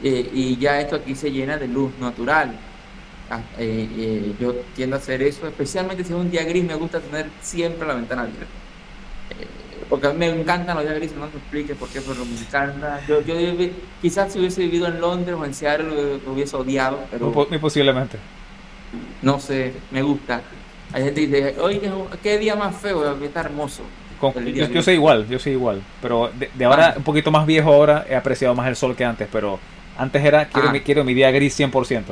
Eh, 0.01 0.29
y 0.33 0.57
ya 0.57 0.79
esto 0.79 0.95
aquí 0.95 1.15
se 1.15 1.31
llena 1.31 1.57
de 1.57 1.67
luz 1.67 1.91
natural. 1.99 2.51
Ah, 3.29 3.41
eh, 3.57 4.33
yo 4.39 4.53
tiendo 4.75 4.95
a 4.95 4.99
hacer 4.99 5.21
eso, 5.21 5.47
especialmente 5.47 6.03
si 6.03 6.13
es 6.13 6.19
un 6.19 6.29
día 6.31 6.43
gris, 6.43 6.63
me 6.63 6.75
gusta 6.75 6.99
tener 6.99 7.29
siempre 7.41 7.87
la 7.87 7.95
ventana 7.95 8.23
abierta 8.23 8.45
porque 9.93 10.09
me 10.09 10.27
encantan 10.27 10.75
los 10.75 10.85
días 10.85 10.95
grises, 10.95 11.17
no 11.17 11.27
te 11.27 11.37
expliques 11.37 11.77
por 11.77 11.87
qué, 11.89 12.01
pero 12.01 12.25
me 12.25 12.39
encanta. 12.39 12.99
Yo, 13.07 13.21
yo 13.21 13.35
quizás 14.01 14.33
si 14.33 14.39
hubiese 14.39 14.61
vivido 14.61 14.87
en 14.87 14.99
Londres 14.99 15.35
o 15.39 15.45
en 15.45 15.53
Seattle 15.53 16.19
lo, 16.25 16.33
hubiese 16.33 16.55
odiado, 16.55 16.99
pero... 17.11 17.31
Muy 17.31 17.59
posiblemente. 17.59 18.17
No 19.21 19.39
sé, 19.39 19.73
me 19.91 20.01
gusta. 20.01 20.41
Hay 20.91 21.03
gente 21.05 21.21
que 21.21 21.27
dice, 21.27 21.55
oye, 21.59 21.81
qué 22.21 22.37
día 22.37 22.55
más 22.55 22.75
feo, 22.75 23.15
está 23.23 23.41
hermoso. 23.41 23.83
yo, 24.71 24.81
soy 24.83 24.93
igual, 24.93 25.27
yo 25.27 25.39
soy 25.39 25.53
igual, 25.53 25.81
pero 26.01 26.31
de, 26.33 26.65
ahora, 26.65 26.93
ah. 26.95 26.97
un 26.97 27.03
poquito 27.03 27.31
más 27.31 27.45
viejo 27.45 27.73
ahora, 27.73 28.05
he 28.07 28.15
apreciado 28.15 28.53
más 28.53 28.67
el 28.67 28.75
sol 28.75 28.95
que 28.95 29.03
antes, 29.03 29.27
pero 29.31 29.59
antes 29.97 30.23
era, 30.23 30.45
quiero, 30.45 30.69
ah. 30.69 30.71
mi, 30.71 30.81
quiero 30.81 31.03
mi 31.03 31.13
día 31.13 31.31
gris 31.31 31.59
100%. 31.59 32.03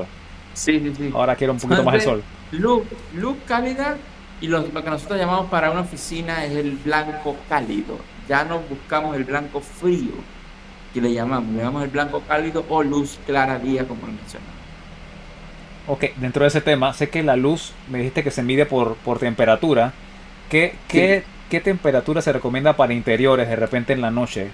Sí, 0.53 0.79
sí, 0.79 0.93
sí. 0.97 1.11
Ahora 1.13 1.35
quiero 1.35 1.53
un 1.53 1.59
poquito 1.59 1.83
más 1.83 1.95
el 1.95 2.01
sol. 2.01 2.23
Luz, 2.51 2.83
luz 3.15 3.37
cálida 3.47 3.97
y 4.41 4.47
lo, 4.47 4.63
que 4.63 4.89
nosotros 4.89 5.19
llamamos 5.19 5.49
para 5.49 5.69
una 5.69 5.81
oficina 5.81 6.43
es 6.43 6.53
el 6.53 6.71
blanco 6.71 7.37
cálido. 7.47 7.97
Ya 8.27 8.43
no 8.43 8.59
buscamos 8.59 9.15
el 9.15 9.23
blanco 9.23 9.61
frío, 9.61 10.13
que 10.93 11.01
le 11.01 11.13
llamamos, 11.13 11.53
le 11.53 11.59
llamamos 11.59 11.83
el 11.83 11.89
blanco 11.91 12.21
cálido 12.27 12.65
o 12.67 12.81
luz 12.81 13.19
clara 13.27 13.59
día, 13.59 13.87
como 13.87 14.07
mencionamos. 14.07 14.60
Ok, 15.87 16.05
dentro 16.17 16.43
de 16.43 16.49
ese 16.49 16.61
tema, 16.61 16.93
sé 16.93 17.09
que 17.09 17.23
la 17.23 17.35
luz, 17.35 17.73
me 17.89 17.97
dijiste 17.97 18.23
que 18.23 18.31
se 18.31 18.43
mide 18.43 18.65
por, 18.65 18.95
por 18.97 19.19
temperatura. 19.19 19.93
¿Qué, 20.49 20.75
qué, 20.87 21.23
¿Qué 21.49 21.59
temperatura 21.59 22.21
se 22.21 22.31
recomienda 22.31 22.75
para 22.77 22.93
interiores 22.93 23.49
de 23.49 23.55
repente 23.55 23.93
en 23.93 24.01
la 24.01 24.11
noche? 24.11 24.51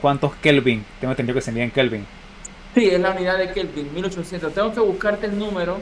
¿Cuántos 0.00 0.34
Kelvin? 0.36 0.84
Tengo 1.00 1.12
entendido 1.12 1.34
que 1.34 1.40
se 1.40 1.52
mide 1.52 1.64
en 1.64 1.70
Kelvin. 1.70 2.06
Sí, 2.74 2.88
es 2.90 3.00
la 3.00 3.10
unidad 3.10 3.38
de 3.38 3.52
Kelvin, 3.52 3.92
1800. 3.94 4.52
Tengo 4.52 4.72
que 4.72 4.80
buscarte 4.80 5.26
el 5.26 5.38
número 5.38 5.78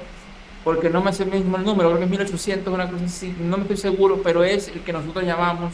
porque 0.67 0.91
no 0.91 1.01
me 1.01 1.11
hace 1.11 1.25
mismo 1.25 1.57
el 1.57 1.65
número, 1.65 1.91
creo 1.91 2.01
que 2.01 2.05
es 2.07 2.11
1800, 2.11 2.75
una 2.75 2.91
cosa 2.91 3.05
así, 3.05 3.33
no 3.39 3.57
me 3.57 3.63
estoy 3.63 3.77
seguro, 3.77 4.21
pero 4.25 4.43
es 4.43 4.67
el 4.67 4.81
que 4.81 4.93
nosotros 4.93 5.25
llamamos 5.25 5.73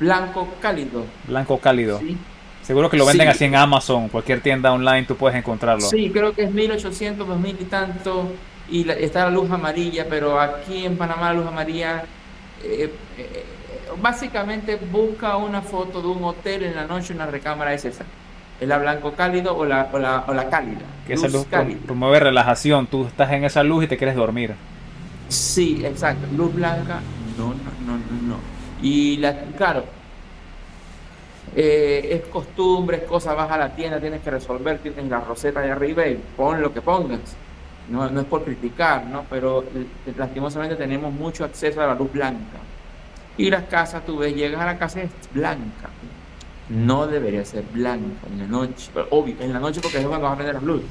blanco 0.00 0.48
cálido. 0.58 1.04
Blanco 1.26 1.58
cálido. 1.58 1.98
Sí. 1.98 2.16
Seguro 2.66 2.90
que 2.90 2.96
lo 2.96 3.06
venden 3.06 3.28
así 3.28 3.44
en 3.44 3.54
Amazon, 3.54 4.08
cualquier 4.08 4.40
tienda 4.40 4.72
online 4.72 5.04
tú 5.04 5.14
puedes 5.14 5.38
encontrarlo. 5.38 5.86
Sí, 5.86 6.10
creo 6.12 6.32
que 6.32 6.42
es 6.42 6.50
1800, 6.50 7.28
2000 7.28 7.56
y 7.60 7.64
tanto, 7.66 8.32
y 8.68 8.90
está 8.90 9.24
la 9.26 9.30
luz 9.30 9.48
amarilla, 9.48 10.06
pero 10.10 10.40
aquí 10.40 10.84
en 10.84 10.96
Panamá 10.96 11.32
la 11.32 11.34
luz 11.34 11.46
amarilla, 11.46 12.02
eh, 12.64 12.90
eh, 13.18 13.44
básicamente 14.02 14.74
busca 14.90 15.36
una 15.36 15.62
foto 15.62 16.02
de 16.02 16.08
un 16.08 16.24
hotel 16.24 16.64
en 16.64 16.74
la 16.74 16.86
noche, 16.86 17.14
una 17.14 17.26
recámara 17.26 17.72
es 17.72 17.84
esa. 17.84 18.04
¿Es 18.60 18.66
la 18.66 18.78
blanco 18.78 19.12
cálido 19.12 19.56
o 19.56 19.64
la, 19.64 19.88
o 19.92 19.98
la, 20.00 20.24
o 20.26 20.34
la 20.34 20.48
cálida? 20.48 20.80
Que 21.06 21.12
esa 21.12 21.28
luz 21.28 21.46
promueve 21.86 22.18
relajación. 22.18 22.88
Tú 22.88 23.06
estás 23.06 23.30
en 23.30 23.44
esa 23.44 23.62
luz 23.62 23.84
y 23.84 23.86
te 23.86 23.96
quieres 23.96 24.16
dormir. 24.16 24.54
Sí, 25.28 25.82
exacto. 25.84 26.26
Luz 26.36 26.52
blanca, 26.52 27.00
no, 27.38 27.48
no, 27.48 27.96
no, 27.96 28.28
no. 28.28 28.38
Y 28.82 29.18
la, 29.18 29.38
claro, 29.56 29.84
eh, 31.56 32.08
es 32.12 32.28
costumbre, 32.28 32.98
es 32.98 33.02
cosa, 33.04 33.34
vas 33.34 33.50
a 33.50 33.58
la 33.58 33.74
tienda, 33.74 33.98
tienes 33.98 34.20
que 34.20 34.30
resolver, 34.30 34.78
tienes 34.78 35.06
la 35.06 35.20
roseta 35.20 35.60
de 35.60 35.70
arriba 35.72 36.06
y 36.06 36.22
pon 36.36 36.62
lo 36.62 36.72
que 36.72 36.82
pongas. 36.82 37.36
No, 37.90 38.08
no 38.10 38.20
es 38.20 38.26
por 38.26 38.44
criticar, 38.44 39.06
¿no? 39.06 39.24
Pero 39.30 39.62
eh, 39.62 40.12
lastimosamente 40.16 40.76
tenemos 40.76 41.12
mucho 41.12 41.44
acceso 41.44 41.80
a 41.80 41.86
la 41.86 41.94
luz 41.94 42.12
blanca. 42.12 42.58
Y 43.38 43.50
las 43.50 43.64
casas, 43.64 44.04
tú 44.06 44.18
ves, 44.18 44.34
llegas 44.34 44.60
a 44.60 44.66
la 44.66 44.78
casa 44.78 45.02
es 45.02 45.10
blanca 45.32 45.90
no 46.68 47.06
debería 47.06 47.44
ser 47.44 47.64
blanca 47.72 48.26
en 48.30 48.38
la 48.38 48.46
noche. 48.46 48.90
Pero, 48.92 49.06
obvio, 49.10 49.34
en 49.40 49.52
la 49.52 49.60
noche 49.60 49.80
porque 49.80 49.98
es 49.98 50.06
cuando 50.06 50.26
va 50.26 50.32
a 50.32 50.36
prender 50.36 50.56
la 50.56 50.60
luz. 50.60 50.82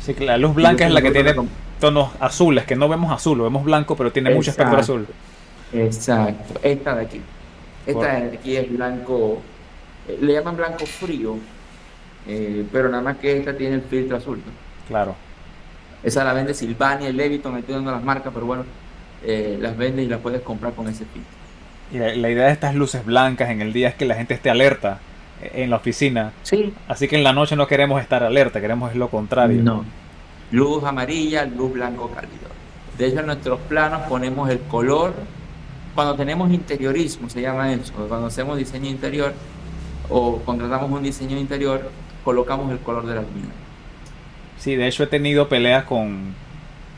Sí, 0.00 0.14
que 0.14 0.24
la 0.24 0.36
luz 0.36 0.54
blanca 0.54 0.86
es 0.86 0.92
la 0.92 1.00
que 1.00 1.10
tiene 1.10 1.34
tonos 1.80 2.10
azules, 2.20 2.64
que 2.64 2.76
no 2.76 2.88
vemos 2.88 3.12
azul, 3.12 3.38
lo 3.38 3.44
vemos 3.44 3.64
blanco, 3.64 3.96
pero 3.96 4.12
tiene 4.12 4.34
mucho 4.34 4.50
espectro 4.50 4.78
azul. 4.78 5.06
Exacto, 5.72 6.60
esta 6.62 6.94
de 6.96 7.04
aquí. 7.04 7.20
Esta 7.86 8.20
de 8.20 8.36
aquí 8.36 8.56
es 8.56 8.70
blanco, 8.70 9.40
le 10.20 10.32
llaman 10.32 10.56
blanco 10.56 10.86
frío, 10.86 11.36
eh, 12.26 12.64
pero 12.72 12.88
nada 12.88 13.02
más 13.02 13.16
que 13.18 13.38
esta 13.38 13.56
tiene 13.56 13.76
el 13.76 13.82
filtro 13.82 14.16
azul. 14.16 14.40
Claro. 14.88 15.14
Esa 16.02 16.24
la 16.24 16.32
vende 16.32 16.52
Silvania 16.54 17.08
y 17.08 17.12
Levito, 17.12 17.50
metiendo 17.50 17.90
las 17.90 18.02
marcas, 18.02 18.32
pero 18.32 18.46
bueno, 18.46 18.64
eh, 19.24 19.56
las 19.60 19.76
vende 19.76 20.02
y 20.02 20.06
las 20.06 20.20
puedes 20.20 20.42
comprar 20.42 20.74
con 20.74 20.88
ese 20.88 21.04
filtro. 21.06 21.32
Y 21.92 21.98
la, 21.98 22.30
idea 22.30 22.46
de 22.46 22.52
estas 22.52 22.74
luces 22.74 23.04
blancas 23.04 23.50
en 23.50 23.60
el 23.60 23.72
día 23.72 23.88
es 23.88 23.94
que 23.94 24.04
la 24.04 24.14
gente 24.14 24.34
esté 24.34 24.50
alerta 24.50 24.98
en 25.40 25.70
la 25.70 25.76
oficina. 25.76 26.32
Sí. 26.42 26.74
Así 26.88 27.08
que 27.08 27.16
en 27.16 27.24
la 27.24 27.32
noche 27.32 27.56
no 27.56 27.66
queremos 27.66 28.00
estar 28.02 28.22
alerta, 28.22 28.60
queremos 28.60 28.94
lo 28.94 29.08
contrario. 29.08 29.62
No. 29.62 29.84
Luz 30.50 30.84
amarilla, 30.84 31.44
luz 31.44 31.72
blanco 31.72 32.10
cálido. 32.10 32.48
De 32.98 33.06
hecho, 33.06 33.20
en 33.20 33.26
nuestros 33.26 33.60
planos 33.60 34.02
ponemos 34.08 34.48
el 34.50 34.60
color. 34.60 35.14
Cuando 35.94 36.14
tenemos 36.16 36.50
interiorismo, 36.52 37.28
se 37.28 37.40
llama 37.40 37.72
eso. 37.72 37.92
Cuando 37.92 38.26
hacemos 38.26 38.58
diseño 38.58 38.88
interior 38.88 39.32
o 40.08 40.38
contratamos 40.40 40.90
un 40.90 41.02
diseño 41.02 41.38
interior, 41.38 41.90
colocamos 42.24 42.70
el 42.70 42.78
color 42.78 43.06
de 43.06 43.14
la 43.14 43.20
luna. 43.22 43.52
Sí, 44.58 44.76
de 44.76 44.86
hecho 44.86 45.04
he 45.04 45.06
tenido 45.06 45.48
peleas 45.48 45.84
con, 45.84 46.34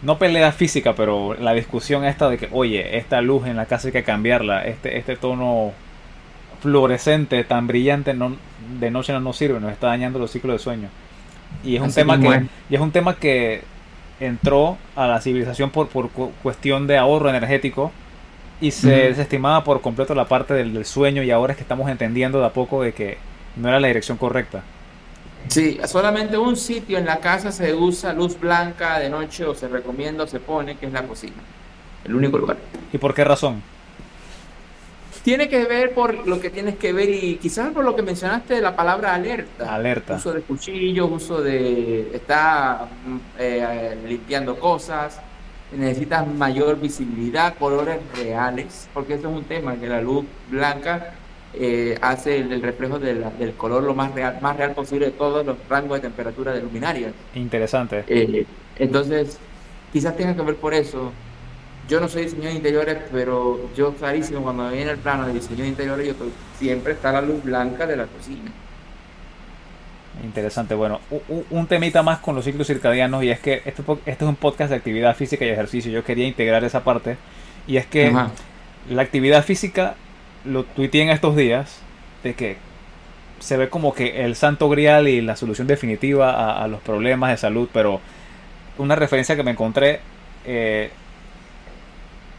no 0.03 0.19
pelea 0.19 0.53
física, 0.53 0.95
pero 0.95 1.35
la 1.35 1.53
discusión 1.53 2.05
esta 2.05 2.28
de 2.28 2.39
que, 2.39 2.49
oye, 2.53 2.97
esta 2.99 3.20
luz 3.20 3.47
en 3.47 3.57
la 3.57 3.66
casa 3.66 3.89
hay 3.89 3.93
que 3.93 4.05
cambiarla, 4.05 4.65
este, 4.66 4.99
este 4.99 5.16
tono 5.16 5.73
fluorescente 6.61 7.45
tan 7.45 7.66
brillante 7.66 8.15
no, 8.15 8.37
de 8.81 8.91
noche 8.91 9.12
no 9.12 9.20
nos 9.20 9.37
sirve, 9.37 9.61
nos 9.61 9.73
está 9.73 9.89
dañando 9.89 10.19
los 10.19 10.31
ciclos 10.31 10.55
de 10.55 10.59
sueño. 10.59 10.89
Y 11.65 11.77
es 11.77 11.83
un 11.83 11.93
tema 11.93 12.20
que 12.20 12.47
y 12.69 12.74
es 12.74 12.81
un 12.81 12.91
tema 12.91 13.16
que 13.16 13.62
entró 14.20 14.77
a 14.95 15.07
la 15.07 15.20
civilización 15.20 15.70
por, 15.70 15.89
por 15.89 16.11
cuestión 16.11 16.87
de 16.87 16.99
ahorro 16.99 17.28
energético 17.28 17.93
y 18.61 18.70
se 18.70 18.91
desestimaba 18.91 19.62
por 19.65 19.81
completo 19.81 20.15
la 20.15 20.27
parte 20.27 20.55
del, 20.55 20.73
del 20.73 20.85
sueño 20.85 21.23
y 21.23 21.31
ahora 21.31 21.53
es 21.53 21.57
que 21.57 21.62
estamos 21.62 21.91
entendiendo 21.91 22.41
de 22.41 22.47
a 22.47 22.53
poco 22.53 22.83
de 22.83 22.93
que 22.93 23.19
no 23.57 23.69
era 23.69 23.81
la 23.81 23.89
dirección 23.89 24.16
correcta. 24.19 24.62
Sí, 25.49 25.78
solamente 25.87 26.37
un 26.37 26.57
sitio 26.57 26.99
en 26.99 27.07
la 27.07 27.19
casa 27.19 27.53
se 27.53 27.73
usa 27.74 28.12
luz 28.12 28.39
blanca 28.39 28.99
de 28.99 29.09
noche 29.09 29.45
o 29.45 29.55
se 29.55 29.69
recomienda 29.69 30.24
o 30.24 30.27
se 30.27 30.41
pone, 30.41 30.77
que 30.77 30.87
es 30.87 30.93
la 30.93 31.03
cocina. 31.03 31.37
El 32.05 32.15
único 32.15 32.39
lugar. 32.39 32.57
¿Y 32.93 32.99
por 32.99 33.15
qué 33.15 33.24
razón? 33.24 33.62
Tiene 35.23 35.49
que 35.49 35.65
ver 35.65 35.93
por 35.93 36.27
lo 36.27 36.41
que 36.41 36.51
tienes 36.51 36.77
que 36.77 36.93
ver 36.93 37.11
y 37.11 37.37
quizás 37.37 37.73
por 37.73 37.85
lo 37.85 37.97
que 37.97 38.03
mencionaste 38.03 38.55
de 38.55 38.61
la 38.61 38.77
palabra 38.77 39.15
alerta. 39.15 39.74
Alerta. 39.74 40.16
Uso 40.16 40.33
de 40.33 40.43
cuchillos, 40.43 41.11
uso 41.11 41.43
de... 41.43 42.12
está 42.15 42.87
eh, 43.39 43.99
limpiando 44.07 44.57
cosas, 44.59 45.20
necesitas 45.73 46.27
mayor 46.27 46.81
visibilidad, 46.81 47.55
colores 47.57 47.99
reales, 48.15 48.89
porque 48.95 49.15
eso 49.15 49.29
es 49.29 49.37
un 49.37 49.45
tema, 49.45 49.77
que 49.77 49.89
la 49.89 50.01
luz 50.01 50.25
blanca 50.51 51.15
eh, 51.55 51.97
hace 52.03 52.39
el, 52.39 52.63
reflejo 52.63 52.99
del 52.99 53.55
color 53.57 53.83
lo 53.83 53.95
más 53.95 54.15
real, 54.15 54.39
más 54.41 54.57
real 54.57 54.73
posible 54.73 55.07
de 55.07 55.13
todos 55.13 55.45
los 55.45 55.57
rangos 55.69 55.99
de 55.99 56.03
temperatura 56.03 56.53
de 56.53 56.63
luminarias. 56.63 57.13
Interesante. 57.35 58.05
Eh, 58.09 58.47
entonces, 58.79 59.39
quizás 59.93 60.17
tenga 60.17 60.35
que 60.35 60.43
ver 60.43 60.57
por 60.57 60.75
eso. 60.75 61.13
Yo 61.89 62.01
no 62.01 62.09
soy 62.09 62.25
diseñador 62.25 62.51
de 62.51 62.57
interiores, 62.57 62.99
pero 63.13 63.71
yo 63.77 63.95
clarísimo 63.95 64.43
cuando 64.43 64.69
viene 64.71 64.91
el 64.91 64.99
plano 64.99 65.27
de 65.27 65.35
diseño 65.35 65.63
de 65.63 65.69
interiores, 65.69 66.07
yo 66.09 66.15
siempre 66.59 66.93
está 66.93 67.13
la 67.13 67.23
luz 67.23 67.43
blanca 67.43 67.87
de 67.87 67.97
la 67.97 68.07
cocina. 68.07 68.51
Interesante. 70.25 70.75
Bueno, 70.75 71.01
un, 71.51 71.67
temita 71.67 72.03
más 72.03 72.21
con 72.21 72.35
los 72.35 72.45
ciclos 72.45 72.67
circadianos 72.67 73.23
y 73.23 73.31
es 73.31 73.41
que 73.41 73.63
este, 73.67 73.83
este, 74.07 74.11
es 74.13 74.23
un 74.23 74.37
podcast 74.37 74.71
de 74.71 74.77
actividad 74.77 75.15
física 75.15 75.45
y 75.45 75.49
ejercicio. 75.49 75.93
Yo 75.93 76.05
quería 76.05 76.27
integrar 76.27 76.65
esa 76.65 76.85
parte 76.85 77.17
y 77.67 77.77
es 77.77 77.87
que 77.87 78.13
la 78.89 79.03
actividad 79.03 79.45
física 79.45 79.95
lo 80.45 80.65
tuiteé 80.65 81.03
en 81.03 81.11
estos 81.11 81.37
días 81.37 81.81
de 82.23 82.35
que 82.35 82.57
se 83.41 83.57
ve 83.57 83.69
como 83.69 83.95
que 83.95 84.25
el 84.25 84.37
santo 84.37 84.69
grial 84.69 85.09
y 85.09 85.21
la 85.21 85.37
solución 85.37 85.67
definitiva 85.67 86.63
a, 86.63 86.67
los 86.69 86.81
problemas 86.81 87.31
de 87.31 87.37
salud, 87.37 87.69
pero 87.73 88.01
una 88.79 88.95
referencia 88.97 89.37
que 89.37 89.43
me 89.43 89.51
encontré 89.51 90.01
eh, 90.47 90.91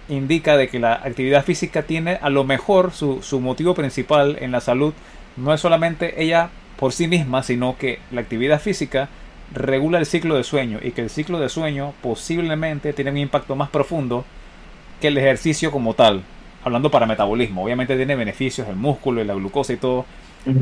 indica 0.09 0.57
de 0.57 0.67
que 0.67 0.79
la 0.79 0.93
actividad 0.93 1.45
física 1.45 1.83
tiene 1.83 2.17
a 2.21 2.29
lo 2.29 2.43
mejor 2.43 2.91
su, 2.91 3.21
su 3.21 3.39
motivo 3.39 3.75
principal 3.75 4.37
en 4.39 4.51
la 4.51 4.61
salud 4.61 4.93
no 5.35 5.53
es 5.53 5.61
solamente 5.61 6.21
ella 6.21 6.49
por 6.77 6.93
sí 6.93 7.07
misma, 7.07 7.43
sino 7.43 7.77
que 7.77 7.99
la 8.11 8.21
actividad 8.21 8.61
física 8.61 9.09
regula 9.53 9.99
el 9.99 10.05
ciclo 10.05 10.35
de 10.35 10.43
sueño 10.43 10.79
y 10.81 10.91
que 10.91 11.01
el 11.01 11.09
ciclo 11.09 11.39
de 11.39 11.49
sueño 11.49 11.93
posiblemente 12.01 12.93
tiene 12.93 13.11
un 13.11 13.17
impacto 13.17 13.55
más 13.55 13.69
profundo 13.69 14.25
que 15.01 15.07
el 15.07 15.17
ejercicio 15.17 15.71
como 15.71 15.93
tal 15.93 16.23
hablando 16.63 16.91
para 16.91 17.05
metabolismo, 17.05 17.63
obviamente 17.63 17.95
tiene 17.95 18.15
beneficios 18.15 18.67
el 18.67 18.75
músculo 18.75 19.21
y 19.21 19.25
la 19.25 19.33
glucosa 19.33 19.73
y 19.73 19.77
todo, 19.77 20.05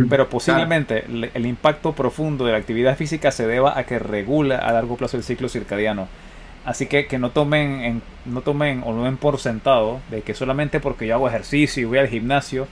pero 0.10 0.30
posiblemente 0.30 1.06
el, 1.34 1.46
impacto 1.46 1.94
profundo 1.94 2.46
de 2.46 2.52
la 2.52 2.58
actividad 2.58 2.98
física 2.98 3.32
se 3.32 3.46
deba 3.48 3.78
a 3.78 3.86
que 3.86 4.00
regula 4.00 4.58
a 4.58 4.72
largo 4.72 4.98
plazo 4.98 5.18
el 5.18 5.24
ciclo 5.24 5.50
circadiano. 5.50 6.08
Así 6.64 6.88
que 6.88 7.06
que 7.06 7.20
no 7.20 7.30
tomen, 7.30 7.82
en, 7.82 8.02
no 8.26 8.42
tomen 8.42 8.82
o 8.84 8.94
no 8.94 9.04
den 9.04 9.18
por 9.18 9.40
sentado 9.40 10.00
de 10.10 10.22
que 10.22 10.34
solamente 10.34 10.80
porque 10.80 11.06
yo 11.06 11.14
hago 11.14 11.28
ejercicio 11.28 11.82
y 11.82 11.86
voy 11.86 12.00
al 12.00 12.08
gimnasio 12.08 12.68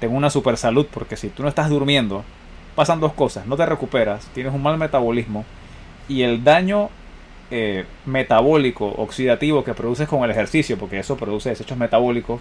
tengo 0.00 0.16
una 0.16 0.30
super 0.30 0.56
salud, 0.56 0.86
porque 0.90 1.16
si 1.16 1.28
tú 1.28 1.42
no 1.42 1.48
estás 1.48 1.68
durmiendo, 1.70 2.24
pasan 2.74 3.00
dos 3.00 3.12
cosas, 3.12 3.46
no 3.46 3.56
te 3.56 3.66
recuperas, 3.66 4.26
tienes 4.34 4.52
un 4.52 4.62
mal 4.62 4.78
metabolismo 4.78 5.44
y 6.08 6.22
el 6.22 6.44
daño 6.44 6.90
eh, 7.50 7.84
metabólico 8.06 8.86
oxidativo 8.86 9.64
que 9.64 9.74
produces 9.74 10.08
con 10.08 10.24
el 10.24 10.30
ejercicio, 10.30 10.78
porque 10.78 10.98
eso 10.98 11.16
produce 11.16 11.50
desechos 11.50 11.78
metabólicos, 11.78 12.40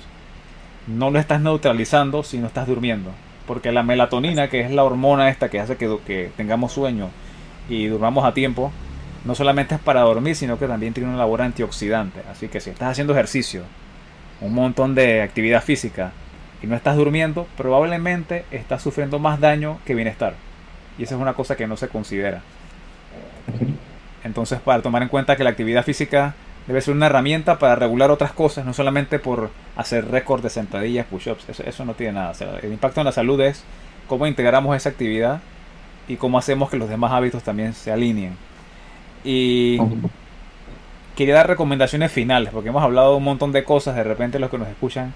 no 0.88 1.12
lo 1.12 1.20
estás 1.20 1.42
neutralizando 1.42 2.24
si 2.24 2.38
no 2.40 2.48
estás 2.48 2.68
durmiendo. 2.68 3.12
Porque 3.48 3.72
la 3.72 3.84
melatonina, 3.84 4.50
que 4.50 4.62
es 4.62 4.72
la 4.72 4.84
hormona 4.84 5.30
esta 5.30 5.50
que 5.50 5.60
hace 5.60 5.76
que, 5.76 5.98
que 6.08 6.32
tengamos 6.38 6.72
sueño 6.72 7.10
y 7.70 7.88
durmamos 7.88 8.26
a 8.26 8.34
tiempo, 8.34 8.72
no 9.26 9.36
solamente 9.36 9.76
es 9.76 9.82
para 9.82 10.02
dormir, 10.02 10.36
sino 10.36 10.58
que 10.58 10.68
también 10.68 10.94
tiene 10.94 11.10
una 11.10 11.18
labor 11.18 11.42
antioxidante. 11.42 12.22
Así 12.32 12.48
que 12.48 12.62
si 12.62 12.70
estás 12.70 12.92
haciendo 12.92 13.14
ejercicio, 13.14 13.64
un 14.42 14.54
montón 14.54 14.96
de 14.96 15.22
actividad 15.22 15.62
física 15.64 16.12
y 16.64 16.68
no 16.68 16.78
estás 16.78 16.96
durmiendo, 16.96 17.46
probablemente 17.58 18.46
estás 18.50 18.82
sufriendo 18.82 19.20
más 19.20 19.42
daño 19.42 19.80
que 19.86 19.96
bienestar. 19.96 20.34
Y 20.98 21.04
esa 21.04 21.16
es 21.16 21.22
una 21.22 21.34
cosa 21.34 21.58
que 21.58 21.68
no 21.68 21.76
se 21.76 21.90
considera. 21.90 22.42
Entonces, 24.24 24.62
para 24.62 24.82
tomar 24.82 25.04
en 25.04 25.10
cuenta 25.10 25.36
que 25.36 25.44
la 25.44 25.50
actividad 25.50 25.84
física 25.84 26.36
debe 26.66 26.80
ser 26.80 26.94
una 26.94 27.08
herramienta 27.08 27.60
para 27.60 27.76
regular 27.76 28.12
otras 28.12 28.32
cosas, 28.32 28.66
no 28.66 28.74
solamente 28.74 29.20
por 29.20 29.52
hacer 29.76 30.10
récord 30.10 30.42
de 30.42 30.50
sentadillas, 30.50 31.06
push-ups, 31.06 31.60
eso, 31.60 31.84
no 31.84 31.96
tiene 31.96 32.14
nada. 32.14 32.34
el 32.62 32.72
impacto 32.72 33.02
en 33.02 33.06
la 33.06 33.12
salud 33.12 33.42
es 33.42 33.66
cómo 34.08 34.26
integramos 34.26 34.78
esa 34.78 34.88
actividad 34.88 35.42
y 36.08 36.16
cómo 36.16 36.38
hacemos 36.38 36.70
que 36.70 36.78
los 36.78 36.88
demás 36.88 37.12
hábitos 37.12 37.44
también 37.44 37.74
se 37.74 37.92
alineen. 37.92 38.38
Y 39.26 39.80
quería 41.18 41.36
dar 41.36 41.48
recomendaciones 41.48 42.10
finales, 42.10 42.54
porque 42.54 42.70
hemos 42.70 42.84
hablado 42.84 43.18
un 43.18 43.24
montón 43.26 43.52
de 43.52 43.66
cosas, 43.66 43.98
de 43.98 44.04
repente 44.06 44.40
los 44.40 44.50
que 44.50 44.58
nos 44.58 44.70
escuchan 44.70 45.14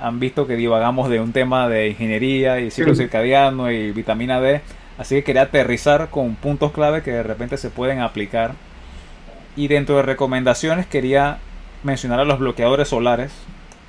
han 0.00 0.20
visto 0.20 0.46
que 0.46 0.56
divagamos 0.56 1.08
de 1.08 1.20
un 1.20 1.32
tema 1.32 1.68
de 1.68 1.88
ingeniería 1.88 2.60
y 2.60 2.70
ciclo 2.70 2.94
circadiano 2.94 3.70
y 3.70 3.92
vitamina 3.92 4.40
D, 4.40 4.60
así 4.98 5.16
que 5.16 5.24
quería 5.24 5.42
aterrizar 5.42 6.08
con 6.10 6.34
puntos 6.34 6.72
clave 6.72 7.02
que 7.02 7.12
de 7.12 7.22
repente 7.22 7.56
se 7.56 7.70
pueden 7.70 8.00
aplicar. 8.00 8.52
Y 9.56 9.68
dentro 9.68 9.96
de 9.96 10.02
recomendaciones 10.02 10.86
quería 10.86 11.38
mencionar 11.82 12.20
a 12.20 12.24
los 12.24 12.38
bloqueadores 12.38 12.88
solares, 12.88 13.32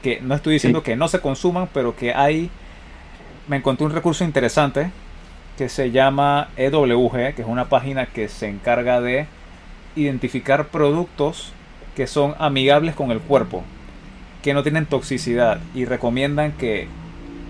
que 0.02 0.22
no 0.22 0.36
estoy 0.36 0.54
diciendo 0.54 0.84
que 0.84 0.96
no 0.96 1.08
se 1.08 1.20
consuman, 1.20 1.68
pero 1.74 1.96
que 1.96 2.14
hay, 2.14 2.50
me 3.48 3.58
encontré 3.58 3.86
un 3.86 3.94
recurso 3.94 4.24
interesante 4.24 4.92
que 5.58 5.70
se 5.70 5.92
llama 5.92 6.50
EWG, 6.56 7.34
que 7.36 7.42
es 7.42 7.48
una 7.48 7.66
página 7.66 8.06
que 8.06 8.30
se 8.30 8.48
encarga 8.48 9.02
de 9.02 9.26
identificar 9.96 10.68
productos 10.68 11.52
que 11.96 12.08
son 12.08 12.36
amigables 12.38 12.94
con 12.94 13.12
el 13.12 13.20
cuerpo, 13.20 13.64
que 14.48 14.54
no 14.54 14.64
tienen 14.64 14.86
toxicidad 14.86 15.60
y 15.76 15.84
recomiendan 15.84 16.54
que 16.54 16.88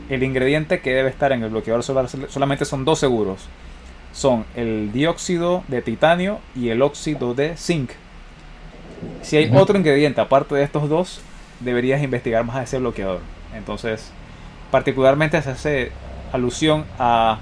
el 0.10 0.24
ingrediente 0.24 0.80
que 0.80 0.96
debe 0.96 1.12
estar 1.12 1.32
en 1.32 1.44
el 1.44 1.52
bloqueador 1.52 1.84
solar 1.84 2.08
solamente 2.10 2.66
son 2.66 2.86
dos 2.86 2.98
seguros. 2.98 3.46
Son 4.14 4.46
el 4.56 4.92
dióxido 4.92 5.64
de 5.68 5.84
titanio 5.84 6.40
y 6.56 6.70
el 6.70 6.82
óxido 6.82 7.36
de 7.36 7.56
zinc. 7.56 7.92
Si 9.22 9.38
hay 9.38 9.56
otro 9.56 9.78
ingrediente 9.78 10.22
aparte 10.22 10.56
de 10.56 10.64
estos 10.64 10.90
dos, 10.90 11.22
deberías 11.60 12.02
investigar 12.02 12.44
más 12.44 12.56
a 12.56 12.64
ese 12.64 12.80
bloqueador. 12.80 13.20
Entonces, 13.56 14.12
particularmente 14.72 15.40
se 15.44 15.52
hace 15.52 15.92
alusión 16.34 16.84
a 16.98 17.38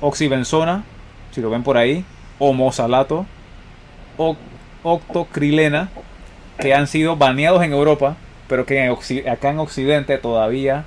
oxibenzona, 0.00 0.82
si 1.30 1.40
lo 1.40 1.48
ven 1.48 1.62
por 1.62 1.76
ahí, 1.76 2.04
homosalato, 2.40 3.24
octocrilena, 4.82 5.90
que 6.58 6.74
han 6.74 6.86
sido 6.86 7.16
baneados 7.16 7.62
en 7.62 7.72
Europa, 7.72 8.16
pero 8.48 8.64
que 8.64 8.88
acá 9.28 9.50
en 9.50 9.58
Occidente 9.58 10.18
todavía 10.18 10.84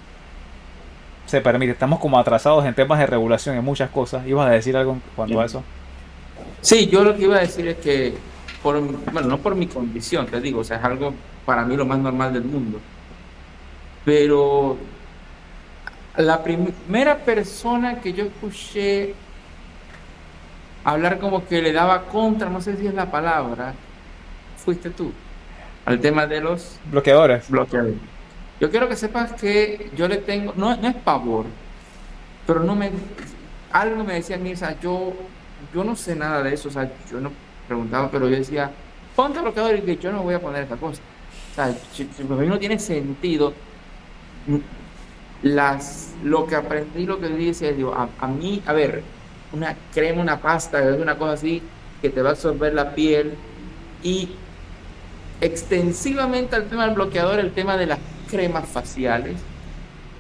se 1.26 1.42
permite. 1.42 1.74
Estamos 1.74 2.00
como 2.00 2.18
atrasados 2.20 2.66
en 2.66 2.74
temas 2.74 3.00
de 3.00 3.06
regulación 3.06 3.56
en 3.56 3.64
muchas 3.64 3.90
cosas. 3.90 4.26
¿Ibas 4.26 4.48
a 4.48 4.52
decir 4.52 4.76
algo 4.76 4.94
en 4.94 5.02
cuanto 5.16 5.40
a 5.40 5.46
eso? 5.46 5.64
Sí, 6.62 6.88
yo 6.88 7.04
lo 7.04 7.16
que 7.16 7.24
iba 7.24 7.38
a 7.38 7.42
decir 7.42 7.68
es 7.68 7.78
que, 7.78 8.14
por, 8.64 8.82
bueno, 9.12 9.28
no 9.28 9.38
por 9.38 9.56
mi 9.56 9.68
condición, 9.68 10.26
te 10.26 10.42
digo, 10.42 10.62
o 10.62 10.64
sea, 10.64 10.78
es 10.78 10.84
algo 10.84 11.14
para 11.46 11.64
mí 11.66 11.76
lo 11.76 11.86
más 11.86 12.00
normal 12.00 12.34
del 12.34 12.44
mundo. 12.44 12.80
Pero 14.04 14.78
la 16.18 16.44
primera 16.44 17.18
persona 17.18 18.02
que 18.02 18.14
yo 18.14 18.26
escuché 18.26 19.14
hablar 20.84 21.20
como 21.20 21.48
que 21.48 21.62
le 21.62 21.72
daba 21.72 22.06
contra, 22.06 22.50
no 22.50 22.62
sé 22.62 22.76
si 22.78 22.88
es 22.88 22.94
la 22.94 23.12
palabra, 23.12 23.74
fuiste 24.58 24.90
tú, 24.90 25.12
al 25.90 26.00
tema 26.00 26.28
de 26.28 26.40
los 26.42 26.78
bloqueadores. 26.92 27.50
bloqueadores. 27.50 27.96
Yo 28.60 28.70
quiero 28.70 28.88
que 28.88 28.96
sepas 28.96 29.34
que 29.34 29.90
yo 29.96 30.08
le 30.08 30.18
tengo, 30.18 30.54
no, 30.56 30.76
no 30.76 30.88
es 30.88 30.96
pavor, 30.96 31.46
pero 32.46 32.60
no 32.62 32.76
me, 32.76 32.92
algo 33.72 34.04
me 34.04 34.16
decía 34.16 34.38
Mirza, 34.38 34.80
yo, 34.82 35.14
yo 35.74 35.84
no 35.84 35.96
sé 35.96 36.16
nada 36.16 36.44
de 36.44 36.54
eso, 36.54 36.70
o 36.70 36.72
sea, 36.72 36.92
yo 37.10 37.20
no 37.20 37.32
preguntaba, 37.68 38.12
pero 38.12 38.28
yo 38.28 38.36
decía, 38.36 38.70
ponte 39.16 39.40
bloqueador 39.40 39.78
y 39.78 39.82
que 39.82 39.98
yo 39.98 40.12
no 40.12 40.24
voy 40.24 40.36
a 40.36 40.42
poner 40.42 40.64
esta 40.64 40.76
cosa. 40.76 41.02
O 41.52 41.56
sea, 41.56 41.76
si, 41.94 42.04
para 42.04 42.42
mí 42.42 42.48
no 42.48 42.60
tiene 42.60 42.78
sentido, 42.78 43.54
las, 45.42 46.14
lo 46.24 46.46
que 46.46 46.56
aprendí, 46.56 47.06
lo 47.06 47.20
que 47.20 47.30
dice, 47.30 47.74
digo, 47.74 47.94
a, 47.94 48.10
a 48.20 48.28
mí, 48.28 48.62
a 48.66 48.74
ver, 48.74 49.04
una 49.54 49.76
crema, 49.94 50.22
una 50.22 50.40
pasta, 50.40 50.82
una 51.00 51.18
cosa 51.18 51.34
así 51.34 51.64
que 52.02 52.10
te 52.10 52.22
va 52.22 52.30
a 52.30 52.32
absorber 52.34 52.74
la 52.74 52.94
piel 52.94 53.34
y 54.04 54.30
extensivamente 55.42 56.56
al 56.56 56.68
tema 56.68 56.86
del 56.86 56.96
bloqueador, 56.96 57.40
el 57.40 57.52
tema 57.52 57.78
de 57.78 57.86
las 57.88 58.00
cremas 58.30 58.68
faciales, 58.68 59.38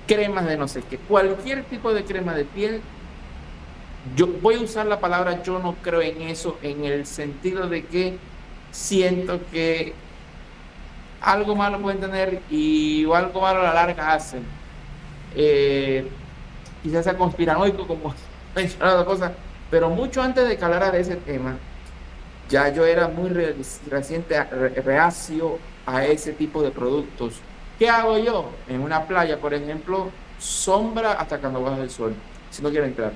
cremas 0.08 0.46
de 0.46 0.58
no 0.58 0.68
sé 0.68 0.82
qué, 0.90 0.98
cualquier 0.98 1.64
tipo 1.66 1.94
de 1.94 2.04
crema 2.04 2.34
de 2.34 2.46
piel. 2.46 2.82
Yo 4.16 4.28
voy 4.28 4.56
a 4.56 4.62
usar 4.62 4.86
la 4.86 5.00
palabra 5.00 5.44
yo 5.44 5.60
no 5.60 5.76
creo 5.82 6.02
en 6.02 6.22
eso 6.24 6.58
en 6.64 6.86
el 6.86 7.06
sentido 7.06 7.68
de 7.68 7.86
que 7.86 8.18
siento 8.72 9.41
que 9.52 9.94
algo 11.22 11.56
malo 11.56 11.80
pueden 11.80 12.00
tener 12.00 12.41
y 12.50 13.06
algo 13.12 13.41
malo 13.41 13.60
a 13.60 13.64
la 13.64 13.74
larga 13.74 14.14
hacen. 14.14 14.44
Eh, 15.36 16.08
quizás 16.82 17.04
sea 17.04 17.18
conspiranoico 17.18 17.86
como 17.86 18.14
mencionado 18.56 19.06
cosas, 19.06 19.32
pero 19.70 19.90
mucho 19.90 20.22
antes 20.22 20.48
de 20.48 20.58
que 20.58 20.66
hablara 20.66 20.91
de 20.91 21.02
ese 21.02 21.18
tema, 21.18 21.58
ya 22.49 22.69
yo 22.73 22.85
era 22.85 23.07
muy 23.07 23.30
reciente, 23.89 24.43
reacio 24.43 25.59
a 25.85 26.05
ese 26.05 26.34
tipo 26.34 26.61
de 26.61 26.71
productos. 26.71 27.39
¿Qué 27.77 27.89
hago 27.89 28.17
yo? 28.17 28.49
En 28.67 28.81
una 28.81 29.05
playa, 29.05 29.39
por 29.39 29.53
ejemplo, 29.53 30.09
sombra 30.38 31.13
hasta 31.13 31.38
cuando 31.38 31.61
baja 31.61 31.81
el 31.81 31.89
sol, 31.89 32.13
si 32.49 32.61
no 32.61 32.69
quiero 32.69 32.85
entrar. 32.85 33.13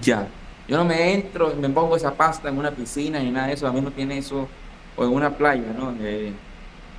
Ya. 0.00 0.26
Yo 0.66 0.76
no 0.76 0.84
me 0.84 1.14
entro, 1.14 1.54
me 1.54 1.68
pongo 1.70 1.96
esa 1.96 2.14
pasta 2.14 2.48
en 2.48 2.58
una 2.58 2.70
piscina 2.70 3.20
ni 3.20 3.30
nada 3.30 3.46
de 3.46 3.54
eso, 3.54 3.66
a 3.66 3.72
mí 3.72 3.80
no 3.80 3.90
tiene 3.90 4.18
eso, 4.18 4.48
o 4.96 5.04
en 5.04 5.10
una 5.10 5.36
playa, 5.36 5.72
¿no? 5.78 5.94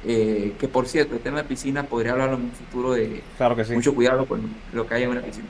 Eh, 0.06 0.56
que 0.57 0.68
por 0.69 0.88
cierto, 0.88 1.15
el 1.15 1.19
tema 1.19 1.40
de 1.40 1.44
piscina 1.44 1.84
podría 1.84 2.14
hablar 2.14 2.30
en 2.30 2.36
un 2.36 2.52
futuro 2.52 2.94
de 2.94 3.22
claro 3.38 3.53
que 3.56 3.65
sí. 3.65 3.73
mucho 3.73 3.94
cuidado 3.94 4.26
con 4.26 4.49
lo 4.72 4.88
que 4.88 4.95
hay 4.95 5.03
en 5.03 5.10
una 5.10 5.22
piscina 5.22 5.48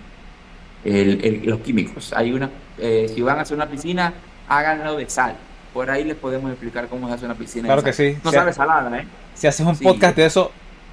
el, 0.83 1.41
los 1.45 1.59
químicos. 1.59 2.13
Hay 2.13 2.31
una, 2.31 2.49
eh, 2.77 3.11
si 3.13 3.21
van 3.21 3.39
a 3.39 3.41
hacer 3.41 3.55
una 3.55 3.67
piscina, 3.67 4.13
háganlo 4.47 4.97
de 4.97 5.09
sal. 5.09 5.35
Por 5.73 5.89
ahí 5.89 6.03
les 6.03 6.15
podemos 6.15 6.49
explicar 6.51 6.87
cómo 6.87 7.07
se 7.07 7.13
hace 7.13 7.25
una 7.25 7.35
piscina. 7.35 7.67
Claro 7.67 7.83
que 7.83 7.93
sí. 7.93 8.17
No 8.23 8.31
sabe 8.31 8.53
salada, 8.53 8.97
¿eh? 8.97 9.07
Si 9.35 9.47
haces 9.47 9.65
un 9.65 9.77
podcast 9.77 10.15
de 10.15 10.25
eso, 10.25 10.51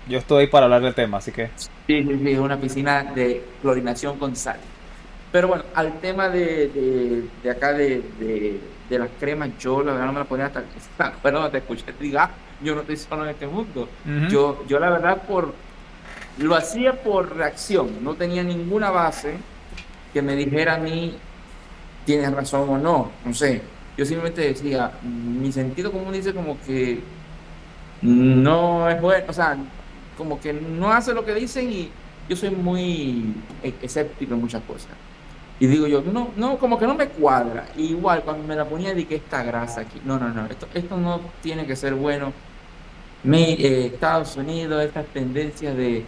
yo 0.09 0.19
estoy 0.19 0.43
ahí 0.43 0.47
para 0.47 0.67
hablar 0.67 0.83
del 0.83 0.95
tema, 0.95 1.19
así 1.19 1.33
que. 1.33 1.51
Sí, 1.87 2.03
sí, 2.03 2.19
sí, 2.23 2.31
es 2.31 2.39
una 2.39 2.61
piscina 2.61 3.03
de 3.03 3.43
clorinación 3.63 4.19
con 4.19 4.37
sal. 4.37 4.59
Pero 5.33 5.49
bueno, 5.49 5.65
al 5.75 5.99
tema 6.01 6.29
de, 6.29 7.29
de, 7.43 7.51
acá 7.51 7.73
de, 7.73 8.03
de, 8.89 8.99
las 8.99 9.09
cremas, 9.19 9.51
yo 9.59 9.83
la 9.83 9.93
verdad 9.93 10.07
no 10.07 10.13
me 10.13 10.19
la 10.21 10.25
ponía 10.25 10.47
hasta 10.47 10.63
bueno, 11.23 11.51
te 11.51 11.59
escuché, 11.59 11.85
diga, 11.99 12.31
yo 12.63 12.75
no 12.75 12.83
estoy 12.83 12.97
solo 12.97 13.25
en 13.25 13.31
este 13.31 13.47
mundo. 13.47 13.89
yo, 14.31 14.65
yo 14.67 14.79
la 14.79 14.91
verdad 14.91 15.23
por 15.27 15.53
lo 16.39 16.55
hacía 16.55 17.03
por 17.03 17.35
reacción, 17.37 18.05
no 18.05 18.15
tenía 18.15 18.43
ninguna 18.43 18.91
base 18.91 19.35
que 20.13 20.23
me 20.23 20.37
dijera 20.37 20.75
a 20.75 20.79
mí, 20.79 21.17
tienes 22.05 22.33
razón 22.33 22.69
o 22.69 22.79
no, 22.79 23.11
no 23.25 23.35
sé. 23.35 23.63
Yo 23.97 24.05
simplemente 24.05 24.43
decía, 24.43 24.93
mi 25.03 25.51
sentido 25.53 25.91
común 25.91 26.13
dice 26.13 26.35
como 26.35 26.59
que 26.67 27.01
no 28.03 28.89
es 28.89 29.01
bueno, 29.01 29.25
o 29.29 29.33
sea, 29.33 29.57
como 30.19 30.41
que 30.41 30.53
no 30.53 30.93
hace 30.93 31.15
lo 31.15 31.25
que 31.25 31.35
dicen 31.35 31.71
y 31.71 31.91
yo 32.29 32.37
soy 32.37 32.51
muy 32.51 33.35
e-, 33.63 33.75
escéptico 33.83 34.35
en 34.35 34.41
muchas 34.41 34.63
cosas. 34.65 34.91
Y 35.59 35.67
digo 35.67 35.87
yo, 35.87 36.03
no, 36.03 36.29
no, 36.37 36.59
como 36.59 36.79
que 36.79 36.87
no 36.87 36.95
me 36.95 37.09
cuadra. 37.09 37.67
igual 37.77 38.23
cuando 38.23 38.47
me 38.47 38.55
la 38.55 38.67
ponía 38.67 38.93
di 38.93 39.07
que 39.07 39.17
esta 39.17 39.43
grasa 39.43 39.83
aquí, 39.83 40.01
no, 40.05 40.19
no, 40.19 40.29
no, 40.29 40.45
esto, 40.47 40.69
esto 40.75 40.99
no 40.99 41.21
tiene 41.43 41.67
que 41.67 41.77
ser 41.77 41.95
bueno. 41.95 42.33
Mi, 43.25 43.55
eh, 43.59 43.87
Estados 43.87 44.37
Unidos, 44.37 44.85
estas 44.85 45.07
tendencias 45.07 45.75
de, 45.75 46.05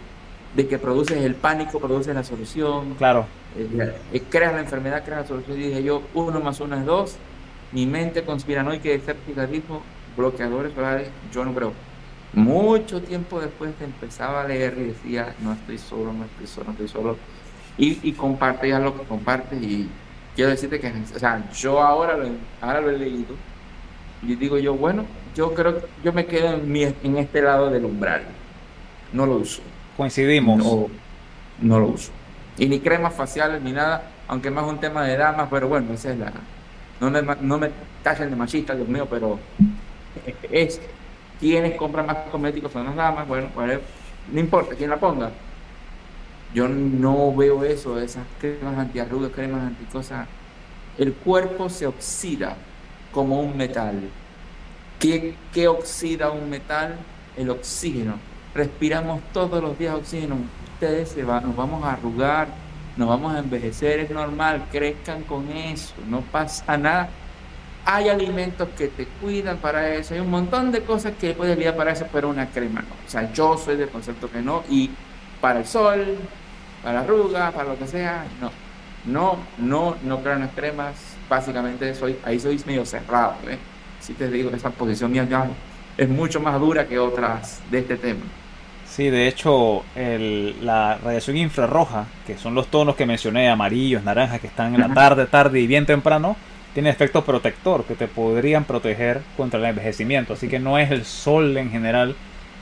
de 0.55 0.67
que 0.67 0.77
produces 0.77 1.17
el 1.17 1.33
pánico, 1.33 1.79
produces 1.79 2.13
la 2.13 2.23
solución. 2.23 2.93
Claro. 2.95 3.25
Eh, 3.57 3.93
eh, 4.13 4.23
creas 4.29 4.53
la 4.53 4.61
enfermedad, 4.61 5.03
creas 5.03 5.21
la 5.21 5.27
solución. 5.27 5.59
Y 5.59 5.63
dije 5.63 5.83
yo, 5.83 6.03
uno 6.13 6.39
más 6.39 6.59
uno 6.59 6.75
es 6.75 6.85
dos. 6.85 7.15
Mi 7.71 7.85
mente 7.85 8.23
conspiranoica 8.23 8.89
y 8.89 8.91
escepticismo, 8.91 9.81
bloqueadores 10.17 10.73
solares, 10.73 11.09
yo 11.31 11.45
no 11.45 11.53
creo. 11.53 11.73
Mucho 12.33 13.01
tiempo 13.01 13.39
después 13.39 13.71
empezaba 13.81 14.41
a 14.41 14.47
leer 14.47 14.75
y 14.77 14.83
decía, 14.85 15.35
no 15.41 15.53
estoy 15.53 15.77
solo, 15.77 16.13
no 16.13 16.25
estoy 16.25 16.47
solo, 16.47 16.65
no 16.67 16.71
estoy 16.73 16.87
solo. 16.87 17.17
Y, 17.77 17.99
y 18.03 18.13
compartía 18.13 18.79
lo 18.79 18.99
que 18.99 19.05
compartes 19.05 19.61
y 19.61 19.89
quiero 20.35 20.51
decirte 20.51 20.79
que, 20.79 20.91
o 21.15 21.19
sea, 21.19 21.49
yo 21.51 21.81
ahora 21.81 22.17
lo, 22.17 22.27
ahora 22.61 22.81
lo 22.81 22.89
he 22.89 22.97
leído 22.97 23.35
y 24.21 24.35
digo 24.35 24.57
yo, 24.57 24.73
bueno, 24.73 25.05
yo 25.35 25.53
creo 25.53 25.79
que 25.79 25.87
yo 26.03 26.13
me 26.13 26.25
quedo 26.25 26.53
en, 26.53 26.71
mi, 26.71 26.83
en 26.83 27.17
este 27.17 27.41
lado 27.41 27.69
del 27.69 27.85
umbral. 27.85 28.23
No 29.13 29.25
lo 29.25 29.37
uso. 29.37 29.61
Coincidimos. 29.97 30.57
No, 30.57 30.87
no 31.61 31.79
lo 31.79 31.87
uso. 31.87 32.11
Y 32.57 32.67
ni 32.67 32.79
cremas 32.79 33.13
faciales 33.13 33.61
ni 33.61 33.71
nada, 33.71 34.11
aunque 34.27 34.51
más 34.51 34.65
un 34.65 34.79
tema 34.79 35.03
de 35.05 35.17
damas, 35.17 35.47
pero 35.49 35.67
bueno, 35.67 35.93
esa 35.93 36.11
es 36.11 36.19
la. 36.19 36.31
No 36.99 37.09
me, 37.09 37.21
no 37.21 37.57
me 37.57 37.69
de 37.69 38.35
machista, 38.35 38.75
Dios 38.75 38.87
mío, 38.87 39.07
pero 39.09 39.39
es 40.51 40.81
quienes 41.39 41.75
compran 41.77 42.05
más 42.05 42.17
cosméticos 42.31 42.71
son 42.71 42.85
las 42.85 42.95
damas, 42.95 43.27
bueno, 43.27 43.49
no 44.31 44.39
importa 44.39 44.75
quién 44.75 44.89
la 44.89 44.97
ponga. 44.97 45.31
Yo 46.53 46.67
no 46.67 47.33
veo 47.35 47.63
eso, 47.63 47.99
esas 47.99 48.23
cremas 48.39 48.77
antiarrugas, 48.77 49.31
cremas 49.31 49.61
anticosas. 49.61 50.27
El 50.97 51.13
cuerpo 51.13 51.69
se 51.69 51.85
oxida 51.87 52.57
como 53.11 53.39
un 53.39 53.55
metal. 53.55 54.09
¿Qué, 54.99 55.35
¿Qué 55.53 55.67
oxida 55.67 56.31
un 56.31 56.49
metal? 56.49 56.97
El 57.37 57.51
oxígeno. 57.51 58.15
Respiramos 58.53 59.21
todos 59.31 59.61
los 59.61 59.77
días 59.77 59.95
oxígeno. 59.95 60.37
Ustedes 60.73 61.09
se 61.09 61.23
van, 61.23 61.43
nos 61.43 61.55
vamos 61.55 61.83
a 61.83 61.93
arrugar, 61.93 62.47
nos 62.99 63.07
vamos 63.07 63.33
a 63.33 63.39
envejecer, 63.39 64.01
es 64.01 64.09
normal, 64.09 64.65
crezcan 64.73 65.23
con 65.23 65.49
eso, 65.49 65.93
no 66.09 66.19
pasa 66.19 66.77
nada. 66.77 67.09
Hay 67.85 68.09
alimentos 68.09 68.67
que 68.77 68.89
te 68.89 69.05
cuidan 69.05 69.57
para 69.57 69.95
eso, 69.95 70.13
hay 70.13 70.19
un 70.19 70.29
montón 70.29 70.69
de 70.73 70.81
cosas 70.81 71.13
que 71.17 71.33
puedes 71.33 71.53
enviar 71.53 71.77
para 71.77 71.93
eso, 71.93 72.05
pero 72.11 72.27
una 72.27 72.49
crema 72.49 72.81
no. 72.81 72.93
O 73.07 73.09
sea, 73.09 73.31
yo 73.31 73.57
soy 73.57 73.77
del 73.77 73.87
concepto 73.87 74.29
que 74.29 74.41
no, 74.41 74.63
y 74.69 74.89
para 75.39 75.59
el 75.59 75.65
sol, 75.65 76.17
para 76.83 76.99
arrugas, 76.99 77.53
para 77.53 77.69
lo 77.69 77.79
que 77.79 77.87
sea, 77.87 78.25
no. 78.41 78.51
No, 79.05 79.37
no, 79.57 79.95
no 80.03 80.19
creo 80.19 80.37
las 80.37 80.51
cremas, 80.51 80.95
básicamente 81.29 81.95
soy, 81.95 82.17
ahí 82.25 82.37
soy 82.37 82.61
medio 82.65 82.85
cerrado, 82.85 83.35
¿eh? 83.47 83.57
Si 84.01 84.13
te 84.13 84.29
digo, 84.29 84.49
esa 84.49 84.71
posición 84.71 85.09
mía 85.09 85.23
ya 85.23 85.47
es 85.95 86.09
mucho 86.09 86.41
más 86.41 86.59
dura 86.59 86.85
que 86.85 86.99
otras 86.99 87.61
de 87.71 87.79
este 87.79 87.95
tema. 87.95 88.25
Sí, 88.99 89.09
de 89.09 89.29
hecho, 89.29 89.85
la 89.95 90.97
radiación 91.01 91.37
infrarroja, 91.37 92.07
que 92.27 92.37
son 92.37 92.53
los 92.53 92.67
tonos 92.67 92.97
que 92.97 93.05
mencioné, 93.05 93.47
amarillos, 93.47 94.03
naranjas, 94.03 94.41
que 94.41 94.47
están 94.47 94.75
en 94.75 94.81
la 94.81 94.93
tarde, 94.93 95.25
tarde 95.25 95.61
y 95.61 95.67
bien 95.67 95.85
temprano, 95.85 96.35
tiene 96.73 96.89
efecto 96.89 97.23
protector 97.23 97.85
que 97.85 97.95
te 97.95 98.09
podrían 98.09 98.65
proteger 98.65 99.21
contra 99.37 99.57
el 99.57 99.67
envejecimiento. 99.67 100.33
Así 100.33 100.49
que 100.49 100.59
no 100.59 100.77
es 100.77 100.91
el 100.91 101.05
sol 101.05 101.55
en 101.55 101.71
general, 101.71 102.13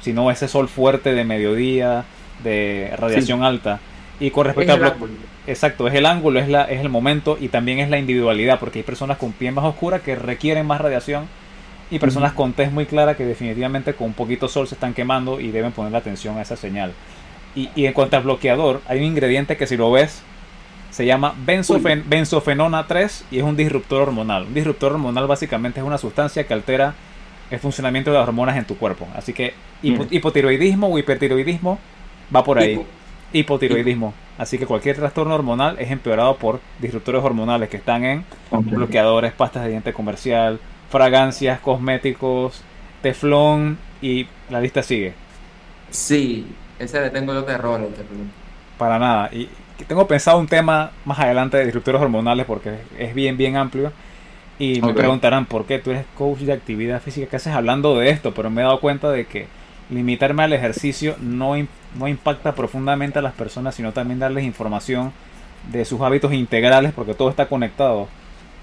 sino 0.01 0.29
ese 0.29 0.47
sol 0.47 0.67
fuerte 0.67 1.15
de 1.15 1.23
mediodía, 1.23 2.05
de 2.43 2.93
radiación 2.95 3.41
alta. 3.41 3.79
Y 4.19 4.29
con 4.29 4.45
respecto 4.45 4.73
al 4.73 4.93
Exacto, 5.47 5.87
es 5.87 5.95
el 5.95 6.05
ángulo, 6.05 6.39
es, 6.39 6.49
la, 6.49 6.65
es 6.65 6.81
el 6.81 6.89
momento 6.89 7.39
y 7.41 7.47
también 7.47 7.79
es 7.79 7.89
la 7.89 7.97
individualidad, 7.97 8.59
porque 8.59 8.77
hay 8.77 8.83
personas 8.83 9.17
con 9.17 9.31
piel 9.31 9.55
más 9.55 9.65
oscura 9.65 10.01
que 10.01 10.15
requieren 10.15 10.67
más 10.67 10.81
radiación 10.81 11.27
y 11.89 11.99
personas 11.99 12.33
con 12.33 12.53
tez 12.53 12.71
muy 12.71 12.85
clara 12.85 13.15
que 13.15 13.25
definitivamente 13.25 13.93
con 13.93 14.07
un 14.07 14.13
poquito 14.13 14.47
sol 14.47 14.67
se 14.67 14.75
están 14.75 14.93
quemando 14.93 15.39
y 15.39 15.51
deben 15.51 15.71
poner 15.71 15.95
atención 15.95 16.37
a 16.37 16.41
esa 16.41 16.55
señal. 16.55 16.93
Y, 17.55 17.69
y 17.75 17.85
en 17.85 17.93
cuanto 17.93 18.17
al 18.17 18.23
bloqueador, 18.23 18.81
hay 18.87 18.99
un 18.99 19.05
ingrediente 19.05 19.57
que 19.57 19.67
si 19.67 19.77
lo 19.77 19.91
ves 19.91 20.21
se 20.91 21.05
llama 21.05 21.35
benzofenona 21.45 22.87
3 22.87 23.25
y 23.31 23.37
es 23.37 23.43
un 23.43 23.55
disruptor 23.55 24.01
hormonal. 24.01 24.45
Un 24.47 24.53
disruptor 24.53 24.93
hormonal 24.93 25.27
básicamente 25.27 25.79
es 25.79 25.85
una 25.85 25.97
sustancia 25.97 26.45
que 26.45 26.53
altera 26.53 26.95
el 27.51 27.59
funcionamiento 27.59 28.11
de 28.11 28.17
las 28.17 28.27
hormonas 28.27 28.57
en 28.57 28.65
tu 28.65 28.77
cuerpo. 28.77 29.07
Así 29.15 29.33
que 29.33 29.53
hipotiroidismo 29.83 30.87
o 30.87 30.97
hipertiroidismo 30.97 31.79
va 32.35 32.43
por 32.43 32.59
ahí. 32.59 32.81
Hipotiroidismo. 33.33 34.13
Así 34.37 34.57
que 34.57 34.65
cualquier 34.65 34.95
trastorno 34.95 35.35
hormonal 35.35 35.77
es 35.79 35.91
empeorado 35.91 36.37
por 36.37 36.61
disruptores 36.79 37.23
hormonales 37.23 37.69
que 37.69 37.77
están 37.77 38.03
en 38.03 38.25
bloqueadores, 38.51 39.33
pastas 39.33 39.63
de 39.63 39.69
diente 39.69 39.93
comercial, 39.93 40.59
fragancias, 40.89 41.59
cosméticos, 41.59 42.61
teflón 43.01 43.77
y 44.01 44.27
la 44.49 44.61
lista 44.61 44.83
sigue. 44.83 45.13
Sí, 45.89 46.47
ese 46.79 47.01
le 47.01 47.09
tengo 47.09 47.33
yo 47.33 47.43
terror 47.43 47.79
al 47.79 47.87
teflón. 47.87 48.31
Para 48.77 48.99
nada. 48.99 49.29
Y 49.33 49.49
tengo 49.87 50.07
pensado 50.07 50.39
un 50.39 50.47
tema 50.47 50.91
más 51.05 51.19
adelante 51.19 51.57
de 51.57 51.65
disruptores 51.65 52.01
hormonales 52.01 52.45
porque 52.45 52.75
es 52.97 53.13
bien, 53.13 53.37
bien 53.37 53.55
amplio. 53.57 53.91
Y 54.59 54.81
me 54.81 54.93
preguntarán 54.93 55.45
por 55.45 55.65
qué 55.65 55.77
tú 55.77 55.91
eres 55.91 56.05
coach 56.17 56.39
de 56.39 56.53
actividad 56.53 56.99
física, 56.99 57.27
¿qué 57.29 57.35
haces 57.35 57.53
hablando 57.53 57.97
de 57.97 58.09
esto? 58.09 58.33
Pero 58.33 58.49
me 58.49 58.61
he 58.61 58.63
dado 58.63 58.79
cuenta 58.79 59.11
de 59.11 59.25
que 59.25 59.45
limitarme 59.91 60.43
al 60.43 60.51
ejercicio 60.51 61.15
no, 61.21 61.53
no 61.95 62.07
impacta 62.07 62.55
profundamente 62.55 63.19
a 63.19 63.21
las 63.21 63.33
personas, 63.33 63.75
sino 63.75 63.91
también 63.91 64.19
darles 64.19 64.43
información 64.45 65.13
de 65.71 65.85
sus 65.85 66.01
hábitos 66.01 66.33
integrales, 66.33 66.91
porque 66.93 67.13
todo 67.13 67.29
está 67.29 67.47
conectado. 67.47 68.07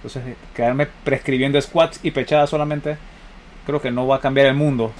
Entonces, 0.04 0.36
quedarme 0.54 0.86
prescribiendo 1.02 1.58
squats 1.58 1.98
y 2.02 2.10
pechadas 2.10 2.50
solamente, 2.50 2.98
creo 3.64 3.80
que 3.80 3.90
no 3.90 4.06
va 4.06 4.16
a 4.16 4.20
cambiar 4.20 4.48
el 4.48 4.54
mundo. 4.54 4.92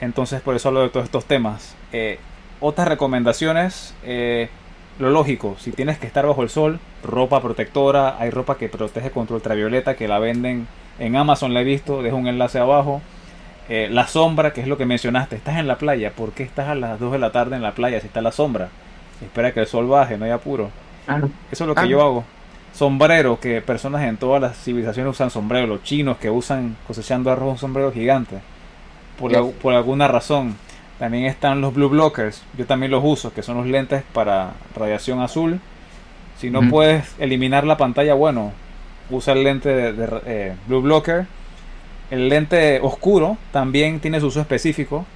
Entonces, 0.00 0.40
por 0.40 0.56
eso 0.56 0.66
hablo 0.66 0.82
de 0.82 0.88
todos 0.88 1.04
estos 1.04 1.26
temas. 1.26 1.76
Eh, 1.92 2.18
otras 2.58 2.88
recomendaciones, 2.88 3.94
eh, 4.02 4.48
lo 4.98 5.10
lógico, 5.10 5.54
si 5.60 5.70
tienes 5.70 5.98
que 5.98 6.08
estar 6.08 6.26
bajo 6.26 6.42
el 6.42 6.48
sol, 6.48 6.80
ropa 7.04 7.40
protectora, 7.40 8.16
hay 8.18 8.30
ropa 8.30 8.58
que 8.58 8.68
protege 8.68 9.12
contra 9.12 9.36
ultravioleta, 9.36 9.94
que 9.94 10.08
la 10.08 10.18
venden 10.18 10.66
en 10.98 11.14
Amazon, 11.14 11.54
la 11.54 11.60
he 11.60 11.64
visto, 11.64 12.02
dejo 12.02 12.16
un 12.16 12.26
enlace 12.26 12.58
abajo. 12.58 13.00
Eh, 13.68 13.86
la 13.92 14.08
sombra, 14.08 14.52
que 14.52 14.60
es 14.60 14.66
lo 14.66 14.76
que 14.76 14.86
mencionaste, 14.86 15.36
estás 15.36 15.58
en 15.58 15.68
la 15.68 15.78
playa, 15.78 16.10
¿por 16.10 16.32
qué 16.32 16.42
estás 16.42 16.66
a 16.66 16.74
las 16.74 16.98
2 16.98 17.12
de 17.12 17.18
la 17.20 17.30
tarde 17.30 17.54
en 17.54 17.62
la 17.62 17.74
playa 17.76 18.00
si 18.00 18.08
está 18.08 18.22
la 18.22 18.32
sombra? 18.32 18.70
Espera 19.20 19.52
que 19.52 19.60
el 19.60 19.68
sol 19.68 19.86
baje, 19.86 20.18
no 20.18 20.24
hay 20.24 20.32
apuro. 20.32 20.70
Eso 21.52 21.62
es 21.62 21.68
lo 21.68 21.76
que 21.76 21.88
yo 21.88 22.02
hago. 22.02 22.24
Sombrero, 22.72 23.38
que 23.38 23.60
personas 23.60 24.02
en 24.02 24.16
todas 24.16 24.40
las 24.40 24.56
civilizaciones 24.56 25.10
usan 25.10 25.30
sombrero, 25.30 25.66
los 25.66 25.82
chinos 25.82 26.16
que 26.16 26.30
usan 26.30 26.76
cosechando 26.86 27.30
arroz 27.30 27.52
un 27.52 27.58
sombrero 27.58 27.92
gigante, 27.92 28.38
por, 29.18 29.52
por 29.54 29.74
alguna 29.74 30.08
razón. 30.08 30.56
También 30.98 31.26
están 31.26 31.60
los 31.60 31.74
blue 31.74 31.88
blockers, 31.88 32.42
yo 32.56 32.64
también 32.64 32.92
los 32.92 33.02
uso, 33.04 33.32
que 33.34 33.42
son 33.42 33.56
los 33.56 33.66
lentes 33.66 34.04
para 34.12 34.52
radiación 34.76 35.20
azul. 35.20 35.60
Si 36.38 36.50
no 36.50 36.68
puedes 36.68 37.14
eliminar 37.18 37.64
la 37.64 37.76
pantalla, 37.76 38.14
bueno, 38.14 38.52
usa 39.10 39.34
el 39.34 39.44
lente 39.44 39.92
de, 39.92 40.20
eh, 40.26 40.54
blue 40.66 40.80
blocker 40.80 41.26
el 42.12 42.28
lente 42.28 42.78
oscuro 42.82 43.38
también 43.52 43.98
tiene 43.98 44.20
su 44.20 44.26
uso 44.26 44.42
específico. 44.42 45.06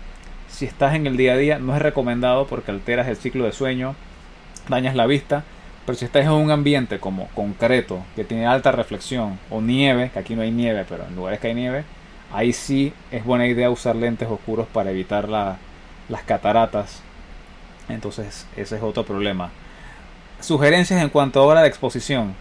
Si 0.49 0.65
estás 0.65 0.95
en 0.95 1.07
el 1.07 1.19
día 1.19 1.35
a 1.35 1.37
día, 1.37 1.59
no 1.59 1.77
es 1.77 1.83
recomendado 1.83 2.47
porque 2.47 2.71
alteras 2.71 3.07
el 3.07 3.17
ciclo 3.19 3.45
de 3.45 3.53
sueño, 3.53 3.95
dañas 4.71 4.95
la 4.95 5.05
vista. 5.05 5.45
Pero 5.87 5.97
si 5.97 6.05
estás 6.05 6.25
en 6.25 6.33
un 6.33 6.51
ambiente 6.51 6.99
como 6.99 7.29
concreto, 7.29 8.05
que 8.17 8.25
tiene 8.25 8.47
alta 8.47 8.73
reflexión, 8.73 9.39
o 9.51 9.61
nieve, 9.61 10.11
que 10.13 10.19
aquí 10.19 10.35
no 10.35 10.43
hay 10.43 10.51
nieve, 10.51 10.85
pero 10.89 11.07
en 11.07 11.15
lugares 11.15 11.41
que 11.41 11.49
hay 11.49 11.55
nieve, 11.55 11.85
ahí 12.33 12.53
sí 12.53 12.93
es 13.13 13.25
buena 13.25 13.47
idea 13.47 13.71
usar 13.71 13.97
lentes 13.97 14.29
oscuros 14.29 14.67
para 14.73 14.91
evitar 14.91 15.29
las 15.29 16.23
cataratas. 16.27 17.03
Entonces, 17.89 18.47
ese 18.57 18.77
es 18.77 18.83
otro 18.83 19.05
problema. 19.05 19.51
Sugerencias 20.41 21.01
en 21.01 21.09
cuanto 21.09 21.41
a 21.41 21.45
hora 21.45 21.63
de 21.63 21.69
exposición. 21.69 22.35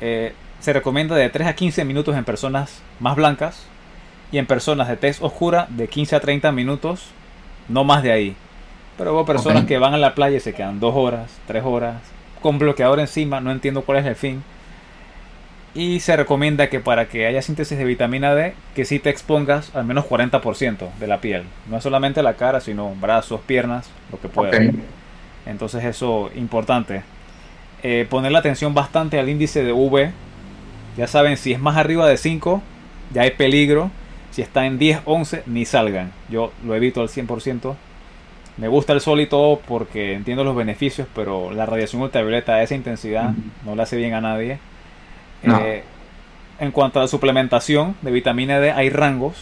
Eh, 0.00 0.34
se 0.60 0.72
recomienda 0.72 1.16
de 1.16 1.30
3 1.30 1.48
a 1.48 1.56
15 1.56 1.84
minutos 1.84 2.14
en 2.14 2.24
personas 2.24 2.82
más 3.00 3.16
blancas, 3.16 3.66
y 4.32 4.38
en 4.38 4.46
personas 4.46 4.88
de 4.88 4.96
tez 4.96 5.22
oscura 5.22 5.66
de 5.70 5.88
15 5.88 6.16
a 6.16 6.20
30 6.20 6.52
minutos, 6.52 7.06
no 7.68 7.84
más 7.84 8.02
de 8.02 8.12
ahí. 8.12 8.36
Pero 8.98 9.12
hubo 9.12 9.24
personas 9.24 9.66
que 9.66 9.78
van 9.78 9.94
a 9.94 9.98
la 9.98 10.14
playa 10.14 10.38
y 10.38 10.40
se 10.40 10.54
quedan 10.54 10.80
2 10.80 10.94
horas, 10.94 11.30
3 11.46 11.62
horas, 11.64 11.96
con 12.46 12.60
bloqueador 12.60 13.00
encima, 13.00 13.40
no 13.40 13.50
entiendo 13.50 13.82
cuál 13.82 13.98
es 13.98 14.06
el 14.06 14.14
fin. 14.14 14.44
Y 15.74 15.98
se 15.98 16.16
recomienda 16.16 16.68
que 16.68 16.78
para 16.78 17.08
que 17.08 17.26
haya 17.26 17.42
síntesis 17.42 17.76
de 17.76 17.84
vitamina 17.84 18.36
D, 18.36 18.54
que 18.76 18.84
si 18.84 19.00
te 19.00 19.10
expongas 19.10 19.74
al 19.74 19.84
menos 19.84 20.04
40% 20.04 20.92
de 21.00 21.06
la 21.08 21.20
piel. 21.20 21.42
No 21.68 21.78
es 21.78 21.82
solamente 21.82 22.22
la 22.22 22.34
cara, 22.34 22.60
sino 22.60 22.94
brazos, 23.00 23.40
piernas, 23.40 23.90
lo 24.12 24.20
que 24.20 24.28
pueda. 24.28 24.56
Entonces 25.44 25.84
eso, 25.84 26.30
importante. 26.36 27.02
Eh, 27.82 28.06
poner 28.08 28.30
la 28.30 28.38
atención 28.38 28.74
bastante 28.74 29.18
al 29.18 29.28
índice 29.28 29.64
de 29.64 29.72
V. 29.72 30.12
Ya 30.96 31.08
saben, 31.08 31.36
si 31.36 31.52
es 31.52 31.58
más 31.58 31.76
arriba 31.76 32.06
de 32.06 32.16
5, 32.16 32.62
ya 33.12 33.22
hay 33.22 33.32
peligro. 33.32 33.90
Si 34.30 34.40
está 34.40 34.66
en 34.66 34.78
10, 34.78 35.00
11, 35.04 35.42
ni 35.46 35.64
salgan. 35.64 36.12
Yo 36.30 36.52
lo 36.64 36.76
evito 36.76 37.00
al 37.00 37.08
100%. 37.08 37.74
Me 38.56 38.68
gusta 38.68 38.94
el 38.94 39.00
sol 39.00 39.20
y 39.20 39.26
todo 39.26 39.60
porque 39.60 40.14
entiendo 40.14 40.42
los 40.42 40.56
beneficios, 40.56 41.06
pero 41.14 41.52
la 41.52 41.66
radiación 41.66 42.02
ultravioleta 42.02 42.54
a 42.54 42.62
esa 42.62 42.74
intensidad 42.74 43.34
no 43.64 43.74
le 43.74 43.82
hace 43.82 43.96
bien 43.96 44.14
a 44.14 44.20
nadie. 44.20 44.58
Eh, 45.42 45.82
en 46.58 46.70
cuanto 46.72 46.98
a 46.98 47.02
la 47.02 47.08
suplementación 47.08 47.96
de 48.00 48.10
vitamina 48.10 48.58
D, 48.58 48.72
hay 48.72 48.88
rangos. 48.88 49.36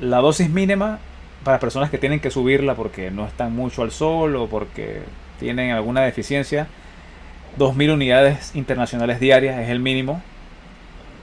La 0.00 0.18
dosis 0.18 0.48
mínima 0.48 1.00
para 1.42 1.58
personas 1.58 1.90
que 1.90 1.98
tienen 1.98 2.20
que 2.20 2.30
subirla 2.30 2.74
porque 2.74 3.10
no 3.10 3.26
están 3.26 3.54
mucho 3.54 3.82
al 3.82 3.90
sol 3.90 4.36
o 4.36 4.46
porque 4.46 5.02
tienen 5.40 5.72
alguna 5.72 6.02
deficiencia, 6.02 6.68
2.000 7.58 7.94
unidades 7.94 8.54
internacionales 8.54 9.18
diarias 9.18 9.58
es 9.58 9.70
el 9.70 9.80
mínimo. 9.80 10.22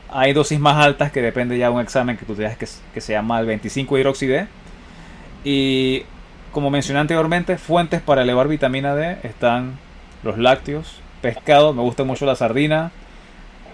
Hay 0.09 0.33
dosis 0.33 0.59
más 0.59 0.83
altas 0.83 1.11
que 1.11 1.21
depende 1.21 1.57
ya 1.57 1.67
de 1.67 1.75
un 1.75 1.81
examen 1.81 2.17
que 2.17 2.25
tú 2.25 2.35
te 2.35 2.43
que, 2.57 2.67
que 2.93 3.01
se 3.01 3.13
llama 3.13 3.39
el 3.39 3.45
25 3.45 3.97
hidroxide. 3.97 4.47
Y 5.43 6.03
como 6.51 6.69
mencioné 6.69 6.99
anteriormente, 6.99 7.57
fuentes 7.57 8.01
para 8.01 8.23
elevar 8.23 8.47
vitamina 8.47 8.95
D 8.95 9.17
están 9.23 9.77
los 10.23 10.37
lácteos, 10.37 10.99
pescado, 11.21 11.73
me 11.73 11.81
gusta 11.81 12.03
mucho 12.03 12.25
la 12.25 12.35
sardina, 12.35 12.91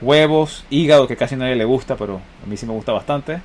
huevos, 0.02 0.66
hígado, 0.70 1.08
que 1.08 1.16
casi 1.16 1.36
nadie 1.36 1.56
le 1.56 1.66
gusta, 1.66 1.96
pero 1.96 2.22
a 2.44 2.50
mí 2.50 2.58
sí 2.58 2.66
me 2.66 2.74
gusta 2.74 2.92
bastante. 2.92 3.42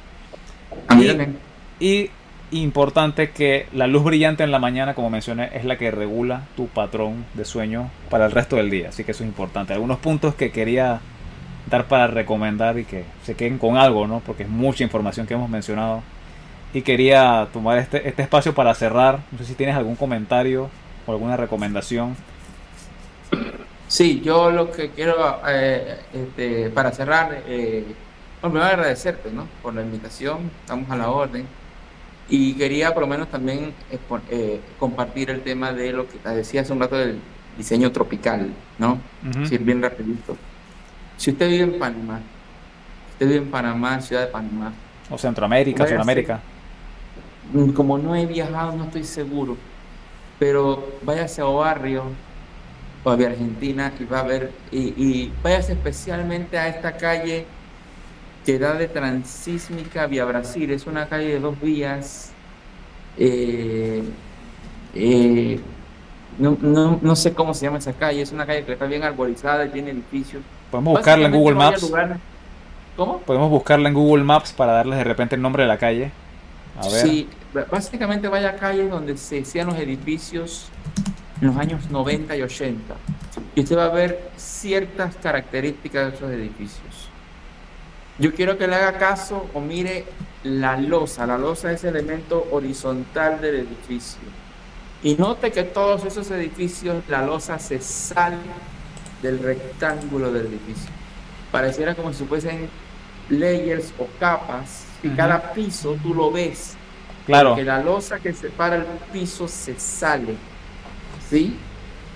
y, 1.80 1.80
y 1.80 2.10
importante 2.50 3.30
que 3.30 3.66
la 3.72 3.86
luz 3.86 4.04
brillante 4.04 4.42
en 4.42 4.50
la 4.50 4.58
mañana, 4.58 4.94
como 4.94 5.10
mencioné, 5.10 5.50
es 5.54 5.64
la 5.64 5.76
que 5.76 5.90
regula 5.90 6.42
tu 6.56 6.66
patrón 6.66 7.24
de 7.34 7.44
sueño 7.44 7.90
para 8.10 8.26
el 8.26 8.32
resto 8.32 8.56
del 8.56 8.70
día. 8.70 8.88
Así 8.88 9.04
que 9.04 9.12
eso 9.12 9.22
es 9.22 9.28
importante. 9.28 9.72
Algunos 9.72 9.98
puntos 9.98 10.34
que 10.34 10.50
quería 10.50 11.00
dar 11.70 11.86
para 11.86 12.06
recomendar 12.06 12.78
y 12.78 12.84
que 12.84 13.04
se 13.22 13.34
queden 13.34 13.58
con 13.58 13.76
algo, 13.76 14.06
¿no? 14.06 14.20
Porque 14.20 14.44
es 14.44 14.48
mucha 14.48 14.82
información 14.84 15.26
que 15.26 15.34
hemos 15.34 15.50
mencionado. 15.50 16.02
Y 16.72 16.82
quería 16.82 17.48
tomar 17.52 17.78
este, 17.78 18.06
este 18.08 18.22
espacio 18.22 18.54
para 18.54 18.74
cerrar. 18.74 19.20
No 19.32 19.38
sé 19.38 19.44
si 19.44 19.54
tienes 19.54 19.76
algún 19.76 19.96
comentario 19.96 20.68
o 21.06 21.12
alguna 21.12 21.36
recomendación. 21.36 22.16
Sí, 23.88 24.20
yo 24.22 24.50
lo 24.50 24.70
que 24.70 24.90
quiero, 24.90 25.40
eh, 25.48 25.98
este, 26.12 26.70
para 26.70 26.92
cerrar, 26.92 27.42
eh, 27.46 27.84
Bueno, 28.42 28.62
a 28.62 28.68
agradecerte, 28.68 29.32
¿no? 29.32 29.48
Por 29.62 29.74
la 29.74 29.82
invitación, 29.82 30.50
estamos 30.60 30.90
a 30.90 30.96
la 30.96 31.10
orden. 31.10 31.46
Y 32.28 32.52
quería 32.54 32.92
por 32.92 33.02
lo 33.02 33.06
menos 33.06 33.28
también 33.28 33.72
eh, 34.30 34.60
compartir 34.78 35.30
el 35.30 35.40
tema 35.40 35.72
de 35.72 35.92
lo 35.92 36.06
que 36.06 36.18
te 36.18 36.28
decía 36.28 36.60
hace 36.60 36.72
un 36.72 36.80
rato 36.80 36.96
del 36.96 37.18
diseño 37.56 37.90
tropical, 37.90 38.50
¿no? 38.78 39.00
Si 39.48 39.54
es 39.54 39.64
bien 39.64 39.82
rapidito. 39.82 40.36
Si 41.16 41.30
usted 41.30 41.48
vive 41.48 41.64
en 41.64 41.78
Panamá, 41.78 42.20
usted 43.12 43.26
vive 43.26 43.38
en 43.38 43.50
Panamá, 43.50 44.00
ciudad 44.00 44.26
de 44.26 44.28
Panamá. 44.28 44.72
O 45.10 45.18
Centroamérica, 45.18 45.86
Sudamérica. 45.86 46.40
Como 47.74 47.98
no 47.98 48.14
he 48.14 48.26
viajado, 48.26 48.72
no 48.72 48.84
estoy 48.84 49.04
seguro. 49.04 49.56
Pero 50.38 50.92
váyase 51.02 51.40
a 51.40 51.44
barrio 51.44 52.04
o 53.04 53.10
a 53.10 53.14
Argentina 53.14 53.92
y 53.98 54.04
va 54.04 54.20
a 54.20 54.22
ver, 54.24 54.52
y, 54.70 54.78
y 54.96 55.32
váyase 55.42 55.72
especialmente 55.72 56.58
a 56.58 56.68
esta 56.68 56.96
calle 56.96 57.46
que 58.48 58.58
da 58.58 58.72
de 58.72 58.88
Transísmica 58.88 60.06
Vía 60.06 60.24
Brasil. 60.24 60.70
Es 60.70 60.86
una 60.86 61.06
calle 61.06 61.34
de 61.34 61.38
dos 61.38 61.60
vías. 61.60 62.32
Eh, 63.18 64.02
eh, 64.94 65.60
no, 66.38 67.14
sé 67.14 67.34
cómo 67.34 67.52
se 67.52 67.66
llama 67.66 67.76
esa 67.76 67.92
calle. 67.92 68.22
Es 68.22 68.32
una 68.32 68.46
calle 68.46 68.64
que 68.64 68.72
está 68.72 68.86
bien 68.86 69.02
arborizada 69.02 69.66
y 69.66 69.68
tiene 69.68 69.90
edificios. 69.90 70.42
Podemos 70.70 70.94
buscarla 70.94 71.26
en 71.26 71.32
Google 71.34 71.56
Maps. 71.56 71.92
¿Cómo? 72.96 73.18
Podemos 73.18 73.50
buscarla 73.50 73.90
en 73.90 73.94
Google 73.94 74.24
Maps 74.24 74.54
para 74.54 74.72
darles 74.72 74.96
de 74.96 75.04
repente 75.04 75.34
el 75.34 75.42
nombre 75.42 75.64
de 75.64 75.68
la 75.68 75.76
calle. 75.76 76.10
A 76.78 76.88
ver. 76.88 77.02
Sí, 77.02 77.28
básicamente 77.70 78.28
vaya 78.28 78.50
a 78.50 78.56
calles 78.56 78.90
donde 78.90 79.16
se 79.16 79.40
hacían 79.40 79.68
los 79.68 79.78
edificios 79.78 80.68
en 81.40 81.48
los 81.48 81.56
años 81.56 81.90
90 81.90 82.36
y 82.36 82.42
80. 82.42 82.94
Y 83.54 83.60
usted 83.60 83.76
va 83.76 83.86
a 83.86 83.90
ver 83.90 84.30
ciertas 84.36 85.16
características 85.16 86.10
de 86.10 86.16
esos 86.16 86.30
edificios. 86.30 87.08
Yo 88.18 88.34
quiero 88.34 88.58
que 88.58 88.66
le 88.66 88.74
haga 88.74 88.98
caso 88.98 89.46
o 89.54 89.60
mire 89.60 90.04
la 90.42 90.76
losa. 90.76 91.26
La 91.26 91.38
losa 91.38 91.72
es 91.72 91.84
el 91.84 91.96
elemento 91.96 92.48
horizontal 92.50 93.40
del 93.40 93.56
edificio. 93.56 94.20
Y 95.02 95.14
note 95.14 95.52
que 95.52 95.62
todos 95.62 96.04
esos 96.04 96.28
edificios, 96.32 97.04
la 97.08 97.24
losa 97.24 97.58
se 97.60 97.80
sale 97.80 98.36
del 99.22 99.38
rectángulo 99.38 100.32
del 100.32 100.46
edificio. 100.46 100.90
Pareciera 101.52 101.94
como 101.94 102.12
si 102.12 102.24
fuesen 102.24 102.68
layers 103.28 103.92
o 103.98 104.08
capas. 104.18 104.84
Y 105.02 105.10
cada 105.10 105.52
piso 105.52 105.96
tú 106.02 106.12
lo 106.12 106.32
ves. 106.32 106.76
Claro. 107.28 107.54
Que 107.56 107.62
la 107.62 107.82
losa 107.82 108.18
que 108.20 108.32
separa 108.32 108.76
el 108.76 108.84
piso 109.12 109.46
se 109.48 109.78
sale. 109.78 110.34
¿Sí? 111.28 111.58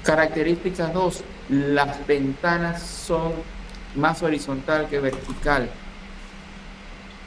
Características 0.03 0.95
dos. 0.95 1.23
Las 1.51 2.07
ventanas 2.07 2.83
son 2.83 3.35
más 3.95 4.23
horizontal 4.23 4.89
que 4.89 5.01
vertical. 5.01 5.69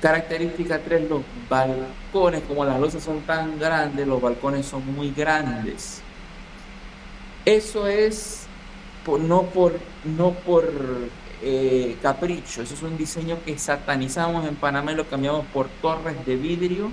Característica 0.02 0.80
3, 0.80 1.10
los 1.10 1.22
balcones, 1.48 2.41
como 2.48 2.66
las 2.66 2.80
losas 2.80 3.03
son 3.03 3.22
tan 3.22 3.60
grandes, 3.60 4.07
los 4.07 4.20
balcones 4.20 4.66
son 4.66 4.84
muy 4.95 5.12
grandes. 5.12 6.02
Eso 7.45 7.88
es 7.88 8.48
no 9.07 9.44
por, 9.44 9.74
no 10.03 10.32
por 10.32 10.72
eh, 11.44 11.98
capricho, 12.02 12.64
eso 12.64 12.74
es 12.74 12.82
un 12.82 12.98
diseño 12.98 13.38
que 13.45 13.60
satanizamos 13.60 14.48
en 14.48 14.56
Panamá 14.56 14.91
y 14.91 14.95
lo 14.95 15.07
cambiamos 15.07 15.45
por 15.53 15.68
torres 15.82 16.26
de 16.26 16.36
vidrio 16.36 16.91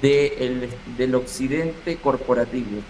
del 0.00 1.14
occidente 1.14 1.96
corporativo. 1.96 2.82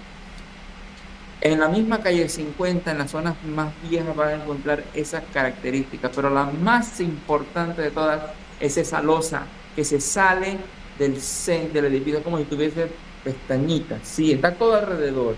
En 1.41 1.61
la 1.61 1.69
misma 1.69 2.01
calle 2.01 2.29
50, 2.29 2.91
en 2.91 2.99
las 2.99 3.11
zonas 3.11 3.35
más 3.45 3.73
viejas, 3.89 4.17
van 4.17 4.29
a 4.29 4.43
encontrar 4.43 4.83
esas 4.95 5.23
características, 5.33 6.11
pero 6.15 6.31
la 6.31 6.45
más 6.45 7.01
importante 7.01 7.83
de 7.83 7.91
todas 7.91 8.23
es 8.61 8.77
esa 8.79 9.03
losa 9.03 9.43
que 9.77 9.85
se 9.85 10.01
sale 10.01 10.57
del 10.99 11.21
centro 11.21 11.83
del 11.83 11.93
edificio 11.93 12.23
como 12.23 12.39
si 12.39 12.45
tuviese 12.45 12.89
pestañitas. 13.23 13.99
Sí, 14.03 14.33
está 14.33 14.55
todo 14.55 14.77
alrededor. 14.77 15.37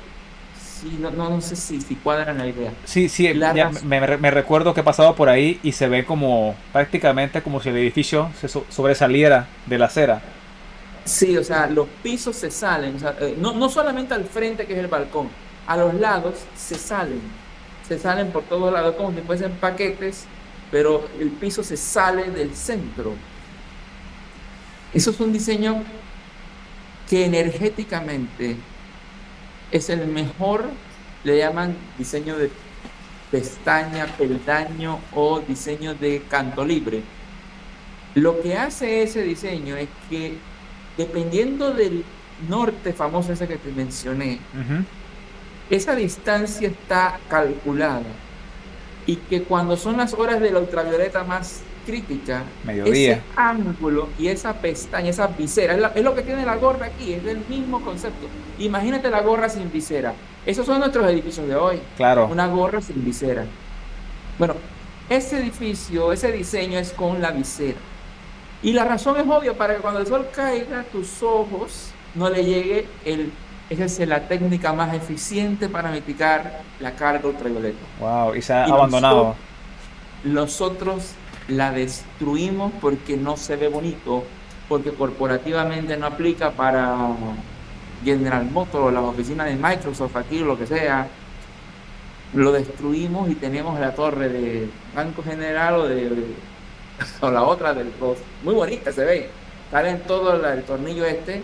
Sí, 0.80 0.98
no, 1.00 1.10
no, 1.10 1.40
sé 1.40 1.56
si, 1.56 1.80
si 1.80 1.94
cuadran 1.96 2.36
la 2.36 2.46
idea. 2.46 2.70
Sí, 2.84 3.08
sí, 3.08 3.32
me, 3.84 4.30
recuerdo 4.30 4.74
que 4.74 4.80
he 4.80 4.84
pasado 4.84 5.14
por 5.14 5.30
ahí 5.30 5.58
y 5.62 5.72
se 5.72 5.88
ve 5.88 6.04
como 6.04 6.54
prácticamente 6.72 7.40
como 7.42 7.60
si 7.60 7.70
el 7.70 7.78
edificio 7.78 8.30
se 8.38 8.48
sobresaliera 8.48 9.46
de 9.64 9.78
la 9.78 9.86
acera. 9.86 10.20
Sí, 11.06 11.36
o 11.38 11.44
sea, 11.44 11.66
los 11.68 11.88
pisos 12.02 12.36
se 12.36 12.50
salen, 12.50 12.98
eh, 13.20 13.34
no, 13.38 13.54
no 13.54 13.70
solamente 13.70 14.12
al 14.12 14.24
frente 14.24 14.66
que 14.66 14.74
es 14.74 14.80
el 14.80 14.88
balcón, 14.88 15.30
a 15.66 15.76
los 15.78 15.94
lados 15.94 16.34
se 16.54 16.74
salen, 16.74 17.22
se 17.88 17.98
salen 17.98 18.30
por 18.32 18.42
todos 18.42 18.70
lados 18.70 18.96
como 18.96 19.12
si 19.12 19.22
fuesen 19.22 19.52
paquetes 19.52 20.26
pero 20.70 21.08
el 21.18 21.30
piso 21.30 21.62
se 21.62 21.76
sale 21.76 22.30
del 22.30 22.54
centro. 22.54 23.14
Eso 24.92 25.10
es 25.10 25.20
un 25.20 25.32
diseño 25.32 25.82
que 27.08 27.24
energéticamente 27.24 28.56
es 29.70 29.90
el 29.90 30.06
mejor, 30.06 30.64
le 31.24 31.38
llaman 31.38 31.76
diseño 31.98 32.36
de 32.36 32.50
pestaña, 33.30 34.06
peldaño 34.18 35.00
o 35.14 35.40
diseño 35.40 35.94
de 35.94 36.22
canto 36.28 36.64
libre. 36.64 37.02
Lo 38.14 38.40
que 38.40 38.56
hace 38.56 39.02
ese 39.02 39.22
diseño 39.22 39.76
es 39.76 39.88
que 40.08 40.38
dependiendo 40.96 41.72
del 41.72 42.04
norte 42.48 42.92
famoso 42.92 43.32
ese 43.32 43.48
que 43.48 43.56
te 43.56 43.70
mencioné, 43.72 44.38
esa 45.70 45.94
distancia 45.94 46.68
está 46.68 47.18
calculada 47.28 48.02
y 49.06 49.16
que 49.16 49.42
cuando 49.42 49.76
son 49.76 49.96
las 49.96 50.14
horas 50.14 50.40
de 50.40 50.50
la 50.50 50.60
ultravioleta 50.60 51.24
más 51.24 51.62
crítica, 51.86 52.42
ese 52.66 53.22
ángulo 53.36 54.08
y 54.18 54.26
esa 54.26 54.54
pestaña, 54.54 55.10
esa 55.10 55.28
visera, 55.28 55.92
es, 55.94 56.02
lo 56.04 56.14
que 56.14 56.22
tiene 56.22 56.44
la 56.44 56.56
gorra 56.56 56.86
aquí, 56.86 57.12
es 57.12 57.24
el 57.24 57.38
mismo 57.48 57.80
concepto. 57.80 58.26
Imagínate 58.58 59.08
la 59.08 59.22
gorra 59.22 59.48
sin 59.48 59.70
visera. 59.70 60.12
Esos 60.44 60.66
son 60.66 60.80
nuestros 60.80 61.08
edificios 61.08 61.46
de 61.46 61.54
hoy. 61.54 61.80
Claro. 61.96 62.26
Una 62.26 62.48
gorra 62.48 62.80
sin 62.80 63.04
visera. 63.04 63.44
Bueno, 64.38 64.54
ese 65.08 65.38
edificio, 65.38 66.12
ese 66.12 66.32
diseño 66.32 66.78
es 66.78 66.92
con 66.92 67.22
la 67.22 67.30
visera. 67.30 67.78
Y 68.66 68.72
la 68.72 68.84
razón 68.84 69.16
es 69.16 69.28
obvia, 69.28 69.56
para 69.56 69.76
que 69.76 69.80
cuando 69.80 70.00
el 70.00 70.08
sol 70.08 70.26
caiga, 70.34 70.82
tus 70.90 71.22
ojos 71.22 71.92
no 72.16 72.28
le 72.28 72.44
llegue 72.44 72.88
el 73.04 73.30
esa 73.70 73.84
es 73.84 74.08
la 74.08 74.26
técnica 74.26 74.72
más 74.72 74.92
eficiente 74.92 75.68
para 75.68 75.92
mitigar 75.92 76.62
la 76.80 76.96
carga 76.96 77.28
ultravioleta. 77.28 77.78
Wow, 78.00 78.34
y 78.34 78.42
se 78.42 78.52
ha 78.52 78.64
abandonado. 78.64 79.36
Nosotros, 80.24 81.12
la 81.46 81.70
destruimos 81.70 82.72
porque 82.80 83.16
no 83.16 83.36
se 83.36 83.54
ve 83.54 83.68
bonito, 83.68 84.24
porque 84.68 84.90
corporativamente 84.90 85.96
no 85.96 86.06
aplica 86.06 86.50
para 86.50 86.96
General 88.04 88.44
Motors 88.50 88.84
o 88.86 88.90
las 88.90 89.04
oficinas 89.04 89.46
de 89.46 89.54
Microsoft 89.54 90.16
aquí 90.16 90.40
lo 90.40 90.58
que 90.58 90.66
sea. 90.66 91.06
Lo 92.34 92.50
destruimos 92.50 93.30
y 93.30 93.36
tenemos 93.36 93.78
la 93.78 93.94
torre 93.94 94.28
de 94.28 94.68
Banco 94.92 95.22
General 95.22 95.74
o 95.76 95.86
de 95.86 96.10
o 97.20 97.30
la 97.30 97.42
otra 97.42 97.74
del 97.74 97.92
muy 98.42 98.54
bonita 98.54 98.92
se 98.92 99.04
ve. 99.04 99.30
Sale 99.70 99.90
en 99.90 100.00
todo 100.00 100.44
el 100.44 100.62
tornillo 100.62 101.04
este 101.04 101.42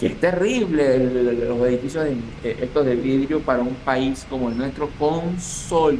que 0.00 0.06
es 0.06 0.18
terrible 0.18 0.98
los 1.46 1.60
edificios 1.68 2.04
de, 2.04 2.12
eh, 2.42 2.56
estos 2.62 2.86
de 2.86 2.96
vidrio 2.96 3.40
para 3.40 3.60
un 3.60 3.74
país 3.74 4.26
como 4.30 4.48
el 4.48 4.56
nuestro 4.56 4.88
con 4.98 5.38
sol. 5.38 5.98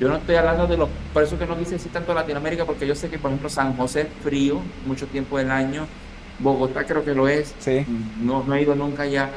Yo 0.00 0.08
no 0.08 0.16
estoy 0.16 0.36
hablando 0.36 0.66
de 0.66 0.78
los, 0.78 0.88
por 1.12 1.22
eso 1.22 1.38
que 1.38 1.46
no 1.46 1.58
quise 1.58 1.72
decir 1.72 1.92
tanto 1.92 2.14
Latinoamérica, 2.14 2.64
porque 2.64 2.86
yo 2.86 2.94
sé 2.94 3.10
que, 3.10 3.18
por 3.18 3.30
ejemplo, 3.30 3.50
San 3.50 3.76
José 3.76 4.00
es 4.00 4.08
frío 4.24 4.62
mucho 4.86 5.06
tiempo 5.06 5.36
del 5.36 5.50
año, 5.50 5.86
Bogotá 6.38 6.84
creo 6.84 7.04
que 7.04 7.14
lo 7.14 7.28
es, 7.28 7.54
sí. 7.58 7.84
no, 8.18 8.44
no 8.44 8.54
he 8.54 8.62
ido 8.62 8.74
nunca 8.74 9.02
allá. 9.02 9.28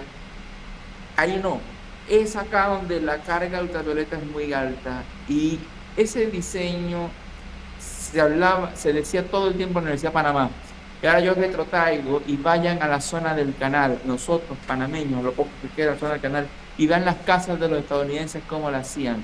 Ahí 1.18 1.40
no, 1.44 1.60
es 2.10 2.38
acá 2.38 2.68
donde 2.68 3.02
la 3.02 3.18
carga 3.18 3.62
ultravioleta 3.62 4.18
es 4.18 4.26
muy 4.26 4.53
alta 4.53 5.03
y 5.28 5.60
ese 5.98 6.28
diseño 6.28 7.10
se 8.16 8.22
hablaba, 8.22 8.74
se 8.78 8.94
decía 8.94 9.30
todo 9.30 9.50
el 9.50 9.56
tiempo 9.56 9.80
en 9.80 9.86
la 9.86 9.90
Universidad 9.90 10.12
de 10.12 10.14
Panamá 10.14 10.50
y 11.04 11.06
ahora 11.06 11.20
yo 11.20 11.34
retrotraigo 11.34 12.22
y 12.26 12.38
vayan 12.38 12.82
a 12.82 12.88
la 12.88 13.02
zona 13.02 13.36
del 13.36 13.54
canal, 13.58 14.00
nosotros 14.06 14.58
panameños, 14.66 15.22
lo 15.22 15.34
poco 15.34 15.50
que 15.62 15.68
queda 15.68 15.92
la 15.92 16.00
zona 16.00 16.14
del 16.14 16.22
canal, 16.22 16.48
y 16.78 16.88
vean 16.88 17.04
las 17.04 17.18
casas 17.18 17.60
de 17.60 17.68
los 17.68 17.80
estadounidenses 17.80 18.42
cómo 18.48 18.72
la 18.72 18.78
hacían. 18.78 19.22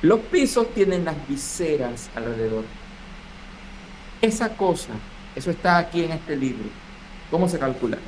Los 0.00 0.20
pisos 0.20 0.72
tienen 0.72 1.04
las 1.04 1.14
viseras 1.28 2.08
alrededor. 2.16 2.64
Esa 4.22 4.48
cosa, 4.56 4.92
eso 5.36 5.50
está 5.50 5.76
aquí 5.76 6.02
en 6.02 6.12
este 6.12 6.36
libro. 6.36 6.70
¿Cómo 7.30 7.50
se 7.50 7.58
calcula? 7.58 7.98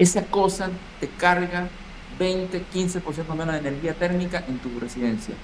Esa 0.00 0.24
cosa 0.24 0.68
te 0.98 1.06
carga 1.06 1.68
20, 2.18 2.64
15% 2.74 3.34
menos 3.36 3.52
de 3.54 3.60
energía 3.60 3.94
térmica 3.94 4.42
en 4.48 4.58
tu 4.58 4.80
residencia. 4.80 5.36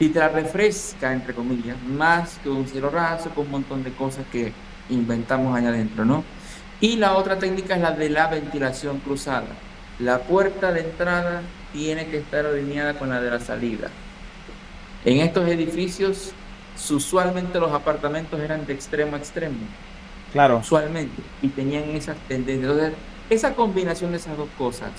Y 0.00 0.08
te 0.08 0.18
la 0.18 0.28
refresca, 0.28 1.12
entre 1.12 1.34
comillas, 1.34 1.76
más 1.82 2.38
que 2.42 2.48
un 2.48 2.66
cielo 2.66 2.90
raso, 2.90 3.30
con 3.30 3.44
un 3.44 3.52
montón 3.52 3.84
de 3.84 3.92
cosas 3.92 4.24
que 4.32 4.52
inventamos 4.88 5.56
allá 5.56 5.68
adentro, 5.68 6.04
¿no? 6.04 6.24
Y 6.80 6.96
la 6.96 7.14
otra 7.16 7.38
técnica 7.38 7.76
es 7.76 7.82
la 7.82 7.92
de 7.92 8.10
la 8.10 8.26
ventilación 8.26 8.98
cruzada. 8.98 9.46
La 9.98 10.20
puerta 10.20 10.72
de 10.72 10.80
entrada 10.80 11.42
tiene 11.72 12.06
que 12.06 12.16
estar 12.16 12.46
alineada 12.46 12.94
con 12.98 13.10
la 13.10 13.20
de 13.20 13.30
la 13.30 13.38
salida. 13.38 13.88
En 15.04 15.20
estos 15.20 15.46
edificios 15.48 16.32
usualmente 16.88 17.60
los 17.60 17.72
apartamentos 17.72 18.40
eran 18.40 18.64
de 18.66 18.72
extremo 18.72 19.16
a 19.16 19.18
extremo. 19.18 19.58
Claro. 20.32 20.58
Usualmente. 20.58 21.22
Y 21.42 21.48
tenían 21.48 21.84
esas 21.90 22.16
tendencias. 22.28 22.70
Entonces, 22.70 22.94
esa 23.28 23.54
combinación 23.54 24.12
de 24.12 24.16
esas 24.16 24.36
dos 24.36 24.48
cosas 24.56 24.90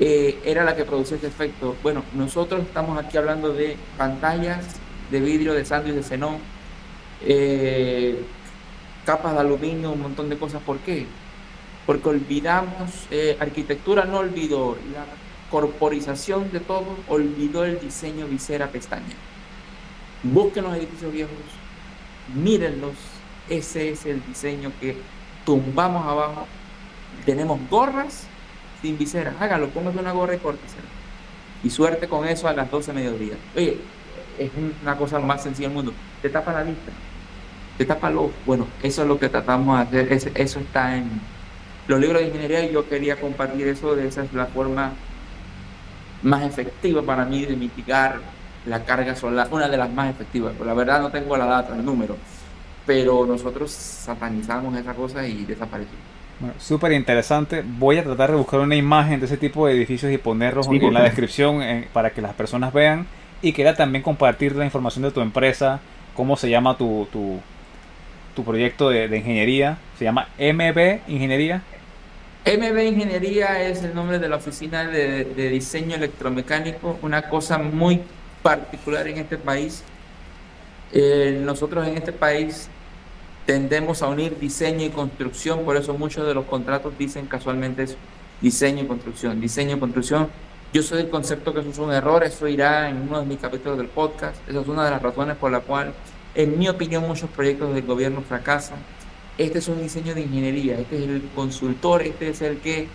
eh, 0.00 0.40
era 0.44 0.64
la 0.64 0.74
que 0.74 0.84
producía 0.84 1.16
ese 1.16 1.28
efecto. 1.28 1.76
Bueno, 1.82 2.02
nosotros 2.14 2.62
estamos 2.62 2.98
aquí 2.98 3.16
hablando 3.16 3.52
de 3.52 3.76
pantallas 3.96 4.64
de 5.10 5.20
vidrio, 5.20 5.54
de 5.54 5.64
sándwich, 5.64 5.94
de 5.94 6.02
xenón, 6.02 6.38
eh, 7.22 8.24
capas 9.04 9.34
de 9.34 9.40
aluminio, 9.40 9.92
un 9.92 10.02
montón 10.02 10.28
de 10.28 10.36
cosas. 10.36 10.62
¿Por 10.62 10.78
qué? 10.78 11.06
Porque 11.86 12.08
olvidamos, 12.08 13.06
eh, 13.10 13.36
arquitectura 13.38 14.04
no 14.04 14.18
olvidó, 14.18 14.76
la 14.92 15.04
corporización 15.50 16.50
de 16.50 16.60
todo 16.60 16.96
olvidó 17.08 17.64
el 17.64 17.78
diseño 17.78 18.26
visera 18.26 18.68
pestaña. 18.68 19.14
Busquen 20.22 20.64
los 20.64 20.74
edificios 20.74 21.12
viejos, 21.12 21.36
mírenlos, 22.34 22.94
ese 23.48 23.90
es 23.90 24.06
el 24.06 24.24
diseño 24.26 24.72
que 24.80 24.96
tumbamos 25.44 26.06
abajo. 26.06 26.46
Tenemos 27.26 27.60
gorras 27.68 28.26
sin 28.84 28.98
visera, 28.98 29.32
hágalo, 29.40 29.70
póngase 29.70 29.98
una 29.98 30.12
gorra 30.12 30.34
y 30.34 30.38
córtesela. 30.38 30.84
Y 31.62 31.70
suerte 31.70 32.06
con 32.06 32.28
eso 32.28 32.46
a 32.48 32.52
las 32.52 32.70
12 32.70 32.92
de 32.92 33.00
mediodía. 33.00 33.34
Oye, 33.56 33.78
es 34.38 34.50
una 34.82 34.94
cosa 34.98 35.18
más 35.20 35.42
sencilla 35.42 35.68
del 35.68 35.76
mundo. 35.76 35.94
Te 36.20 36.28
tapa 36.28 36.52
la 36.52 36.64
vista, 36.64 36.92
te 37.78 37.86
tapa 37.86 38.10
los. 38.10 38.30
Bueno, 38.44 38.66
eso 38.82 39.00
es 39.00 39.08
lo 39.08 39.18
que 39.18 39.30
tratamos 39.30 39.90
de 39.90 40.02
hacer, 40.02 40.32
eso 40.34 40.60
está 40.60 40.98
en 40.98 41.08
los 41.88 41.98
libros 41.98 42.20
de 42.20 42.28
ingeniería 42.28 42.62
y 42.62 42.74
yo 42.74 42.86
quería 42.86 43.18
compartir 43.18 43.68
eso, 43.68 43.96
de 43.96 44.06
esa 44.06 44.22
es 44.24 44.34
la 44.34 44.46
forma 44.46 44.92
más 46.22 46.42
efectiva 46.42 47.00
para 47.00 47.24
mí 47.24 47.46
de 47.46 47.56
mitigar 47.56 48.20
la 48.66 48.84
carga 48.84 49.16
solar, 49.16 49.48
una 49.50 49.66
de 49.68 49.78
las 49.78 49.90
más 49.90 50.10
efectivas. 50.10 50.52
Pero 50.52 50.66
la 50.66 50.74
verdad 50.74 51.00
no 51.00 51.10
tengo 51.10 51.38
la 51.38 51.46
data, 51.46 51.74
el 51.74 51.82
número, 51.82 52.18
pero 52.84 53.24
nosotros 53.24 53.70
satanizamos 53.70 54.76
esa 54.76 54.92
cosa 54.92 55.26
y 55.26 55.46
desapareció. 55.46 56.13
Bueno, 56.40 56.54
Súper 56.58 56.92
interesante. 56.92 57.62
Voy 57.64 57.98
a 57.98 58.04
tratar 58.04 58.30
de 58.30 58.36
buscar 58.36 58.60
una 58.60 58.76
imagen 58.76 59.20
de 59.20 59.26
ese 59.26 59.36
tipo 59.36 59.66
de 59.66 59.74
edificios 59.74 60.12
y 60.12 60.18
ponerlos 60.18 60.66
en 60.68 60.94
la 60.94 61.02
descripción 61.02 61.62
para 61.92 62.10
que 62.10 62.20
las 62.20 62.34
personas 62.34 62.72
vean. 62.72 63.06
Y 63.42 63.52
quería 63.52 63.74
también 63.74 64.02
compartir 64.02 64.56
la 64.56 64.64
información 64.64 65.04
de 65.04 65.10
tu 65.10 65.20
empresa, 65.20 65.80
cómo 66.14 66.36
se 66.36 66.48
llama 66.48 66.76
tu, 66.76 67.06
tu, 67.12 67.40
tu 68.34 68.44
proyecto 68.44 68.90
de, 68.90 69.08
de, 69.08 69.18
ingeniería. 69.18 69.78
Se 69.98 70.04
llama 70.04 70.28
MB 70.38 71.08
Ingeniería. 71.08 71.62
MB 72.46 72.78
Ingeniería 72.78 73.62
es 73.62 73.82
el 73.82 73.94
nombre 73.94 74.18
de 74.18 74.28
la 74.28 74.36
oficina 74.36 74.84
de, 74.84 75.24
de 75.24 75.48
diseño 75.50 75.96
electromecánico, 75.96 76.98
una 77.02 77.28
cosa 77.28 77.58
muy 77.58 78.00
particular 78.42 79.08
en 79.08 79.18
este 79.18 79.38
país. 79.38 79.82
Eh, 80.92 81.40
nosotros 81.42 81.88
en 81.88 81.96
este 81.96 82.12
país 82.12 82.68
tendemos 83.46 84.02
a 84.02 84.08
unir 84.08 84.38
diseño 84.38 84.86
y 84.86 84.90
construcción, 84.90 85.64
por 85.64 85.76
eso 85.76 85.94
muchos 85.94 86.26
de 86.26 86.34
los 86.34 86.46
contratos 86.46 86.96
dicen 86.98 87.26
casualmente 87.26 87.86
diseño 88.40 88.84
y 88.84 88.86
construcción, 88.86 89.40
diseño 89.40 89.76
y 89.76 89.80
construcción. 89.80 90.28
Yo 90.72 90.82
soy 90.82 90.98
del 90.98 91.10
concepto 91.10 91.54
que 91.54 91.60
eso 91.60 91.70
es 91.70 91.78
un 91.78 91.92
error, 91.92 92.24
eso 92.24 92.48
irá 92.48 92.88
en 92.90 93.02
uno 93.02 93.20
de 93.20 93.26
mis 93.26 93.38
capítulos 93.38 93.78
del 93.78 93.86
podcast, 93.86 94.36
esa 94.48 94.60
es 94.60 94.66
una 94.66 94.84
de 94.84 94.90
las 94.90 95.02
razones 95.02 95.36
por 95.36 95.52
la 95.52 95.60
cual, 95.60 95.92
en 96.34 96.58
mi 96.58 96.68
opinión, 96.68 97.06
muchos 97.06 97.30
proyectos 97.30 97.72
del 97.74 97.84
gobierno 97.84 98.22
fracasan. 98.22 98.78
Este 99.38 99.58
es 99.58 99.68
un 99.68 99.80
diseño 99.80 100.14
de 100.14 100.22
ingeniería, 100.22 100.78
este 100.78 100.96
es 100.96 101.08
el 101.08 101.28
consultor, 101.34 102.02
este 102.02 102.30
es 102.30 102.42
el 102.42 102.58
que 102.58 102.88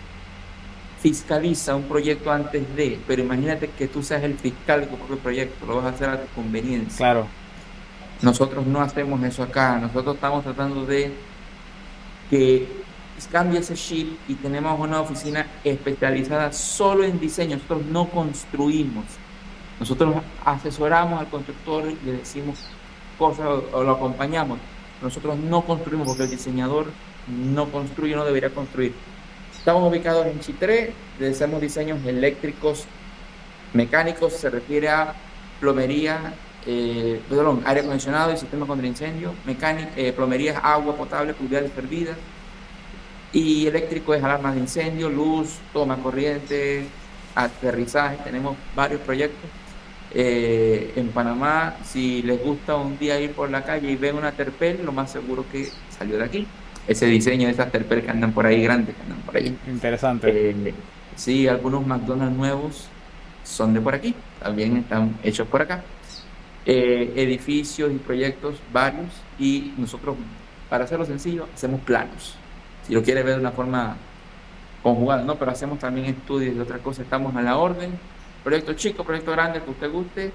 fiscaliza 1.00 1.74
un 1.74 1.84
proyecto 1.84 2.30
antes 2.30 2.76
de, 2.76 2.98
pero 3.06 3.22
imagínate 3.22 3.70
que 3.70 3.88
tú 3.88 4.02
seas 4.02 4.22
el 4.22 4.34
fiscal 4.34 4.82
de 4.82 4.86
tu 4.86 4.96
propio 4.96 5.18
proyecto, 5.18 5.64
lo 5.64 5.76
vas 5.76 5.86
a 5.86 5.88
hacer 5.88 6.08
a 6.10 6.20
tu 6.20 6.28
conveniencia. 6.34 6.98
Claro. 6.98 7.26
Nosotros 8.22 8.66
no 8.66 8.80
hacemos 8.80 9.22
eso 9.22 9.42
acá, 9.42 9.78
nosotros 9.78 10.16
estamos 10.16 10.44
tratando 10.44 10.84
de 10.84 11.12
que 12.28 12.68
cambie 13.30 13.60
ese 13.60 13.74
chip 13.74 14.18
y 14.28 14.34
tenemos 14.34 14.78
una 14.78 15.00
oficina 15.00 15.46
especializada 15.64 16.52
solo 16.52 17.04
en 17.04 17.18
diseño, 17.18 17.56
nosotros 17.56 17.86
no 17.86 18.08
construimos, 18.08 19.04
nosotros 19.78 20.16
asesoramos 20.44 21.20
al 21.20 21.28
constructor 21.28 21.84
y 21.90 22.06
le 22.06 22.12
decimos 22.18 22.58
cosas 23.18 23.46
o 23.72 23.82
lo 23.82 23.92
acompañamos, 23.92 24.58
nosotros 25.02 25.38
no 25.38 25.62
construimos 25.62 26.06
porque 26.06 26.24
el 26.24 26.30
diseñador 26.30 26.86
no 27.26 27.70
construye, 27.70 28.14
no 28.16 28.24
debería 28.24 28.50
construir. 28.50 28.94
Estamos 29.56 29.88
ubicados 29.88 30.26
en 30.26 30.40
Chitré, 30.40 30.92
hacemos 31.30 31.60
diseños 31.60 32.04
eléctricos, 32.06 32.84
mecánicos, 33.74 34.32
se 34.32 34.48
refiere 34.48 34.88
a 34.88 35.14
plomería, 35.60 36.34
eh, 36.66 37.20
perdón, 37.28 37.62
aire 37.64 37.80
acondicionado 37.80 38.32
y 38.32 38.36
sistema 38.36 38.66
contra 38.66 38.86
incendio, 38.86 39.32
mecánica, 39.44 39.90
eh, 39.96 40.12
plomería 40.12 40.58
agua 40.58 40.96
potable, 40.96 41.34
pluviales 41.34 41.72
fervidas, 41.72 42.16
y 43.32 43.66
eléctrico 43.66 44.14
es 44.14 44.22
alarmas 44.22 44.54
de 44.54 44.60
incendio, 44.60 45.08
luz, 45.08 45.58
toma 45.72 45.96
corriente, 45.96 46.84
aterrizaje, 47.34 48.18
tenemos 48.24 48.56
varios 48.74 49.00
proyectos. 49.00 49.48
Eh, 50.12 50.92
en 50.96 51.08
Panamá, 51.10 51.76
si 51.84 52.22
les 52.22 52.42
gusta 52.42 52.74
un 52.74 52.98
día 52.98 53.20
ir 53.20 53.30
por 53.30 53.48
la 53.48 53.62
calle 53.62 53.92
y 53.92 53.96
ven 53.96 54.16
una 54.16 54.32
terpel, 54.32 54.80
lo 54.84 54.90
más 54.90 55.12
seguro 55.12 55.44
que 55.50 55.68
salió 55.96 56.18
de 56.18 56.24
aquí. 56.24 56.46
Ese 56.88 57.06
diseño 57.06 57.46
de 57.46 57.52
esas 57.52 57.70
terpel 57.70 58.02
que 58.02 58.10
andan 58.10 58.32
por 58.32 58.44
ahí 58.46 58.62
grandes, 58.62 58.96
que 58.96 59.02
andan 59.02 59.20
por 59.20 59.36
ahí. 59.36 59.56
Interesante. 59.68 60.50
Eh, 60.50 60.74
sí, 61.14 61.46
algunos 61.46 61.86
McDonald's 61.86 62.36
nuevos 62.36 62.88
son 63.44 63.72
de 63.72 63.80
por 63.80 63.94
aquí, 63.94 64.14
también 64.42 64.76
están 64.78 65.16
hechos 65.22 65.46
por 65.46 65.62
acá. 65.62 65.84
Eh, 66.66 67.14
edificios 67.16 67.90
y 67.90 67.96
proyectos 67.96 68.56
varios 68.70 69.08
y 69.38 69.72
nosotros, 69.78 70.16
para 70.68 70.84
hacerlo 70.84 71.06
sencillo, 71.06 71.46
hacemos 71.54 71.80
planos. 71.80 72.36
Si 72.86 72.92
lo 72.92 73.02
quiere 73.02 73.22
ver 73.22 73.36
de 73.36 73.40
una 73.40 73.52
forma 73.52 73.96
conjugada, 74.82 75.22
¿no? 75.22 75.36
Pero 75.36 75.50
hacemos 75.50 75.78
también 75.78 76.06
estudios 76.06 76.54
de 76.54 76.60
otras 76.60 76.80
cosas, 76.80 77.04
estamos 77.04 77.34
a 77.34 77.42
la 77.42 77.56
orden 77.56 77.90
proyecto 78.42 78.72
chico, 78.74 79.04
proyecto 79.04 79.32
grande 79.32 79.60
que 79.60 79.70
usted 79.70 79.90
guste. 79.90 80.32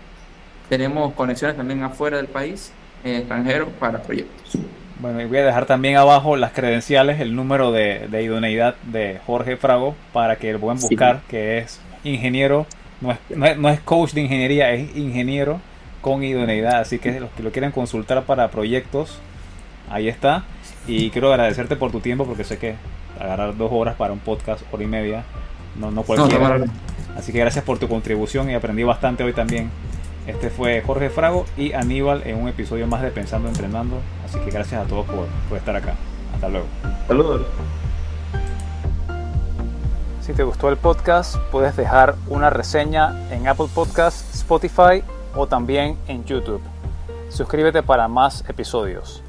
Tenemos 0.69 1.14
conexiones 1.14 1.57
también 1.57 1.84
afuera 1.84 2.18
del 2.18 2.27
país, 2.27 2.72
en 3.03 3.15
extranjero, 3.15 3.68
para 3.80 4.02
proyectos. 4.02 4.57
Bueno, 4.99 5.22
y 5.22 5.26
voy 5.26 5.39
a 5.39 5.45
dejar 5.45 5.65
también 5.65 5.97
abajo 5.97 6.38
las 6.38 6.53
credenciales, 6.53 7.19
el 7.19 7.35
número 7.35 7.72
de, 7.72 8.07
de 8.07 8.23
idoneidad 8.23 8.76
de 8.84 9.19
Jorge 9.26 9.57
Frago 9.57 9.95
para 10.14 10.38
que 10.38 10.53
lo 10.53 10.60
puedan 10.60 10.80
buscar, 10.80 11.22
que 11.27 11.60
es 11.60 11.80
ingeniero, 12.03 12.65
no 13.02 13.11
es, 13.11 13.57
no 13.57 13.69
es, 13.69 13.80
coach 13.81 14.14
de 14.14 14.22
ingeniería, 14.22 14.72
es 14.72 14.95
ingeniero 14.95 15.60
con 16.06 16.23
idoneidad. 16.23 16.82
Así 16.82 16.99
que 16.99 17.19
los 17.19 17.32
que 17.32 17.41
lo 17.41 17.52
quieran 17.52 17.72
consultar 17.72 18.23
para 18.26 18.52
proyectos, 18.52 19.18
ahí 19.90 20.07
está. 20.07 20.44
Y 20.86 21.10
quiero 21.10 21.30
agradecerte 21.30 21.76
por 21.77 21.91
tu 21.91 21.99
tiempo 21.99 22.26
porque 22.26 22.44
sé 22.44 22.60
que 22.60 22.76
agarrar 23.19 23.57
dos 23.57 23.72
horas 23.73 23.95
para 23.95 24.14
un 24.14 24.19
podcast, 24.19 24.61
hora 24.72 24.84
y 24.84 24.86
media, 24.86 25.23
no, 25.80 25.90
no 25.90 26.03
cualquiera. 26.03 26.64
Así 27.18 27.32
que 27.32 27.40
gracias 27.40 27.65
por 27.65 27.80
tu 27.80 27.88
contribución 27.88 28.52
y 28.52 28.53
aprendí 28.53 28.84
bastante 28.84 29.23
hoy 29.23 29.34
también. 29.34 29.72
Este 30.27 30.52
fue 30.52 30.84
Jorge 30.86 31.10
Frago 31.10 31.48
y 31.57 31.73
Aníbal 31.73 32.22
en 32.27 32.40
un 32.40 32.49
episodio 32.49 32.86
más 32.86 33.02
de 33.02 33.10
Pensando 33.10 33.48
Entrenando. 33.48 33.98
Así 34.23 34.38
que 34.41 34.52
gracias 34.52 34.86
a 34.86 34.88
todos 34.88 35.07
por, 35.07 35.26
por 35.49 35.57
estar 35.57 35.76
acá. 35.76 35.95
Hasta 36.36 36.49
luego. 36.49 36.68
Saludos. 37.07 37.48
Si 40.22 40.34
te 40.34 40.44
gustó 40.44 40.69
el 40.69 40.77
podcast, 40.77 41.38
puedes 41.52 41.76
dejar 41.76 42.14
una 42.27 42.52
reseña 42.52 43.27
en 43.32 43.48
Apple 43.48 43.69
Podcasts, 43.73 44.36
Spotify 44.36 45.03
o 45.36 45.48
también 45.48 45.98
en 46.07 46.24
YouTube. 46.26 46.62
Suscríbete 47.30 47.84
para 47.84 48.07
más 48.07 48.44
episodios. 48.48 49.22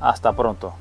Hasta 0.00 0.32
pronto. 0.32 0.74